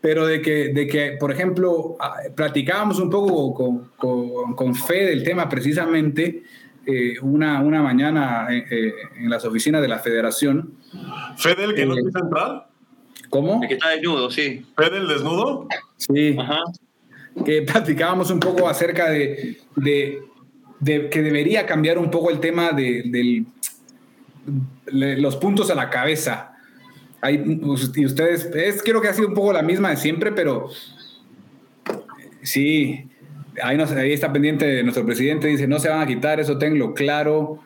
pero 0.00 0.26
de 0.26 0.40
que, 0.40 0.72
de 0.72 0.86
que, 0.86 1.16
por 1.20 1.30
ejemplo, 1.30 1.96
ah, 2.00 2.14
platicábamos 2.34 2.98
un 2.98 3.10
poco 3.10 3.52
con, 3.54 3.90
con, 3.96 4.54
con 4.54 4.74
Fe 4.74 5.04
del 5.06 5.22
tema 5.22 5.48
precisamente 5.48 6.42
eh, 6.86 7.14
una, 7.20 7.60
una 7.60 7.82
mañana 7.82 8.46
eh, 8.50 8.64
eh, 8.70 8.94
en 9.18 9.28
las 9.28 9.44
oficinas 9.44 9.82
de 9.82 9.88
la 9.88 9.98
federación. 9.98 10.74
Fede, 11.36 11.64
el 11.64 11.74
que 11.74 11.84
no 11.84 11.94
Eh. 11.94 12.02
quiso 12.04 12.18
entrar. 12.18 12.66
¿Cómo? 13.28 13.60
el 13.62 13.68
que 13.68 13.74
está 13.74 13.90
desnudo, 13.90 14.30
sí. 14.30 14.66
Fede, 14.76 14.96
el 14.96 15.06
desnudo. 15.06 15.68
Sí, 15.98 16.34
Ajá. 16.38 16.60
que 17.44 17.62
platicábamos 17.62 18.30
un 18.30 18.40
poco 18.40 18.66
acerca 18.68 19.10
de, 19.10 19.58
de, 19.76 20.22
de 20.80 21.10
que 21.10 21.22
debería 21.22 21.66
cambiar 21.66 21.98
un 21.98 22.10
poco 22.10 22.30
el 22.30 22.40
tema 22.40 22.72
de, 22.72 23.44
los 24.86 25.36
puntos 25.36 25.70
a 25.70 25.74
la 25.74 25.90
cabeza. 25.90 26.52
Y 27.28 28.04
ustedes, 28.04 28.46
es, 28.54 28.82
creo 28.82 29.00
que 29.00 29.08
ha 29.08 29.14
sido 29.14 29.28
un 29.28 29.34
poco 29.34 29.52
la 29.52 29.62
misma 29.62 29.90
de 29.90 29.96
siempre, 29.96 30.32
pero 30.32 30.70
sí, 32.42 33.10
ahí, 33.62 34.12
está 34.12 34.32
pendiente 34.32 34.82
nuestro 34.82 35.04
presidente, 35.04 35.48
dice, 35.48 35.68
no 35.68 35.78
se 35.78 35.90
van 35.90 36.00
a 36.00 36.06
quitar, 36.06 36.40
eso 36.40 36.56
tenlo 36.56 36.94
claro, 36.94 37.60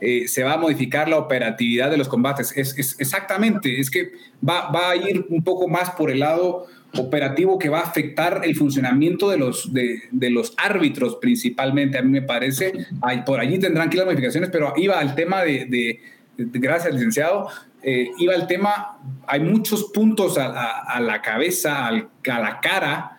eh, 0.00 0.28
se 0.28 0.44
va 0.44 0.54
a 0.54 0.56
modificar 0.56 1.08
la 1.08 1.18
operatividad 1.18 1.90
de 1.90 1.96
los 1.96 2.08
combates. 2.08 2.56
Es, 2.56 2.76
exactamente, 3.00 3.80
es 3.80 3.90
que 3.90 4.12
va 4.48 4.90
a 4.90 4.94
ir 4.94 5.26
un 5.28 5.42
poco 5.42 5.66
más 5.66 5.90
por 5.90 6.12
el 6.12 6.20
lado 6.20 6.68
operativo 6.98 7.58
que 7.58 7.68
va 7.68 7.80
a 7.80 7.84
afectar 7.84 8.42
el 8.44 8.54
funcionamiento 8.54 9.30
de 9.30 9.38
los, 9.38 9.72
de, 9.72 10.02
de 10.10 10.30
los 10.30 10.54
árbitros 10.58 11.16
principalmente, 11.20 11.98
a 11.98 12.02
mí 12.02 12.10
me 12.10 12.22
parece. 12.22 12.72
Ay, 13.00 13.22
por 13.24 13.40
allí 13.40 13.58
tendrán 13.58 13.88
que 13.88 13.96
ir 13.96 14.00
las 14.00 14.06
modificaciones, 14.06 14.50
pero 14.50 14.74
iba 14.76 14.98
al 14.98 15.14
tema 15.14 15.42
de, 15.42 15.64
de- 15.66 16.00
de- 16.36 16.58
gracias 16.58 16.92
licenciado, 16.92 17.48
eh, 17.82 18.10
iba 18.18 18.34
al 18.34 18.46
tema, 18.46 18.98
hay 19.26 19.40
muchos 19.40 19.84
puntos 19.92 20.36
a, 20.38 20.46
a- 20.46 20.80
a 20.96 21.00
la 21.00 21.22
cabeza, 21.22 21.86
al- 21.86 22.08
a 22.30 22.38
la 22.40 22.60
cara, 22.60 23.18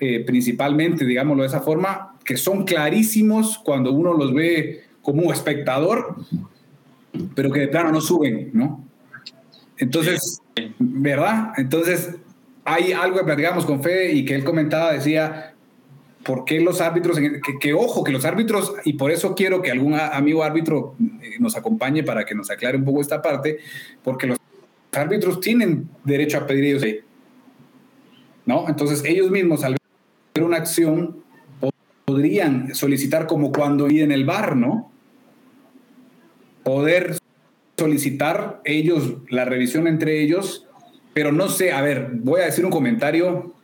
eh, 0.00 0.24
principalmente, 0.24 1.04
digámoslo 1.04 1.42
de 1.42 1.48
esa 1.48 1.60
forma, 1.60 2.16
que 2.24 2.36
son 2.36 2.64
clarísimos 2.64 3.58
cuando 3.58 3.92
uno 3.92 4.14
los 4.14 4.32
ve 4.32 4.84
como 5.02 5.32
espectador, 5.32 6.16
pero 7.34 7.50
que 7.52 7.60
de 7.60 7.68
plano 7.68 7.92
no 7.92 8.00
suben, 8.00 8.50
¿no? 8.54 8.84
Entonces, 9.78 10.40
¿verdad? 10.78 11.52
Entonces, 11.56 12.16
hay 12.64 12.92
algo 12.92 13.18
que 13.18 13.24
platicamos 13.24 13.64
con 13.64 13.82
Fede 13.82 14.12
y 14.12 14.24
que 14.24 14.34
él 14.34 14.44
comentaba, 14.44 14.92
decía, 14.92 15.54
¿por 16.24 16.44
qué 16.44 16.60
los 16.60 16.80
árbitros, 16.80 17.18
en- 17.18 17.40
que, 17.60 17.74
ojo, 17.74 18.04
que 18.04 18.12
los 18.12 18.24
árbitros, 18.24 18.74
y 18.84 18.92
por 18.94 19.10
eso 19.10 19.34
quiero 19.34 19.60
que 19.62 19.70
algún 19.70 19.94
amigo 19.94 20.44
árbitro 20.44 20.94
eh, 21.00 21.36
nos 21.40 21.56
acompañe 21.56 22.04
para 22.04 22.24
que 22.24 22.34
nos 22.34 22.50
aclare 22.50 22.76
un 22.78 22.84
poco 22.84 23.00
esta 23.00 23.20
parte, 23.20 23.58
porque 24.04 24.26
los 24.28 24.38
árbitros 24.92 25.40
tienen 25.40 25.88
derecho 26.04 26.38
a 26.38 26.46
pedir 26.46 26.64
ellos, 26.64 27.04
¿no? 28.46 28.68
Entonces, 28.68 29.02
ellos 29.04 29.30
mismos 29.30 29.64
al 29.64 29.76
ver 30.34 30.44
una 30.44 30.58
acción 30.58 31.22
podrían 32.04 32.74
solicitar 32.74 33.26
como 33.26 33.52
cuando 33.52 33.88
en 33.88 34.12
el 34.12 34.24
bar, 34.24 34.56
¿no? 34.56 34.92
Poder 36.62 37.16
solicitar 37.76 38.60
ellos 38.64 39.16
la 39.28 39.44
revisión 39.44 39.86
entre 39.88 40.20
ellos, 40.20 40.68
pero 41.14 41.32
no 41.32 41.48
sé, 41.48 41.72
a 41.72 41.80
ver, 41.82 42.10
voy 42.14 42.40
a 42.40 42.44
decir 42.46 42.64
un 42.64 42.70
comentario, 42.70 43.54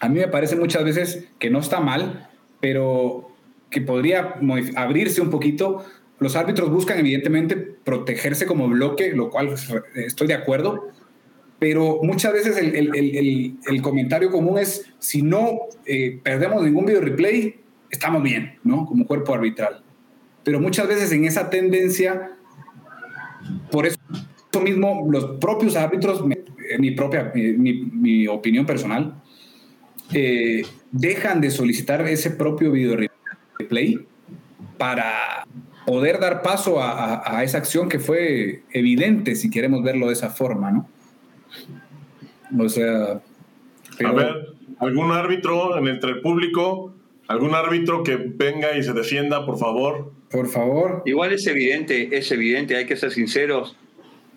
a 0.00 0.08
mí 0.08 0.18
me 0.18 0.28
parece 0.28 0.56
muchas 0.56 0.84
veces 0.84 1.28
que 1.38 1.50
no 1.50 1.58
está 1.60 1.80
mal, 1.80 2.28
pero 2.60 3.28
que 3.70 3.80
podría 3.80 4.34
abrirse 4.76 5.20
un 5.20 5.30
poquito. 5.30 5.84
Los 6.18 6.36
árbitros 6.36 6.70
buscan 6.70 6.98
evidentemente 6.98 7.56
protegerse 7.56 8.46
como 8.46 8.68
bloque, 8.68 9.12
lo 9.12 9.30
cual 9.30 9.54
estoy 9.94 10.26
de 10.28 10.34
acuerdo, 10.34 10.88
pero 11.58 12.00
muchas 12.02 12.32
veces 12.32 12.56
el, 12.58 12.74
el- 12.74 12.94
el- 12.94 13.56
el- 13.66 13.82
comentario 13.82 14.30
común 14.30 14.58
es, 14.58 14.84
si 14.98 15.22
no 15.22 15.60
eh, 15.86 16.20
perdemos 16.22 16.62
ningún 16.64 16.84
video 16.86 17.00
replay, 17.00 17.60
estamos 17.90 18.22
bien, 18.22 18.58
¿no? 18.64 18.84
Como 18.86 19.06
cuerpo 19.06 19.34
arbitral. 19.34 19.82
Pero 20.44 20.58
muchas 20.60 20.88
veces 20.88 21.12
en 21.12 21.24
esa 21.24 21.50
tendencia, 21.50 22.32
por 23.70 23.86
eso 23.86 23.98
mismo, 24.62 25.06
los 25.10 25.38
propios 25.40 25.76
árbitros, 25.76 26.24
mi 26.78 26.90
propia, 26.92 27.32
mi, 27.34 27.52
mi- 27.52 27.72
mi 27.92 28.26
opinión 28.26 28.66
personal, 28.66 29.14
eh, 30.12 30.62
dejan 30.90 31.40
de 31.40 31.50
solicitar 31.50 32.00
ese 32.08 32.30
propio 32.30 32.70
video 32.72 32.96
replay 33.58 33.98
para 34.78 35.46
poder 35.86 36.18
dar 36.20 36.42
paso 36.42 36.80
a, 36.82 36.90
a- 37.16 37.38
a 37.38 37.44
esa 37.44 37.58
acción 37.58 37.88
que 37.88 37.98
fue 37.98 38.62
evidente, 38.72 39.34
si 39.34 39.50
queremos 39.50 39.82
verlo 39.82 40.06
de 40.08 40.12
esa 40.14 40.30
forma, 40.30 40.70
¿no? 40.70 40.88
O 42.58 42.68
sea, 42.68 43.20
pero- 43.96 44.08
A 44.10 44.12
ver, 44.12 44.46
algún 44.80 45.10
árbitro 45.12 45.78
en 45.78 45.88
entre 45.88 46.10
el 46.10 46.20
público, 46.20 46.94
algún 47.28 47.54
árbitro 47.54 48.02
que 48.02 48.16
venga 48.16 48.76
y 48.76 48.82
se 48.82 48.92
defienda, 48.92 49.46
por 49.46 49.58
favor. 49.58 50.12
por 50.30 50.48
favor, 50.48 51.02
Igual 51.06 51.32
es 51.32 51.46
evidente, 51.46 52.16
es 52.16 52.30
evidente, 52.32 52.76
hay 52.76 52.86
que 52.86 52.96
ser 52.96 53.10
sinceros 53.12 53.76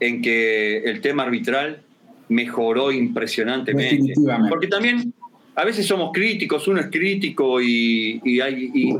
en 0.02 0.22
que 0.22 0.80
el 0.80 0.99
tema 1.02 1.24
arbitral 1.24 1.84
mejoró 2.30 2.92
impresionantemente. 2.92 4.14
Porque 4.50 4.68
también 4.68 5.14
a 5.56 5.64
veces 5.66 5.86
somos 5.86 6.12
críticos, 6.14 6.68
uno 6.68 6.80
es 6.82 6.88
crítico 6.88 7.62
y, 7.62 8.20
y 8.24 8.40
hay- 8.42 8.72
y 8.74 8.96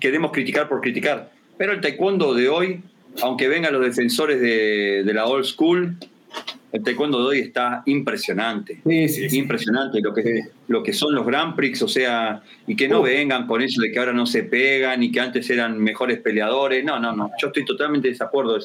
queremos 0.00 0.32
criticar 0.32 0.68
por 0.68 0.80
criticar. 0.80 1.30
Pero 1.56 1.72
el 1.72 1.80
taekwondo 1.80 2.34
de 2.34 2.48
hoy, 2.48 2.80
aunque 3.22 3.48
vengan 3.48 3.72
los 3.72 3.82
defensores 3.84 4.40
de, 4.40 5.02
de 5.04 5.14
la 5.14 5.26
old 5.26 5.44
school, 5.44 5.96
el 6.70 6.82
taekwondo 6.82 7.22
de 7.22 7.28
hoy 7.28 7.38
está 7.40 7.82
impresionante. 7.86 8.80
Sí, 8.86 9.08
sí, 9.08 9.30
sí. 9.30 9.38
Impresionante 9.38 10.00
lo 10.02 10.12
que, 10.12 10.42
lo 10.68 10.82
que 10.82 10.92
son 10.92 11.14
los 11.14 11.24
Grand 11.26 11.56
Prix, 11.56 11.80
o 11.82 11.88
sea, 11.88 12.42
y 12.66 12.76
que 12.76 12.88
no 12.88 13.00
Uh. 13.00 13.04
vengan 13.04 13.46
con 13.46 13.62
eso 13.62 13.80
de 13.80 13.90
que 13.90 13.98
ahora 13.98 14.12
no 14.12 14.26
se 14.26 14.42
pegan 14.42 15.02
y 15.02 15.10
que 15.10 15.20
antes 15.20 15.48
eran 15.50 15.78
mejores 15.78 16.18
peleadores. 16.18 16.84
No, 16.84 16.98
no, 17.00 17.14
no. 17.16 17.30
Yo 17.40 17.48
estoy 17.48 17.64
totalmente 17.64 18.08
de 18.08 18.12
desacuerdo. 18.12 18.58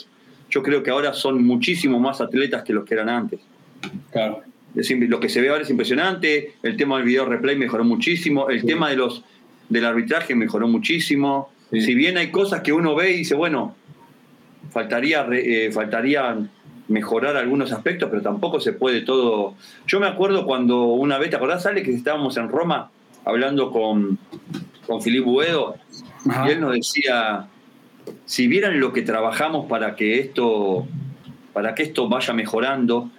Yo 0.49 0.61
creo 0.61 0.83
que 0.83 0.91
ahora 0.91 1.13
son 1.13 1.43
muchísimo 1.43 1.99
más 1.99 2.19
atletas 2.21 2.63
que 2.63 2.73
los 2.73 2.83
que 2.85 2.93
eran 2.95 3.09
antes. 3.09 3.39
Claro. 4.11 4.41
Es 4.75 4.89
im- 4.91 5.07
lo 5.07 5.19
que 5.19 5.29
se 5.29 5.41
ve 5.41 5.49
ahora 5.49 5.63
es 5.63 5.69
impresionante. 5.69 6.53
El 6.63 6.77
tema 6.77 6.97
del 6.97 7.05
video 7.05 7.25
replay 7.25 7.55
mejoró 7.55 7.83
muchísimo. 7.83 8.49
El 8.49 8.61
Sí. 8.61 8.67
tema 8.67 8.89
de 8.89 8.95
los 8.97 9.23
del 9.69 9.85
arbitraje 9.85 10.35
mejoró 10.35 10.67
muchísimo. 10.67 11.49
Sí. 11.71 11.81
Si 11.81 11.95
bien 11.95 12.17
hay 12.17 12.29
cosas 12.31 12.61
que 12.61 12.73
uno 12.73 12.95
ve 12.95 13.11
y 13.11 13.17
dice, 13.19 13.35
bueno, 13.35 13.75
faltaría, 14.71 15.25
eh, 15.31 15.71
faltaría 15.71 16.37
mejorar 16.87 17.37
algunos 17.37 17.71
aspectos, 17.71 18.09
pero 18.09 18.21
tampoco 18.21 18.59
se 18.59 18.73
puede 18.73 19.01
todo. 19.01 19.55
Yo 19.87 19.99
me 19.99 20.07
acuerdo 20.07 20.45
cuando 20.45 20.83
una 20.85 21.17
vez, 21.17 21.29
¿te 21.29 21.35
acordás, 21.37 21.65
Ale, 21.65 21.81
que 21.83 21.91
estábamos 21.93 22.37
en 22.37 22.49
Roma 22.49 22.91
hablando 23.25 23.71
con, 23.71 24.17
con 24.85 25.01
Filipe 25.01 25.25
Buedo? 25.25 25.75
Ajá. 26.29 26.47
Y 26.47 26.51
él 26.51 26.61
nos 26.61 26.73
decía, 26.73 27.47
si 28.25 28.47
vieran 28.47 28.79
lo 28.79 28.91
que 28.93 29.01
trabajamos 29.01 29.65
para 29.67 29.95
que 29.95 30.19
esto, 30.19 30.87
para 31.53 31.73
que 31.73 31.83
esto 31.83 32.09
vaya 32.09 32.33
mejorando, 32.33 33.09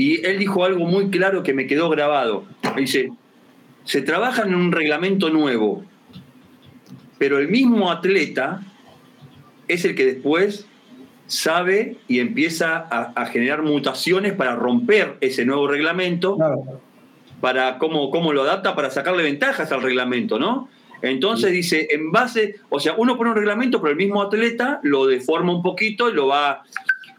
y 0.00 0.24
él 0.24 0.38
dijo 0.38 0.64
algo 0.64 0.86
muy 0.86 1.10
claro 1.10 1.42
que 1.42 1.52
me 1.52 1.66
quedó 1.66 1.90
grabado. 1.90 2.44
Dice, 2.74 3.10
se 3.84 4.00
trabaja 4.00 4.44
en 4.44 4.54
un 4.54 4.72
reglamento 4.72 5.28
nuevo, 5.28 5.84
pero 7.18 7.38
el 7.38 7.48
mismo 7.48 7.90
atleta 7.90 8.62
es 9.68 9.84
el 9.84 9.94
que 9.94 10.06
después 10.06 10.66
sabe 11.26 11.98
y 12.08 12.20
empieza 12.20 12.76
a, 12.78 13.12
a 13.14 13.26
generar 13.26 13.62
mutaciones 13.62 14.32
para 14.32 14.56
romper 14.56 15.18
ese 15.20 15.44
nuevo 15.44 15.68
reglamento 15.68 16.36
Claro. 16.36 16.80
para 17.42 17.76
cómo, 17.76 18.10
cómo 18.10 18.32
lo 18.32 18.42
adapta 18.42 18.74
para 18.74 18.90
sacarle 18.90 19.22
ventajas 19.22 19.70
al 19.70 19.82
reglamento, 19.82 20.38
¿no? 20.38 20.70
Entonces 21.02 21.52
dice, 21.52 21.88
en 21.90 22.10
base, 22.10 22.56
o 22.70 22.80
sea, 22.80 22.94
uno 22.96 23.16
pone 23.18 23.30
un 23.30 23.36
reglamento, 23.36 23.80
pero 23.80 23.90
el 23.90 23.96
mismo 23.96 24.22
atleta 24.22 24.80
lo 24.82 25.06
deforma 25.06 25.54
un 25.54 25.62
poquito 25.62 26.08
y 26.10 26.14
lo 26.14 26.26
va. 26.26 26.62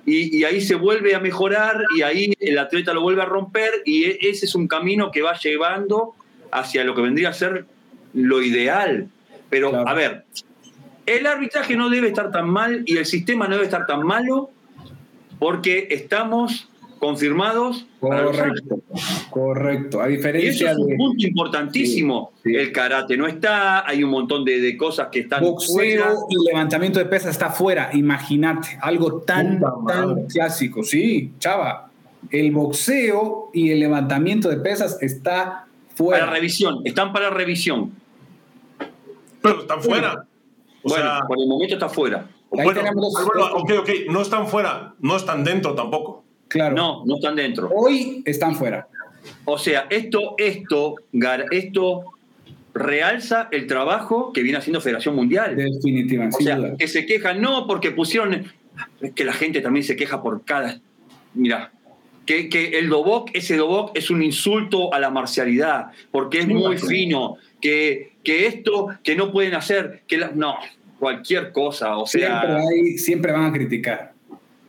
Y, 0.06 0.36
y 0.38 0.44
ahí 0.46 0.62
se 0.62 0.76
vuelve 0.76 1.14
a 1.14 1.20
mejorar 1.20 1.84
y 1.96 2.02
ahí 2.02 2.34
el 2.40 2.58
atleta 2.58 2.94
lo 2.94 3.02
vuelve 3.02 3.22
a 3.22 3.26
romper 3.26 3.72
y 3.86 4.06
e- 4.06 4.18
ese 4.22 4.46
es 4.46 4.56
un 4.56 4.68
camino 4.68 5.12
que 5.12 5.22
va 5.22 5.38
llevando 5.38 6.16
hacia 6.52 6.84
lo 6.84 6.96
que 6.96 7.02
vendría 7.02 7.30
a 7.30 7.34
ser 7.34 7.66
lo 8.14 8.42
ideal. 8.42 9.10
Pero, 9.50 9.70
Claro. 9.70 9.88
a 9.88 9.94
ver, 9.94 10.26
el 11.06 11.28
arbitraje 11.28 11.76
no 11.76 11.90
debe 11.90 12.08
estar 12.08 12.32
tan 12.32 12.50
mal 12.50 12.84
y 12.88 12.98
el 12.98 13.06
sistema 13.06 13.46
no 13.48 13.54
debe 13.54 13.66
estar 13.66 13.86
tan 13.86 14.04
malo 14.04 14.50
porque 15.40 15.88
estamos 15.92 16.68
confirmados. 17.02 17.88
Correcto. 18.00 18.80
Correcto. 19.32 20.00
A 20.00 20.10
Y 20.10 20.14
eso 20.14 20.18
diferencia 20.18 20.72
es 20.72 20.78
un 20.78 20.88
de 20.88 20.96
punto 20.96 21.28
importantísimo. 21.28 22.32
Sí, 22.44 22.52
sí. 22.52 22.56
El 22.56 22.72
karate 22.72 23.18
no 23.18 23.28
está, 23.28 23.86
hay 23.90 24.04
un 24.04 24.12
montón 24.12 24.46
de, 24.46 24.62
de 24.62 24.78
cosas 24.78 25.08
que 25.12 25.22
están 25.22 25.42
fuera. 25.42 26.12
boxeo 26.12 26.28
y 26.30 26.46
levantamiento 26.48 27.00
de 27.00 27.06
pesas 27.06 27.32
está 27.32 27.50
fuera. 27.50 27.90
Imagínate, 27.94 28.78
algo 28.82 29.22
tan, 29.22 29.60
tan 29.88 30.28
clásico. 30.28 30.84
Sí, 30.84 31.34
chava. 31.40 31.90
El 32.30 32.52
boxeo 32.52 33.50
y 33.52 33.72
el 33.72 33.80
levantamiento 33.80 34.48
de 34.48 34.58
pesas 34.58 35.02
está 35.02 35.66
fuera. 35.96 36.26
Para 36.26 36.34
revisión, 36.34 36.82
están 36.86 37.12
para 37.12 37.32
revisión. 37.32 37.94
Pero 39.42 39.62
están 39.62 39.82
fuera. 39.82 40.28
O 40.84 40.90
bueno, 40.90 41.04
sea, 41.04 41.22
por 41.28 41.40
el 41.40 41.48
momento 41.48 41.74
está 41.74 41.90
fuera. 41.90 42.30
Bueno, 42.52 42.82
bueno, 42.94 43.54
ok, 43.56 43.72
ok, 43.80 43.90
no 44.10 44.22
están 44.22 44.48
fuera, 44.48 44.94
no 45.00 45.16
están 45.16 45.44
dentro 45.44 45.74
tampoco. 45.74 46.26
Claro. 46.52 46.76
No, 46.76 47.06
no 47.06 47.16
están 47.16 47.36
dentro. 47.36 47.70
Hoy 47.74 48.22
están 48.26 48.56
fuera. 48.56 48.88
O 49.46 49.58
sea, 49.58 49.88
esto, 49.90 50.36
esto, 50.38 50.96
esto 51.52 52.04
realza 52.74 53.48
el 53.52 53.68
trabajo 53.68 54.32
que 54.34 54.44
viene 54.44 54.58
haciendo 54.58 54.82
Federación 54.82 55.16
Mundial. 55.16 55.56
Definitivamente, 55.56 56.38
O 56.40 56.42
sea, 56.44 56.56
duda. 56.58 56.76
que 56.78 56.88
se 56.88 57.06
quejan, 57.06 57.42
no 57.42 57.68
porque 57.68 57.92
pusieron. 57.92 58.46
Es 59.02 59.12
que 59.14 59.24
la 59.24 59.34
gente 59.34 59.62
también 59.62 59.84
se 59.84 59.96
queja 59.96 60.22
por 60.22 60.44
cada. 60.44 60.80
Mira, 61.34 61.72
que, 62.26 62.50
que 62.50 62.80
el 62.80 62.90
Dobok, 62.90 63.30
ese 63.34 63.58
Dobok 63.58 63.92
es 63.96 64.10
un 64.10 64.22
insulto 64.24 64.94
a 64.94 65.00
la 65.00 65.10
marcialidad, 65.10 65.88
porque 66.12 66.40
es 66.40 66.48
muy 66.48 66.78
fino, 66.78 67.38
que, 67.62 68.14
que 68.24 68.48
esto, 68.48 68.88
que 69.04 69.16
no 69.16 69.32
pueden 69.32 69.54
hacer, 69.54 70.04
que 70.08 70.18
la- 70.18 70.32
no, 70.34 70.56
cualquier 71.00 71.52
cosa, 71.52 71.98
o 71.98 72.06
sea. 72.08 72.42
Siempre, 72.42 72.64
hay- 72.68 72.98
siempre 72.98 73.32
van 73.32 73.46
a 73.46 73.52
criticar. 73.54 74.11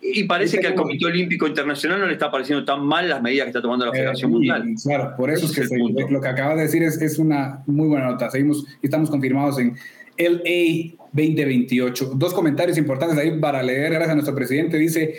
Y 0.05 0.25
parece 0.25 0.59
que 0.59 0.67
al 0.67 0.75
Comité 0.75 1.07
Olímpico 1.07 1.47
Internacional 1.47 2.01
no 2.01 2.07
le 2.07 2.15
está 2.15 2.29
pareciendo 2.31 2.65
tan 2.65 2.85
mal 2.85 3.09
las 3.09 3.23
medidas 3.23 3.45
que 3.45 3.51
está 3.51 3.63
tomando 3.63 3.87
la 3.87 3.93
Federación 3.93 4.31
Eh, 4.31 4.35
Mundial. 4.35 4.69
y, 4.69 4.75
Claro, 4.83 5.15
por 5.17 5.31
eso 5.31 5.45
Ese 5.45 5.47
es 5.47 5.53
que 5.55 5.61
es 5.61 5.71
el 5.73 5.79
se- 5.79 5.83
punto. 5.85 6.09
lo 6.11 6.21
que 6.21 6.29
acabas 6.29 6.57
de 6.57 6.63
decir 6.63 6.83
es, 6.83 7.01
es 7.01 7.19
una 7.19 7.63
muy 7.67 7.87
buena 7.87 8.07
nota. 8.11 8.29
Seguimos 8.31 8.67
y 8.83 8.87
estamos 8.87 9.09
confirmados 9.11 9.59
en 9.61 9.77
LA 10.19 10.97
2028. 11.13 12.13
Dos 12.17 12.35
comentarios 12.35 12.77
importantes 12.79 13.17
ahí 13.17 13.39
para 13.39 13.63
leer, 13.63 13.91
gracias 13.93 14.11
a 14.11 14.15
nuestro 14.15 14.35
presidente. 14.35 14.77
Dice, 14.77 15.15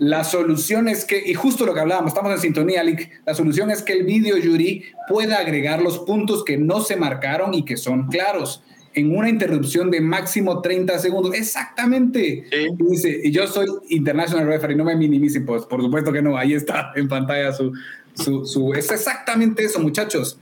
la 0.00 0.24
solución 0.24 0.88
es 0.88 1.04
que, 1.04 1.22
y 1.24 1.34
justo 1.34 1.64
lo 1.64 1.72
que 1.72 1.80
hablábamos, 1.80 2.10
estamos 2.10 2.32
en 2.32 2.38
sintonía, 2.38 2.82
Lick, 2.82 3.22
la 3.24 3.34
solución 3.34 3.70
es 3.70 3.82
que 3.82 3.92
el 3.92 4.02
video 4.04 4.36
jury 4.42 4.84
pueda 5.08 5.36
agregar 5.38 5.80
los 5.80 6.00
puntos 6.00 6.42
que 6.44 6.56
no 6.58 6.80
se 6.80 6.96
marcaron 6.96 7.54
y 7.54 7.64
que 7.64 7.76
son 7.76 8.08
claros 8.08 8.64
en 8.96 9.14
una 9.16 9.28
interrupción 9.28 9.90
de 9.90 10.00
máximo 10.00 10.60
30 10.62 10.98
segundos. 10.98 11.34
Exactamente. 11.34 12.46
Sí. 12.50 12.56
Y 12.78 12.90
Dice, 12.90 13.20
y 13.24 13.30
yo 13.30 13.46
soy 13.46 13.66
international 13.90 14.46
referee, 14.48 14.74
no 14.74 14.84
me 14.84 14.96
minimicen, 14.96 15.44
pues 15.46 15.64
por 15.66 15.82
supuesto 15.82 16.10
que 16.12 16.22
no, 16.22 16.36
ahí 16.36 16.54
está 16.54 16.92
en 16.96 17.06
pantalla 17.06 17.52
su, 17.52 17.72
su, 18.14 18.44
su- 18.46 18.72
es 18.72 18.90
exactamente 18.90 19.64
eso, 19.64 19.78
muchachos. 19.80 20.38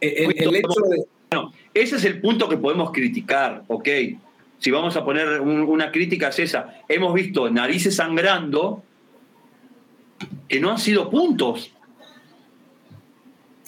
Eh, 0.00 0.24
El, 0.24 0.48
el 0.48 0.56
hecho 0.56 0.80
de, 0.90 1.04
Bueno, 1.30 1.52
ese 1.74 1.96
es 1.96 2.04
el 2.04 2.20
punto 2.20 2.48
que 2.48 2.56
podemos 2.58 2.92
criticar, 2.92 3.64
¿ok? 3.66 3.88
Si 4.58 4.70
vamos 4.70 4.94
a 4.96 5.04
poner 5.04 5.40
un- 5.40 5.62
una 5.62 5.90
crítica 5.90 6.28
es 6.28 6.38
esa. 6.38 6.82
Hemos 6.86 7.14
visto 7.14 7.48
narices 7.50 7.96
sangrando 7.96 8.82
que 10.48 10.60
no 10.60 10.70
han 10.70 10.78
sido 10.78 11.08
puntos. 11.08 11.72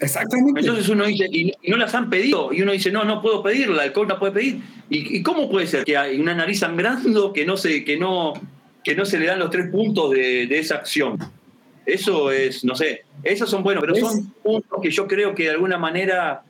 Exactamente. 0.02 0.60
Entonces 0.60 0.88
uno 0.88 1.04
dice, 1.06 1.28
y, 1.32 1.52
no 1.68 1.76
las 1.76 1.94
han 1.94 2.10
pedido. 2.10 2.52
Y 2.52 2.62
uno 2.62 2.72
dice, 2.72 2.90
no, 2.90 3.04
no 3.04 3.22
puedo 3.22 3.42
pedirla, 3.42 3.84
el 3.84 3.92
coach 3.92 4.08
la 4.08 4.18
puede 4.18 4.32
pedir. 4.32 4.60
¿Y, 4.90 5.16
y 5.18 5.22
cómo 5.22 5.48
puede 5.50 5.66
ser 5.66 5.84
que 5.84 5.96
hay 5.96 6.20
una 6.20 6.34
nariz 6.34 6.58
sangrando 6.60 7.32
que 7.32 7.46
no 7.46 7.56
se, 7.56 7.84
que 7.84 7.96
no, 7.96 8.34
que 8.84 8.94
no 8.94 9.04
se 9.04 9.18
le 9.18 9.26
dan 9.26 9.38
los 9.38 9.50
tres 9.50 9.68
puntos 9.70 10.10
de, 10.10 10.46
de 10.46 10.58
esa 10.58 10.76
acción? 10.76 11.18
Eso 11.86 12.30
es, 12.30 12.64
no 12.64 12.74
sé, 12.76 13.04
esos 13.24 13.50
son 13.50 13.62
buenos, 13.64 13.80
pero 13.82 13.94
Es- 13.94 14.00
son 14.00 14.26
puntos 14.42 14.80
que 14.82 14.90
yo 14.90 15.08
creo 15.08 15.34
que 15.34 15.44
de 15.44 15.50
alguna 15.50 15.78
manera 15.78 16.42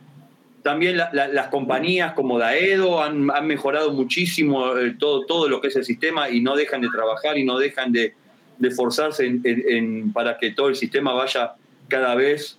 también 0.63 0.97
la- 0.97 1.11
la- 1.13 1.27
las 1.29 1.49
compañías 1.49 2.13
como 2.13 2.39
Daedo 2.39 3.03
han, 3.03 3.31
han 3.31 3.47
mejorado 3.47 3.93
muchísimo 3.93 4.77
eh, 4.77 4.95
todo, 4.99 5.25
todo 5.27 5.49
lo 5.49 5.61
que 5.61 5.69
es 5.69 5.77
el 5.77 5.85
sistema 5.85 6.29
y 6.31 6.41
no 6.41 6.55
dejan 6.55 6.83
de 6.83 6.89
trabajar 6.91 7.37
y 7.39 7.45
no 7.45 7.59
dejan 7.59 7.93
de, 7.93 8.15
de 8.59 8.69
esforzarse 8.69 9.25
en- 9.27 9.41
en- 9.45 9.65
en- 9.69 10.13
para 10.13 10.37
que 10.39 10.51
todo 10.51 10.69
el 10.69 10.77
sistema 10.77 11.13
vaya 11.15 11.55
cada 11.89 12.15
vez. 12.15 12.59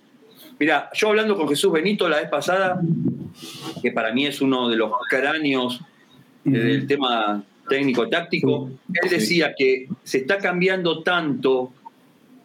Mira, 0.58 0.90
yo 0.94 1.08
hablando 1.08 1.36
con 1.36 1.48
Jesús 1.48 1.72
Benito 1.72 2.08
la 2.08 2.18
vez 2.20 2.28
pasada, 2.28 2.80
que 3.82 3.90
para 3.90 4.12
mí 4.12 4.26
es 4.26 4.40
uno 4.40 4.68
de 4.68 4.76
los 4.76 4.92
cráneos 5.08 5.80
eh, 6.46 6.50
del 6.50 6.86
tema 6.86 7.42
técnico-táctico, 7.68 8.70
él 9.02 9.08
Sí. 9.08 9.14
decía 9.16 9.54
que 9.56 9.88
se 10.04 10.18
está 10.18 10.38
cambiando 10.38 11.02
tanto 11.02 11.72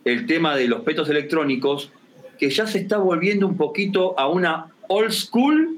el 0.06 0.26
tema 0.26 0.56
de 0.56 0.68
los 0.68 0.82
petos 0.82 1.10
electrónicos 1.10 1.92
que 2.40 2.50
ya 2.50 2.66
se 2.66 2.80
está 2.80 2.98
volviendo 2.98 3.46
un 3.46 3.58
poquito 3.58 4.18
a 4.18 4.28
una 4.30 4.68
old 4.88 5.12
school 5.12 5.78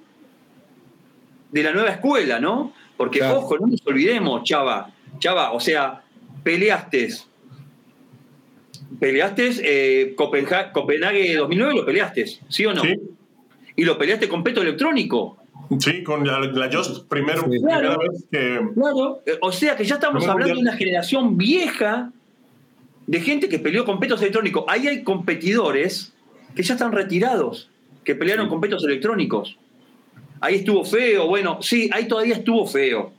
de 1.52 1.64
la 1.64 1.72
nueva 1.74 1.90
escuela, 1.90 2.40
¿no? 2.40 2.72
Porque, 2.95 3.20
Claro. 3.20 3.40
ojo, 3.40 3.58
no 3.58 3.68
nos 3.68 3.82
olvidemos, 3.86 4.44
Chava, 4.44 4.91
Chava, 5.20 5.52
o 5.52 5.60
sea, 5.60 6.02
peleaste, 6.44 7.10
peleaste 9.00 9.52
eh, 9.64 10.16
Copenha- 10.16 10.72
Copenhague 10.72 11.36
2009, 11.36 11.76
lo 11.76 11.86
peleaste, 11.86 12.26
¿sí 12.50 12.66
o 12.66 12.74
no? 12.74 12.82
Sí, 12.82 12.96
Y 13.76 13.86
lo 13.86 13.98
peleaste 13.98 14.28
con 14.28 14.44
peto 14.44 14.62
electrónico. 14.62 15.38
sí, 15.80 16.04
con 16.04 16.26
la, 16.28 16.40
la 16.40 16.70
Just 16.72 17.08
primero, 17.08 17.42
Sí. 17.44 17.50
primera 17.50 17.80
Claro. 17.80 18.00
vez 18.00 18.26
que. 18.32 18.60
Claro. 18.76 19.22
Eh, 19.26 19.38
O 19.42 19.52
sea 19.52 19.76
que 19.76 19.84
ya 19.86 19.96
estamos 19.96 20.28
hablando 20.28 20.56
de 20.56 20.62
una 20.62 20.74
generación 20.74 21.38
vieja 21.38 22.12
de 23.08 23.20
gente 23.22 23.50
que 23.50 23.60
peleó 23.60 23.86
con 23.86 24.00
petos 24.00 24.22
electrónicos. 24.22 24.66
Ahí 24.68 24.88
hay 24.88 25.04
competidores 25.04 26.14
que 26.56 26.64
ya 26.64 26.74
están 26.74 26.92
retirados, 26.92 27.70
que 28.04 28.16
pelearon 28.16 28.50
con 28.50 28.60
petos 28.62 28.84
electrónicos. 28.84 29.58
Ahí 30.42 30.56
estuvo 30.56 30.84
feo, 30.84 31.28
bueno, 31.28 31.60
sí, 31.62 31.90
ahí 31.94 32.08
todavía 32.08 32.36
estuvo 32.36 32.66
feo. 32.68 33.14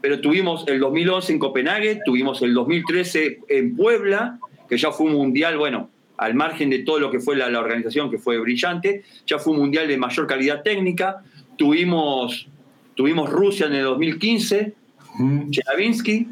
Pero 0.00 0.20
tuvimos 0.20 0.64
el 0.66 0.80
2011 0.80 1.32
en 1.32 1.38
Copenhague, 1.38 2.00
tuvimos 2.04 2.42
el 2.42 2.54
2013 2.54 3.40
en 3.48 3.76
Puebla, 3.76 4.38
que 4.72 4.78
ya 4.78 4.90
fue 4.90 5.04
un 5.08 5.12
mundial, 5.12 5.58
bueno, 5.58 5.90
al 6.16 6.32
margen 6.34 6.70
de 6.70 6.78
todo 6.78 6.98
lo 6.98 7.10
que 7.10 7.20
fue 7.20 7.36
la, 7.36 7.50
la 7.50 7.60
organización, 7.60 8.10
que 8.10 8.16
fue 8.16 8.38
brillante, 8.38 9.02
ya 9.26 9.38
fue 9.38 9.52
un 9.52 9.58
mundial 9.58 9.86
de 9.86 9.98
mayor 9.98 10.26
calidad 10.26 10.62
técnica. 10.62 11.22
Tuvimos, 11.58 12.48
tuvimos 12.94 13.28
Rusia 13.28 13.66
en 13.66 13.74
el 13.74 13.82
2015, 13.84 14.72
Mm, 15.18 15.50
Chelavinsky, 15.50 16.26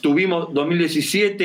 tuvimos 0.00 0.54
2017 0.54 1.42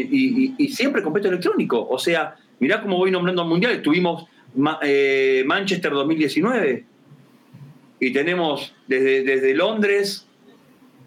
eh, 0.00 0.08
y, 0.10 0.46
y- 0.46 0.54
y 0.58 0.68
siempre 0.70 1.00
con 1.00 1.12
peto 1.12 1.28
electrónico. 1.28 1.86
O 1.88 1.96
sea, 1.96 2.34
mirá 2.58 2.82
cómo 2.82 2.96
voy 2.96 3.12
nombrando 3.12 3.44
mundiales. 3.44 3.82
Tuvimos 3.82 4.24
Ma- 4.56 4.80
eh, 4.82 5.44
Manchester 5.46 5.92
2019 5.92 6.84
y 8.00 8.12
tenemos 8.12 8.74
desde, 8.88 9.22
desde 9.22 9.54
Londres 9.54 10.26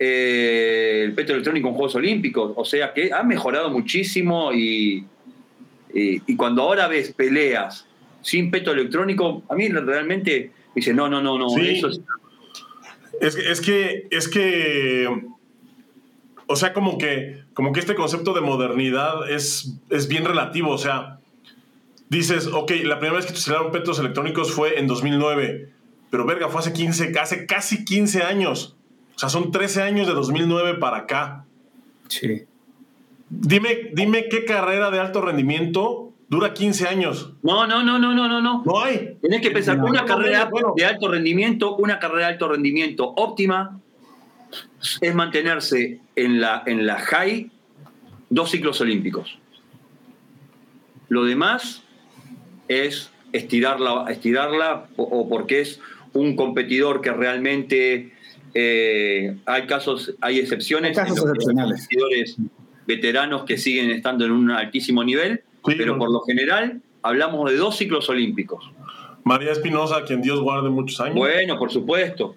eh, 0.04 1.04
el 1.06 1.14
peto 1.14 1.34
electrónico 1.34 1.68
en 1.68 1.76
Juegos 1.76 1.94
Olímpicos. 1.96 2.54
O 2.56 2.66
sea 2.66 2.92
que 2.92 3.14
ha 3.14 3.22
mejorado 3.22 3.70
muchísimo 3.70 4.52
y, 4.52 5.06
y, 5.94 6.22
y 6.26 6.36
cuando 6.36 6.64
ahora 6.64 6.88
ves 6.88 7.14
peleas 7.14 7.86
sin 8.24 8.50
peto 8.50 8.72
electrónico, 8.72 9.44
a 9.48 9.54
mí 9.56 9.68
realmente 9.70 10.52
me 10.70 10.72
dice, 10.82 10.94
no, 10.94 11.08
no, 11.08 11.22
no, 11.22 11.38
no, 11.38 11.50
Sí. 11.50 11.78
eso 11.78 11.88
es- 11.90 13.36
es 13.36 13.62
que, 13.62 14.08
es 14.10 14.28
que, 14.28 15.08
o 16.48 16.56
sea, 16.56 16.74
como 16.74 16.98
que, 16.98 17.44
como 17.54 17.72
que 17.72 17.80
este 17.80 17.94
concepto 17.94 18.34
de 18.34 18.42
modernidad 18.42 19.30
es, 19.30 19.76
es 19.92 20.08
bien 20.08 20.26
relativo. 20.26 20.72
O 20.72 20.78
sea, 20.80 21.20
dices, 22.10 22.48
ok, 22.48 22.72
la 22.84 22.98
primera 22.98 23.18
vez 23.18 23.26
que 23.28 23.34
utilizaron 23.34 23.72
petos 23.72 24.00
electrónicos 24.00 24.52
fue 24.52 24.80
en 24.80 24.88
2009, 24.88 25.70
pero 26.10 26.26
verga, 26.26 26.50
fue 26.50 26.62
hace 26.62 26.74
15, 26.74 27.14
hace 27.20 27.46
casi 27.46 27.86
15 27.86 28.24
años. 28.24 28.76
O 29.22 29.24
sea, 29.24 29.30
son 29.30 29.52
13 29.52 29.84
años 29.84 30.08
de 30.08 30.14
2009 30.14 30.80
para 30.80 30.98
acá. 30.98 31.46
Sí. 32.08 32.42
Dime, 33.30 33.92
dime 33.94 34.28
qué 34.30 34.46
carrera 34.46 34.90
de 34.90 35.00
alto 35.00 35.22
rendimiento 35.22 36.12
dura 36.28 36.56
15 36.56 36.88
años. 36.88 37.34
No, 37.44 37.68
no, 37.68 37.84
no, 37.84 38.00
no, 38.00 38.16
no, 38.16 38.28
no, 38.28 38.42
no. 38.42 38.64
No 38.66 38.84
hay. 38.84 39.20
Tenés 39.22 39.42
que 39.42 39.52
pensar, 39.52 39.78
No. 39.78 39.86
una 39.86 40.06
carrera 40.06 40.46
Bueno. 40.46 40.74
de 40.76 40.86
alto 40.86 41.08
rendimiento, 41.08 41.76
una 41.76 42.00
carrera 42.00 42.26
de 42.30 42.34
alto 42.34 42.48
rendimiento 42.50 43.14
óptima 43.16 43.80
es 45.02 45.14
mantenerse 45.14 46.00
en 46.16 46.42
la, 46.42 46.64
en 46.66 46.88
la 46.88 46.98
high 46.98 47.52
dos 48.32 48.50
ciclos 48.50 48.82
olímpicos. 48.82 49.38
Lo 51.10 51.26
demás 51.26 51.84
es 52.68 53.12
estirarla, 53.34 54.06
estirarla 54.10 54.88
o, 54.96 55.04
o 55.04 55.30
porque 55.30 55.62
es 55.62 55.80
un 56.14 56.36
competidor 56.36 57.02
que 57.02 57.12
realmente 57.12 58.14
eh, 58.54 59.38
hay 59.46 59.66
casos, 59.68 60.14
hay 60.22 60.40
excepciones. 60.40 60.98
Hay 60.98 61.06
casos 61.06 61.20
excepcionales. 61.20 61.82
competidores 61.82 62.38
veteranos 62.88 63.44
que 63.44 63.58
siguen 63.58 63.92
estando 63.92 64.26
en 64.26 64.32
un 64.32 64.52
altísimo 64.52 65.04
nivel, 65.04 65.44
Sí, 65.66 65.76
pero 65.78 65.98
por 65.98 66.12
lo 66.12 66.22
general 66.22 66.82
hablamos 67.04 67.50
de 67.52 67.58
dos 67.58 67.78
ciclos 67.78 68.10
olímpicos. 68.10 68.72
María 69.24 69.52
Espinosa, 69.52 70.04
quien 70.04 70.22
Dios 70.22 70.42
guarde 70.42 70.70
muchos 70.70 71.00
años. 71.00 71.16
Bueno, 71.16 71.58
por 71.60 71.72
supuesto. 71.72 72.36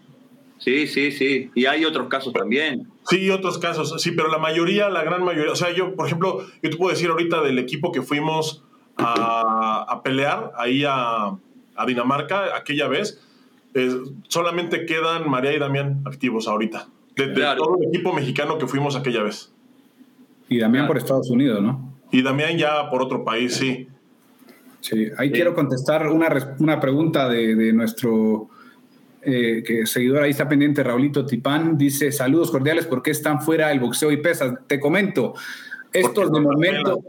Sí, 0.58 0.86
sí, 0.86 1.10
sí. 1.12 1.50
Y 1.54 1.66
hay 1.66 1.84
otros 1.84 2.08
casos 2.08 2.32
también. 2.32 2.88
Sí, 3.08 3.30
otros 3.30 3.58
casos, 3.58 4.00
sí, 4.00 4.12
pero 4.12 4.30
la 4.30 4.38
mayoría, 4.38 4.88
la 4.88 5.02
gran 5.02 5.24
mayoría, 5.24 5.52
o 5.52 5.56
sea, 5.56 5.72
yo, 5.74 5.94
por 5.94 6.06
ejemplo, 6.06 6.46
yo 6.62 6.70
te 6.70 6.76
puedo 6.76 6.90
decir 6.90 7.10
ahorita 7.10 7.42
del 7.42 7.58
equipo 7.58 7.92
que 7.92 8.02
fuimos 8.02 8.62
a, 8.96 9.84
a 9.88 10.02
pelear 10.02 10.52
ahí 10.56 10.84
a, 10.86 11.36
a 11.76 11.86
Dinamarca 11.86 12.56
aquella 12.56 12.88
vez, 12.88 13.22
eh, 13.74 13.90
solamente 14.28 14.86
quedan 14.86 15.28
María 15.28 15.52
y 15.52 15.58
Damián 15.58 16.02
activos 16.06 16.48
ahorita, 16.48 16.88
de, 17.16 17.26
de 17.28 17.34
Claro. 17.34 17.62
todo 17.64 17.78
el 17.80 17.88
equipo 17.88 18.12
mexicano 18.12 18.58
que 18.58 18.66
fuimos 18.66 18.96
aquella 18.96 19.22
vez. 19.22 19.52
Y 20.48 20.60
también 20.60 20.82
Claro. 20.84 20.88
por 20.88 20.98
Estados 20.98 21.30
Unidos, 21.30 21.62
¿no? 21.62 21.92
Y 22.12 22.22
Damián 22.22 22.56
ya 22.56 22.88
por 22.90 23.02
otro 23.02 23.24
país, 23.24 23.54
sí. 23.56 23.88
Sí, 24.80 25.08
ahí 25.16 25.30
quiero 25.32 25.54
contestar 25.54 26.06
una, 26.08 26.28
una 26.58 26.78
pregunta 26.78 27.28
de, 27.28 27.54
de 27.54 27.72
nuestro 27.72 28.50
eh, 29.22 29.62
que 29.66 29.86
seguidor, 29.86 30.22
ahí 30.22 30.30
está 30.32 30.46
pendiente, 30.46 30.82
Raulito 30.82 31.24
Tipán, 31.24 31.78
dice, 31.78 32.12
saludos 32.12 32.50
cordiales, 32.50 32.84
¿por 32.86 33.02
qué 33.02 33.10
están 33.10 33.40
fuera 33.40 33.72
el 33.72 33.80
boxeo 33.80 34.12
y 34.12 34.18
pesas? 34.18 34.52
Te 34.66 34.78
comento, 34.78 35.32
estos 35.94 36.30
de 36.30 36.40
momento, 36.40 37.00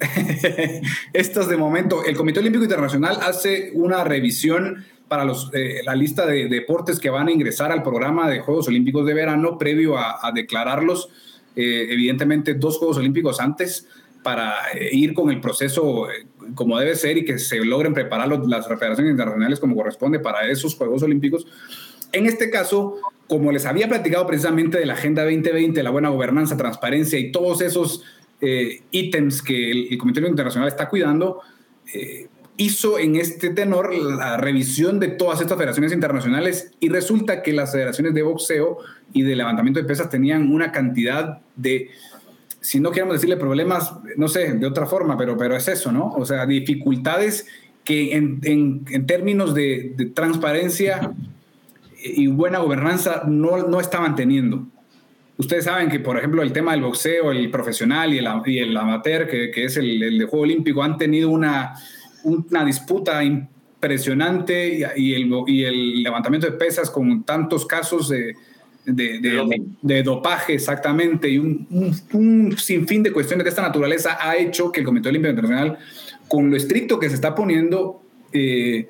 estos 1.12 1.48
de 1.48 1.56
momento, 1.56 2.04
el 2.04 2.16
Comité 2.16 2.40
Olímpico 2.40 2.64
Internacional 2.64 3.18
hace 3.22 3.70
una 3.74 4.02
revisión 4.02 4.84
para 5.10 5.24
los, 5.24 5.50
eh, 5.52 5.80
la 5.84 5.96
lista 5.96 6.24
de 6.24 6.46
deportes 6.46 7.00
que 7.00 7.10
van 7.10 7.26
a 7.26 7.32
ingresar 7.32 7.72
al 7.72 7.82
programa 7.82 8.30
de 8.30 8.38
Juegos 8.38 8.68
Olímpicos 8.68 9.04
de 9.04 9.12
verano 9.12 9.58
previo 9.58 9.98
a, 9.98 10.30
declararlos, 10.32 11.08
eh, 11.56 11.88
evidentemente 11.90 12.54
dos 12.54 12.78
Juegos 12.78 12.96
Olímpicos 12.96 13.40
antes 13.40 13.88
para 14.22 14.70
eh, 14.72 14.90
ir 14.92 15.12
con 15.14 15.30
el 15.30 15.40
proceso 15.40 16.08
eh, 16.08 16.26
como 16.54 16.78
debe 16.78 16.94
ser 16.94 17.18
y 17.18 17.24
que 17.24 17.38
se 17.38 17.58
logren 17.64 17.92
preparar 17.92 18.28
las 18.28 18.68
federaciones 18.68 19.10
internacionales 19.10 19.58
como 19.58 19.74
corresponde 19.74 20.20
para 20.20 20.48
esos 20.48 20.76
Juegos 20.76 21.02
Olímpicos. 21.02 21.44
En 22.12 22.26
este 22.26 22.48
caso, 22.48 22.96
como 23.26 23.50
les 23.52 23.66
había 23.66 23.88
platicado 23.88 24.28
precisamente 24.28 24.78
de 24.78 24.86
la 24.86 24.94
Agenda 24.94 25.24
2020, 25.24 25.82
la 25.82 25.90
buena 25.90 26.08
gobernanza, 26.10 26.56
transparencia 26.56 27.18
y 27.18 27.32
todos 27.32 27.62
esos 27.62 28.04
eh, 28.40 28.82
ítems 28.92 29.42
que 29.42 29.72
el, 29.72 29.88
el 29.90 29.98
Comité 29.98 30.20
Internacional 30.20 30.68
está 30.68 30.88
cuidando, 30.88 31.40
eh, 31.92 32.28
hizo 32.60 32.98
en 32.98 33.16
este 33.16 33.48
tenor 33.48 33.94
la 33.94 34.36
revisión 34.36 35.00
de 35.00 35.08
todas 35.08 35.40
estas 35.40 35.56
federaciones 35.56 35.94
internacionales 35.94 36.72
y 36.78 36.90
resulta 36.90 37.42
que 37.42 37.54
las 37.54 37.72
federaciones 37.72 38.12
de 38.12 38.22
boxeo 38.22 38.76
y 39.14 39.22
de 39.22 39.34
levantamiento 39.34 39.80
de 39.80 39.86
pesas 39.86 40.10
tenían 40.10 40.52
una 40.52 40.70
cantidad 40.70 41.38
de, 41.56 41.88
si 42.60 42.78
no 42.78 42.90
queremos 42.90 43.14
decirle 43.14 43.38
problemas, 43.38 43.94
no 44.18 44.28
sé, 44.28 44.52
de 44.52 44.66
otra 44.66 44.84
forma, 44.84 45.16
pero, 45.16 45.38
pero 45.38 45.56
es 45.56 45.68
eso, 45.68 45.90
¿no? 45.90 46.10
O 46.10 46.26
sea, 46.26 46.44
dificultades 46.44 47.46
que 47.82 48.14
en, 48.14 48.40
en- 48.42 49.06
términos 49.06 49.54
de, 49.54 49.94
de 49.96 50.04
transparencia 50.06 51.12
y 52.02 52.26
buena 52.26 52.58
gobernanza 52.58 53.22
no, 53.26 53.66
no 53.68 53.80
estaban 53.80 54.16
teniendo. 54.16 54.66
Ustedes 55.38 55.64
saben 55.64 55.88
que, 55.88 55.98
por 55.98 56.18
ejemplo, 56.18 56.42
el 56.42 56.52
tema 56.52 56.72
del 56.72 56.82
boxeo, 56.82 57.32
el 57.32 57.50
profesional 57.50 58.12
y 58.12 58.18
el, 58.18 58.28
y 58.44 58.58
el 58.58 58.76
amateur, 58.76 59.26
que, 59.26 59.50
que 59.50 59.64
es 59.64 59.78
el, 59.78 60.02
el 60.02 60.18
de 60.18 60.26
Juego 60.26 60.42
Olímpico, 60.44 60.82
han 60.82 60.98
tenido 60.98 61.30
una, 61.30 61.72
una 62.24 62.64
disputa 62.64 63.22
impresionante 63.24 64.80
y, 64.96 65.14
el, 65.14 65.30
y 65.46 65.64
el 65.64 66.02
levantamiento 66.02 66.46
de 66.46 66.52
pesas 66.52 66.90
con 66.90 67.22
tantos 67.24 67.66
casos 67.66 68.08
de, 68.08 68.34
de, 68.84 69.18
de- 69.20 69.20
De 69.20 69.36
doping. 69.36 69.60
de 69.82 70.02
dopaje 70.02 70.54
exactamente 70.54 71.28
y 71.28 71.38
un, 71.38 71.66
un- 71.70 71.94
un 72.12 72.58
sinfín 72.58 73.02
de 73.02 73.12
cuestiones 73.12 73.44
de 73.44 73.50
esta 73.50 73.62
naturaleza 73.62 74.18
ha 74.20 74.36
hecho 74.36 74.70
que 74.72 74.80
el 74.80 74.86
Comité 74.86 75.08
Olímpico 75.08 75.30
Internacional, 75.30 75.78
con 76.28 76.50
lo 76.50 76.56
estricto 76.56 76.98
que 76.98 77.08
se 77.08 77.14
está 77.14 77.34
poniendo, 77.34 78.02
eh, 78.32 78.86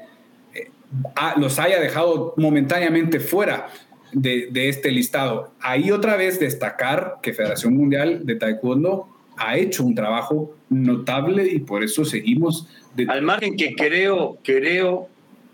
ah, 1.17 1.35
los 1.39 1.59
haya 1.59 1.81
dejado 1.81 2.35
momentáneamente 2.37 3.21
fuera 3.21 3.69
de, 4.13 4.49
de 4.51 4.69
este 4.69 4.91
listado. 4.91 5.53
Ahí 5.61 5.91
otra 5.93 6.17
vez 6.17 6.41
destacar 6.41 7.19
que 7.23 7.33
Federación 7.33 7.77
Mundial 7.77 8.27
de 8.27 8.35
Taekwondo 8.35 9.07
ha 9.37 9.57
hecho 9.57 9.85
un 9.85 9.95
trabajo 9.95 10.55
notable 10.69 11.49
y 11.51 11.61
por 11.61 11.83
eso 11.85 12.05
seguimos. 12.05 12.69
De- 12.95 13.07
Al 13.09 13.23
margen 13.23 13.57
que 13.57 13.75
creo, 13.75 14.39
creo 14.43 15.09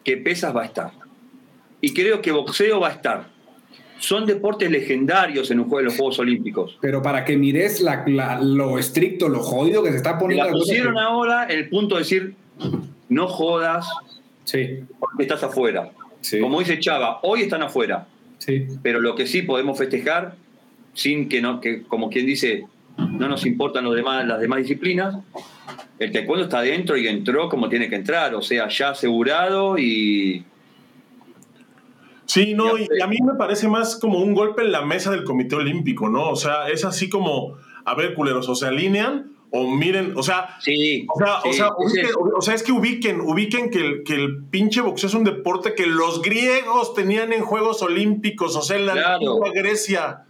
que 0.04 0.16
pesas 0.16 0.54
va 0.54 0.62
a 0.62 0.66
estar. 0.66 0.90
Y 1.80 1.92
creo 1.94 2.22
que 2.22 2.32
boxeo 2.32 2.80
va 2.80 2.88
a 2.88 2.92
estar. 2.92 3.26
Son 3.98 4.26
deportes 4.26 4.70
legendarios 4.70 5.50
en 5.50 5.58
un 5.60 5.64
juego 5.66 5.78
de 5.78 5.84
los 5.84 5.96
Juegos 5.96 6.18
Olímpicos. 6.18 6.78
pero 6.80 7.00
para 7.02 7.24
que 7.24 7.36
mires 7.36 7.80
la- 7.80 8.04
la- 8.06 8.40
lo 8.40 8.78
estricto, 8.78 9.28
lo 9.28 9.40
jodido 9.40 9.82
que 9.82 9.90
se 9.90 9.96
está 9.96 10.18
poniendo. 10.18 10.44
la 10.46 10.52
pusieron 10.52 10.94
que- 10.94 11.00
ahora 11.00 11.44
el 11.44 11.68
punto 11.68 11.94
de 11.96 12.00
decir, 12.02 12.34
no 13.08 13.26
jodas 13.28 13.88
Sí, 14.44 14.80
porque 14.98 15.22
estás 15.22 15.42
afuera. 15.42 15.90
sí, 16.20 16.40
Como 16.40 16.58
dice 16.60 16.78
Chava, 16.78 17.20
hoy 17.22 17.42
están 17.42 17.62
afuera. 17.62 18.06
sí. 18.38 18.66
pero 18.82 19.00
lo 19.00 19.14
que 19.14 19.26
sí 19.26 19.42
podemos 19.42 19.78
festejar 19.78 20.34
sin 20.92 21.28
que 21.28 21.40
no 21.40 21.60
que 21.60 21.82
como 21.82 22.10
quien 22.10 22.26
dice 22.26 22.66
no 22.98 23.28
nos 23.28 23.44
importan 23.46 23.84
los 23.84 23.94
demás 23.96 24.26
las 24.26 24.40
demás 24.40 24.58
disciplinas 24.60 25.16
el 25.98 26.12
taekwondo 26.12 26.44
está 26.44 26.60
dentro 26.62 26.96
y 26.96 27.08
entró 27.08 27.48
como 27.48 27.68
tiene 27.68 27.88
que 27.88 27.96
entrar 27.96 28.34
o 28.34 28.42
sea 28.42 28.68
ya 28.68 28.90
asegurado 28.90 29.78
y 29.78 30.44
Sí, 32.28 32.54
no, 32.54 32.76
y 32.76 32.88
a 33.00 33.06
mí 33.06 33.18
me 33.24 33.34
parece 33.34 33.68
más 33.68 33.96
como 33.96 34.18
un 34.18 34.34
golpe 34.34 34.62
en 34.62 34.72
la 34.72 34.82
mesa 34.82 35.12
del 35.12 35.22
Comité 35.22 35.54
Olímpico, 35.54 36.08
¿no? 36.08 36.28
O 36.30 36.34
sea, 36.36 36.68
es 36.68 36.84
así 36.84 37.08
como, 37.08 37.56
a 37.84 37.94
ver, 37.94 38.14
culeros, 38.14 38.48
o 38.48 38.56
se 38.56 38.66
alinean 38.66 39.30
o 39.52 39.70
miren, 39.70 40.12
o 40.16 40.24
sea, 40.24 40.56
sí, 40.60 41.06
o 41.08 41.18
sea, 41.20 41.38
o 41.44 41.52
sea, 41.52 41.68
ubiquen- 41.68 42.32
o 42.36 42.42
sea, 42.42 42.54
es 42.54 42.64
que 42.64 42.72
ubiquen, 42.72 43.20
ubiquen 43.20 43.70
que 43.70 43.78
el, 43.78 44.02
que 44.02 44.14
el 44.16 44.42
pinche 44.50 44.80
boxeo 44.80 45.06
es 45.08 45.14
un 45.14 45.22
deporte 45.22 45.74
que 45.76 45.86
los 45.86 46.20
griegos 46.20 46.94
tenían 46.94 47.32
en 47.32 47.42
Juegos 47.42 47.80
Olímpicos, 47.82 48.56
o 48.56 48.60
sea, 48.62 48.76
en 48.76 48.86
la 48.86 48.92
Claro. 48.94 49.14
antigua 49.14 49.50
Grecia. 49.54 50.24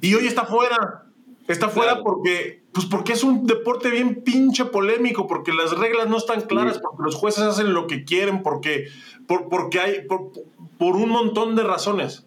Y 0.00 0.14
hoy 0.14 0.26
está 0.26 0.46
fuera. 0.46 1.04
Está 1.48 1.68
fuera 1.68 1.92
Claro. 1.92 2.04
porque, 2.04 2.57
pues 2.78 2.86
porque 2.86 3.12
es 3.12 3.24
un 3.24 3.44
deporte 3.44 3.90
bien 3.90 4.22
pinche 4.22 4.64
polémico, 4.64 5.26
porque 5.26 5.52
las 5.52 5.76
reglas 5.76 6.08
no 6.08 6.16
están 6.16 6.42
claras, 6.42 6.78
porque 6.78 7.02
los 7.02 7.16
jueces 7.16 7.42
hacen 7.42 7.74
lo 7.74 7.88
que 7.88 8.04
quieren, 8.04 8.44
porque, 8.44 8.86
por, 9.26 9.48
porque 9.48 9.80
hay, 9.80 10.06
por, 10.06 10.30
por 10.78 10.94
un 10.94 11.08
montón 11.08 11.56
de 11.56 11.64
razones. 11.64 12.24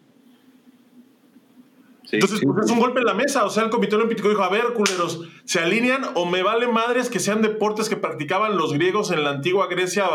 Sí. 2.03 2.17
Entonces, 2.17 2.39
sí. 2.39 2.45
pues 2.45 2.65
es 2.65 2.71
un 2.73 2.79
golpe 2.81 2.99
en 2.99 3.05
la 3.05 3.13
mesa. 3.13 3.45
O 3.45 3.49
sea, 3.49 3.63
el 3.63 3.69
Comité 3.69 3.95
Olímpico 3.95 4.27
dijo, 4.27 4.43
a 4.43 4.49
ver, 4.49 4.73
culeros, 4.73 5.21
¿se 5.45 5.61
alinean 5.61 6.09
o 6.15 6.25
me 6.25 6.43
vale 6.43 6.67
madres 6.67 7.09
que 7.09 7.21
sean 7.21 7.41
deportes 7.41 7.87
que 7.87 7.95
practicaban 7.95 8.57
los 8.57 8.73
griegos 8.73 9.09
en 9.11 9.23
la 9.23 9.29
antigua 9.29 9.67
Grecia 9.67 10.05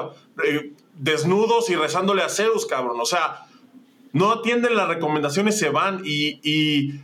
eh, 0.44 0.74
desnudos 0.96 1.70
y 1.70 1.76
rezándole 1.76 2.22
a 2.22 2.28
Zeus, 2.28 2.66
cabrón? 2.66 3.00
O 3.00 3.06
sea, 3.06 3.46
no 4.12 4.32
atienden 4.32 4.76
las 4.76 4.88
recomendaciones, 4.88 5.58
se 5.58 5.70
van 5.70 6.02
y, 6.04 6.40
y, 6.42 7.00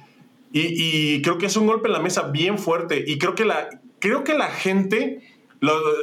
Y, 0.55 1.23
creo 1.23 1.39
que 1.39 1.47
es 1.47 1.57
un 1.57 1.66
golpe 1.66 1.89
en 1.89 1.95
la 1.95 2.01
mesa 2.01 2.23
bien 2.29 2.59
fuerte. 2.59 3.03
Y 3.07 3.19
creo 3.19 3.35
que 3.35 3.45
la, 3.45 3.69
creo 4.01 4.23
que 4.23 4.35
la 4.35 4.49
gente, 4.49 5.23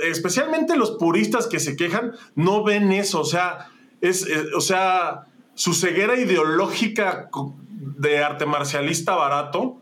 especialmente 0.04 0.76
los 0.76 0.92
puristas 0.92 1.48
que 1.48 1.60
se 1.60 1.76
quejan, 1.76 2.14
no 2.36 2.64
ven 2.64 2.92
eso. 2.92 3.22
O 3.22 3.26
sea, 3.26 3.68
es, 4.02 4.26
eh, 4.28 4.46
o 4.56 4.62
sea, 4.62 5.28
su 5.54 5.74
ceguera 5.74 6.20
ideológica 6.20 7.30
de 7.98 8.24
arte 8.24 8.46
marcialista 8.46 9.16
barato 9.16 9.78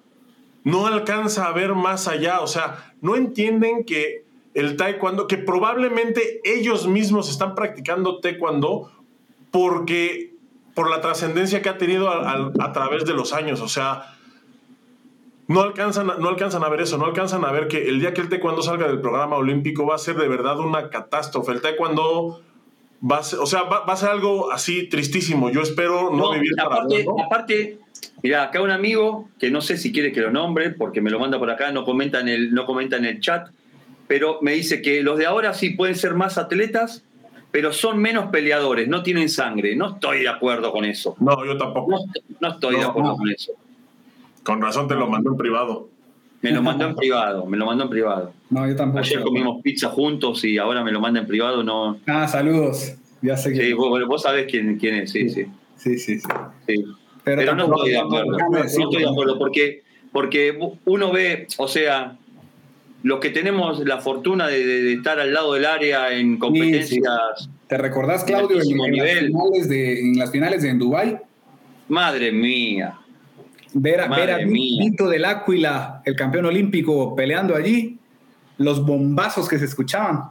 no 0.63 0.85
alcanza 0.85 1.47
a 1.47 1.53
ver 1.53 1.73
más 1.73 2.07
allá. 2.09 2.41
O 2.41 2.47
sea, 2.47 2.93
no 3.01 3.15
entienden 3.15 3.85
que 3.85 4.25
el 4.53 4.75
taekwondo, 4.75 5.27
que 5.27 5.37
probablemente 5.37 6.41
ellos 6.43 6.87
mismos 6.87 7.29
están 7.29 7.55
practicando 7.55 8.19
taekwondo 8.19 8.91
porque 9.51 10.33
por 10.73 10.89
la 10.89 10.99
trascendencia 10.99 11.61
que 11.61 11.69
ha 11.69 11.77
tenido 11.77 12.09
a- 12.09 12.51
a 12.59 12.73
través 12.73 13.05
de 13.05 13.13
los 13.13 13.33
años. 13.33 13.61
O 13.61 13.67
sea, 13.67 14.16
no 15.47 15.61
alcanzan, 15.61 16.09
a- 16.09 16.15
no 16.15 16.27
alcanzan 16.29 16.63
a 16.63 16.69
ver 16.69 16.81
eso, 16.81 16.97
no 16.97 17.05
alcanzan 17.05 17.43
a 17.45 17.51
ver 17.51 17.67
que 17.67 17.87
el 17.87 17.99
día 17.99 18.13
que 18.13 18.21
el 18.21 18.29
taekwondo 18.29 18.61
salga 18.61 18.87
del 18.87 18.99
programa 19.01 19.35
olímpico 19.37 19.85
va 19.85 19.95
a 19.95 19.99
ser 19.99 20.15
de 20.17 20.27
verdad 20.27 20.59
una 20.59 20.89
catástrofe. 20.89 21.51
El 21.53 21.61
taekwondo 21.61 22.41
va 23.09 23.17
a 23.19 23.23
ser, 23.23 23.39
o 23.39 23.45
sea, 23.45 23.63
va, 23.63 23.85
va 23.85 23.93
a 23.93 23.97
ser 23.97 24.09
algo 24.09 24.51
así 24.51 24.87
tristísimo. 24.89 25.49
Yo 25.49 25.61
espero 25.61 26.09
no, 26.11 26.17
No, 26.17 26.31
vivir 26.33 26.51
para 26.55 26.67
aparte, 26.75 26.95
verlo. 26.97 27.15
aparte, 27.25 27.79
mira, 28.23 28.43
acá 28.43 28.61
un 28.61 28.71
amigo 28.71 29.29
que 29.39 29.49
no 29.51 29.61
sé 29.61 29.77
si 29.77 29.91
quiere 29.93 30.11
que 30.11 30.21
lo 30.21 30.31
nombre, 30.31 30.71
porque 30.71 30.99
me 31.01 31.09
lo 31.11 31.19
manda 31.19 31.39
por 31.39 31.49
acá, 31.49 31.71
no 31.71 31.85
comenta 31.85 32.19
en 32.19 32.27
el, 32.27 32.53
no 32.53 32.65
comenta 32.65 32.97
en 32.97 33.05
el 33.05 33.19
chat, 33.21 33.47
pero 34.07 34.39
me 34.41 34.53
dice 34.53 34.81
que 34.81 35.01
los 35.03 35.17
de 35.17 35.25
ahora 35.27 35.53
sí 35.53 35.71
pueden 35.71 35.95
ser 35.95 36.13
más 36.15 36.37
atletas, 36.37 37.03
pero 37.51 37.71
son 37.71 37.99
menos 37.99 38.29
peleadores, 38.31 38.87
no 38.89 39.03
tienen 39.03 39.29
sangre. 39.29 39.75
No 39.75 39.93
estoy 39.95 40.19
de 40.21 40.29
acuerdo 40.29 40.71
con 40.71 40.83
eso. 40.85 41.15
No, 41.19 41.45
yo 41.45 41.57
tampoco. 41.57 41.91
No, 41.91 41.97
no 42.41 42.47
estoy 42.53 42.75
de 42.75 42.83
acuerdo 42.83 43.15
con 43.15 43.29
eso. 43.29 43.53
Con 44.47 44.61
razón 44.61 44.87
te 44.87 44.95
lo 44.95 45.07
mandó 45.07 45.31
en 45.31 45.37
privado. 45.37 45.89
Me 46.41 46.51
lo 46.51 46.61
mandó 46.61 46.85
en 46.87 46.95
privado, 46.95 47.45
me 47.45 47.57
lo 47.57 47.65
mandó 47.65 47.83
en 47.83 47.89
privado. 47.89 48.31
No, 48.49 48.65
yo 48.65 48.75
tampoco. 48.77 48.99
Ayer 49.03 49.21
comimos 49.21 49.61
pizza 49.61 49.89
juntos 49.89 50.41
y 50.45 50.57
ahora 50.57 50.83
me 50.85 50.91
lo 50.93 51.01
manda 51.01 51.19
en 51.19 51.27
privado, 51.27 51.63
no. 51.63 51.99
Ah, 52.07 52.27
saludos. 52.29 52.93
Ya 53.21 53.35
sé 53.35 53.51
que. 53.51 53.65
Sí, 53.65 53.73
vos, 53.73 54.21
sabés 54.21 54.45
quién, 54.49 54.77
quién 54.77 54.95
es, 54.95 55.11
sí, 55.11 55.27
sí. 55.29 55.47
Sí, 55.75 55.97
sí, 55.97 56.19
sí. 56.19 56.27
sí. 56.65 56.85
Pero, 57.25 57.55
no 57.55 57.65
estoy 57.65 57.89
de 57.89 57.97
acuerdo. 57.99 58.37
No 58.49 58.57
estoy 58.63 59.01
de 59.03 59.09
acuerdo 59.09 59.37
porque, 59.37 59.83
porque 60.13 60.57
uno 60.85 61.11
ve, 61.11 61.47
o 61.57 61.67
sea, 61.67 62.15
los 63.03 63.19
que 63.19 63.31
tenemos 63.31 63.79
la 63.85 63.97
fortuna 63.97 64.47
de, 64.47 64.65
de- 64.65 64.81
de 64.83 64.93
estar 64.93 65.19
al 65.19 65.33
lado 65.33 65.53
del 65.55 65.65
área 65.65 66.13
en 66.13 66.37
competencias, 66.37 67.49
¿Te 67.67 67.77
recordás, 67.77 68.23
Claudio, 68.23 68.61
en, 68.61 68.71
en 68.71 68.77
las 68.77 68.89
nivel. 68.91 69.25
finales 69.27 69.67
de, 69.69 69.99
en 69.99 70.17
las 70.17 70.31
finales 70.31 70.61
de 70.61 70.69
en 70.69 70.79
Dubái? 70.79 71.17
madre 71.89 72.31
mía, 72.31 72.97
Ver, 73.79 74.01
a- 74.01 74.07
ver 74.07 74.31
a. 74.31 74.37
Vito 74.37 75.07
del 75.07 75.25
Áquila, 75.25 76.01
el 76.05 76.15
campeón 76.15 76.45
olímpico, 76.45 77.15
peleando 77.15 77.55
allí, 77.55 77.97
los 78.57 78.85
bombazos 78.85 79.47
que 79.47 79.59
se 79.59 79.65
escuchaban. 79.65 80.23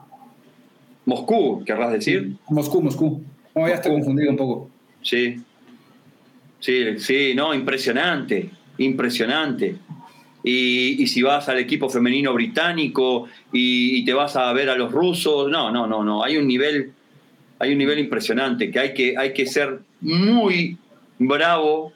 Moscú, 1.04 1.62
querrás 1.64 1.92
decir. 1.92 2.36
Moscú, 2.48 2.82
Moscú. 2.82 3.22
Oh, 3.54 3.68
ya 3.68 3.74
estoy 3.74 3.92
confundido 3.92 4.30
un 4.30 4.36
poco. 4.36 4.70
Sí. 5.02 5.40
Sí, 6.58 6.98
sí, 6.98 7.32
no, 7.34 7.54
impresionante, 7.54 8.50
impresionante. 8.78 9.76
Y, 10.42 11.02
y 11.02 11.06
si 11.06 11.22
vas 11.22 11.48
al 11.48 11.58
equipo 11.58 11.88
femenino 11.88 12.32
británico 12.32 13.26
y, 13.52 13.96
y 13.98 14.04
te 14.04 14.12
vas 14.14 14.36
a 14.36 14.52
ver 14.52 14.70
a 14.70 14.76
los 14.76 14.90
rusos, 14.92 15.50
no, 15.50 15.70
no, 15.70 15.86
no, 15.86 16.02
no, 16.04 16.22
hay 16.24 16.36
un 16.36 16.46
nivel, 16.46 16.92
hay 17.58 17.72
un 17.72 17.78
nivel 17.78 17.98
impresionante 17.98 18.70
que 18.70 18.78
hay 18.78 18.94
que, 18.94 19.16
hay 19.16 19.32
que 19.32 19.46
ser 19.46 19.80
muy 20.00 20.76
bravo 21.18 21.92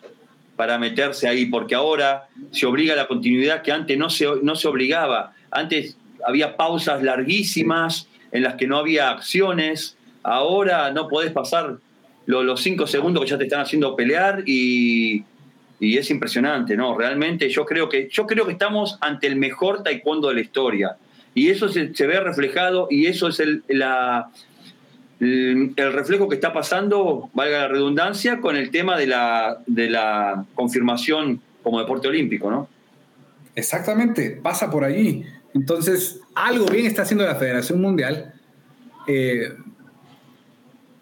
para 0.61 0.77
meterse 0.79 1.27
ahí, 1.27 1.47
porque 1.47 1.75
ahora 1.75 2.29
se 2.53 2.67
obliga 2.67 2.93
a 2.93 2.97
la 2.97 3.07
continuidad 3.09 3.63
que 3.63 3.73
antes 3.73 3.97
no 3.97 4.11
se, 4.11 4.27
no 4.43 4.55
se 4.55 4.69
obligaba. 4.69 5.33
Antes 5.51 5.97
había 6.27 6.55
pausas 6.55 7.03
larguísimas 7.03 8.07
en 8.31 8.43
las 8.43 8.57
que 8.57 8.67
no 8.67 8.77
había 8.77 9.09
acciones, 9.09 9.97
ahora 10.23 10.91
no 10.91 11.09
podés 11.09 11.33
pasar 11.33 11.79
lo- 12.27 12.43
los 12.43 12.61
cinco 12.61 12.87
segundos 12.87 13.25
que 13.25 13.31
ya 13.31 13.39
te 13.39 13.45
están 13.45 13.63
haciendo 13.63 13.97
pelear 13.97 14.43
y, 14.45 15.25
y 15.81 15.97
es 15.97 16.11
impresionante, 16.11 16.77
¿no? 16.77 16.95
Realmente 16.95 17.49
yo 17.49 17.65
creo 17.65 17.89
que 17.89 18.11
yo 18.13 18.27
creo 18.27 18.45
que 18.45 18.53
estamos 18.53 18.99
ante 19.01 19.29
el 19.29 19.37
mejor 19.37 19.83
taekwondo 19.83 20.29
de 20.29 20.35
la 20.35 20.41
historia 20.43 20.97
y 21.35 21.49
eso 21.49 21.71
se, 21.71 21.95
se 21.95 22.07
ve 22.07 22.21
reflejado 22.21 22.87
y 22.91 23.07
eso 23.07 23.29
es 23.29 23.41
el, 23.41 23.63
la, 23.69 24.29
el, 25.21 25.73
el 25.77 25.93
reflejo 25.93 26.29
que 26.29 26.35
está 26.35 26.53
pasando, 26.53 27.31
valga 27.35 27.59
la 27.59 27.69
redundancia, 27.69 28.41
con 28.41 28.57
el 28.57 28.71
tema 28.71 28.97
de 28.97 29.07
la, 29.07 29.59
de 29.67 29.91
la 29.91 30.47
confirmación 30.55 31.41
como 31.63 31.79
deporte 31.79 32.09
olímpico, 32.09 32.51
¿no? 32.51 32.69
Exactamente, 33.55 34.31
pasa 34.43 34.71
por 34.71 34.85
allí. 34.85 35.25
Entonces, 35.55 36.21
algo 36.35 36.67
bien 36.67 36.87
está 36.87 37.03
haciendo 37.03 37.25
la 37.27 37.35
Federación 37.35 37.81
Mundial. 37.81 38.35
Eh, 39.07 39.53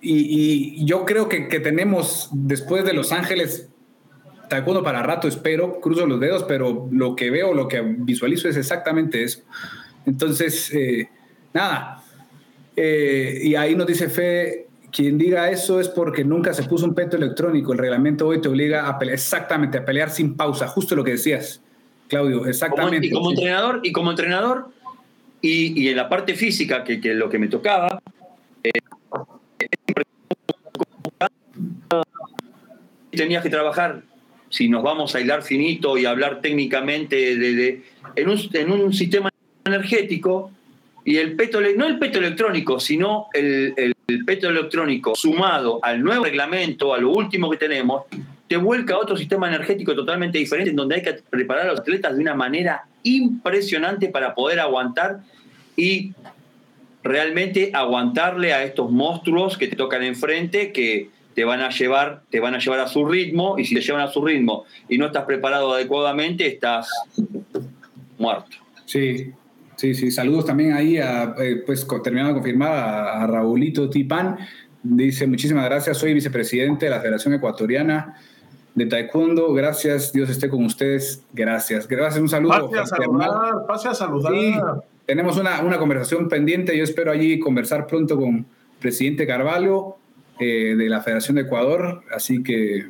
y, 0.01 0.85
yo 0.85 1.05
creo 1.05 1.29
que, 1.29 1.49
que 1.49 1.61
tenemos, 1.61 2.31
después 2.33 2.85
de 2.85 2.95
Los 2.95 3.13
Ángeles, 3.13 3.69
taekwondo 4.49 4.83
para 4.83 5.03
rato, 5.03 5.29
espero, 5.29 5.81
cruzo 5.81 6.07
los 6.07 6.21
dedos, 6.21 6.45
pero 6.45 6.89
lo 6.91 7.15
que 7.15 7.31
veo, 7.31 7.55
lo 7.55 7.69
que 7.69 7.81
visualizo 7.83 8.49
es 8.49 8.57
exactamente 8.57 9.23
eso. 9.23 9.43
Entonces, 10.07 10.73
eh, 10.75 11.09
nada. 11.53 12.03
Eh, 12.81 13.41
y 13.43 13.55
ahí 13.57 13.75
nos 13.75 13.89
dice 13.89 14.09
Fe, 14.09 14.67
quien 14.93 15.19
diga 15.19 15.51
eso 15.51 15.81
es 15.81 15.89
porque 15.89 16.23
nunca 16.25 16.55
se 16.55 16.63
puso 16.63 16.85
un 16.87 16.95
peto 16.95 17.17
electrónico. 17.17 17.73
El 17.73 17.79
reglamento 17.79 18.29
hoy 18.29 18.41
te 18.41 18.47
obliga 18.49 18.87
a 18.89 18.97
pelear, 18.99 19.15
exactamente, 19.15 19.79
a 19.79 19.85
pelear 19.85 20.11
sin 20.11 20.35
pausa, 20.37 20.69
justo 20.69 20.95
lo 20.95 21.03
que 21.03 21.11
decías, 21.13 21.61
Claudio, 22.07 22.47
exactamente. 22.47 23.09
y 23.09 23.11
como 23.11 23.31
entrenador, 23.31 23.81
y 23.83 23.91
como 23.91 24.11
entrenador, 24.11 24.69
y, 25.43 25.83
y 25.83 25.89
en 25.89 25.97
la 25.97 26.09
parte 26.09 26.35
física, 26.35 26.85
que, 26.85 27.01
que 27.01 27.15
lo 27.15 27.29
que 27.29 27.39
me 27.41 27.49
tocaba, 27.49 28.01
eh, 28.63 28.71
tenías 33.11 33.43
que 33.43 33.51
trabajar, 33.51 34.03
si 34.51 34.69
nos 34.69 34.83
vamos 34.83 35.15
a 35.15 35.21
hilar 35.21 35.43
finito 35.43 35.99
y 35.99 36.07
hablar 36.07 36.41
técnicamente 36.41 37.17
de, 37.37 37.55
de- 37.55 37.83
en, 38.17 38.29
un, 38.29 38.39
en 38.53 38.71
un 38.71 38.93
sistema 38.93 39.31
energético, 39.65 40.53
y 41.09 41.17
el 41.17 41.37
peto, 41.37 41.63
no 41.75 41.87
el 41.87 41.99
peto 41.99 42.19
electrónico, 42.19 42.79
sino 42.79 43.29
el 43.33 43.97
peto 44.27 44.51
electrónico 44.51 45.15
sumado 45.15 45.81
al 45.83 46.03
nuevo 46.03 46.27
reglamento, 46.27 46.93
a 46.93 46.99
lo 46.99 47.13
último 47.13 47.49
que 47.49 47.57
tenemos, 47.57 48.03
te 48.47 48.59
vuelca 48.59 48.93
a 48.93 48.99
otro 48.99 49.17
sistema 49.17 49.49
energético 49.49 49.95
totalmente 49.95 50.37
diferente, 50.37 50.69
en 50.69 50.77
donde 50.77 50.97
hay 50.97 51.03
que 51.03 51.15
preparar 51.15 51.65
a 51.65 51.71
los 51.71 51.81
atletas 51.81 52.15
de 52.15 52.21
una 52.21 52.35
manera 52.35 52.85
impresionante 53.05 54.09
para 54.09 54.35
poder 54.35 54.61
aguantar 54.61 55.21
y 55.79 56.13
realmente 57.03 57.71
aguantarle 57.73 58.53
a 58.53 58.63
estos 58.63 58.91
monstruos 58.91 59.57
que 59.57 59.67
te 59.67 59.77
tocan 59.77 60.03
enfrente, 60.03 60.73
que 60.73 61.09
te 61.33 61.43
van 61.43 61.63
a 61.63 61.71
llevar, 61.71 62.21
te 62.29 62.39
van 62.39 62.55
a 62.55 62.59
llevar 62.59 62.81
a 62.81 62.87
su 62.87 63.07
ritmo, 63.07 63.59
y 63.59 63.65
si 63.65 63.75
te 63.75 63.81
llevan 63.81 64.03
a 64.03 64.09
su 64.09 64.23
ritmo 64.23 64.67
y 64.91 64.99
no 64.99 65.07
estás 65.07 65.25
preparado 65.25 65.73
adecuadamente, 65.73 66.47
estás 66.47 66.87
muerto. 68.19 68.59
Sí, 68.85 69.33
sí, 69.79 69.95
sí. 69.95 70.11
Saludos 70.11 70.45
también 70.45 70.75
ahí, 70.75 70.99
a, 70.99 71.35
eh, 71.39 71.63
pues 71.65 71.87
terminando 72.03 72.35
de 72.35 72.41
confirmar, 72.41 72.73
a, 72.73 73.23
a 73.23 73.27
Raulito 73.27 73.89
Tipán. 73.89 74.37
Dice, 74.83 75.27
muchísimas 75.27 75.65
gracias, 75.65 75.97
soy 75.97 76.13
vicepresidente 76.13 76.87
de 76.87 76.91
la 76.91 77.01
Federación 77.01 77.33
Ecuatoriana 77.35 78.17
de 78.75 78.87
Taekwondo. 78.87 79.53
Gracias, 79.53 80.13
Dios 80.13 80.31
esté 80.31 80.49
con 80.49 80.65
ustedes. 80.65 81.23
Gracias. 81.33 81.89
Gracias, 81.89 82.21
un 82.21 82.29
saludo. 82.29 82.71
Pase 82.71 82.79
a 82.79 82.87
saludar, 82.87 83.31
pase 83.67 83.89
a 83.89 83.95
saludar. 83.95 84.33
Sí, 84.33 84.55
tenemos 85.05 85.37
una, 85.37 85.61
una 85.63 85.79
conversación 85.79 86.29
pendiente. 86.29 86.77
Yo 86.77 86.85
espero 86.85 87.11
allí 87.11 87.39
conversar 87.39 87.87
pronto 87.87 88.17
con 88.17 88.37
el 88.37 88.45
presidente 88.79 89.27
Carvalho 89.27 89.97
eh, 90.39 90.75
de 90.77 90.89
la 90.89 91.01
Federación 91.01 91.37
de 91.37 91.43
Ecuador. 91.43 92.03
Así 92.15 92.43
que, 92.43 92.87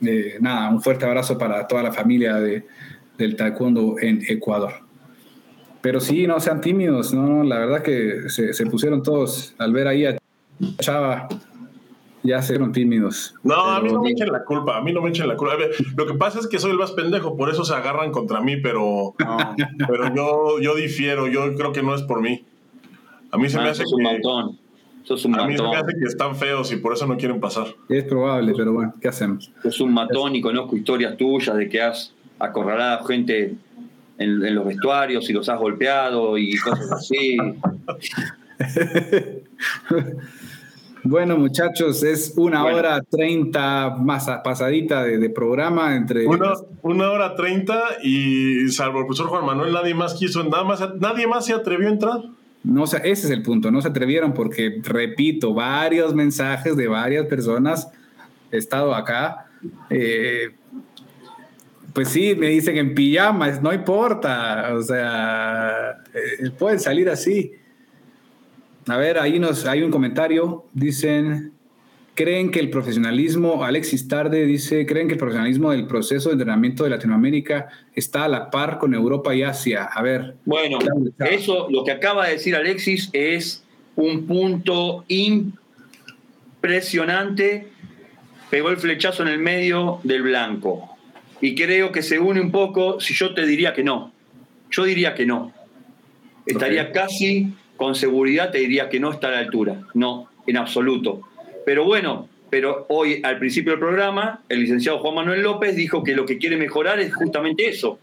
eh, 0.00 0.38
nada, 0.40 0.70
un 0.70 0.80
fuerte 0.80 1.04
abrazo 1.04 1.36
para 1.36 1.66
toda 1.66 1.82
la 1.82 1.92
familia 1.92 2.36
de, 2.36 2.64
del 3.18 3.36
taekwondo 3.36 3.96
en 4.00 4.22
Ecuador. 4.28 4.72
Pero 5.88 6.00
sí, 6.00 6.26
no 6.26 6.38
sean 6.38 6.60
tímidos, 6.60 7.14
¿no? 7.14 7.42
La 7.44 7.58
verdad 7.60 7.80
que 7.82 8.28
se, 8.28 8.52
se 8.52 8.66
pusieron 8.66 9.02
todos 9.02 9.54
al 9.56 9.72
ver 9.72 9.86
ahí 9.88 10.04
a 10.04 10.18
Chava, 10.80 11.28
ya 12.22 12.42
se 12.42 12.48
fueron 12.52 12.72
tímidos. 12.72 13.34
No, 13.42 13.54
a 13.54 13.80
mí 13.80 13.90
no 13.90 14.02
me 14.02 14.10
echen 14.10 14.30
la 14.30 14.44
culpa, 14.44 14.76
a 14.76 14.82
mí 14.82 14.92
no 14.92 15.00
me 15.00 15.08
echen 15.08 15.26
la 15.26 15.34
culpa. 15.34 15.56
Ver, 15.56 15.70
Lo 15.96 16.04
que 16.04 16.12
pasa 16.12 16.40
es 16.40 16.46
que 16.46 16.58
soy 16.58 16.72
el 16.72 16.76
más 16.76 16.92
pendejo, 16.92 17.38
por 17.38 17.48
eso 17.48 17.64
se 17.64 17.72
agarran 17.72 18.12
contra 18.12 18.42
mí, 18.42 18.58
pero, 18.58 19.14
pero 19.88 20.14
yo, 20.14 20.60
yo 20.60 20.74
difiero, 20.74 21.26
yo 21.26 21.54
creo 21.54 21.72
que 21.72 21.82
no 21.82 21.94
es 21.94 22.02
por 22.02 22.20
mí. 22.20 22.44
A 23.30 23.38
mí 23.38 23.48
se 23.48 23.56
me 23.56 23.68
Ah, 23.68 23.70
hace 23.70 23.84
sos 23.84 23.94
un 23.94 23.98
que, 24.00 24.04
montón. 24.04 24.58
Sos 25.04 25.24
un 25.24 25.40
a 25.40 25.46
mí 25.46 25.56
se 25.56 25.62
me 25.62 25.68
matón. 25.70 25.86
hace 25.86 25.98
que 25.98 26.04
están 26.04 26.36
feos 26.36 26.70
y 26.70 26.76
por 26.76 26.92
eso 26.92 27.06
no 27.06 27.16
quieren 27.16 27.40
pasar. 27.40 27.68
Es 27.88 28.04
probable, 28.04 28.52
pero 28.54 28.74
bueno, 28.74 28.92
¿qué 29.00 29.08
hacemos? 29.08 29.50
Sos 29.62 29.80
un 29.80 29.94
matón 29.94 30.36
y 30.36 30.42
conozco 30.42 30.76
historias 30.76 31.16
tuyas 31.16 31.56
de 31.56 31.66
que 31.66 31.80
has 31.80 32.12
acorralado 32.38 33.06
gente 33.06 33.54
en, 34.18 34.44
en 34.44 34.54
los 34.54 34.66
vestuarios 34.66 35.28
y 35.30 35.32
los 35.32 35.48
has 35.48 35.58
golpeado 35.58 36.36
y 36.38 36.56
cosas 36.58 36.92
así. 36.92 37.36
Bueno, 41.04 41.38
muchachos, 41.38 42.02
es 42.02 42.34
una 42.36 42.62
Bueno. 42.62 42.78
hora 42.78 43.00
treinta 43.08 43.96
más 43.98 44.26
pasadita 44.44 45.04
de, 45.04 45.18
de 45.18 45.30
programa 45.30 45.94
entre. 45.96 46.26
Una, 46.26 46.54
una 46.82 47.10
hora 47.10 47.34
treinta 47.36 47.80
y 48.02 48.68
salvo 48.70 48.98
el 49.00 49.06
profesor 49.06 49.28
Juan 49.28 49.46
Manuel, 49.46 49.72
nadie 49.72 49.94
más 49.94 50.14
quiso, 50.14 50.42
nada 50.44 50.64
más, 50.64 50.82
nadie 51.00 51.26
más 51.28 51.46
se 51.46 51.54
atrevió 51.54 51.88
a 51.88 51.92
entrar. 51.92 52.20
No, 52.64 52.86
se- 52.88 52.96
ese 52.98 53.26
es 53.28 53.30
el 53.30 53.42
punto, 53.42 53.70
no 53.70 53.80
se 53.80 53.88
atrevieron 53.88 54.34
porque, 54.34 54.80
repito, 54.82 55.54
varios 55.54 56.14
mensajes 56.14 56.76
de 56.76 56.88
varias 56.88 57.26
personas, 57.26 57.88
he 58.50 58.58
estado 58.58 58.92
acá, 58.94 59.46
eh, 59.90 60.50
pues 61.92 62.08
sí, 62.08 62.34
me 62.34 62.48
dicen 62.48 62.76
en 62.76 62.94
pijamas, 62.94 63.62
no 63.62 63.72
importa, 63.72 64.74
o 64.74 64.82
sea, 64.82 66.02
eh, 66.14 66.50
pueden 66.58 66.80
salir 66.80 67.08
así. 67.08 67.52
A 68.86 68.96
ver, 68.96 69.18
ahí 69.18 69.38
nos, 69.38 69.66
hay 69.66 69.82
un 69.82 69.90
comentario, 69.90 70.64
dicen, 70.72 71.52
creen 72.14 72.50
que 72.50 72.60
el 72.60 72.70
profesionalismo, 72.70 73.64
Alexis 73.64 74.08
Tarde 74.08 74.44
dice, 74.44 74.86
creen 74.86 75.08
que 75.08 75.14
el 75.14 75.18
profesionalismo 75.18 75.70
del 75.70 75.86
proceso 75.86 76.30
de 76.30 76.34
entrenamiento 76.34 76.84
de 76.84 76.90
Latinoamérica 76.90 77.68
está 77.94 78.24
a 78.24 78.28
la 78.28 78.50
par 78.50 78.78
con 78.78 78.94
Europa 78.94 79.34
y 79.34 79.42
Asia. 79.42 79.84
A 79.84 80.02
ver, 80.02 80.36
Bueno, 80.44 80.78
eso, 81.18 81.68
lo 81.70 81.84
que 81.84 81.92
acaba 81.92 82.26
de 82.26 82.32
decir 82.32 82.56
Alexis 82.56 83.10
es 83.12 83.62
un 83.94 84.26
punto 84.26 85.04
impresionante. 85.08 87.68
Pegó 88.50 88.70
el 88.70 88.78
flechazo 88.78 89.22
en 89.22 89.28
el 89.28 89.38
medio 89.38 90.00
del 90.02 90.22
blanco. 90.22 90.97
Y 91.40 91.54
creo 91.54 91.92
que 91.92 92.02
se 92.02 92.18
une 92.18 92.40
un 92.40 92.50
poco, 92.50 93.00
si 93.00 93.14
yo 93.14 93.34
te 93.34 93.46
diría 93.46 93.72
que 93.74 93.84
no. 93.84 94.12
Yo 94.70 94.84
diría 94.84 95.14
que 95.14 95.24
no. 95.26 95.52
Estaría 96.46 96.92
casi, 96.92 97.52
con 97.76 97.94
seguridad, 97.94 98.50
te 98.50 98.58
diría 98.58 98.88
que 98.88 98.98
no 99.00 99.12
está 99.12 99.28
a 99.28 99.32
la 99.32 99.38
altura. 99.40 99.82
No, 99.94 100.28
en 100.46 100.56
absoluto. 100.56 101.22
Pero 101.64 101.84
bueno, 101.84 102.28
pero 102.50 102.86
hoy, 102.88 103.20
al 103.24 103.38
principio 103.38 103.72
del 103.72 103.80
programa, 103.80 104.40
el 104.48 104.60
licenciado 104.60 104.98
Juan 104.98 105.14
Manuel 105.14 105.42
López 105.42 105.76
dijo 105.76 106.02
que 106.02 106.14
lo 106.14 106.24
que 106.26 106.38
quiere 106.38 106.56
mejorar 106.56 106.98
es 107.00 107.14
justamente 107.14 107.68
eso. 107.68 107.98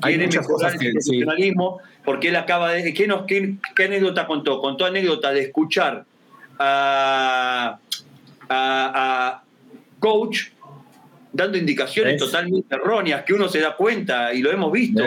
Hay 0.00 0.14
Quiere 0.14 0.28
mejorar 0.28 0.46
cosas 0.46 0.78
que- 0.78 0.86
el 0.86 0.92
sí. 1.02 1.10
profesionalismo, 1.10 1.80
porque 2.04 2.28
él 2.28 2.36
acaba 2.36 2.72
de... 2.72 2.94
¿qué, 2.94 3.06
nos, 3.06 3.26
qué, 3.26 3.56
qué 3.76 3.84
anécdota 3.84 4.26
contó? 4.26 4.60
Contó 4.60 4.86
anécdota 4.86 5.32
de 5.32 5.40
escuchar 5.42 6.04
a, 6.58 7.78
a- 8.48 8.92
a 9.28 9.42
coach 9.98 10.48
dando 11.34 11.58
indicaciones 11.58 12.14
¿Ves? 12.14 12.22
totalmente 12.30 12.74
erróneas, 12.74 13.24
que 13.24 13.34
uno 13.34 13.48
se 13.48 13.60
da 13.60 13.76
cuenta 13.76 14.32
y 14.32 14.40
lo 14.40 14.50
hemos 14.50 14.72
visto. 14.72 15.02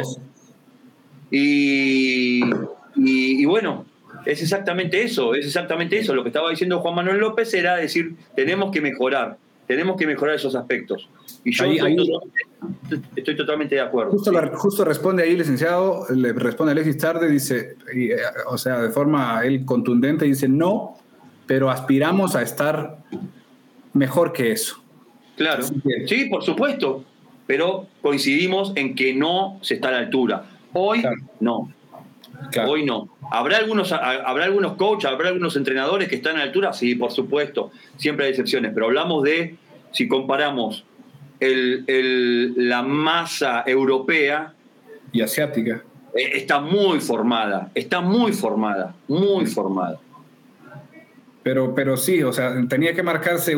Y, 1.31 2.43
y- 2.95 3.41
y 3.41 3.45
bueno, 3.45 3.85
es 4.25 4.41
exactamente 4.41 5.01
eso, 5.03 5.33
es 5.35 5.45
exactamente 5.45 5.97
eso. 5.99 6.13
Lo 6.13 6.23
que 6.23 6.29
estaba 6.29 6.49
diciendo 6.49 6.79
Juan 6.79 6.95
Manuel 6.95 7.17
López 7.17 7.53
era 7.53 7.75
decir, 7.77 8.15
tenemos 8.35 8.71
que 8.71 8.81
mejorar, 8.81 9.37
tenemos 9.67 9.97
que 9.97 10.07
mejorar 10.07 10.35
esos 10.35 10.55
aspectos. 10.55 11.09
Y 11.43 11.53
yo 11.53 11.63
Ahí- 11.65 11.75
estoy, 11.77 11.91
ahí- 11.91 11.97
totalmente, 11.97 13.09
estoy 13.15 13.35
totalmente 13.35 13.75
de 13.75 13.81
acuerdo. 13.81 14.11
Justo, 14.11 14.31
la- 14.31 14.47
justo 14.55 14.85
responde 14.85 15.23
ahí, 15.23 15.35
licenciado, 15.35 16.05
le 16.13 16.33
responde 16.33 16.71
Alexis 16.73 16.97
Tarde, 16.97 17.29
dice, 17.29 17.75
y, 17.93 18.11
eh, 18.11 18.17
o 18.47 18.57
sea, 18.57 18.81
de 18.81 18.89
forma 18.89 19.41
él 19.45 19.63
contundente, 19.65 20.25
dice, 20.25 20.47
no, 20.47 20.97
pero 21.45 21.69
aspiramos 21.69 22.35
a 22.35 22.41
estar 22.41 22.97
mejor 23.93 24.33
que 24.33 24.51
eso. 24.51 24.83
Claro, 25.37 25.63
sí, 26.07 26.25
por 26.29 26.43
supuesto, 26.43 27.05
pero 27.45 27.87
coincidimos 28.01 28.73
en 28.75 28.93
que 28.95 29.13
no 29.13 29.59
se 29.61 29.75
está 29.75 29.87
a 29.89 29.91
la 29.91 29.97
altura. 29.99 30.43
Hoy 30.73 30.99
Claro. 31.01 31.15
no, 31.39 31.71
Claro. 32.51 32.71
hoy 32.71 32.83
no. 32.85 33.09
¿Habrá 33.31 33.57
algunos, 33.57 33.91
habrá 33.91 34.45
algunos 34.45 34.73
coaches, 34.73 35.09
habrá 35.09 35.29
algunos 35.29 35.55
entrenadores 35.55 36.07
que 36.09 36.15
están 36.15 36.35
a 36.35 36.39
la 36.39 36.43
altura? 36.45 36.73
Sí, 36.73 36.95
por 36.95 37.11
supuesto, 37.11 37.71
siempre 37.97 38.25
hay 38.25 38.31
excepciones, 38.31 38.71
pero 38.73 38.87
hablamos 38.87 39.23
de, 39.23 39.55
si 39.91 40.07
comparamos 40.07 40.83
el- 41.39 41.83
el- 41.87 42.69
la 42.69 42.81
masa 42.83 43.63
europea, 43.65 44.53
Y 45.13 45.21
asiática. 45.21 45.83
eh, 46.15 46.31
está 46.33 46.59
muy 46.59 46.99
formada, 46.99 47.69
está 47.75 48.01
muy 48.01 48.33
formada, 48.33 48.95
muy 49.07 49.45
formada. 49.45 49.99
Pero, 51.43 51.73
pero 51.75 51.95
sí, 51.95 52.23
o 52.23 52.33
sea, 52.33 52.53
tenía 52.67 52.93
que 52.93 53.03
marcarse 53.03 53.57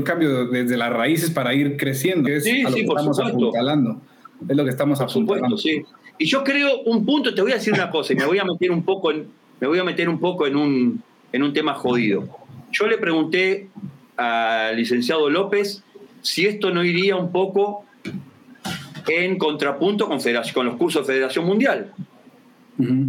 un 0.00 0.04
cambio 0.04 0.46
desde 0.46 0.76
las 0.76 0.92
raíces 0.92 1.30
para 1.30 1.54
ir 1.54 1.76
creciendo. 1.76 2.26
que 2.26 2.36
Es 2.36 2.44
Sí, 2.44 2.60
a 2.62 2.70
lo 2.70 2.70
sí, 2.70 2.80
que 2.80 2.86
por 2.86 2.96
estamos 2.98 3.16
supuesto. 3.16 3.38
apuntalando. 3.38 4.00
Es 4.48 4.56
lo 4.56 4.64
que 4.64 4.70
estamos 4.70 4.98
Por 4.98 5.10
supuesto, 5.10 5.56
sí. 5.58 5.82
Y 6.18 6.26
yo 6.26 6.44
creo 6.44 6.82
un 6.82 7.04
punto, 7.06 7.34
te 7.34 7.40
voy 7.42 7.52
a 7.52 7.54
decir 7.54 7.72
una 7.72 7.90
cosa, 7.90 8.12
y 8.12 8.16
me 8.16 8.26
voy 8.26 8.38
a 8.38 8.44
meter 8.44 8.70
un 8.70 8.82
poco 8.82 9.10
en, 9.10 9.26
me 9.60 9.66
voy 9.66 9.78
a 9.78 9.84
meter 9.84 10.08
un 10.08 10.18
poco 10.18 10.46
en 10.46 10.56
un, 10.56 11.02
en 11.32 11.42
un 11.42 11.52
tema 11.52 11.74
jodido. 11.74 12.28
Yo 12.72 12.86
le 12.86 12.98
pregunté 12.98 13.68
al 14.16 14.76
licenciado 14.76 15.30
López 15.30 15.82
si 16.22 16.46
esto 16.46 16.70
no 16.70 16.84
iría 16.84 17.16
un 17.16 17.32
poco 17.32 17.84
en 19.08 19.38
contrapunto 19.38 20.08
con, 20.08 20.18
con 20.54 20.66
los 20.66 20.76
cursos 20.76 21.06
de 21.06 21.12
Federación 21.12 21.46
Mundial. 21.46 21.92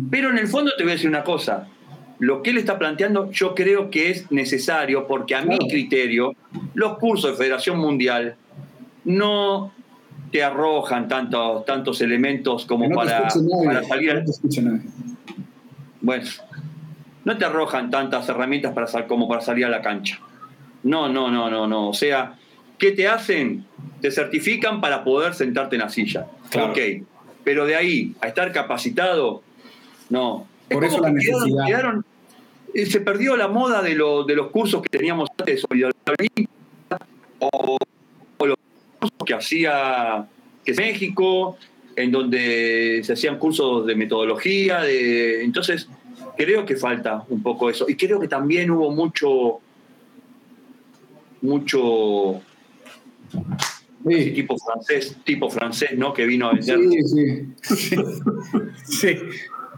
Pero 0.09 0.29
en 0.29 0.37
el 0.37 0.47
fondo 0.47 0.71
te 0.77 0.83
voy 0.83 0.91
a 0.91 0.95
decir 0.95 1.09
una 1.09 1.23
cosa. 1.23 1.67
Lo 2.21 2.41
que 2.43 2.51
él 2.51 2.57
está 2.57 2.77
planteando 2.79 3.29
yo 3.31 3.53
creo 3.55 3.89
que 3.89 4.09
es 4.11 4.31
necesario 4.31 5.07
porque 5.07 5.35
a 5.35 5.41
mi 5.41 5.57
criterio 5.57 6.33
los 6.75 6.97
cursos 6.99 7.31
de 7.31 7.37
Federación 7.37 7.77
Mundial 7.79 8.35
no 9.03 9.73
te 10.31 10.43
arrojan 10.43 11.07
tantos, 11.09 11.65
tantos 11.65 11.99
elementos 11.99 12.65
como 12.65 12.87
no 12.87 12.95
para, 12.95 13.27
para 13.65 13.83
salir 13.83 14.13
no 14.13 14.23
te 14.23 14.81
bueno, 16.01 16.25
no 17.25 17.37
te 17.37 17.45
arrojan 17.45 17.89
tantas 17.91 18.27
herramientas 18.29 18.73
para 18.73 18.87
sal- 18.87 19.07
como 19.07 19.27
para 19.27 19.41
salir 19.41 19.65
a 19.65 19.69
la 19.69 19.81
cancha. 19.81 20.19
No, 20.83 21.09
no, 21.09 21.29
no, 21.29 21.49
no, 21.49 21.67
no. 21.67 21.89
O 21.89 21.93
sea, 21.93 22.35
¿qué 22.79 22.91
te 22.91 23.07
hacen? 23.07 23.65
Te 24.01 24.09
certifican 24.09 24.81
para 24.81 25.03
poder 25.03 25.33
sentarte 25.35 25.75
en 25.75 25.81
la 25.81 25.89
silla. 25.89 26.25
Claro. 26.49 26.71
Ok. 26.71 26.79
Pero 27.43 27.65
de 27.65 27.75
ahí 27.75 28.15
a 28.21 28.27
estar 28.27 28.51
capacitado, 28.51 29.43
no. 30.09 30.47
Por 30.69 30.85
eso 30.85 30.99
la 31.01 31.09
quedaron- 31.09 31.15
necesidad. 31.15 31.65
quedaron- 31.67 32.05
se 32.85 33.01
perdió 33.01 33.35
la 33.37 33.47
moda 33.47 33.81
de, 33.81 33.95
lo- 33.95 34.23
de 34.23 34.35
los 34.35 34.47
cursos 34.47 34.81
que 34.81 34.89
teníamos 34.89 35.29
antes 35.37 35.55
de 35.55 35.61
solidaridad 35.61 35.93
o, 37.39 37.77
o 38.37 38.45
los 38.45 38.57
cursos 38.99 39.17
que 39.25 39.33
hacía 39.33 40.27
que 40.63 40.73
México, 40.73 41.57
en 41.95 42.11
donde 42.11 43.01
se 43.03 43.13
hacían 43.13 43.37
cursos 43.39 43.85
de 43.85 43.95
metodología, 43.95 44.81
de, 44.81 45.43
entonces 45.43 45.87
creo 46.37 46.65
que 46.65 46.75
falta 46.75 47.23
un 47.29 47.41
poco 47.43 47.69
eso. 47.69 47.85
Y 47.89 47.95
creo 47.95 48.19
que 48.19 48.27
también 48.27 48.69
hubo 48.71 48.91
mucho, 48.91 49.59
mucho 51.41 52.41
Sí, 54.07 54.31
tipo 54.31 54.57
francés, 54.57 55.15
tipo 55.23 55.47
francés, 55.49 55.91
¿no? 55.95 56.11
Que 56.11 56.25
vino 56.25 56.47
a 56.49 56.53
vender. 56.53 56.79
sí, 56.89 57.03
sí. 57.03 57.75
sí. 57.75 57.95
Sí. 58.83 59.17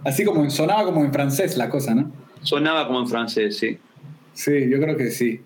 Así 0.06 0.24
como 0.26 0.50
sonaba 0.50 0.86
como 0.86 1.04
en 1.04 1.12
francés 1.14 1.58
la 1.58 1.70
cosa, 1.70 1.94
¿no? 1.94 2.12
Sonaba 2.44 2.88
como 2.88 3.00
en 3.00 3.08
francés, 3.08 3.58
sí. 3.58 3.78
Sí, 4.34 4.70
yo 4.70 4.80
creo 4.80 4.96
que 4.96 5.10
sí. 5.10 5.42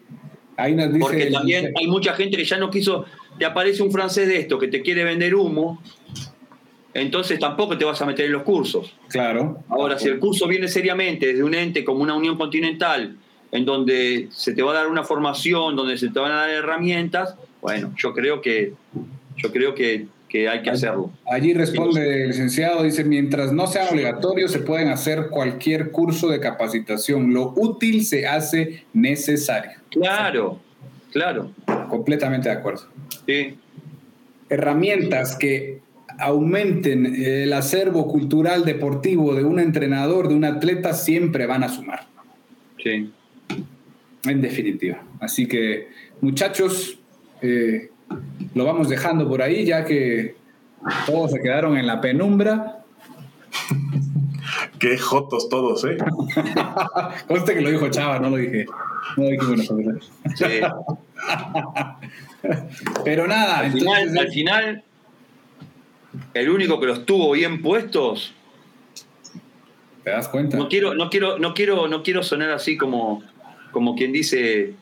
Ahí 0.57 0.73
nos 0.75 0.87
dice. 0.87 0.99
Porque 0.99 1.25
también 1.27 1.71
hay 1.75 1.87
mucha 1.87 2.13
gente 2.13 2.37
que 2.37 2.43
ya 2.43 2.57
no 2.57 2.69
quiso, 2.69 3.05
te 3.37 3.45
aparece 3.45 3.83
un 3.83 3.91
francés 3.91 4.27
de 4.27 4.37
esto 4.37 4.57
que 4.57 4.67
te 4.67 4.81
quiere 4.81 5.03
vender 5.03 5.35
humo, 5.35 5.81
entonces 6.93 7.37
tampoco 7.39 7.77
te 7.77 7.85
vas 7.85 8.01
a 8.01 8.05
meter 8.05 8.25
en 8.25 8.31
los 8.31 8.43
cursos. 8.43 8.93
Claro. 9.09 9.63
Ahora, 9.69 9.99
si 9.99 10.07
el 10.07 10.19
curso 10.19 10.47
viene 10.47 10.67
seriamente 10.67 11.27
desde 11.27 11.43
un 11.43 11.53
ente 11.53 11.83
como 11.85 12.01
una 12.01 12.15
Unión 12.15 12.37
Continental, 12.37 13.17
en 13.51 13.65
donde 13.65 14.29
se 14.31 14.53
te 14.53 14.63
va 14.63 14.71
a 14.71 14.75
dar 14.75 14.87
una 14.87 15.03
formación, 15.03 15.75
donde 15.75 15.97
se 15.97 16.09
te 16.09 16.19
van 16.19 16.31
a 16.31 16.35
dar 16.37 16.49
herramientas, 16.49 17.35
bueno, 17.61 17.93
yo 17.97 18.13
creo 18.13 18.41
que, 18.41 18.73
yo 19.35 19.51
creo 19.51 19.75
que, 19.75 20.07
que 20.29 20.49
hay 20.49 20.61
que 20.61 20.69
hacerlo. 20.69 21.11
Allí 21.25 21.53
responde 21.53 22.23
el 22.23 22.29
licenciado, 22.29 22.83
dice, 22.83 23.03
mientras 23.03 23.53
no 23.53 23.67
sean 23.67 23.87
obligatorios, 23.91 24.51
se 24.51 24.59
pueden 24.59 24.89
hacer 24.89 25.27
cualquier 25.29 25.91
curso 25.91 26.29
de 26.29 26.39
capacitación. 26.39 27.33
Lo 27.33 27.53
útil 27.55 28.05
se 28.05 28.27
hace 28.27 28.83
necesario. 28.93 29.71
Claro, 29.89 30.59
claro. 31.11 31.51
Completamente 31.89 32.49
de 32.49 32.55
acuerdo. 32.55 32.83
Sí, 33.25 33.57
Herramientas 34.49 35.35
que 35.35 35.81
aumenten 36.19 37.05
el 37.05 37.51
acervo 37.53 38.07
cultural 38.07 38.63
deportivo 38.65 39.35
de 39.35 39.43
un 39.43 39.59
entrenador, 39.59 40.29
de 40.29 40.35
un 40.35 40.45
atleta, 40.45 40.93
siempre 40.93 41.45
van 41.45 41.63
a 41.63 41.69
sumar. 41.69 42.07
sí. 42.83 43.11
En 44.25 44.41
definitiva. 44.41 45.01
Así 45.21 45.47
que, 45.47 45.87
muchachos, 46.19 46.99
eh, 47.41 47.91
lo 48.53 48.65
vamos 48.65 48.89
dejando 48.89 49.27
por 49.27 49.41
ahí, 49.41 49.65
ya 49.65 49.85
que 49.85 50.35
todos 51.05 51.31
se 51.31 51.41
quedaron 51.41 51.77
en 51.77 51.87
la 51.87 52.01
penumbra. 52.01 52.83
Qué 54.79 54.97
jotos 54.97 55.49
todos, 55.49 55.83
¿eh? 55.85 55.97
Conste 57.27 57.53
que 57.53 57.61
lo 57.61 57.71
dijo 57.71 57.89
Chava, 57.89 58.19
no 58.19 58.29
lo 58.29 58.37
dije. 58.37 58.65
No 59.15 59.23
lo 59.23 59.29
dijimos 59.29 59.57
nosotros. 59.57 60.11
sí. 60.35 60.45
Pero 63.03 63.27
nada, 63.27 63.59
Al 63.59 63.71
final, 63.71 64.01
entonces, 64.03 64.25
al 64.25 64.31
final, 64.31 64.83
el 66.33 66.49
único 66.49 66.79
que 66.79 66.85
los 66.85 67.05
tuvo 67.05 67.31
bien 67.31 67.61
puestos, 67.61 68.33
¿te 70.03 70.11
das 70.11 70.27
cuenta? 70.29 70.57
no 70.57 70.69
quiero, 70.69 70.93
no 70.93 71.09
quiero, 71.09 71.39
no 71.39 71.53
quiero, 71.53 71.87
no 71.87 72.03
quiero 72.03 72.23
sonar 72.23 72.51
así 72.51 72.77
como, 72.77 73.23
como 73.71 73.95
quien 73.95 74.13
dice, 74.13 74.61
eh, 74.61 74.75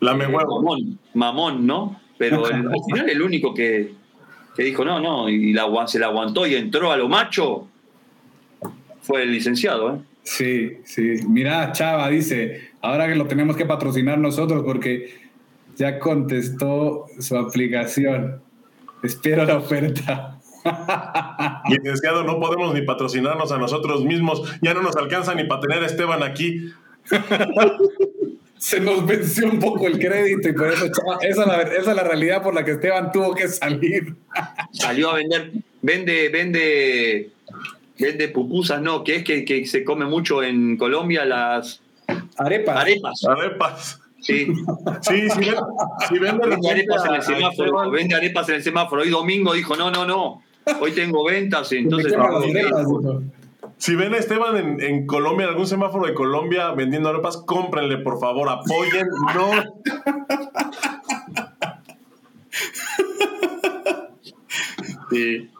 huevo. 0.00 0.62
mamón, 0.62 0.98
mamón, 1.14 1.66
¿no? 1.66 2.00
Pero 2.18 2.48
el- 2.48 2.68
al 2.68 2.84
final 2.86 3.08
el 3.10 3.22
único 3.22 3.52
que, 3.54 3.92
que 4.56 4.62
dijo 4.62 4.84
no, 4.84 5.00
no, 5.00 5.28
y 5.28 5.52
la, 5.52 5.66
se 5.86 5.98
la 5.98 6.06
aguantó 6.06 6.46
y 6.46 6.54
entró 6.54 6.92
a 6.92 6.96
lo 6.96 7.08
macho 7.08 7.66
fue 9.02 9.22
el 9.24 9.32
licenciado, 9.32 9.94
¿eh? 9.96 9.98
Sí, 10.22 10.78
sí. 10.84 11.16
Mira, 11.28 11.70
Chava 11.72 12.08
dice, 12.08 12.70
ahora 12.80 13.06
que 13.06 13.14
lo 13.14 13.26
tenemos 13.26 13.56
que 13.56 13.66
patrocinar 13.66 14.16
nosotros 14.18 14.62
porque 14.64 15.14
ya 15.76 15.98
contestó 15.98 17.06
su 17.18 17.36
aplicación. 17.36 18.40
Espero 19.02 19.44
la 19.44 19.58
oferta. 19.58 20.38
Licenciado, 21.68 22.24
no 22.24 22.40
podemos 22.40 22.72
ni 22.72 22.80
patrocinarnos 22.82 23.52
a 23.52 23.58
nosotros 23.58 24.02
mismos. 24.04 24.50
Ya 24.62 24.72
no 24.72 24.80
nos 24.80 24.96
alcanza 24.96 25.34
ni 25.34 25.44
para 25.44 25.60
tener 25.60 25.82
a 25.82 25.86
Esteban 25.86 26.22
aquí. 26.22 26.70
Se 28.64 28.80
nos 28.80 29.06
venció 29.06 29.46
un 29.46 29.58
poco 29.58 29.86
el 29.86 29.98
crédito 29.98 30.48
y 30.48 30.54
por 30.54 30.68
eso, 30.68 30.86
Chava, 30.88 31.18
esa 31.20 31.42
es 31.42 31.46
la, 31.46 31.62
esa 31.64 31.90
es 31.90 31.96
la 31.96 32.02
realidad 32.02 32.42
por 32.42 32.54
la 32.54 32.64
que 32.64 32.70
Esteban 32.70 33.12
tuvo 33.12 33.34
que 33.34 33.46
salir. 33.46 34.14
Salió 34.72 35.10
a 35.10 35.16
vender, 35.16 35.52
vende, 35.82 36.30
vende, 36.30 37.30
vende 37.98 38.28
pupusas, 38.28 38.80
no, 38.80 39.04
que 39.04 39.16
es 39.16 39.24
que, 39.24 39.44
que 39.44 39.66
se 39.66 39.84
come 39.84 40.06
mucho 40.06 40.42
en 40.42 40.78
Colombia 40.78 41.26
las 41.26 41.82
Arepas. 42.38 42.78
arepas. 42.78 43.24
Arepas. 43.26 44.00
Sí, 44.20 44.46
Sí, 45.02 45.28
sí, 45.28 45.50
sí, 46.08 46.18
ven 46.18 46.38
de 46.38 46.46
vende 46.46 46.46
repente 46.46 46.70
arepas 46.70 47.04
en 47.04 47.14
el 47.16 47.22
semáforo, 47.22 47.90
vende 47.90 48.14
arepas 48.14 48.48
en 48.48 48.54
el 48.54 48.62
semáforo. 48.62 49.02
Hoy 49.02 49.10
domingo 49.10 49.52
dijo, 49.52 49.76
no, 49.76 49.90
no, 49.90 50.06
no, 50.06 50.42
hoy 50.80 50.92
tengo 50.92 51.22
ventas, 51.22 51.70
entonces... 51.72 52.14
Me 52.16 53.43
Si 53.78 53.94
ven 53.94 54.14
a 54.14 54.18
Esteban 54.18 54.80
en, 54.80 55.06
Colombia, 55.06 55.44
en 55.44 55.50
algún 55.50 55.66
semáforo 55.66 56.06
de 56.06 56.14
Colombia 56.14 56.72
vendiendo 56.72 57.08
arepas, 57.08 57.36
cómprenle, 57.38 57.98
por 57.98 58.20
favor, 58.20 58.48
apoyen. 58.48 59.08
No. 59.34 59.50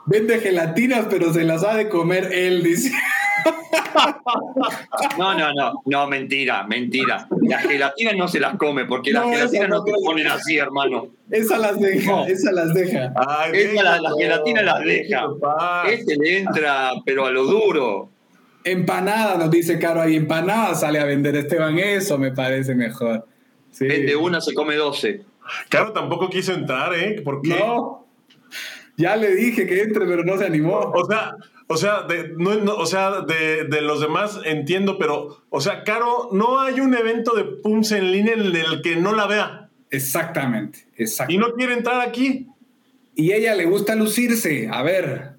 Vende 0.06 0.38
gelatinas, 0.40 1.06
pero 1.08 1.32
se 1.32 1.44
las 1.44 1.64
ha 1.64 1.74
de 1.74 1.88
comer 1.88 2.30
él, 2.32 2.62
dice. 2.62 2.92
No, 5.18 5.34
no, 5.38 5.52
no, 5.52 5.82
no, 5.84 6.06
mentira, 6.08 6.64
mentira. 6.66 7.28
Las 7.42 7.62
gelatinas 7.62 8.16
no 8.16 8.28
se 8.28 8.40
las 8.40 8.56
come, 8.56 8.84
porque 8.84 9.12
las 9.12 9.24
No, 9.24 9.30
gelatinas 9.32 9.68
no 9.68 9.76
no 9.78 9.84
te 9.84 9.92
ponen 10.04 10.26
así, 10.26 10.56
hermano. 10.58 11.08
Esa 11.30 11.58
las 11.58 11.78
deja, 11.80 12.10
No. 12.10 12.26
esa 12.26 12.52
las 12.52 12.74
deja. 12.74 13.12
Ay, 13.16 13.52
Esta 13.54 13.82
la- 13.82 13.92
déjalo, 13.92 14.02
la 14.02 14.22
gelatina 14.24 14.62
las 14.62 14.80
deja. 14.84 15.22
Este 15.88 16.16
le 16.16 16.38
entra, 16.38 16.92
pero 17.04 17.26
a 17.26 17.30
lo 17.30 17.44
duro. 17.44 18.08
Empanada, 18.64 19.36
nos 19.36 19.50
dice 19.50 19.78
Caro 19.78 20.00
ahí. 20.00 20.16
Empanada 20.16 20.74
sale 20.74 20.98
a 20.98 21.04
vender 21.04 21.36
Esteban. 21.36 21.78
Eso 21.78 22.18
me 22.18 22.32
parece 22.32 22.74
mejor. 22.74 23.26
Sí. 23.70 23.86
Vende 23.86 24.16
una, 24.16 24.40
se 24.40 24.54
come 24.54 24.76
doce. 24.76 25.22
Claro, 25.68 25.92
tampoco 25.92 26.30
quiso 26.30 26.54
entrar, 26.54 26.94
¿eh? 26.94 27.20
¿Por 27.22 27.42
qué? 27.42 27.50
No. 27.50 28.06
Ya 28.96 29.16
le 29.16 29.34
dije 29.34 29.66
que 29.66 29.82
entre, 29.82 30.06
pero 30.06 30.24
no 30.24 30.38
se 30.38 30.46
animó. 30.46 30.78
O 30.94 31.04
sea, 31.06 31.34
o 31.66 31.76
sea, 31.76 32.02
de, 32.02 32.32
no- 32.36 32.56
no, 32.56 32.74
o 32.76 32.86
sea 32.86 33.20
de, 33.22 33.64
de 33.64 33.80
los 33.80 34.00
demás 34.00 34.38
entiendo, 34.44 34.98
pero, 34.98 35.42
o 35.50 35.60
sea, 35.60 35.82
Caro, 35.84 36.28
no 36.32 36.60
hay 36.60 36.80
un 36.80 36.94
evento 36.94 37.34
de 37.34 37.44
Pums 37.44 37.92
en 37.92 38.12
línea 38.12 38.34
en 38.34 38.54
el 38.54 38.82
que 38.82 38.96
no 38.96 39.12
la 39.14 39.26
vea 39.26 39.70
Exactamente, 39.90 40.80
y 40.98 41.02
exacto. 41.04 41.34
no 41.38 41.52
quiere 41.54 41.74
entrar 41.74 42.00
aquí. 42.06 42.48
Y 43.16 43.30
ella 43.32 43.54
le 43.54 43.64
gusta 43.64 43.94
lucirse. 43.94 44.68
A 44.72 44.82
ver. 44.82 45.34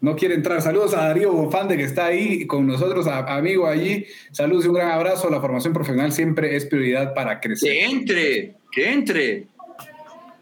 No 0.00 0.14
quiere 0.14 0.34
entrar. 0.36 0.62
Saludos 0.62 0.94
a 0.94 1.08
Darío 1.08 1.32
Bofande 1.32 1.76
que 1.76 1.82
está 1.82 2.06
ahí 2.06 2.46
con 2.46 2.68
nosotros, 2.68 3.08
a- 3.08 3.34
amigo 3.36 3.66
allí. 3.66 4.06
Saludos 4.30 4.64
y 4.64 4.68
un 4.68 4.74
gran 4.74 4.92
abrazo. 4.92 5.28
La 5.28 5.40
formación 5.40 5.72
profesional 5.72 6.12
siempre 6.12 6.54
es 6.54 6.66
prioridad 6.66 7.14
para 7.14 7.40
crecer. 7.40 7.68
Que 7.72 7.84
entre, 7.84 8.54
que 8.70 8.92
entre. 8.92 9.46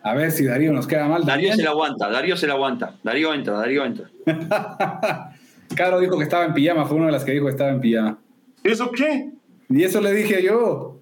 A 0.07 0.15
ver 0.15 0.31
si 0.31 0.45
Darío 0.45 0.73
nos 0.73 0.87
queda 0.87 1.09
mal. 1.09 1.25
Darío 1.25 1.49
también. 1.49 1.57
se 1.57 1.63
la 1.65 1.71
aguanta, 1.71 2.09
Darío 2.09 2.37
se 2.37 2.47
la 2.47 2.53
aguanta. 2.53 2.95
Darío 3.03 3.35
entra, 3.35 3.55
Darío 3.55 3.85
entra. 3.85 4.09
Caro 5.75 5.99
dijo 5.99 6.17
que 6.17 6.23
estaba 6.23 6.45
en 6.45 6.55
pijama, 6.55 6.87
fue 6.87 6.99
una 6.99 7.07
de 7.07 7.13
las 7.13 7.25
que 7.25 7.33
dijo 7.33 7.47
que 7.47 7.51
estaba 7.51 7.71
en 7.71 7.81
pijama. 7.81 8.19
¿Eso 8.63 8.93
qué? 8.93 9.33
Y 9.69 9.83
eso 9.83 10.01
le 10.01 10.13
dije 10.13 10.45
yo. 10.45 11.01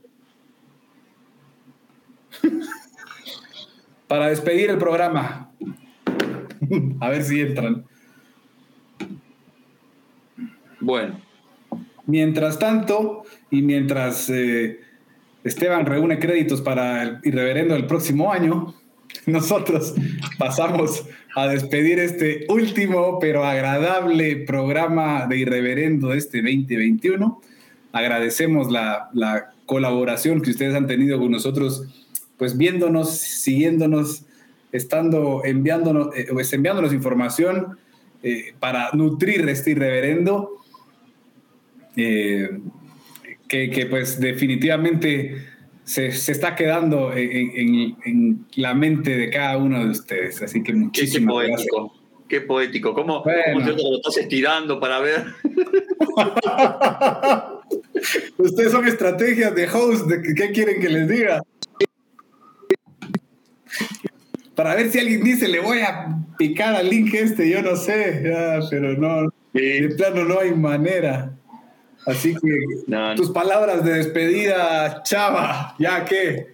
Para 4.09 4.28
despedir 4.28 4.70
el 4.70 4.78
programa. 4.78 5.51
A 7.01 7.10
ver 7.10 7.24
si 7.24 7.43
entran. 7.43 7.85
Bueno, 10.81 11.20
Mientras 12.06 12.59
tanto, 12.59 13.24
y 13.51 13.62
mientras 13.62 14.28
eh, 14.28 14.81
Esteban 15.43 15.86
reúne 15.86 16.18
créditos 16.18 16.60
para 16.60 17.02
el 17.02 17.18
irreverendo 17.22 17.74
del 17.74 17.86
próximo 17.86 18.31
año, 18.31 18.74
nosotros 19.27 19.95
pasamos 20.39 21.05
a 21.35 21.49
despedir 21.49 21.99
este 21.99 22.47
último 22.49 23.19
pero 23.20 23.45
agradable 23.45 24.36
programa 24.36 25.27
de 25.27 25.39
irreverendo 25.39 26.09
de 26.09 26.19
este 26.19 26.39
2021. 26.39 27.41
Agradecemos 27.93 28.70
la, 28.70 29.11
la 29.12 29.53
colaboración 29.66 30.43
que 30.43 30.51
ustedes 30.51 30.74
han 30.74 30.86
tenido 30.86 31.19
con 31.19 31.31
nosotros, 31.31 31.86
pues 32.36 32.57
viéndonos, 32.57 33.11
siguiéndonos, 33.11 34.24
estando 34.73 35.43
enviándonos, 35.45 36.09
eh, 36.16 36.27
pues 36.32 36.53
enviándonos 36.53 36.93
información 36.93 37.78
eh, 38.23 38.55
para 38.59 38.91
nutrir 38.93 39.49
este 39.49 39.73
irreverendo. 39.73 40.51
Eh, 41.97 42.59
que, 43.47 43.70
que, 43.70 43.86
pues 43.86 44.19
definitivamente 44.19 45.36
se, 45.85 46.12
se 46.12 46.32
está 46.32 46.55
quedando 46.55 47.12
en, 47.12 47.51
en, 47.55 47.97
en, 48.05 48.47
la 48.56 48.74
mente 48.74 49.16
de 49.16 49.31
cada 49.31 49.56
uno 49.59 49.85
de 49.85 49.90
ustedes. 49.90 50.40
Así 50.43 50.62
que 50.62 50.66
qué, 50.66 50.73
qué 50.73 50.78
muchísimas 50.78 51.32
poético. 51.35 51.81
gracias. 51.82 52.01
Qué 52.28 52.40
poético. 52.40 52.94
¿Cómo, 52.94 53.23
Bueno. 53.23 53.43
cómo 53.52 53.66
te 53.66 53.73
lo 53.82 53.97
estás 53.97 54.16
estirando 54.16 54.81
para 54.81 54.98
ver? 55.01 55.24
Ustedes 58.39 58.73
son 58.73 58.86
estrategias 58.86 59.55
de 59.55 59.69
host, 59.69 60.06
de 60.06 60.35
¿qué 60.35 60.51
quieren 60.52 60.81
que 60.81 60.89
les 60.89 61.09
diga? 61.09 61.40
Para 64.55 64.74
ver 64.74 64.90
si 64.90 65.01
alguien 65.01 65.23
dice, 65.24 65.48
le 65.48 65.61
voy 65.61 65.81
a 65.81 66.16
picar 66.39 66.74
al 66.77 66.89
link 66.89 67.12
este, 67.15 67.51
yo 67.51 67.61
no 67.62 67.77
sé, 67.77 68.23
pero 68.70 68.94
no, 68.97 69.32
de 69.52 69.89
Sí. 69.90 69.97
plano 69.97 70.24
no 70.24 70.39
hay 70.40 70.52
manera. 70.55 71.32
Así 72.06 72.35
que 72.35 72.51
No, 72.86 73.10
no. 73.10 73.14
tus 73.14 73.31
palabras 73.31 73.85
de 73.85 73.94
despedida, 73.94 75.02
chava, 75.02 75.74
ya 75.78 76.05
que. 76.05 76.52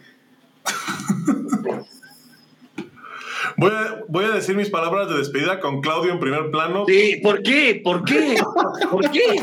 Voy 3.57 3.71
a, 3.73 4.05
voy 4.09 4.25
a 4.27 4.31
decir 4.31 4.55
mis 4.57 4.71
palabras 4.71 5.09
de 5.09 5.19
despedida 5.19 5.61
con 5.61 5.81
Claudio 5.81 6.13
en 6.13 6.21
primer 6.21 6.51
plano. 6.51 6.85
Sí, 6.87 7.21
¿por 7.23 7.43
qué? 7.43 7.81
¿Por 7.83 8.05
qué? 8.05 8.37
¿Por 8.91 9.11
qué? 9.11 9.43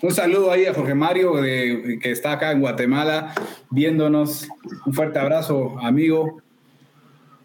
Un 0.00 0.10
saludo 0.12 0.50
ahí 0.50 0.66
a 0.66 0.74
Jorge 0.74 0.94
Mario, 0.94 1.36
de- 1.36 1.98
que 2.02 2.10
está 2.10 2.32
acá 2.32 2.50
en 2.50 2.60
Guatemala, 2.60 3.32
viéndonos. 3.70 4.48
Un 4.84 4.92
fuerte 4.94 5.18
abrazo, 5.18 5.78
amigo. 5.80 6.42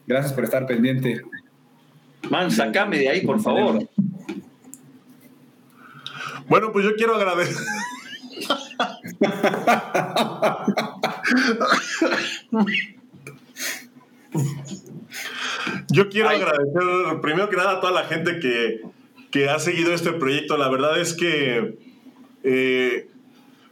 Gracias 0.07 0.34
por 0.34 0.44
estar 0.44 0.65
pendiente. 0.65 1.22
Man, 2.30 2.52
sacame 2.52 2.99
de 2.99 3.10
ahí, 3.10 3.26
por 3.26 3.39
favor. 3.39 3.88
Bueno, 6.48 6.72
pues 6.72 6.85
yo 6.85 6.95
quiero 6.95 7.15
agradecer. 7.15 7.57
Yo 15.89 16.10
quiero 16.10 16.30
Ay. 16.30 16.41
agradecer 16.41 17.22
primero 17.22 17.49
que 17.49 17.57
nada 17.57 17.73
a 17.73 17.80
toda 17.80 17.91
la 17.91 18.03
gente 18.06 18.39
que, 18.39 18.81
que 19.31 19.49
ha 19.49 19.60
seguido 19.60 19.94
este 19.94 20.14
proyecto. 20.14 20.57
La 20.57 20.69
verdad 20.69 20.99
es 20.99 21.14
que, 21.14 21.77
eh, 22.44 23.07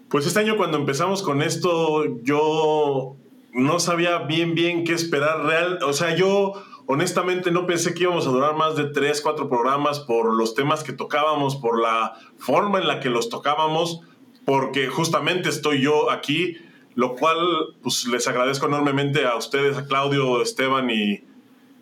pues 0.09 0.26
este 0.26 0.39
año 0.39 0.57
cuando 0.57 0.77
empezamos 0.77 1.22
con 1.22 1.41
esto, 1.41 2.22
yo 2.23 3.15
no 3.53 3.80
sabía 3.80 4.19
bien, 4.19 4.55
bien 4.55 4.84
qué 4.84 4.93
esperar 4.93 5.43
real. 5.45 5.80
O 5.84 5.93
sea, 5.93 6.15
yo 6.15 6.53
honestamente 6.88 7.52
no 7.52 7.66
pensé 7.66 7.94
que 7.94 8.03
íbamos 8.03 8.28
a 8.28 8.32
durar 8.32 8.56
más 8.56 8.76
de 8.76 8.86
tres, 8.86 9.22
cuatro 9.22 9.49
programas 9.49 9.99
por 9.99 10.36
los 10.36 10.56
temas 10.56 10.84
que 10.84 10.94
tocábamos, 10.94 11.56
por 11.56 11.82
la 11.82 12.14
forma 12.38 12.80
en 12.80 12.88
la 12.88 12.99
que 12.99 13.10
los 13.10 13.30
tocábamos, 13.30 14.02
porque 14.45 14.88
justamente 14.88 15.49
estoy 15.49 15.82
yo 15.82 16.12
aquí, 16.12 16.57
lo 16.94 17.16
cual 17.16 17.38
pues 17.82 18.06
les 18.07 18.28
agradezco 18.28 18.68
enormemente 18.68 19.26
a 19.26 19.36
ustedes, 19.36 19.78
a 19.78 19.86
Claudio, 19.86 20.41
Esteban 20.41 20.90
y, 20.90 21.24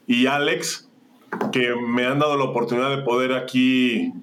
y 0.07 0.27
Alex, 0.27 0.89
que 1.51 1.75
me 1.75 2.05
han 2.05 2.19
dado 2.19 2.37
la 2.37 2.45
oportunidad 2.45 2.89
de 2.89 3.03
poder 3.03 3.33
aquí 3.33 4.13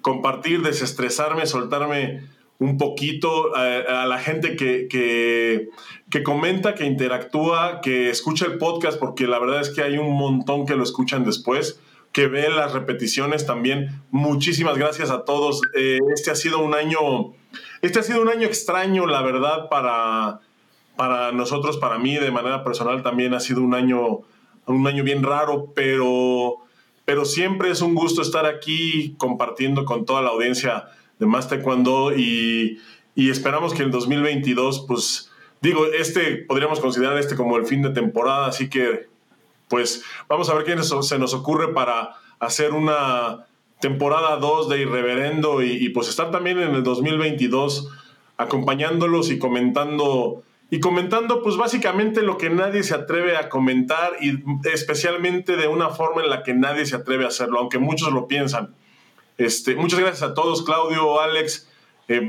compartir, 0.00 0.62
desestresarme, 0.62 1.46
soltarme 1.46 2.24
un 2.62 2.78
poquito 2.78 3.54
a, 3.56 4.02
a 4.02 4.06
la 4.06 4.18
gente 4.18 4.56
que, 4.56 4.88
que, 4.88 5.68
que 6.10 6.22
comenta, 6.22 6.74
que 6.74 6.84
interactúa, 6.84 7.80
que 7.82 8.08
escucha 8.10 8.46
el 8.46 8.58
podcast, 8.58 8.98
porque 8.98 9.26
la 9.26 9.38
verdad 9.38 9.60
es 9.60 9.70
que 9.70 9.82
hay 9.82 9.98
un 9.98 10.12
montón 10.16 10.64
que 10.66 10.76
lo 10.76 10.82
escuchan 10.82 11.24
después. 11.24 11.80
que 12.12 12.26
ve 12.28 12.48
las 12.50 12.72
repeticiones 12.72 13.46
también. 13.46 14.02
Muchísimas 14.10 14.76
gracias 14.76 15.10
a 15.10 15.24
todos. 15.24 15.62
Eh, 15.74 15.98
este 16.14 16.30
ha 16.30 16.34
sido 16.34 16.58
un 16.60 16.74
año, 16.74 16.98
este 17.80 17.98
ha 17.98 18.02
sido 18.02 18.20
un 18.20 18.28
año 18.28 18.46
extraño, 18.46 19.06
la 19.06 19.22
verdad, 19.22 19.68
para, 19.70 20.40
para 20.96 21.32
nosotros, 21.32 21.78
para 21.78 21.98
mí, 21.98 22.16
de 22.16 22.30
manera 22.30 22.62
personal 22.62 23.02
también 23.02 23.34
ha 23.34 23.40
sido 23.40 23.62
un 23.62 23.74
año, 23.74 24.20
un 24.66 24.86
año 24.86 25.02
bien 25.02 25.22
raro, 25.22 25.72
pero, 25.74 26.58
pero 27.04 27.24
siempre 27.24 27.70
es 27.70 27.80
un 27.80 27.94
gusto 27.94 28.20
estar 28.20 28.44
aquí 28.46 29.14
compartiendo 29.16 29.84
con 29.84 30.04
toda 30.04 30.20
la 30.20 30.30
audiencia 30.30 30.84
de 31.18 31.26
Más 31.26 31.48
Taekwondo 31.48 32.16
y, 32.16 32.78
y 33.14 33.30
esperamos 33.30 33.74
que 33.74 33.82
el 33.82 33.90
2022, 33.90 34.84
pues, 34.86 35.30
digo, 35.60 35.86
este 35.86 36.38
podríamos 36.38 36.80
considerar 36.80 37.16
este 37.18 37.36
como 37.36 37.56
el 37.56 37.66
fin 37.66 37.82
de 37.82 37.90
temporada, 37.90 38.46
así 38.46 38.68
que, 38.68 39.08
pues, 39.68 40.04
vamos 40.28 40.48
a 40.48 40.54
ver 40.54 40.64
qué 40.64 40.82
se 40.82 41.18
nos 41.18 41.34
ocurre 41.34 41.72
para 41.72 42.16
hacer 42.38 42.72
una 42.72 43.46
temporada 43.80 44.36
2 44.36 44.68
de 44.68 44.80
Irreverendo 44.82 45.62
y, 45.62 45.72
y 45.72 45.88
pues 45.88 46.08
estar 46.08 46.30
también 46.30 46.60
en 46.60 46.74
el 46.74 46.82
2022 46.84 47.88
acompañándolos 48.36 49.30
y 49.30 49.38
comentando 49.38 50.42
y 50.72 50.80
comentando 50.80 51.42
pues 51.42 51.58
básicamente 51.58 52.22
lo 52.22 52.38
que 52.38 52.48
nadie 52.48 52.82
se 52.82 52.94
atreve 52.94 53.36
a 53.36 53.50
comentar 53.50 54.12
y 54.22 54.42
especialmente 54.72 55.56
de 55.56 55.68
una 55.68 55.90
forma 55.90 56.22
en 56.22 56.30
la 56.30 56.42
que 56.42 56.54
nadie 56.54 56.86
se 56.86 56.96
atreve 56.96 57.26
a 57.26 57.28
hacerlo, 57.28 57.58
aunque 57.58 57.78
muchos 57.78 58.10
lo 58.10 58.26
piensan. 58.26 58.74
Este, 59.38 59.74
muchas 59.74 60.00
gracias 60.00 60.22
a 60.22 60.34
todos, 60.34 60.62
Claudio, 60.62 61.20
Alex, 61.20 61.68
eh, 62.08 62.28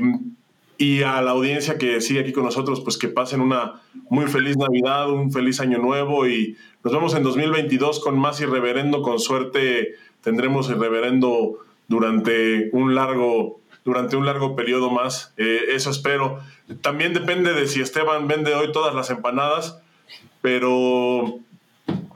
y 0.76 1.02
a 1.02 1.22
la 1.22 1.32
audiencia 1.32 1.78
que 1.78 2.00
sigue 2.00 2.20
aquí 2.20 2.32
con 2.32 2.44
nosotros, 2.44 2.80
pues 2.80 2.98
que 2.98 3.08
pasen 3.08 3.40
una 3.40 3.80
muy 4.08 4.26
feliz 4.26 4.56
Navidad, 4.56 5.10
un 5.10 5.30
feliz 5.32 5.60
año 5.60 5.78
nuevo 5.78 6.26
y 6.26 6.56
nos 6.82 6.92
vemos 6.92 7.14
en 7.14 7.22
2022 7.22 8.00
con 8.00 8.18
más 8.18 8.40
irreverendo, 8.40 9.02
con 9.02 9.18
suerte 9.18 9.94
tendremos 10.20 10.68
irreverendo 10.70 11.58
durante 11.86 12.70
un 12.72 12.94
largo 12.94 13.60
durante 13.84 14.16
un 14.16 14.26
largo 14.26 14.56
periodo 14.56 14.90
más. 14.90 15.34
Eh, 15.36 15.60
eso 15.72 15.90
espero. 15.90 16.40
También 16.80 17.12
depende 17.12 17.52
de 17.52 17.66
si 17.68 17.82
Esteban 17.82 18.26
vende 18.26 18.54
hoy 18.54 18.72
todas 18.72 18.94
las 18.94 19.10
empanadas, 19.10 19.78
pero, 20.40 21.38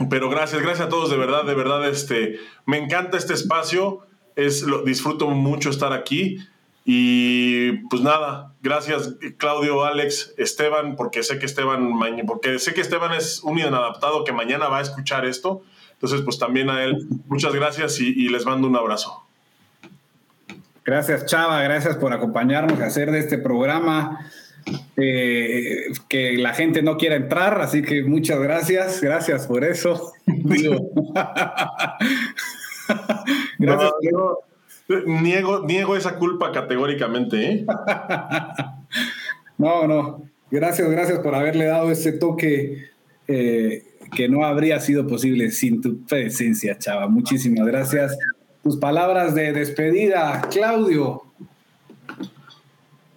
pero 0.09 0.31
gracias, 0.31 0.63
gracias 0.63 0.87
a 0.87 0.91
todos, 0.91 1.11
de 1.11 1.19
verdad, 1.19 1.45
de 1.45 1.55
verdad, 1.55 1.87
este, 1.87 2.41
me 2.65 2.79
encanta 2.79 3.19
este 3.19 3.35
espacio, 3.35 4.01
es, 4.39 4.63
lo, 4.63 4.83
disfruto 4.83 5.29
mucho 5.29 5.71
estar 5.71 5.93
aquí. 5.93 6.39
Y 6.85 7.73
pues 7.89 8.01
nada, 8.01 8.55
gracias 8.63 9.17
Claudio, 9.37 9.85
Alex, 9.85 10.33
Esteban, 10.39 10.97
porque 10.97 11.23
sé 11.23 11.39
que 11.39 11.45
Esteban, 11.45 11.99
porque 12.27 12.59
sé 12.59 12.73
que 12.73 12.81
Esteban 12.81 13.13
es 13.13 13.43
un 13.43 13.59
inadaptado 13.59 14.25
que 14.25 14.33
mañana 14.33 14.69
va 14.69 14.79
a 14.79 14.83
escuchar 14.83 15.27
esto. 15.27 15.63
Entonces, 15.93 16.23
pues 16.23 16.39
también 16.39 16.71
a 16.71 16.85
él, 16.85 17.07
muchas 17.27 17.55
gracias 17.55 18.01
y, 18.01 18.09
y 18.09 18.29
les 18.29 18.47
mando 18.47 18.69
un 18.69 18.77
abrazo. 18.77 19.23
Gracias, 20.85 21.27
Chava, 21.27 21.61
gracias 21.63 21.97
por 21.97 22.15
acompañarnos 22.15 22.81
a 22.81 22.87
hacer 22.87 23.11
de 23.11 23.19
este 23.19 23.37
programa 23.37 24.31
eh, 24.97 25.93
que 26.09 26.39
la 26.39 26.55
gente 26.55 26.83
no 26.83 26.97
quiera 26.97 27.17
entrar, 27.17 27.61
así 27.61 27.83
que 27.83 28.03
muchas 28.03 28.41
gracias, 28.41 29.01
gracias 29.01 29.47
por 29.47 29.65
eso. 29.65 30.13
Gracias. 33.59 33.93
No, 34.13 34.39
niego, 35.07 35.65
niego 35.67 35.97
esa 35.97 36.17
culpa 36.17 36.53
categóricamente. 36.53 37.51
¿eh? 37.51 37.67
no, 39.59 39.87
no, 39.87 40.23
gracias, 40.51 40.91
gracias 40.91 41.19
por 41.19 41.35
haberle 41.35 41.67
dado 41.67 41.91
ese 41.91 42.13
toque 42.13 42.89
eh, 43.27 43.85
que 44.15 44.29
no 44.29 44.45
habría 44.45 44.81
sido 44.81 45.07
posible 45.07 45.51
sin 45.51 45.83
tu 45.83 46.05
presencia, 46.07 46.79
Chava. 46.79 47.09
Muchísimas 47.09 47.67
gracias 47.67 48.17
tus 48.63 48.77
palabras 48.77 49.35
de 49.35 49.53
despedida, 49.53 50.43
Claudio. 50.51 51.23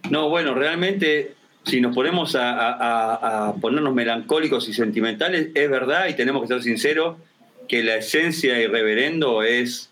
No, 0.10 0.30
bueno, 0.30 0.54
realmente 0.54 1.36
si 1.64 1.80
nos 1.80 1.96
ponemos 1.96 2.36
a, 2.36 2.52
a, 2.72 3.48
a, 3.50 3.54
ponernos 3.56 3.94
melancólicos 3.94 4.68
y 4.68 4.74
sentimentales, 4.74 5.50
es 5.54 5.70
verdad 5.70 6.08
y 6.10 6.16
tenemos 6.16 6.42
que 6.42 6.48
ser 6.48 6.64
sinceros 6.64 7.18
que 7.72 7.84
la 7.84 7.96
esencia 7.96 8.60
y 8.60 8.68
reverendo 8.68 9.44
es 9.44 9.90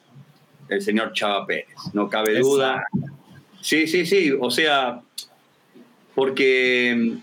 el 0.68 0.82
señor 0.82 1.14
Chava 1.14 1.48
Pérez, 1.48 1.78
no 1.94 2.10
cabe 2.10 2.38
duda. 2.38 2.84
Sí, 3.62 3.88
sí, 3.88 4.06
sí, 4.06 4.34
o 4.38 4.52
sea, 4.52 5.00
porque 6.14 7.14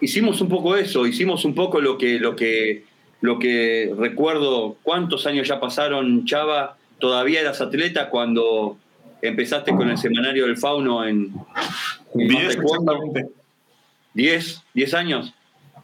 hicimos 0.00 0.40
un 0.40 0.48
poco 0.48 0.76
eso, 0.76 1.06
hicimos 1.06 1.44
un 1.44 1.54
poco 1.54 1.82
lo 1.82 1.98
que, 1.98 2.18
lo 2.18 2.36
que, 2.36 2.84
lo 3.20 3.38
que 3.38 3.94
recuerdo, 3.98 4.78
cuántos 4.82 5.26
años 5.26 5.46
ya 5.46 5.60
pasaron, 5.60 6.24
Chava, 6.24 6.78
todavía 6.98 7.42
eras 7.42 7.60
atleta 7.60 8.08
cuando 8.08 8.78
empezaste 9.20 9.72
con 9.72 9.90
el 9.90 9.98
semanario 9.98 10.46
del 10.46 10.56
fauno 10.56 11.06
en... 11.06 11.34
10 12.14 12.58
10, 14.14 14.62
10 14.72 14.94
años. 14.94 15.34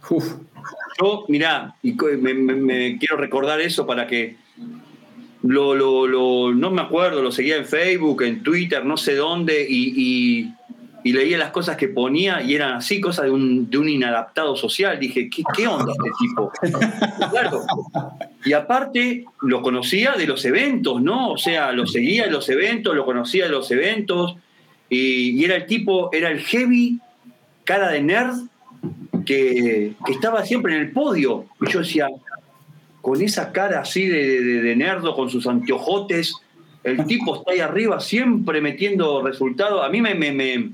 Uf. 0.08 0.32
Yo, 1.00 1.24
mirá, 1.28 1.74
y 1.82 1.92
me, 1.92 2.98
quiero 2.98 3.16
recordar 3.16 3.60
eso 3.60 3.86
para 3.86 4.06
que 4.06 4.36
lo, 5.42 5.74
lo, 5.74 6.06
lo, 6.06 6.54
no 6.54 6.70
me 6.70 6.82
acuerdo, 6.82 7.22
lo 7.22 7.30
seguía 7.30 7.56
en 7.56 7.66
Facebook, 7.66 8.22
en 8.22 8.42
Twitter, 8.42 8.84
no 8.84 8.96
sé 8.96 9.14
dónde, 9.14 9.66
y, 9.68 10.52
y, 11.04 11.12
leía 11.12 11.38
las 11.38 11.52
cosas 11.52 11.76
que 11.76 11.86
ponía 11.86 12.42
y 12.42 12.56
eran 12.56 12.74
así, 12.74 13.00
cosas 13.00 13.26
de 13.26 13.30
un, 13.30 13.70
de 13.70 13.78
un 13.78 13.88
inadaptado 13.88 14.56
social. 14.56 14.98
Dije, 14.98 15.30
¿qué, 15.30 15.44
qué 15.54 15.68
onda 15.68 15.92
este 15.92 16.10
tipo? 16.18 16.52
Y 18.44 18.52
aparte, 18.52 19.24
lo 19.42 19.62
conocía 19.62 20.14
de 20.14 20.26
los 20.26 20.44
eventos, 20.44 21.00
¿no? 21.00 21.30
O 21.30 21.38
sea, 21.38 21.70
lo 21.70 21.86
seguía 21.86 22.24
de 22.24 22.32
los 22.32 22.48
eventos, 22.48 22.96
lo 22.96 23.04
conocía 23.04 23.44
de 23.44 23.50
los 23.50 23.70
eventos, 23.70 24.34
y 24.90 25.44
era 25.44 25.54
el 25.54 25.66
tipo, 25.66 26.10
era 26.12 26.28
el 26.28 26.40
heavy, 26.40 26.98
cara 27.62 27.90
de 27.90 28.02
nerd, 28.02 28.34
que, 29.26 29.92
estaba 30.08 30.46
siempre 30.46 30.74
en 30.74 30.80
el 30.80 30.92
podio. 30.92 31.46
Y 31.60 31.70
yo 31.70 31.80
decía, 31.80 32.08
con 33.02 33.20
esa 33.20 33.52
cara 33.52 33.80
así 33.80 34.06
de, 34.06 34.40
de, 34.40 34.62
de 34.62 34.76
nerdo, 34.76 35.14
con 35.14 35.28
sus 35.28 35.46
anteojotes, 35.46 36.34
el 36.86 37.04
tipo 37.04 37.36
está 37.36 37.52
ahí 37.52 37.60
arriba 37.60 38.00
siempre 38.00 38.60
metiendo 38.60 39.20
resultados. 39.20 39.84
A 39.84 39.88
mí 39.88 40.00
me, 40.00 40.14
me, 40.14 40.32
me 40.32 40.70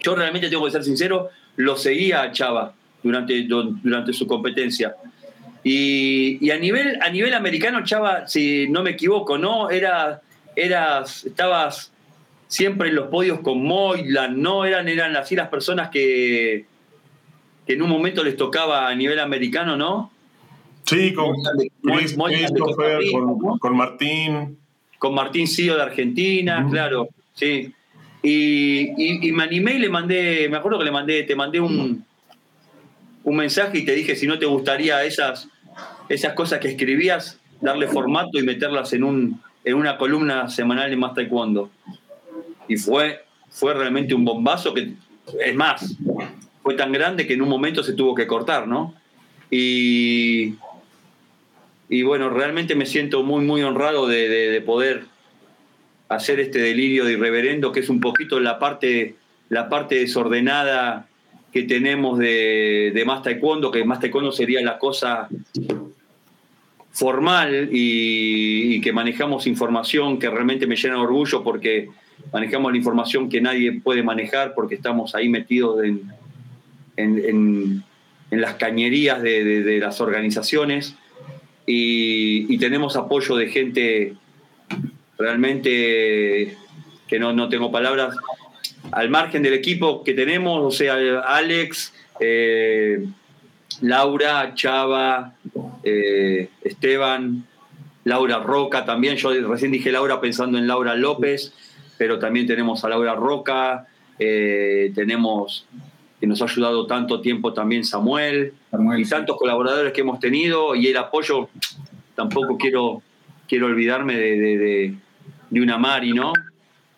yo 0.00 0.14
realmente 0.14 0.48
tengo 0.48 0.64
que 0.64 0.70
ser 0.70 0.82
sincero, 0.82 1.28
lo 1.56 1.76
seguía 1.76 2.22
a 2.22 2.32
Chava 2.32 2.74
durante, 3.02 3.42
durante 3.42 4.12
su 4.12 4.26
competencia. 4.26 4.96
Y, 5.62 6.38
y, 6.40 6.50
a, 6.50 6.58
nivel, 6.58 6.98
a 7.02 7.10
nivel 7.10 7.34
americano, 7.34 7.84
Chava, 7.84 8.26
si 8.26 8.68
no 8.68 8.82
me 8.82 8.90
equivoco, 8.90 9.36
¿no? 9.36 9.68
Era, 9.68 10.22
eras, 10.54 11.26
estabas 11.26 11.92
siempre 12.48 12.88
en 12.88 12.94
los 12.94 13.08
podios 13.08 13.40
con 13.40 13.62
Moylan, 13.62 14.40
¿no? 14.40 14.64
Eran, 14.64 14.88
eran 14.88 15.16
así 15.16 15.34
las 15.34 15.48
personas 15.48 15.90
que, 15.90 16.64
que 17.66 17.74
en 17.74 17.82
un 17.82 17.90
momento 17.90 18.22
les 18.22 18.36
tocaba 18.36 18.88
a 18.88 18.94
nivel 18.94 19.18
americano, 19.18 19.76
¿no? 19.76 20.10
Sí, 20.84 21.12
con, 21.12 21.34
Chris, 21.82 22.16
con, 22.16 23.58
con, 23.58 23.76
Martín. 23.76 24.56
Con 24.98 25.14
Martín 25.14 25.48
Cío 25.48 25.74
de 25.74 25.82
Argentina, 25.82 26.60
uh 26.60 26.68
-huh. 26.68 26.70
claro, 26.70 27.08
sí. 27.34 27.72
Y, 28.22 28.92
y, 28.96 29.28
y, 29.28 29.32
me 29.32 29.42
animé 29.42 29.74
y 29.74 29.78
le 29.78 29.88
mandé, 29.88 30.48
me 30.48 30.56
acuerdo 30.56 30.78
que 30.78 30.84
le 30.84 30.90
mandé, 30.90 31.22
te 31.24 31.36
mandé 31.36 31.60
un, 31.60 32.04
un 33.24 33.36
mensaje 33.36 33.78
y 33.78 33.84
te 33.84 33.94
dije 33.94 34.14
si 34.16 34.26
no 34.26 34.38
te 34.38 34.46
gustaría 34.46 35.04
esas, 35.04 35.48
esas 36.08 36.34
cosas 36.34 36.60
que 36.60 36.68
escribías, 36.68 37.40
darle 37.60 37.88
formato 37.88 38.38
y 38.38 38.42
meterlas 38.42 38.92
en, 38.92 39.02
un, 39.02 39.40
en 39.64 39.74
una 39.74 39.98
columna 39.98 40.48
semanal 40.48 40.88
de 40.90 40.96
Más 40.96 41.14
Taekwondo. 41.14 41.70
Y 42.68 42.76
fue, 42.76 43.24
fue 43.50 43.74
realmente 43.74 44.14
un 44.14 44.24
bombazo 44.24 44.72
que, 44.72 44.92
es 45.44 45.54
más, 45.54 45.96
fue 46.66 46.74
tan 46.74 46.90
grande 46.90 47.28
que 47.28 47.34
en 47.34 47.42
un 47.42 47.48
momento 47.48 47.84
se 47.84 47.92
tuvo 47.92 48.12
que 48.16 48.26
cortar, 48.26 48.66
¿no? 48.66 48.92
Y, 49.52 50.56
bueno, 52.02 52.28
realmente 52.28 52.74
me 52.74 52.86
siento 52.86 53.22
muy, 53.22 53.44
muy 53.44 53.62
honrado 53.62 54.08
de, 54.08 54.28
de, 54.28 54.50
de 54.50 54.60
poder 54.62 55.04
hacer 56.08 56.40
este 56.40 56.58
delirio 56.58 57.04
de 57.04 57.12
irreverendo, 57.12 57.70
que 57.70 57.78
es 57.78 57.88
un 57.88 58.00
poquito 58.00 58.40
la 58.40 58.58
parte, 58.58 59.14
la 59.48 59.68
parte 59.68 59.94
desordenada 59.94 61.06
que 61.52 61.62
tenemos 61.62 62.18
de, 62.18 62.90
de 62.92 63.04
más 63.04 63.22
que 63.70 63.84
más 63.84 64.00
sería 64.32 64.60
la 64.60 64.78
cosa 64.78 65.28
formal 66.90 67.68
y, 67.70 68.74
y, 68.74 68.80
que 68.80 68.92
manejamos 68.92 69.46
información 69.46 70.18
que 70.18 70.28
realmente 70.28 70.66
me 70.66 70.74
llena 70.74 70.96
de 70.96 71.02
orgullo 71.02 71.44
porque 71.44 71.90
manejamos 72.32 72.72
la 72.72 72.78
información 72.78 73.28
que 73.28 73.40
nadie 73.40 73.80
puede 73.80 74.02
manejar 74.02 74.52
porque 74.52 74.74
estamos 74.74 75.14
ahí 75.14 75.28
metidos 75.28 75.84
en, 75.84 76.10
en, 76.96 77.82
en, 78.30 78.40
las 78.40 78.54
cañerías 78.54 79.22
de, 79.22 79.62
de, 79.62 79.78
las 79.78 80.00
organizaciones 80.00 80.96
y, 81.64 82.52
y 82.52 82.58
tenemos 82.58 82.96
apoyo 82.96 83.36
de 83.36 83.48
gente 83.48 84.14
realmente 85.18 86.56
que 87.06 87.18
no, 87.18 87.32
no 87.32 87.48
tengo 87.48 87.70
palabras, 87.70 88.16
al 88.92 89.10
margen 89.10 89.42
del 89.42 89.54
equipo 89.54 90.02
que 90.04 90.14
tenemos, 90.14 90.62
o 90.62 90.76
sea, 90.76 90.94
Alex, 91.20 91.92
eh, 92.20 93.06
Laura, 93.80 94.54
Chava, 94.54 95.34
eh, 95.82 96.48
Esteban, 96.62 97.46
Laura 98.04 98.38
Roca 98.38 98.84
también, 98.84 99.16
yo 99.16 99.32
recién 99.48 99.72
dije 99.72 99.90
Laura 99.90 100.20
pensando 100.20 100.58
en 100.58 100.66
Laura 100.66 100.94
López, 100.94 101.52
pero 101.98 102.18
también 102.18 102.46
tenemos 102.46 102.84
a 102.84 102.88
Laura 102.88 103.14
Roca, 103.14 103.86
eh, 104.18 104.92
tenemos 104.94 105.66
que 106.20 106.26
nos 106.26 106.40
ha 106.40 106.46
ayudado 106.46 106.86
tanto 106.86 107.20
tiempo 107.20 107.52
también 107.52 107.84
Samuel, 107.84 108.54
Samuel, 108.70 109.00
y 109.00 109.04
sí. 109.04 109.10
tantos 109.10 109.36
colaboradores 109.36 109.92
que 109.92 110.00
hemos 110.00 110.18
tenido 110.18 110.74
y 110.74 110.86
el 110.88 110.96
apoyo, 110.96 111.48
tampoco 112.14 112.56
quiero, 112.56 113.02
quiero 113.48 113.66
olvidarme 113.66 114.16
de, 114.16 114.38
de, 114.38 114.58
de- 114.58 114.94
de 115.50 115.60
una 115.60 115.78
Mari, 115.78 116.12
¿no? 116.12 116.32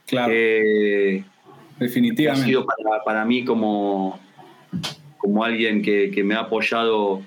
Claro, 0.07 0.32
Que 0.32 1.23
ha 1.77 1.85
definitivamente. 1.85 2.47
sido 2.47 2.65
para, 2.65 3.05
para 3.05 3.24
mí 3.27 3.45
como, 3.45 4.19
como 5.19 5.45
alguien 5.45 5.82
que, 5.82 6.11
que 6.11 6.24
me 6.24 6.35
ha 6.35 6.40
apoyado 6.40 7.20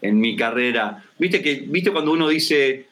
en 0.00 0.18
mi 0.18 0.34
carrera. 0.36 1.02
¿Viste, 1.18 1.42
que, 1.42 1.64
¿Viste 1.68 1.90
cuando 1.90 2.12
uno 2.12 2.28
dice 2.28 2.86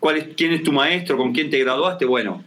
cuál 0.00 0.16
es, 0.16 0.28
quién 0.36 0.52
es 0.52 0.62
tu 0.62 0.72
maestro, 0.72 1.16
con 1.18 1.32
quién 1.32 1.50
te 1.50 1.58
graduaste? 1.58 2.06
Bueno, 2.06 2.42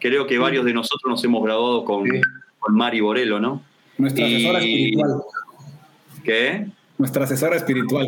creo 0.00 0.26
que 0.26 0.38
varios 0.38 0.64
de 0.64 0.72
nosotros 0.72 1.10
nos 1.10 1.24
hemos 1.24 1.42
graduado 1.44 1.84
con, 1.84 2.04
Sí. 2.08 2.20
con 2.58 2.74
Mari 2.74 3.00
Borello, 3.00 3.38
¿no? 3.40 3.62
Nuestra 3.98 4.26
Y- 4.26 4.34
asesora 4.34 4.58
espiritual. 4.58 5.22
¿Qué? 6.24 6.66
Nuestra 6.98 7.24
asesora 7.24 7.56
espiritual. 7.56 8.06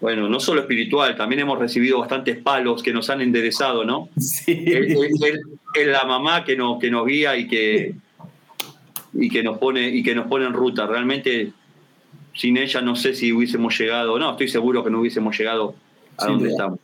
Bueno, 0.00 0.28
no 0.28 0.38
solo 0.40 0.60
espiritual, 0.60 1.16
también 1.16 1.40
hemos 1.40 1.58
recibido 1.58 1.98
bastantes 1.98 2.36
palos 2.38 2.82
que 2.82 2.92
nos 2.92 3.08
han 3.10 3.20
enderezado, 3.22 3.84
¿no? 3.84 4.08
Sí. 4.18 4.64
es, 4.66 5.86
la 5.86 6.04
mamá 6.04 6.44
que 6.44 6.56
nos, 6.56 6.78
que 6.78 6.90
nos 6.90 7.06
guía 7.06 7.36
y 7.36 7.46
que, 7.48 7.94
y 9.14 9.28
que 9.28 9.42
nos 9.42 9.58
pone 9.58 9.88
y 9.88 10.02
que 10.02 10.14
nos 10.14 10.26
pone 10.26 10.46
en 10.46 10.52
ruta. 10.52 10.86
Realmente 10.86 11.52
sin 12.34 12.56
ella 12.58 12.82
no 12.82 12.94
sé 12.96 13.14
si 13.14 13.32
hubiésemos 13.32 13.78
llegado, 13.78 14.18
no, 14.18 14.32
estoy 14.32 14.48
seguro 14.48 14.84
que 14.84 14.90
no 14.90 15.00
hubiésemos 15.00 15.36
llegado 15.38 15.74
a 16.18 16.24
Sin 16.24 16.32
donde 16.34 16.48
duda. 16.50 16.56
estamos. 16.56 16.80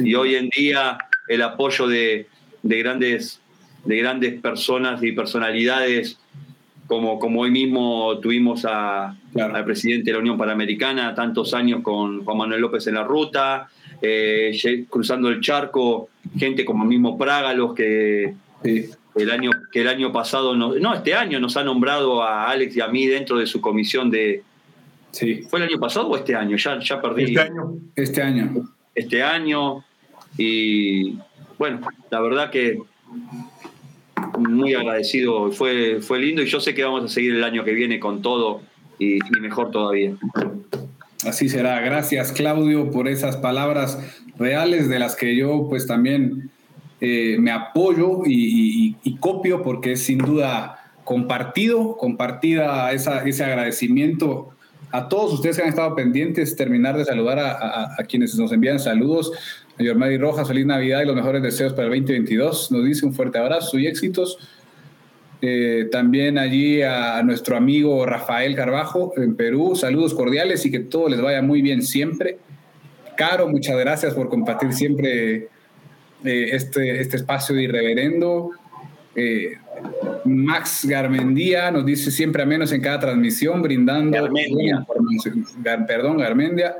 Y 0.00 0.14
hoy 0.14 0.36
en 0.36 0.48
día 0.48 0.98
el 1.28 1.42
apoyo 1.42 1.86
de, 1.88 2.26
de 2.62 2.78
grandes, 2.78 3.40
de 3.84 3.96
grandes 3.96 4.40
personas 4.40 5.02
y 5.02 5.12
personalidades, 5.12 6.18
como, 6.92 7.18
como 7.18 7.40
hoy 7.40 7.50
mismo 7.50 8.18
tuvimos 8.18 8.66
a, 8.68 9.16
Claro. 9.32 9.56
al 9.56 9.64
presidente 9.64 10.10
de 10.10 10.12
la 10.12 10.18
Unión 10.18 10.36
Panamericana, 10.36 11.14
tantos 11.14 11.54
años 11.54 11.80
con 11.80 12.22
Juan 12.22 12.36
Manuel 12.36 12.60
López 12.60 12.86
en 12.86 12.96
la 12.96 13.02
ruta, 13.02 13.70
eh, 14.02 14.52
cruzando 14.90 15.30
el 15.30 15.40
charco, 15.40 16.10
gente 16.36 16.66
como 16.66 16.82
el 16.82 16.90
mismo 16.90 17.16
Prágalos 17.16 17.72
que 17.74 18.34
Sí. 18.62 18.90
el 19.14 19.30
año, 19.30 19.50
que 19.72 19.80
el 19.80 19.88
año 19.88 20.12
pasado, 20.12 20.54
nos- 20.54 20.78
no, 20.82 20.92
este 20.92 21.14
año 21.14 21.40
nos 21.40 21.56
ha 21.56 21.64
nombrado 21.64 22.22
a 22.22 22.50
Alex 22.50 22.76
y 22.76 22.82
a 22.82 22.88
mí 22.88 23.06
dentro 23.06 23.38
de 23.38 23.46
su 23.46 23.62
comisión 23.62 24.10
de... 24.10 24.42
Sí. 25.12 25.44
¿Fue 25.48 25.60
el 25.60 25.68
año 25.70 25.78
pasado 25.80 26.08
o 26.08 26.16
este 26.16 26.34
año? 26.36 26.58
Ya, 26.58 26.78
ya 26.78 27.00
perdí 27.00 27.22
Este 27.24 27.40
año. 27.40 27.72
Este 27.96 28.22
año. 28.22 28.68
este 28.94 29.22
año 29.22 29.82
y 30.36 31.16
bueno, 31.58 31.80
la 32.10 32.20
verdad 32.20 32.50
que 32.50 32.78
muy 34.48 34.74
agradecido, 34.74 35.50
fue, 35.52 36.00
fue 36.00 36.18
lindo 36.18 36.42
y 36.42 36.46
yo 36.46 36.60
sé 36.60 36.74
que 36.74 36.84
vamos 36.84 37.04
a 37.04 37.08
seguir 37.08 37.34
el 37.34 37.44
año 37.44 37.64
que 37.64 37.72
viene 37.72 37.98
con 38.00 38.22
todo 38.22 38.62
y, 38.98 39.18
mejor 39.40 39.70
todavía. 39.70 40.12
Así 41.26 41.48
será. 41.48 41.80
Gracias, 41.80 42.32
Claudio, 42.32 42.90
por 42.90 43.08
esas 43.08 43.36
palabras 43.36 43.98
reales 44.38 44.88
de 44.88 44.98
las 44.98 45.16
que 45.16 45.36
yo 45.36 45.66
pues 45.68 45.86
también 45.86 46.50
eh, 47.00 47.36
me 47.38 47.50
apoyo 47.50 48.22
y, 48.24 48.96
copio 49.20 49.62
porque 49.62 49.92
es 49.92 50.02
sin 50.02 50.18
duda 50.18 50.78
compartido, 51.04 51.96
compartida 51.96 52.92
esa, 52.92 53.24
ese 53.24 53.44
agradecimiento 53.44 54.50
a 54.90 55.08
todos 55.08 55.32
ustedes 55.32 55.56
que 55.56 55.62
han 55.62 55.68
estado 55.68 55.94
pendientes, 55.94 56.54
terminar 56.56 56.96
de 56.96 57.04
saludar 57.04 57.38
a 57.38 58.04
quienes 58.08 58.34
nos 58.36 58.52
envían 58.52 58.78
saludos. 58.78 59.32
A 59.78 59.82
Yormadi 59.82 60.18
Rojas, 60.18 60.46
feliz 60.46 60.66
Navidad 60.66 61.02
y 61.02 61.06
los 61.06 61.16
mejores 61.16 61.42
deseos 61.42 61.72
para 61.72 61.84
el 61.84 61.90
2022. 61.90 62.72
Nos 62.72 62.84
dice 62.84 63.06
un 63.06 63.14
fuerte 63.14 63.38
abrazo 63.38 63.78
y 63.78 63.86
éxitos. 63.86 64.38
Eh, 65.44 65.88
también 65.90 66.38
allí 66.38 66.82
a, 66.82 67.20
nuestro 67.24 67.56
amigo 67.56 68.06
Rafael 68.06 68.54
Carbajo 68.54 69.12
en 69.16 69.34
Perú. 69.34 69.74
Saludos 69.74 70.14
cordiales 70.14 70.64
y 70.66 70.70
que 70.70 70.80
todo 70.80 71.08
les 71.08 71.20
vaya 71.20 71.42
muy 71.42 71.62
bien 71.62 71.82
siempre. 71.82 72.38
Caro, 73.16 73.48
muchas 73.48 73.76
gracias 73.78 74.14
por 74.14 74.28
compartir 74.28 74.72
siempre 74.72 75.48
eh, 76.24 76.50
este, 76.52 77.00
este 77.00 77.16
espacio 77.16 77.56
de 77.56 77.64
irreverendo. 77.64 78.52
Eh, 79.16 79.54
Max 80.24 80.86
Garmendía 80.88 81.72
nos 81.72 81.84
dice 81.84 82.12
siempre 82.12 82.42
a 82.42 82.46
menos 82.46 82.72
en 82.72 82.80
cada 82.80 83.00
transmisión, 83.00 83.62
brindando 83.62 84.22
Garmendia. 84.22 84.86
perdón, 85.86 86.18
Garmendia, 86.18 86.76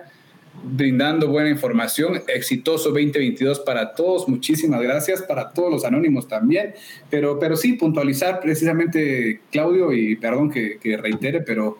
brindando 0.64 1.28
buena 1.28 1.50
información. 1.50 2.20
Exitoso 2.28 2.90
2022 2.90 3.60
para 3.60 3.94
todos. 3.94 4.28
Muchísimas 4.28 4.80
gracias 4.82 5.22
para 5.22 5.50
todos 5.52 5.70
los 5.70 5.84
anónimos 5.84 6.28
también. 6.28 6.74
Pero, 7.10 7.38
pero 7.38 7.56
sí, 7.56 7.74
puntualizar 7.74 8.40
precisamente, 8.40 9.40
Claudio, 9.50 9.92
y 9.92 10.16
perdón 10.16 10.50
que, 10.50 10.78
que 10.78 10.96
reitere, 10.96 11.40
pero 11.40 11.78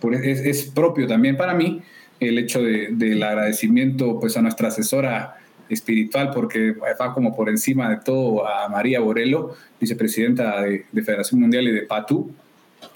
por- 0.00 0.14
es, 0.14 0.64
propio 0.74 1.06
también 1.06 1.36
para 1.36 1.54
mí 1.54 1.82
el 2.18 2.38
hecho 2.38 2.62
de- 2.62 2.88
del 2.90 3.22
agradecimiento 3.22 4.18
pues, 4.20 4.36
a 4.36 4.42
nuestra 4.42 4.68
asesora 4.68 5.36
espiritual, 5.68 6.32
porque 6.34 6.72
va 6.72 7.14
como 7.14 7.34
por 7.34 7.48
encima 7.48 7.88
de 7.88 7.98
todo 8.04 8.46
a 8.46 8.68
María 8.68 8.98
Borello, 9.00 9.54
vicepresidenta 9.80 10.60
de, 10.62 10.84
de 10.90 11.02
Federación 11.02 11.40
Mundial 11.40 11.68
y 11.68 11.70
de 11.70 11.82
PATU, 11.82 12.32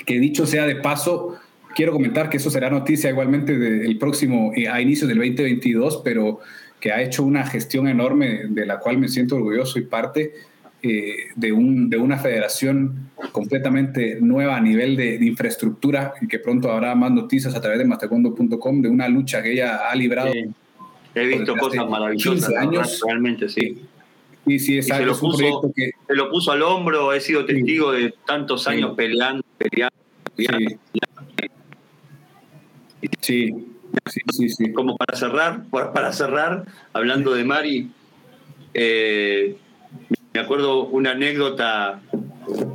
que 0.05 0.19
dicho 0.19 0.45
sea 0.45 0.67
de 0.67 0.77
paso, 0.77 1.37
quiero 1.75 1.93
comentar 1.93 2.29
que 2.31 2.37
eso 2.39 2.51
será 2.51 2.71
noticia 2.71 3.11
igualmente 3.11 3.57
del 3.59 3.99
próximo, 3.99 4.53
eh, 4.55 4.69
a 4.69 4.81
inicios 4.81 5.09
del 5.09 5.19
2022, 5.19 6.01
pero 6.05 6.41
que 6.81 6.93
ha 6.93 7.03
hecho 7.03 7.25
una 7.25 7.45
gestión 7.47 7.89
enorme 7.89 8.43
de 8.49 8.67
la 8.67 8.79
cual 8.79 8.99
me 8.99 9.09
siento 9.09 9.37
orgulloso 9.37 9.79
y 9.79 9.83
parte 9.83 10.33
eh, 10.83 11.15
de, 11.35 11.51
un, 11.53 11.89
de 11.89 11.97
una 11.97 12.19
federación 12.19 13.11
completamente 13.33 14.19
nueva 14.21 14.57
a 14.57 14.61
nivel 14.61 14.97
de, 14.97 15.19
de 15.19 15.25
infraestructura 15.25 16.13
y 16.21 16.29
que 16.29 16.39
pronto 16.39 16.71
habrá 16.71 16.95
más 16.95 17.11
noticias 17.11 17.55
a 17.55 17.61
través 17.61 17.79
de 17.79 17.87
mastecondo.com 17.87 18.83
de 18.83 18.89
una 18.91 19.09
lucha 19.09 19.43
que 19.43 19.53
ella 19.53 19.89
ha 19.91 19.95
librado. 19.95 20.31
Sí. 20.33 20.45
He 21.15 21.27
visto 21.27 21.39
Desde 21.39 21.53
hace 21.53 21.61
cosas 21.61 21.89
maravillosas, 21.91 22.49
15 22.49 22.55
la 22.55 22.61
años. 22.61 23.01
realmente 23.07 23.49
sí. 23.49 23.81
Y 24.47 24.59
sí, 24.59 24.77
es, 24.77 24.89
Y 24.89 24.91
se 24.93 25.07
lo 25.07 25.17
puso- 25.19 25.73
que... 25.75 25.93
Se 26.07 26.15
lo 26.15 26.29
puso 26.29 26.53
al 26.53 26.61
hombro, 26.61 27.15
he 27.15 27.21
sido 27.21 27.47
testigo 27.47 27.93
de 27.93 28.13
tantos 28.27 28.69
años 28.69 28.93
peleando, 28.95 29.43
peleando, 29.57 29.97
peleando. 30.37 30.77
Sí. 33.21 33.53
Sí, 34.33 34.49
sí, 34.49 34.73
como 34.73 34.97
para 34.97 35.17
cerrar, 35.17 35.65
para 35.71 36.13
cerrar, 36.13 36.65
hablando 36.93 37.33
de 37.33 37.45
Mari, 37.45 37.91
eh, 38.75 39.57
me 40.33 40.41
acuerdo 40.41 40.87
una 40.87 41.13
anécdota, 41.13 42.01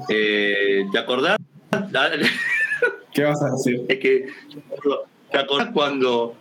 eh, 0.08 0.86
¿te 0.92 0.98
acordás? 0.98 1.38
¿Qué 3.14 3.24
vas 3.24 3.42
a 3.42 3.52
decir? 3.52 3.82
Es 3.90 4.00
que, 4.00 4.28
¿te 5.32 5.38
acordás 5.38 5.70
cuando, 5.74 6.36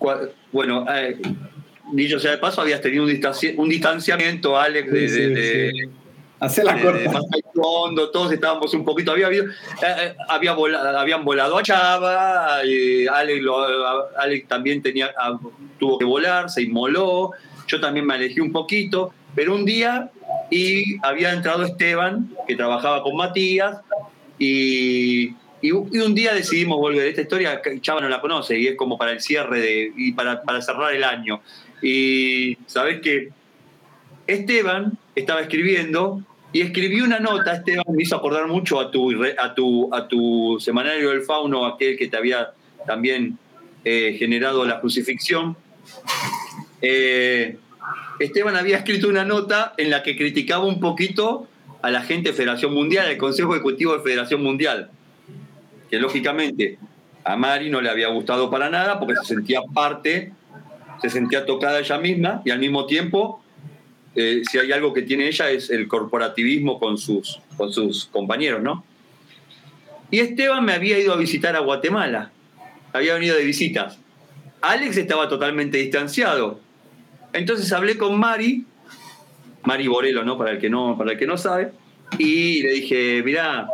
cua- 0.00 0.30
bueno, 0.50 0.86
eh, 0.90 1.18
dicho 1.92 2.18
sea 2.18 2.30
de 2.32 2.38
paso, 2.38 2.62
habías 2.62 2.80
tenido 2.80 3.04
un, 3.04 3.10
distanci- 3.10 3.54
un 3.56 3.68
distanciamiento, 3.68 4.58
Alex, 4.58 4.90
de, 4.90 5.08
Sí, 5.08 5.20
de- 5.20 5.28
sí, 5.28 5.34
de- 5.34 5.70
sí. 5.72 5.90
Hace 6.44 6.64
la 6.64 6.74
de- 6.74 6.82
corta. 6.82 7.20
fondo, 7.54 8.10
todos 8.10 8.32
estábamos 8.32 8.72
un 8.74 8.84
poquito, 8.84 9.12
había 9.12 9.26
habido, 9.26 9.44
eh, 9.46 9.50
eh, 9.82 10.14
había 10.28 10.52
habían 10.52 11.24
volado 11.24 11.56
a 11.58 11.62
Chava, 11.62 12.56
Alex, 12.58 13.42
lo- 13.42 13.86
a- 13.86 14.08
Alex 14.18 14.48
también 14.48 14.82
tenía, 14.82 15.12
ah, 15.18 15.38
tuvo 15.78 15.98
que 15.98 16.04
volar, 16.04 16.50
se 16.50 16.62
inmoló, 16.62 17.30
yo 17.66 17.80
también 17.80 18.06
me 18.06 18.14
alejé 18.14 18.40
un 18.40 18.52
poquito, 18.52 19.12
pero 19.34 19.54
un 19.54 19.64
día 19.64 20.10
y 20.50 20.98
había 21.04 21.32
entrado 21.32 21.62
Esteban, 21.64 22.30
que 22.46 22.56
trabajaba 22.56 23.02
con 23.02 23.16
Matías, 23.16 23.78
y, 24.38 25.32
y 25.62 25.70
un 25.72 26.14
día 26.14 26.34
decidimos 26.34 26.78
volver. 26.78 27.06
Esta 27.06 27.22
historia 27.22 27.62
Chava 27.80 28.00
no 28.00 28.08
la 28.08 28.20
conoce 28.20 28.58
y 28.58 28.66
es 28.66 28.76
como 28.76 28.98
para 28.98 29.12
el 29.12 29.20
cierre 29.20 29.60
de, 29.60 29.92
y 29.96 30.12
para, 30.12 30.42
para 30.42 30.60
cerrar 30.60 30.92
el 30.94 31.04
año. 31.04 31.40
Y 31.82 32.58
sabes 32.66 33.00
que 33.00 33.30
Esteban 34.26 34.98
estaba 35.14 35.40
escribiendo 35.40 36.22
y 36.54 36.60
escribió 36.60 37.04
una 37.04 37.18
nota, 37.18 37.52
Esteban 37.52 37.84
me 37.88 38.04
hizo 38.04 38.14
acordar 38.14 38.46
mucho 38.46 38.78
a 38.78 38.88
tu, 38.88 39.12
a 39.36 39.54
tu, 39.56 39.92
a 39.92 40.06
tu 40.06 40.56
semanario 40.60 41.10
del 41.10 41.22
fauno, 41.22 41.66
aquel 41.66 41.98
que 41.98 42.06
te 42.06 42.16
había 42.16 42.52
también 42.86 43.36
eh, 43.84 44.14
generado 44.16 44.64
la 44.64 44.78
crucifixión. 44.78 45.56
Eh, 46.80 47.58
Esteban 48.20 48.54
había 48.54 48.76
escrito 48.76 49.08
una 49.08 49.24
nota 49.24 49.74
en 49.78 49.90
la 49.90 50.04
que 50.04 50.16
criticaba 50.16 50.64
un 50.64 50.78
poquito 50.78 51.48
a 51.82 51.90
la 51.90 52.02
gente 52.02 52.28
de 52.28 52.36
Federación 52.36 52.72
Mundial, 52.72 53.08
al 53.08 53.16
Consejo 53.16 53.52
Ejecutivo 53.52 53.96
de 53.96 54.04
Federación 54.04 54.40
Mundial, 54.40 54.90
que 55.90 55.98
lógicamente 55.98 56.78
a 57.24 57.34
Mari 57.34 57.68
no 57.68 57.80
le 57.80 57.90
había 57.90 58.06
gustado 58.10 58.48
para 58.48 58.70
nada 58.70 59.00
porque 59.00 59.16
se 59.16 59.34
sentía 59.34 59.60
parte, 59.74 60.32
se 61.02 61.10
sentía 61.10 61.46
tocada 61.46 61.80
ella 61.80 61.98
misma 61.98 62.42
y 62.44 62.50
al 62.52 62.60
mismo 62.60 62.86
tiempo 62.86 63.43
eh, 64.16 64.42
si 64.48 64.58
hay 64.58 64.72
algo 64.72 64.92
que 64.92 65.02
tiene 65.02 65.26
ella 65.26 65.50
es 65.50 65.70
el 65.70 65.88
corporativismo 65.88 66.78
con 66.78 66.98
sus, 66.98 67.40
con 67.56 67.72
sus 67.72 68.06
compañeros, 68.06 68.62
¿no? 68.62 68.84
Y 70.10 70.20
Esteban 70.20 70.64
me 70.64 70.72
había 70.72 70.98
ido 70.98 71.12
a 71.12 71.16
visitar 71.16 71.56
a 71.56 71.60
Guatemala, 71.60 72.30
había 72.92 73.14
venido 73.14 73.36
de 73.36 73.44
visitas. 73.44 73.98
Alex 74.60 74.96
estaba 74.96 75.28
totalmente 75.28 75.78
distanciado. 75.78 76.60
Entonces 77.32 77.72
hablé 77.72 77.98
con 77.98 78.18
Mari, 78.18 78.64
Mari 79.64 79.88
Borelo, 79.88 80.24
¿no? 80.24 80.38
Para 80.38 80.52
el 80.52 80.58
que 80.58 80.70
no, 80.70 80.96
para 80.96 81.12
el 81.12 81.18
que 81.18 81.26
no 81.26 81.36
sabe, 81.36 81.72
y 82.18 82.62
le 82.62 82.70
dije, 82.72 83.22
mirá, 83.24 83.68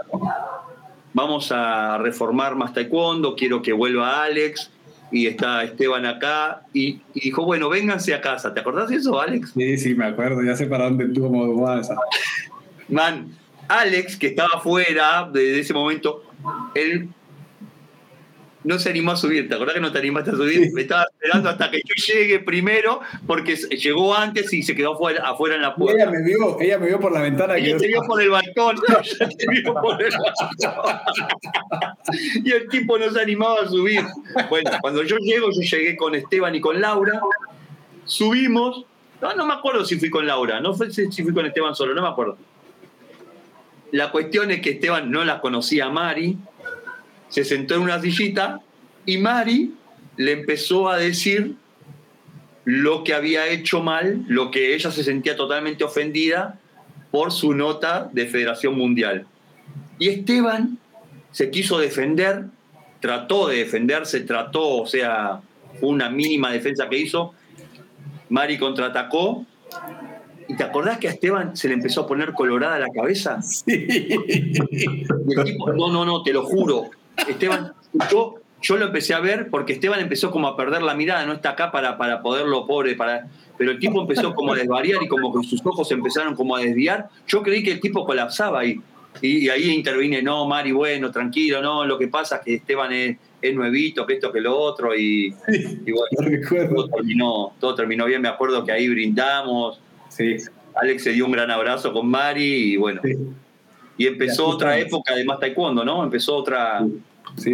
vamos 1.13 1.53
a 1.53 1.99
reformar 1.99 2.55
más 2.55 2.73
taekwondo, 2.73 3.37
quiero 3.37 3.61
que 3.61 3.73
vuelva 3.73 4.23
Alex, 4.25 4.71
y 5.13 5.27
está 5.27 5.65
Esteban 5.65 6.07
acá, 6.07 6.63
y, 6.73 7.01
y 7.15 7.21
dijo, 7.21 7.45
bueno, 7.45 7.69
vénganse 7.69 8.15
a 8.15 8.21
casa. 8.21 8.55
¿Te 8.55 8.61
acordás 8.61 8.89
de 8.89 8.97
eso, 8.97 9.21
Alex? 9.21 9.53
Sí, 9.55 9.77
sí, 9.79 9.95
me 9.95 10.07
acuerdo, 10.07 10.43
ya 10.43 10.57
sé 10.57 10.67
para 10.67 10.85
dónde 10.85 11.09
tú 11.09 11.29
vas. 11.61 11.89
Man, 12.89 13.29
Alex, 13.69 14.17
que 14.17 14.29
estaba 14.29 14.51
afuera 14.55 15.29
de, 15.33 15.41
de 15.41 15.61
ese 15.61 15.73
momento, 15.73 16.25
él 16.75 17.09
no 18.63 18.79
se 18.79 18.91
animó 18.91 19.13
a 19.13 19.17
subir. 19.17 19.49
¿Te 19.49 19.55
acordás 19.55 19.75
que 19.75 19.81
no 19.81 19.91
te 19.91 19.99
animaste 19.99 20.31
a 20.33 20.35
subir? 20.35 20.71
Me 20.73 20.83
estaba 20.83 21.05
esperando 21.11 21.49
hasta 21.49 21.71
que 21.71 21.79
yo 21.85 21.95
llegue 21.95 22.41
primero, 22.41 23.01
porque 23.27 23.57
llegó 23.57 24.15
antes 24.15 24.53
y 24.53 24.63
se 24.63 24.75
quedó 24.75 24.95
afuera, 24.95 25.27
afuera 25.29 25.57
en 25.57 25.63
la 25.63 25.75
puerta. 25.75 26.03
ella 26.03 26.11
me 26.11 26.23
vio, 26.23 26.61
ella 26.61 26.79
me 26.79 26.87
vio 26.89 27.01
por 27.01 27.13
la 27.13 27.23
ventana. 27.23 27.57
Ella 27.57 27.73
que- 27.73 27.79
te 27.79 27.87
vio 27.89 28.03
por 28.03 28.21
el 28.21 28.31
balcón. 28.31 28.77
ella 29.21 29.29
te 29.39 29.47
vio 29.51 29.75
por 29.75 30.03
el 30.03 30.11
balcón. 30.13 30.99
y 32.45 32.51
el 32.53 32.69
tipo 32.69 32.99
no 32.99 33.11
se 33.11 33.21
animaba 33.21 33.63
a 33.63 33.69
subir. 33.69 34.03
Bueno, 34.49 34.71
cuando 34.81 35.03
yo 35.05 35.17
llego, 35.19 35.49
yo 35.51 35.61
llegué 35.63 35.97
con 35.97 36.15
Esteban 36.15 36.55
y 36.55 36.61
con 36.61 36.81
Laura. 36.81 37.21
Subimos. 38.05 38.85
No, 39.21 39.35
no 39.35 39.47
me 39.47 39.55
acuerdo 39.55 39.85
si 39.85 39.99
fui 39.99 40.11
con 40.11 40.27
Laura. 40.27 40.61
No 40.61 40.75
fue 40.75 40.91
si 40.91 41.11
si 41.13 41.23
fui 41.23 41.33
con 41.33 41.47
Esteban 41.47 41.75
solo, 41.75 41.95
no 41.95 42.03
me 42.03 42.09
acuerdo. 42.09 42.37
La 43.93 44.11
cuestión 44.13 44.51
es 44.51 44.61
que 44.61 44.71
Esteban 44.71 45.11
no 45.11 45.25
la 45.25 45.41
conocía 45.41 45.87
a 45.87 45.91
Mari. 45.91 46.39
Se 47.31 47.45
sentó 47.45 47.75
en 47.75 47.83
una 47.83 48.01
sillita 48.01 48.61
y 49.07 49.17
Mari 49.19 49.73
le 50.17 50.33
empezó 50.33 50.91
a 50.91 50.99
decir 50.99 51.55
lo 52.65 53.03
que 53.05 53.15
había 53.15 53.49
hecho 53.49 53.83
mal, 53.83 54.25
lo 54.29 54.51
que 54.51 54.75
ella 54.75 54.91
se 54.91 55.03
sentía 55.03 55.35
totalmente 55.37 55.83
ofendida 55.83 56.61
por 57.11 57.33
su 57.33 57.55
nota 57.55 58.11
de 58.13 58.27
Federación 58.27 58.77
Mundial. 58.77 59.27
Y 59.99 60.09
Esteban 60.09 60.79
se 61.33 61.51
quiso 61.51 61.79
defender, 61.79 62.45
trató 63.01 63.49
de 63.49 63.57
defenderse, 63.57 64.21
trató, 64.21 64.83
o 64.83 64.87
sea, 64.87 65.41
fue 65.79 65.89
una 65.89 66.11
mínima 66.11 66.53
defensa 66.53 66.89
que 66.89 66.99
hizo. 66.99 67.35
Mari 68.29 68.59
contraatacó. 68.59 69.47
¿Y 70.49 70.57
te 70.57 70.65
acordás 70.65 70.99
que 70.99 71.09
a 71.09 71.13
Esteban 71.13 71.57
se 71.57 71.69
le 71.69 71.75
empezó 71.75 72.03
a 72.03 72.07
poner 72.07 72.33
colorada 72.33 72.79
la 72.79 72.89
cabeza? 72.89 73.41
Sí. 73.43 73.87
Y 73.89 75.39
el 75.39 75.45
tipo, 75.45 75.73
no, 75.73 75.93
no, 75.93 76.05
no, 76.05 76.23
te 76.23 76.33
lo 76.33 76.45
juro. 76.45 76.91
Esteban, 77.29 77.73
yo, 78.11 78.37
yo 78.63 78.77
lo 78.77 78.87
empecé 78.87 79.15
a 79.15 79.21
ver 79.21 79.49
porque 79.51 79.75
Esteban 79.75 80.01
empezó 80.01 80.31
como 80.31 80.49
a 80.49 80.57
perder 80.57 80.83
la 80.83 80.95
mirada, 80.95 81.27
no 81.27 81.33
está 81.33 81.51
acá 81.51 81.71
para, 81.71 81.99
para 81.99 82.23
poderlo 82.23 82.67
pobre, 82.67 82.95
para, 82.95 83.27
pero 83.59 83.71
el 83.71 83.79
tipo 83.79 84.01
empezó 84.01 84.35
como 84.35 84.53
a 84.53 84.57
desvariar 84.57 85.03
y 85.03 85.09
como 85.09 85.33
que 85.33 85.47
sus 85.47 85.61
ojos 85.65 85.91
empezaron 85.93 86.35
como 86.35 86.57
a 86.57 86.61
desviar. 86.61 87.09
Yo 87.27 87.43
creí 87.43 87.63
que 87.63 87.73
el 87.73 87.81
tipo 87.81 88.05
colapsaba 88.05 88.61
ahí. 88.61 88.81
Y, 89.21 89.47
y 89.47 89.49
ahí 89.49 89.71
intervine, 89.71 90.23
no, 90.23 90.47
Mari, 90.47 90.71
bueno, 90.71 91.11
tranquilo, 91.11 91.61
no, 91.61 91.85
lo 91.85 91.99
que 91.99 92.07
pasa 92.07 92.37
es 92.37 92.43
que 92.43 92.55
Esteban 92.55 92.93
es, 92.93 93.17
es 93.43 93.55
nuevito, 93.55 94.07
que 94.07 94.15
esto, 94.15 94.31
que 94.31 94.41
lo 94.41 94.57
otro, 94.57 94.95
y, 94.95 95.35
y 95.49 95.93
bueno, 95.93 96.69
todo 96.73 96.89
terminó, 96.89 97.53
todo 97.59 97.75
terminó 97.75 98.07
bien, 98.07 98.23
me 98.23 98.29
acuerdo 98.29 98.65
que 98.65 98.71
ahí 98.71 98.89
brindamos, 98.89 99.81
Sí, 100.11 100.37
Alex 100.75 101.05
se 101.05 101.13
dio 101.13 101.25
un 101.27 101.33
gran 101.33 101.51
abrazo 101.51 101.93
con 101.93 102.09
Mari 102.09 102.73
y 102.73 102.77
bueno, 102.77 103.01
sí, 103.03 103.17
y 103.97 104.07
empezó 104.07 104.49
otra 104.49 104.79
época 104.79 105.15
de 105.15 105.25
más 105.25 105.39
taekwondo, 105.39 105.85
¿no? 105.85 106.03
Empezó 106.03 106.37
otra... 106.37 106.81
sí, 106.81 107.01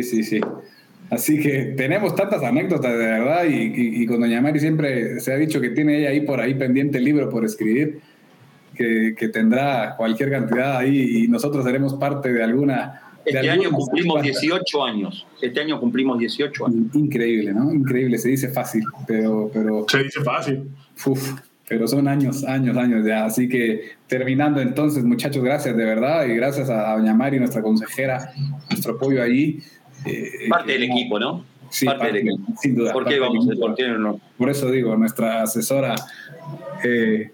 sí, 0.02 0.22
sí. 0.22 0.40
Así 1.10 1.38
que 1.40 1.74
tenemos 1.76 2.14
tantas 2.16 2.42
anécdotas 2.42 2.90
de 2.92 2.98
verdad 2.98 3.44
y, 3.44 3.54
y- 3.54 4.02
y 4.02 4.06
con 4.06 4.20
Doña 4.20 4.40
Mari 4.40 4.58
siempre 4.58 5.20
se 5.20 5.32
ha 5.32 5.36
dicho 5.36 5.60
que 5.60 5.70
tiene 5.70 5.98
ella 6.00 6.08
ahí 6.10 6.20
por 6.22 6.40
ahí 6.40 6.54
pendiente 6.54 6.98
el 6.98 7.04
libro 7.04 7.30
por 7.30 7.44
escribir, 7.44 8.00
que, 8.74 9.14
que 9.16 9.28
tendrá 9.28 9.94
cualquier 9.96 10.30
cantidad 10.30 10.78
ahí 10.78 11.22
y 11.24 11.28
nosotros 11.28 11.64
seremos 11.64 11.94
parte 11.94 12.32
de 12.32 12.42
alguna... 12.42 13.02
de 13.24 13.30
Este 13.30 13.48
año 13.50 13.70
cumplimos 13.70 14.14
cuantas. 14.16 14.40
18 14.40 14.84
años. 14.84 15.26
Este 15.40 15.60
año 15.60 15.78
cumplimos 15.78 16.18
18 16.18 16.66
años. 16.66 16.94
Increíble, 16.94 17.54
¿no? 17.54 17.72
Increíble, 17.72 18.18
se 18.18 18.28
dice 18.30 18.48
fácil, 18.48 18.82
pero, 19.06 19.48
pero 19.54 19.86
Se 19.88 20.02
dice 20.02 20.20
fácil. 20.24 20.64
Uf, 21.06 21.34
pero 21.68 21.86
son 21.88 22.06
años, 22.08 22.44
años, 22.44 22.76
años 22.76 23.04
ya. 23.06 23.24
Así 23.24 23.48
que 23.48 23.82
terminando 24.06 24.60
entonces, 24.60 25.04
muchachos, 25.04 25.42
gracias 25.42 25.76
de 25.76 25.84
verdad 25.84 26.26
y 26.26 26.34
gracias 26.36 26.70
a 26.70 26.96
Doña 26.96 27.14
Mari, 27.14 27.38
nuestra 27.38 27.62
consejera, 27.62 28.30
nuestro 28.70 28.94
apoyo 28.94 29.22
allí. 29.22 29.60
eh, 30.04 30.48
Parte 30.48 30.72
del 30.72 30.88
no- 30.88 30.94
equipo, 30.94 31.18
¿no? 31.18 31.44
Sí, 31.70 31.84
parte 31.86 32.06
del 32.06 32.16
equipo. 32.18 32.36
sin 32.60 32.76
duda. 32.76 32.92
¿Por 32.92 33.04
qué 33.06 33.18
vamos 33.18 33.48
a 33.50 33.54
por 33.58 33.98
no? 33.98 34.20
Por 34.38 34.50
eso 34.50 34.70
digo, 34.70 34.96
nuestra 34.96 35.42
asesora 35.42 35.96
eh, 36.84 37.32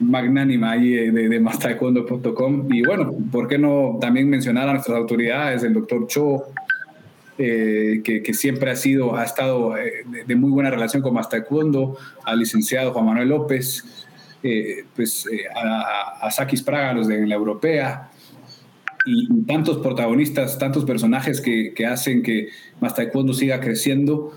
magnánima 0.00 0.72
ahí 0.72 0.94
eh, 0.94 1.10
de, 1.10 1.28
de 1.30 1.40
mastaekwondo.com. 1.40 2.68
Y 2.72 2.82
bueno, 2.84 3.12
¿por 3.32 3.48
qué 3.48 3.58
no 3.58 3.96
también 4.00 4.28
mencionar 4.28 4.68
a 4.68 4.72
nuestras 4.74 4.96
autoridades, 4.98 5.62
el 5.64 5.72
doctor 5.72 6.06
Cho, 6.06 6.44
eh, 7.40 8.00
que, 8.02 8.34
siempre 8.34 8.68
ha 8.68 8.74
sido, 8.74 9.16
ha 9.16 9.22
estado 9.22 9.78
eh, 9.78 10.04
de, 10.26 10.34
muy 10.34 10.50
buena 10.50 10.70
relación 10.70 11.02
con 11.02 11.14
Mastaekwondo, 11.14 11.96
al 12.24 12.40
licenciado 12.40 12.92
Juan 12.92 13.06
Manuel 13.06 13.28
López, 13.28 13.84
eh, 14.42 14.84
pues 14.96 15.24
a, 15.54 16.26
a 16.26 16.30
Sakis 16.32 16.62
Praga, 16.62 16.94
los 16.94 17.06
de 17.06 17.24
la 17.28 17.36
europea, 17.36 18.10
y, 19.06 19.42
tantos 19.44 19.78
protagonistas, 19.78 20.58
tantos 20.58 20.84
personajes 20.84 21.40
que, 21.40 21.72
que 21.74 21.86
hacen 21.86 22.24
que 22.24 22.48
más 22.80 22.96
siga 23.34 23.60
creciendo, 23.60 24.32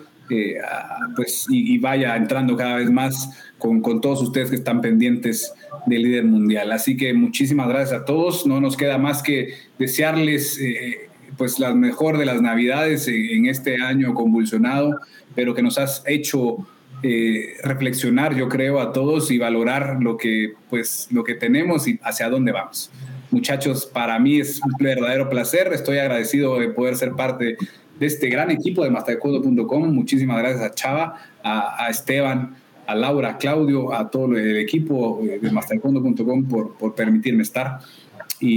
pues, 1.15 1.47
y, 1.49 1.79
vaya 1.79 2.15
entrando 2.15 2.55
cada 2.55 2.75
vez 2.75 2.91
más 2.91 3.31
con, 3.57 3.81
todos 3.99 4.21
ustedes 4.21 4.51
que 4.51 4.55
están 4.57 4.79
pendientes 4.79 5.51
del 5.87 6.03
líder 6.03 6.25
mundial. 6.25 6.71
Así 6.71 6.95
que 6.95 7.15
muchísimas 7.15 7.67
gracias 7.67 7.99
a 7.99 8.05
todos. 8.05 8.45
No 8.45 8.61
nos 8.61 8.77
queda 8.77 8.99
más 8.99 9.23
que 9.23 9.55
desearles 9.79 10.59
pues 11.41 11.57
la 11.57 11.73
mejor 11.73 12.19
de 12.19 12.25
las 12.25 12.39
navidades 12.39 13.07
en, 13.07 13.47
este 13.47 13.81
año 13.81 14.13
convulsionado, 14.13 14.99
pero 15.33 15.55
que 15.55 15.63
nos 15.63 15.79
has 15.79 16.03
hecho 16.05 16.67
eh, 17.01 17.55
reflexionar, 17.63 18.35
yo 18.35 18.47
creo, 18.47 18.79
a 18.79 18.93
todos 18.93 19.31
y 19.31 19.39
valorar 19.39 19.97
lo 20.03 20.17
que, 20.17 20.53
pues, 20.69 21.07
lo 21.09 21.23
que 21.23 21.33
tenemos 21.33 21.87
y 21.87 21.99
hacia 22.03 22.29
dónde 22.29 22.51
vamos. 22.51 22.91
Muchachos, 23.31 23.87
para 23.87 24.19
mí 24.19 24.39
es 24.39 24.61
un 24.63 24.73
verdadero 24.79 25.31
placer. 25.31 25.73
Estoy 25.73 25.97
agradecido 25.97 26.59
de 26.59 26.69
poder 26.69 26.95
ser 26.95 27.13
parte 27.13 27.57
de 27.99 28.05
este 28.05 28.29
gran 28.29 28.51
equipo 28.51 28.83
de 28.83 28.91
mastercodo.com. 28.91 29.91
Muchísimas 29.91 30.37
gracias 30.37 30.61
a 30.61 30.75
Chava, 30.75 31.15
a, 31.41 31.85
a 31.85 31.89
Esteban, 31.89 32.55
a 32.85 32.93
Laura, 32.93 33.29
a 33.31 33.37
Claudio, 33.39 33.95
a 33.95 34.11
todo 34.11 34.37
el 34.37 34.57
equipo 34.57 35.19
de 35.23 35.49
mastercodo.com 35.49 36.45
por, 36.45 36.75
por 36.75 36.93
permitirme 36.93 37.41
estar 37.41 37.79
y, 38.41 38.47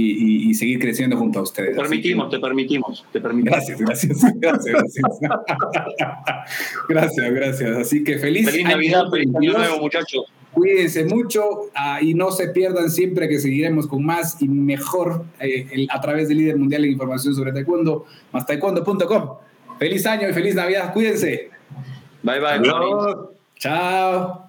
y- 0.47 0.49
y 0.49 0.53
seguir 0.55 0.79
creciendo 0.79 1.15
junto 1.15 1.39
a 1.39 1.43
ustedes. 1.43 1.75
Te 1.75 1.81
permitimos, 1.81 2.29
que- 2.29 2.35
te 2.37 2.41
permitimos, 2.41 3.05
te 3.13 3.21
permitimos. 3.21 3.57
Gracias, 3.57 3.79
gracias, 3.79 4.17
gracias, 4.35 4.73
gracias. 4.73 5.05
gracias, 6.89 7.31
gracias. 7.31 7.77
Así 7.77 8.03
que 8.03 8.17
feliz, 8.17 8.45
Feliz 8.49 8.65
año, 8.65 8.75
Navidad, 8.75 9.03
feliz 9.11 9.35
año 9.35 9.53
nuevo, 9.53 9.79
muchachos. 9.79 10.25
Cuídense 10.51 11.03
mucho 11.05 11.41
ah, 11.75 11.99
y 12.01 12.13
no 12.13 12.31
se 12.31 12.47
pierdan 12.49 12.89
siempre 12.89 13.27
que 13.27 13.39
seguiremos 13.39 13.87
con 13.87 14.05
más 14.05 14.41
y 14.41 14.47
mejor 14.47 15.25
eh, 15.39 15.67
el- 15.71 15.87
a 15.91 15.99
través 16.01 16.29
del 16.29 16.37
líder 16.37 16.57
mundial 16.57 16.85
en 16.85 16.91
información 16.91 17.35
sobre 17.35 17.51
taekwondo, 17.51 18.05
más 18.31 18.45
taekwondo.com. 18.45 19.29
Feliz 19.77 20.05
año 20.05 20.29
y 20.29 20.33
feliz 20.33 20.55
Navidad, 20.55 20.93
cuídense. 20.93 21.49
Bye 22.23 22.39
bye. 22.39 22.61
Chao. 23.59 24.44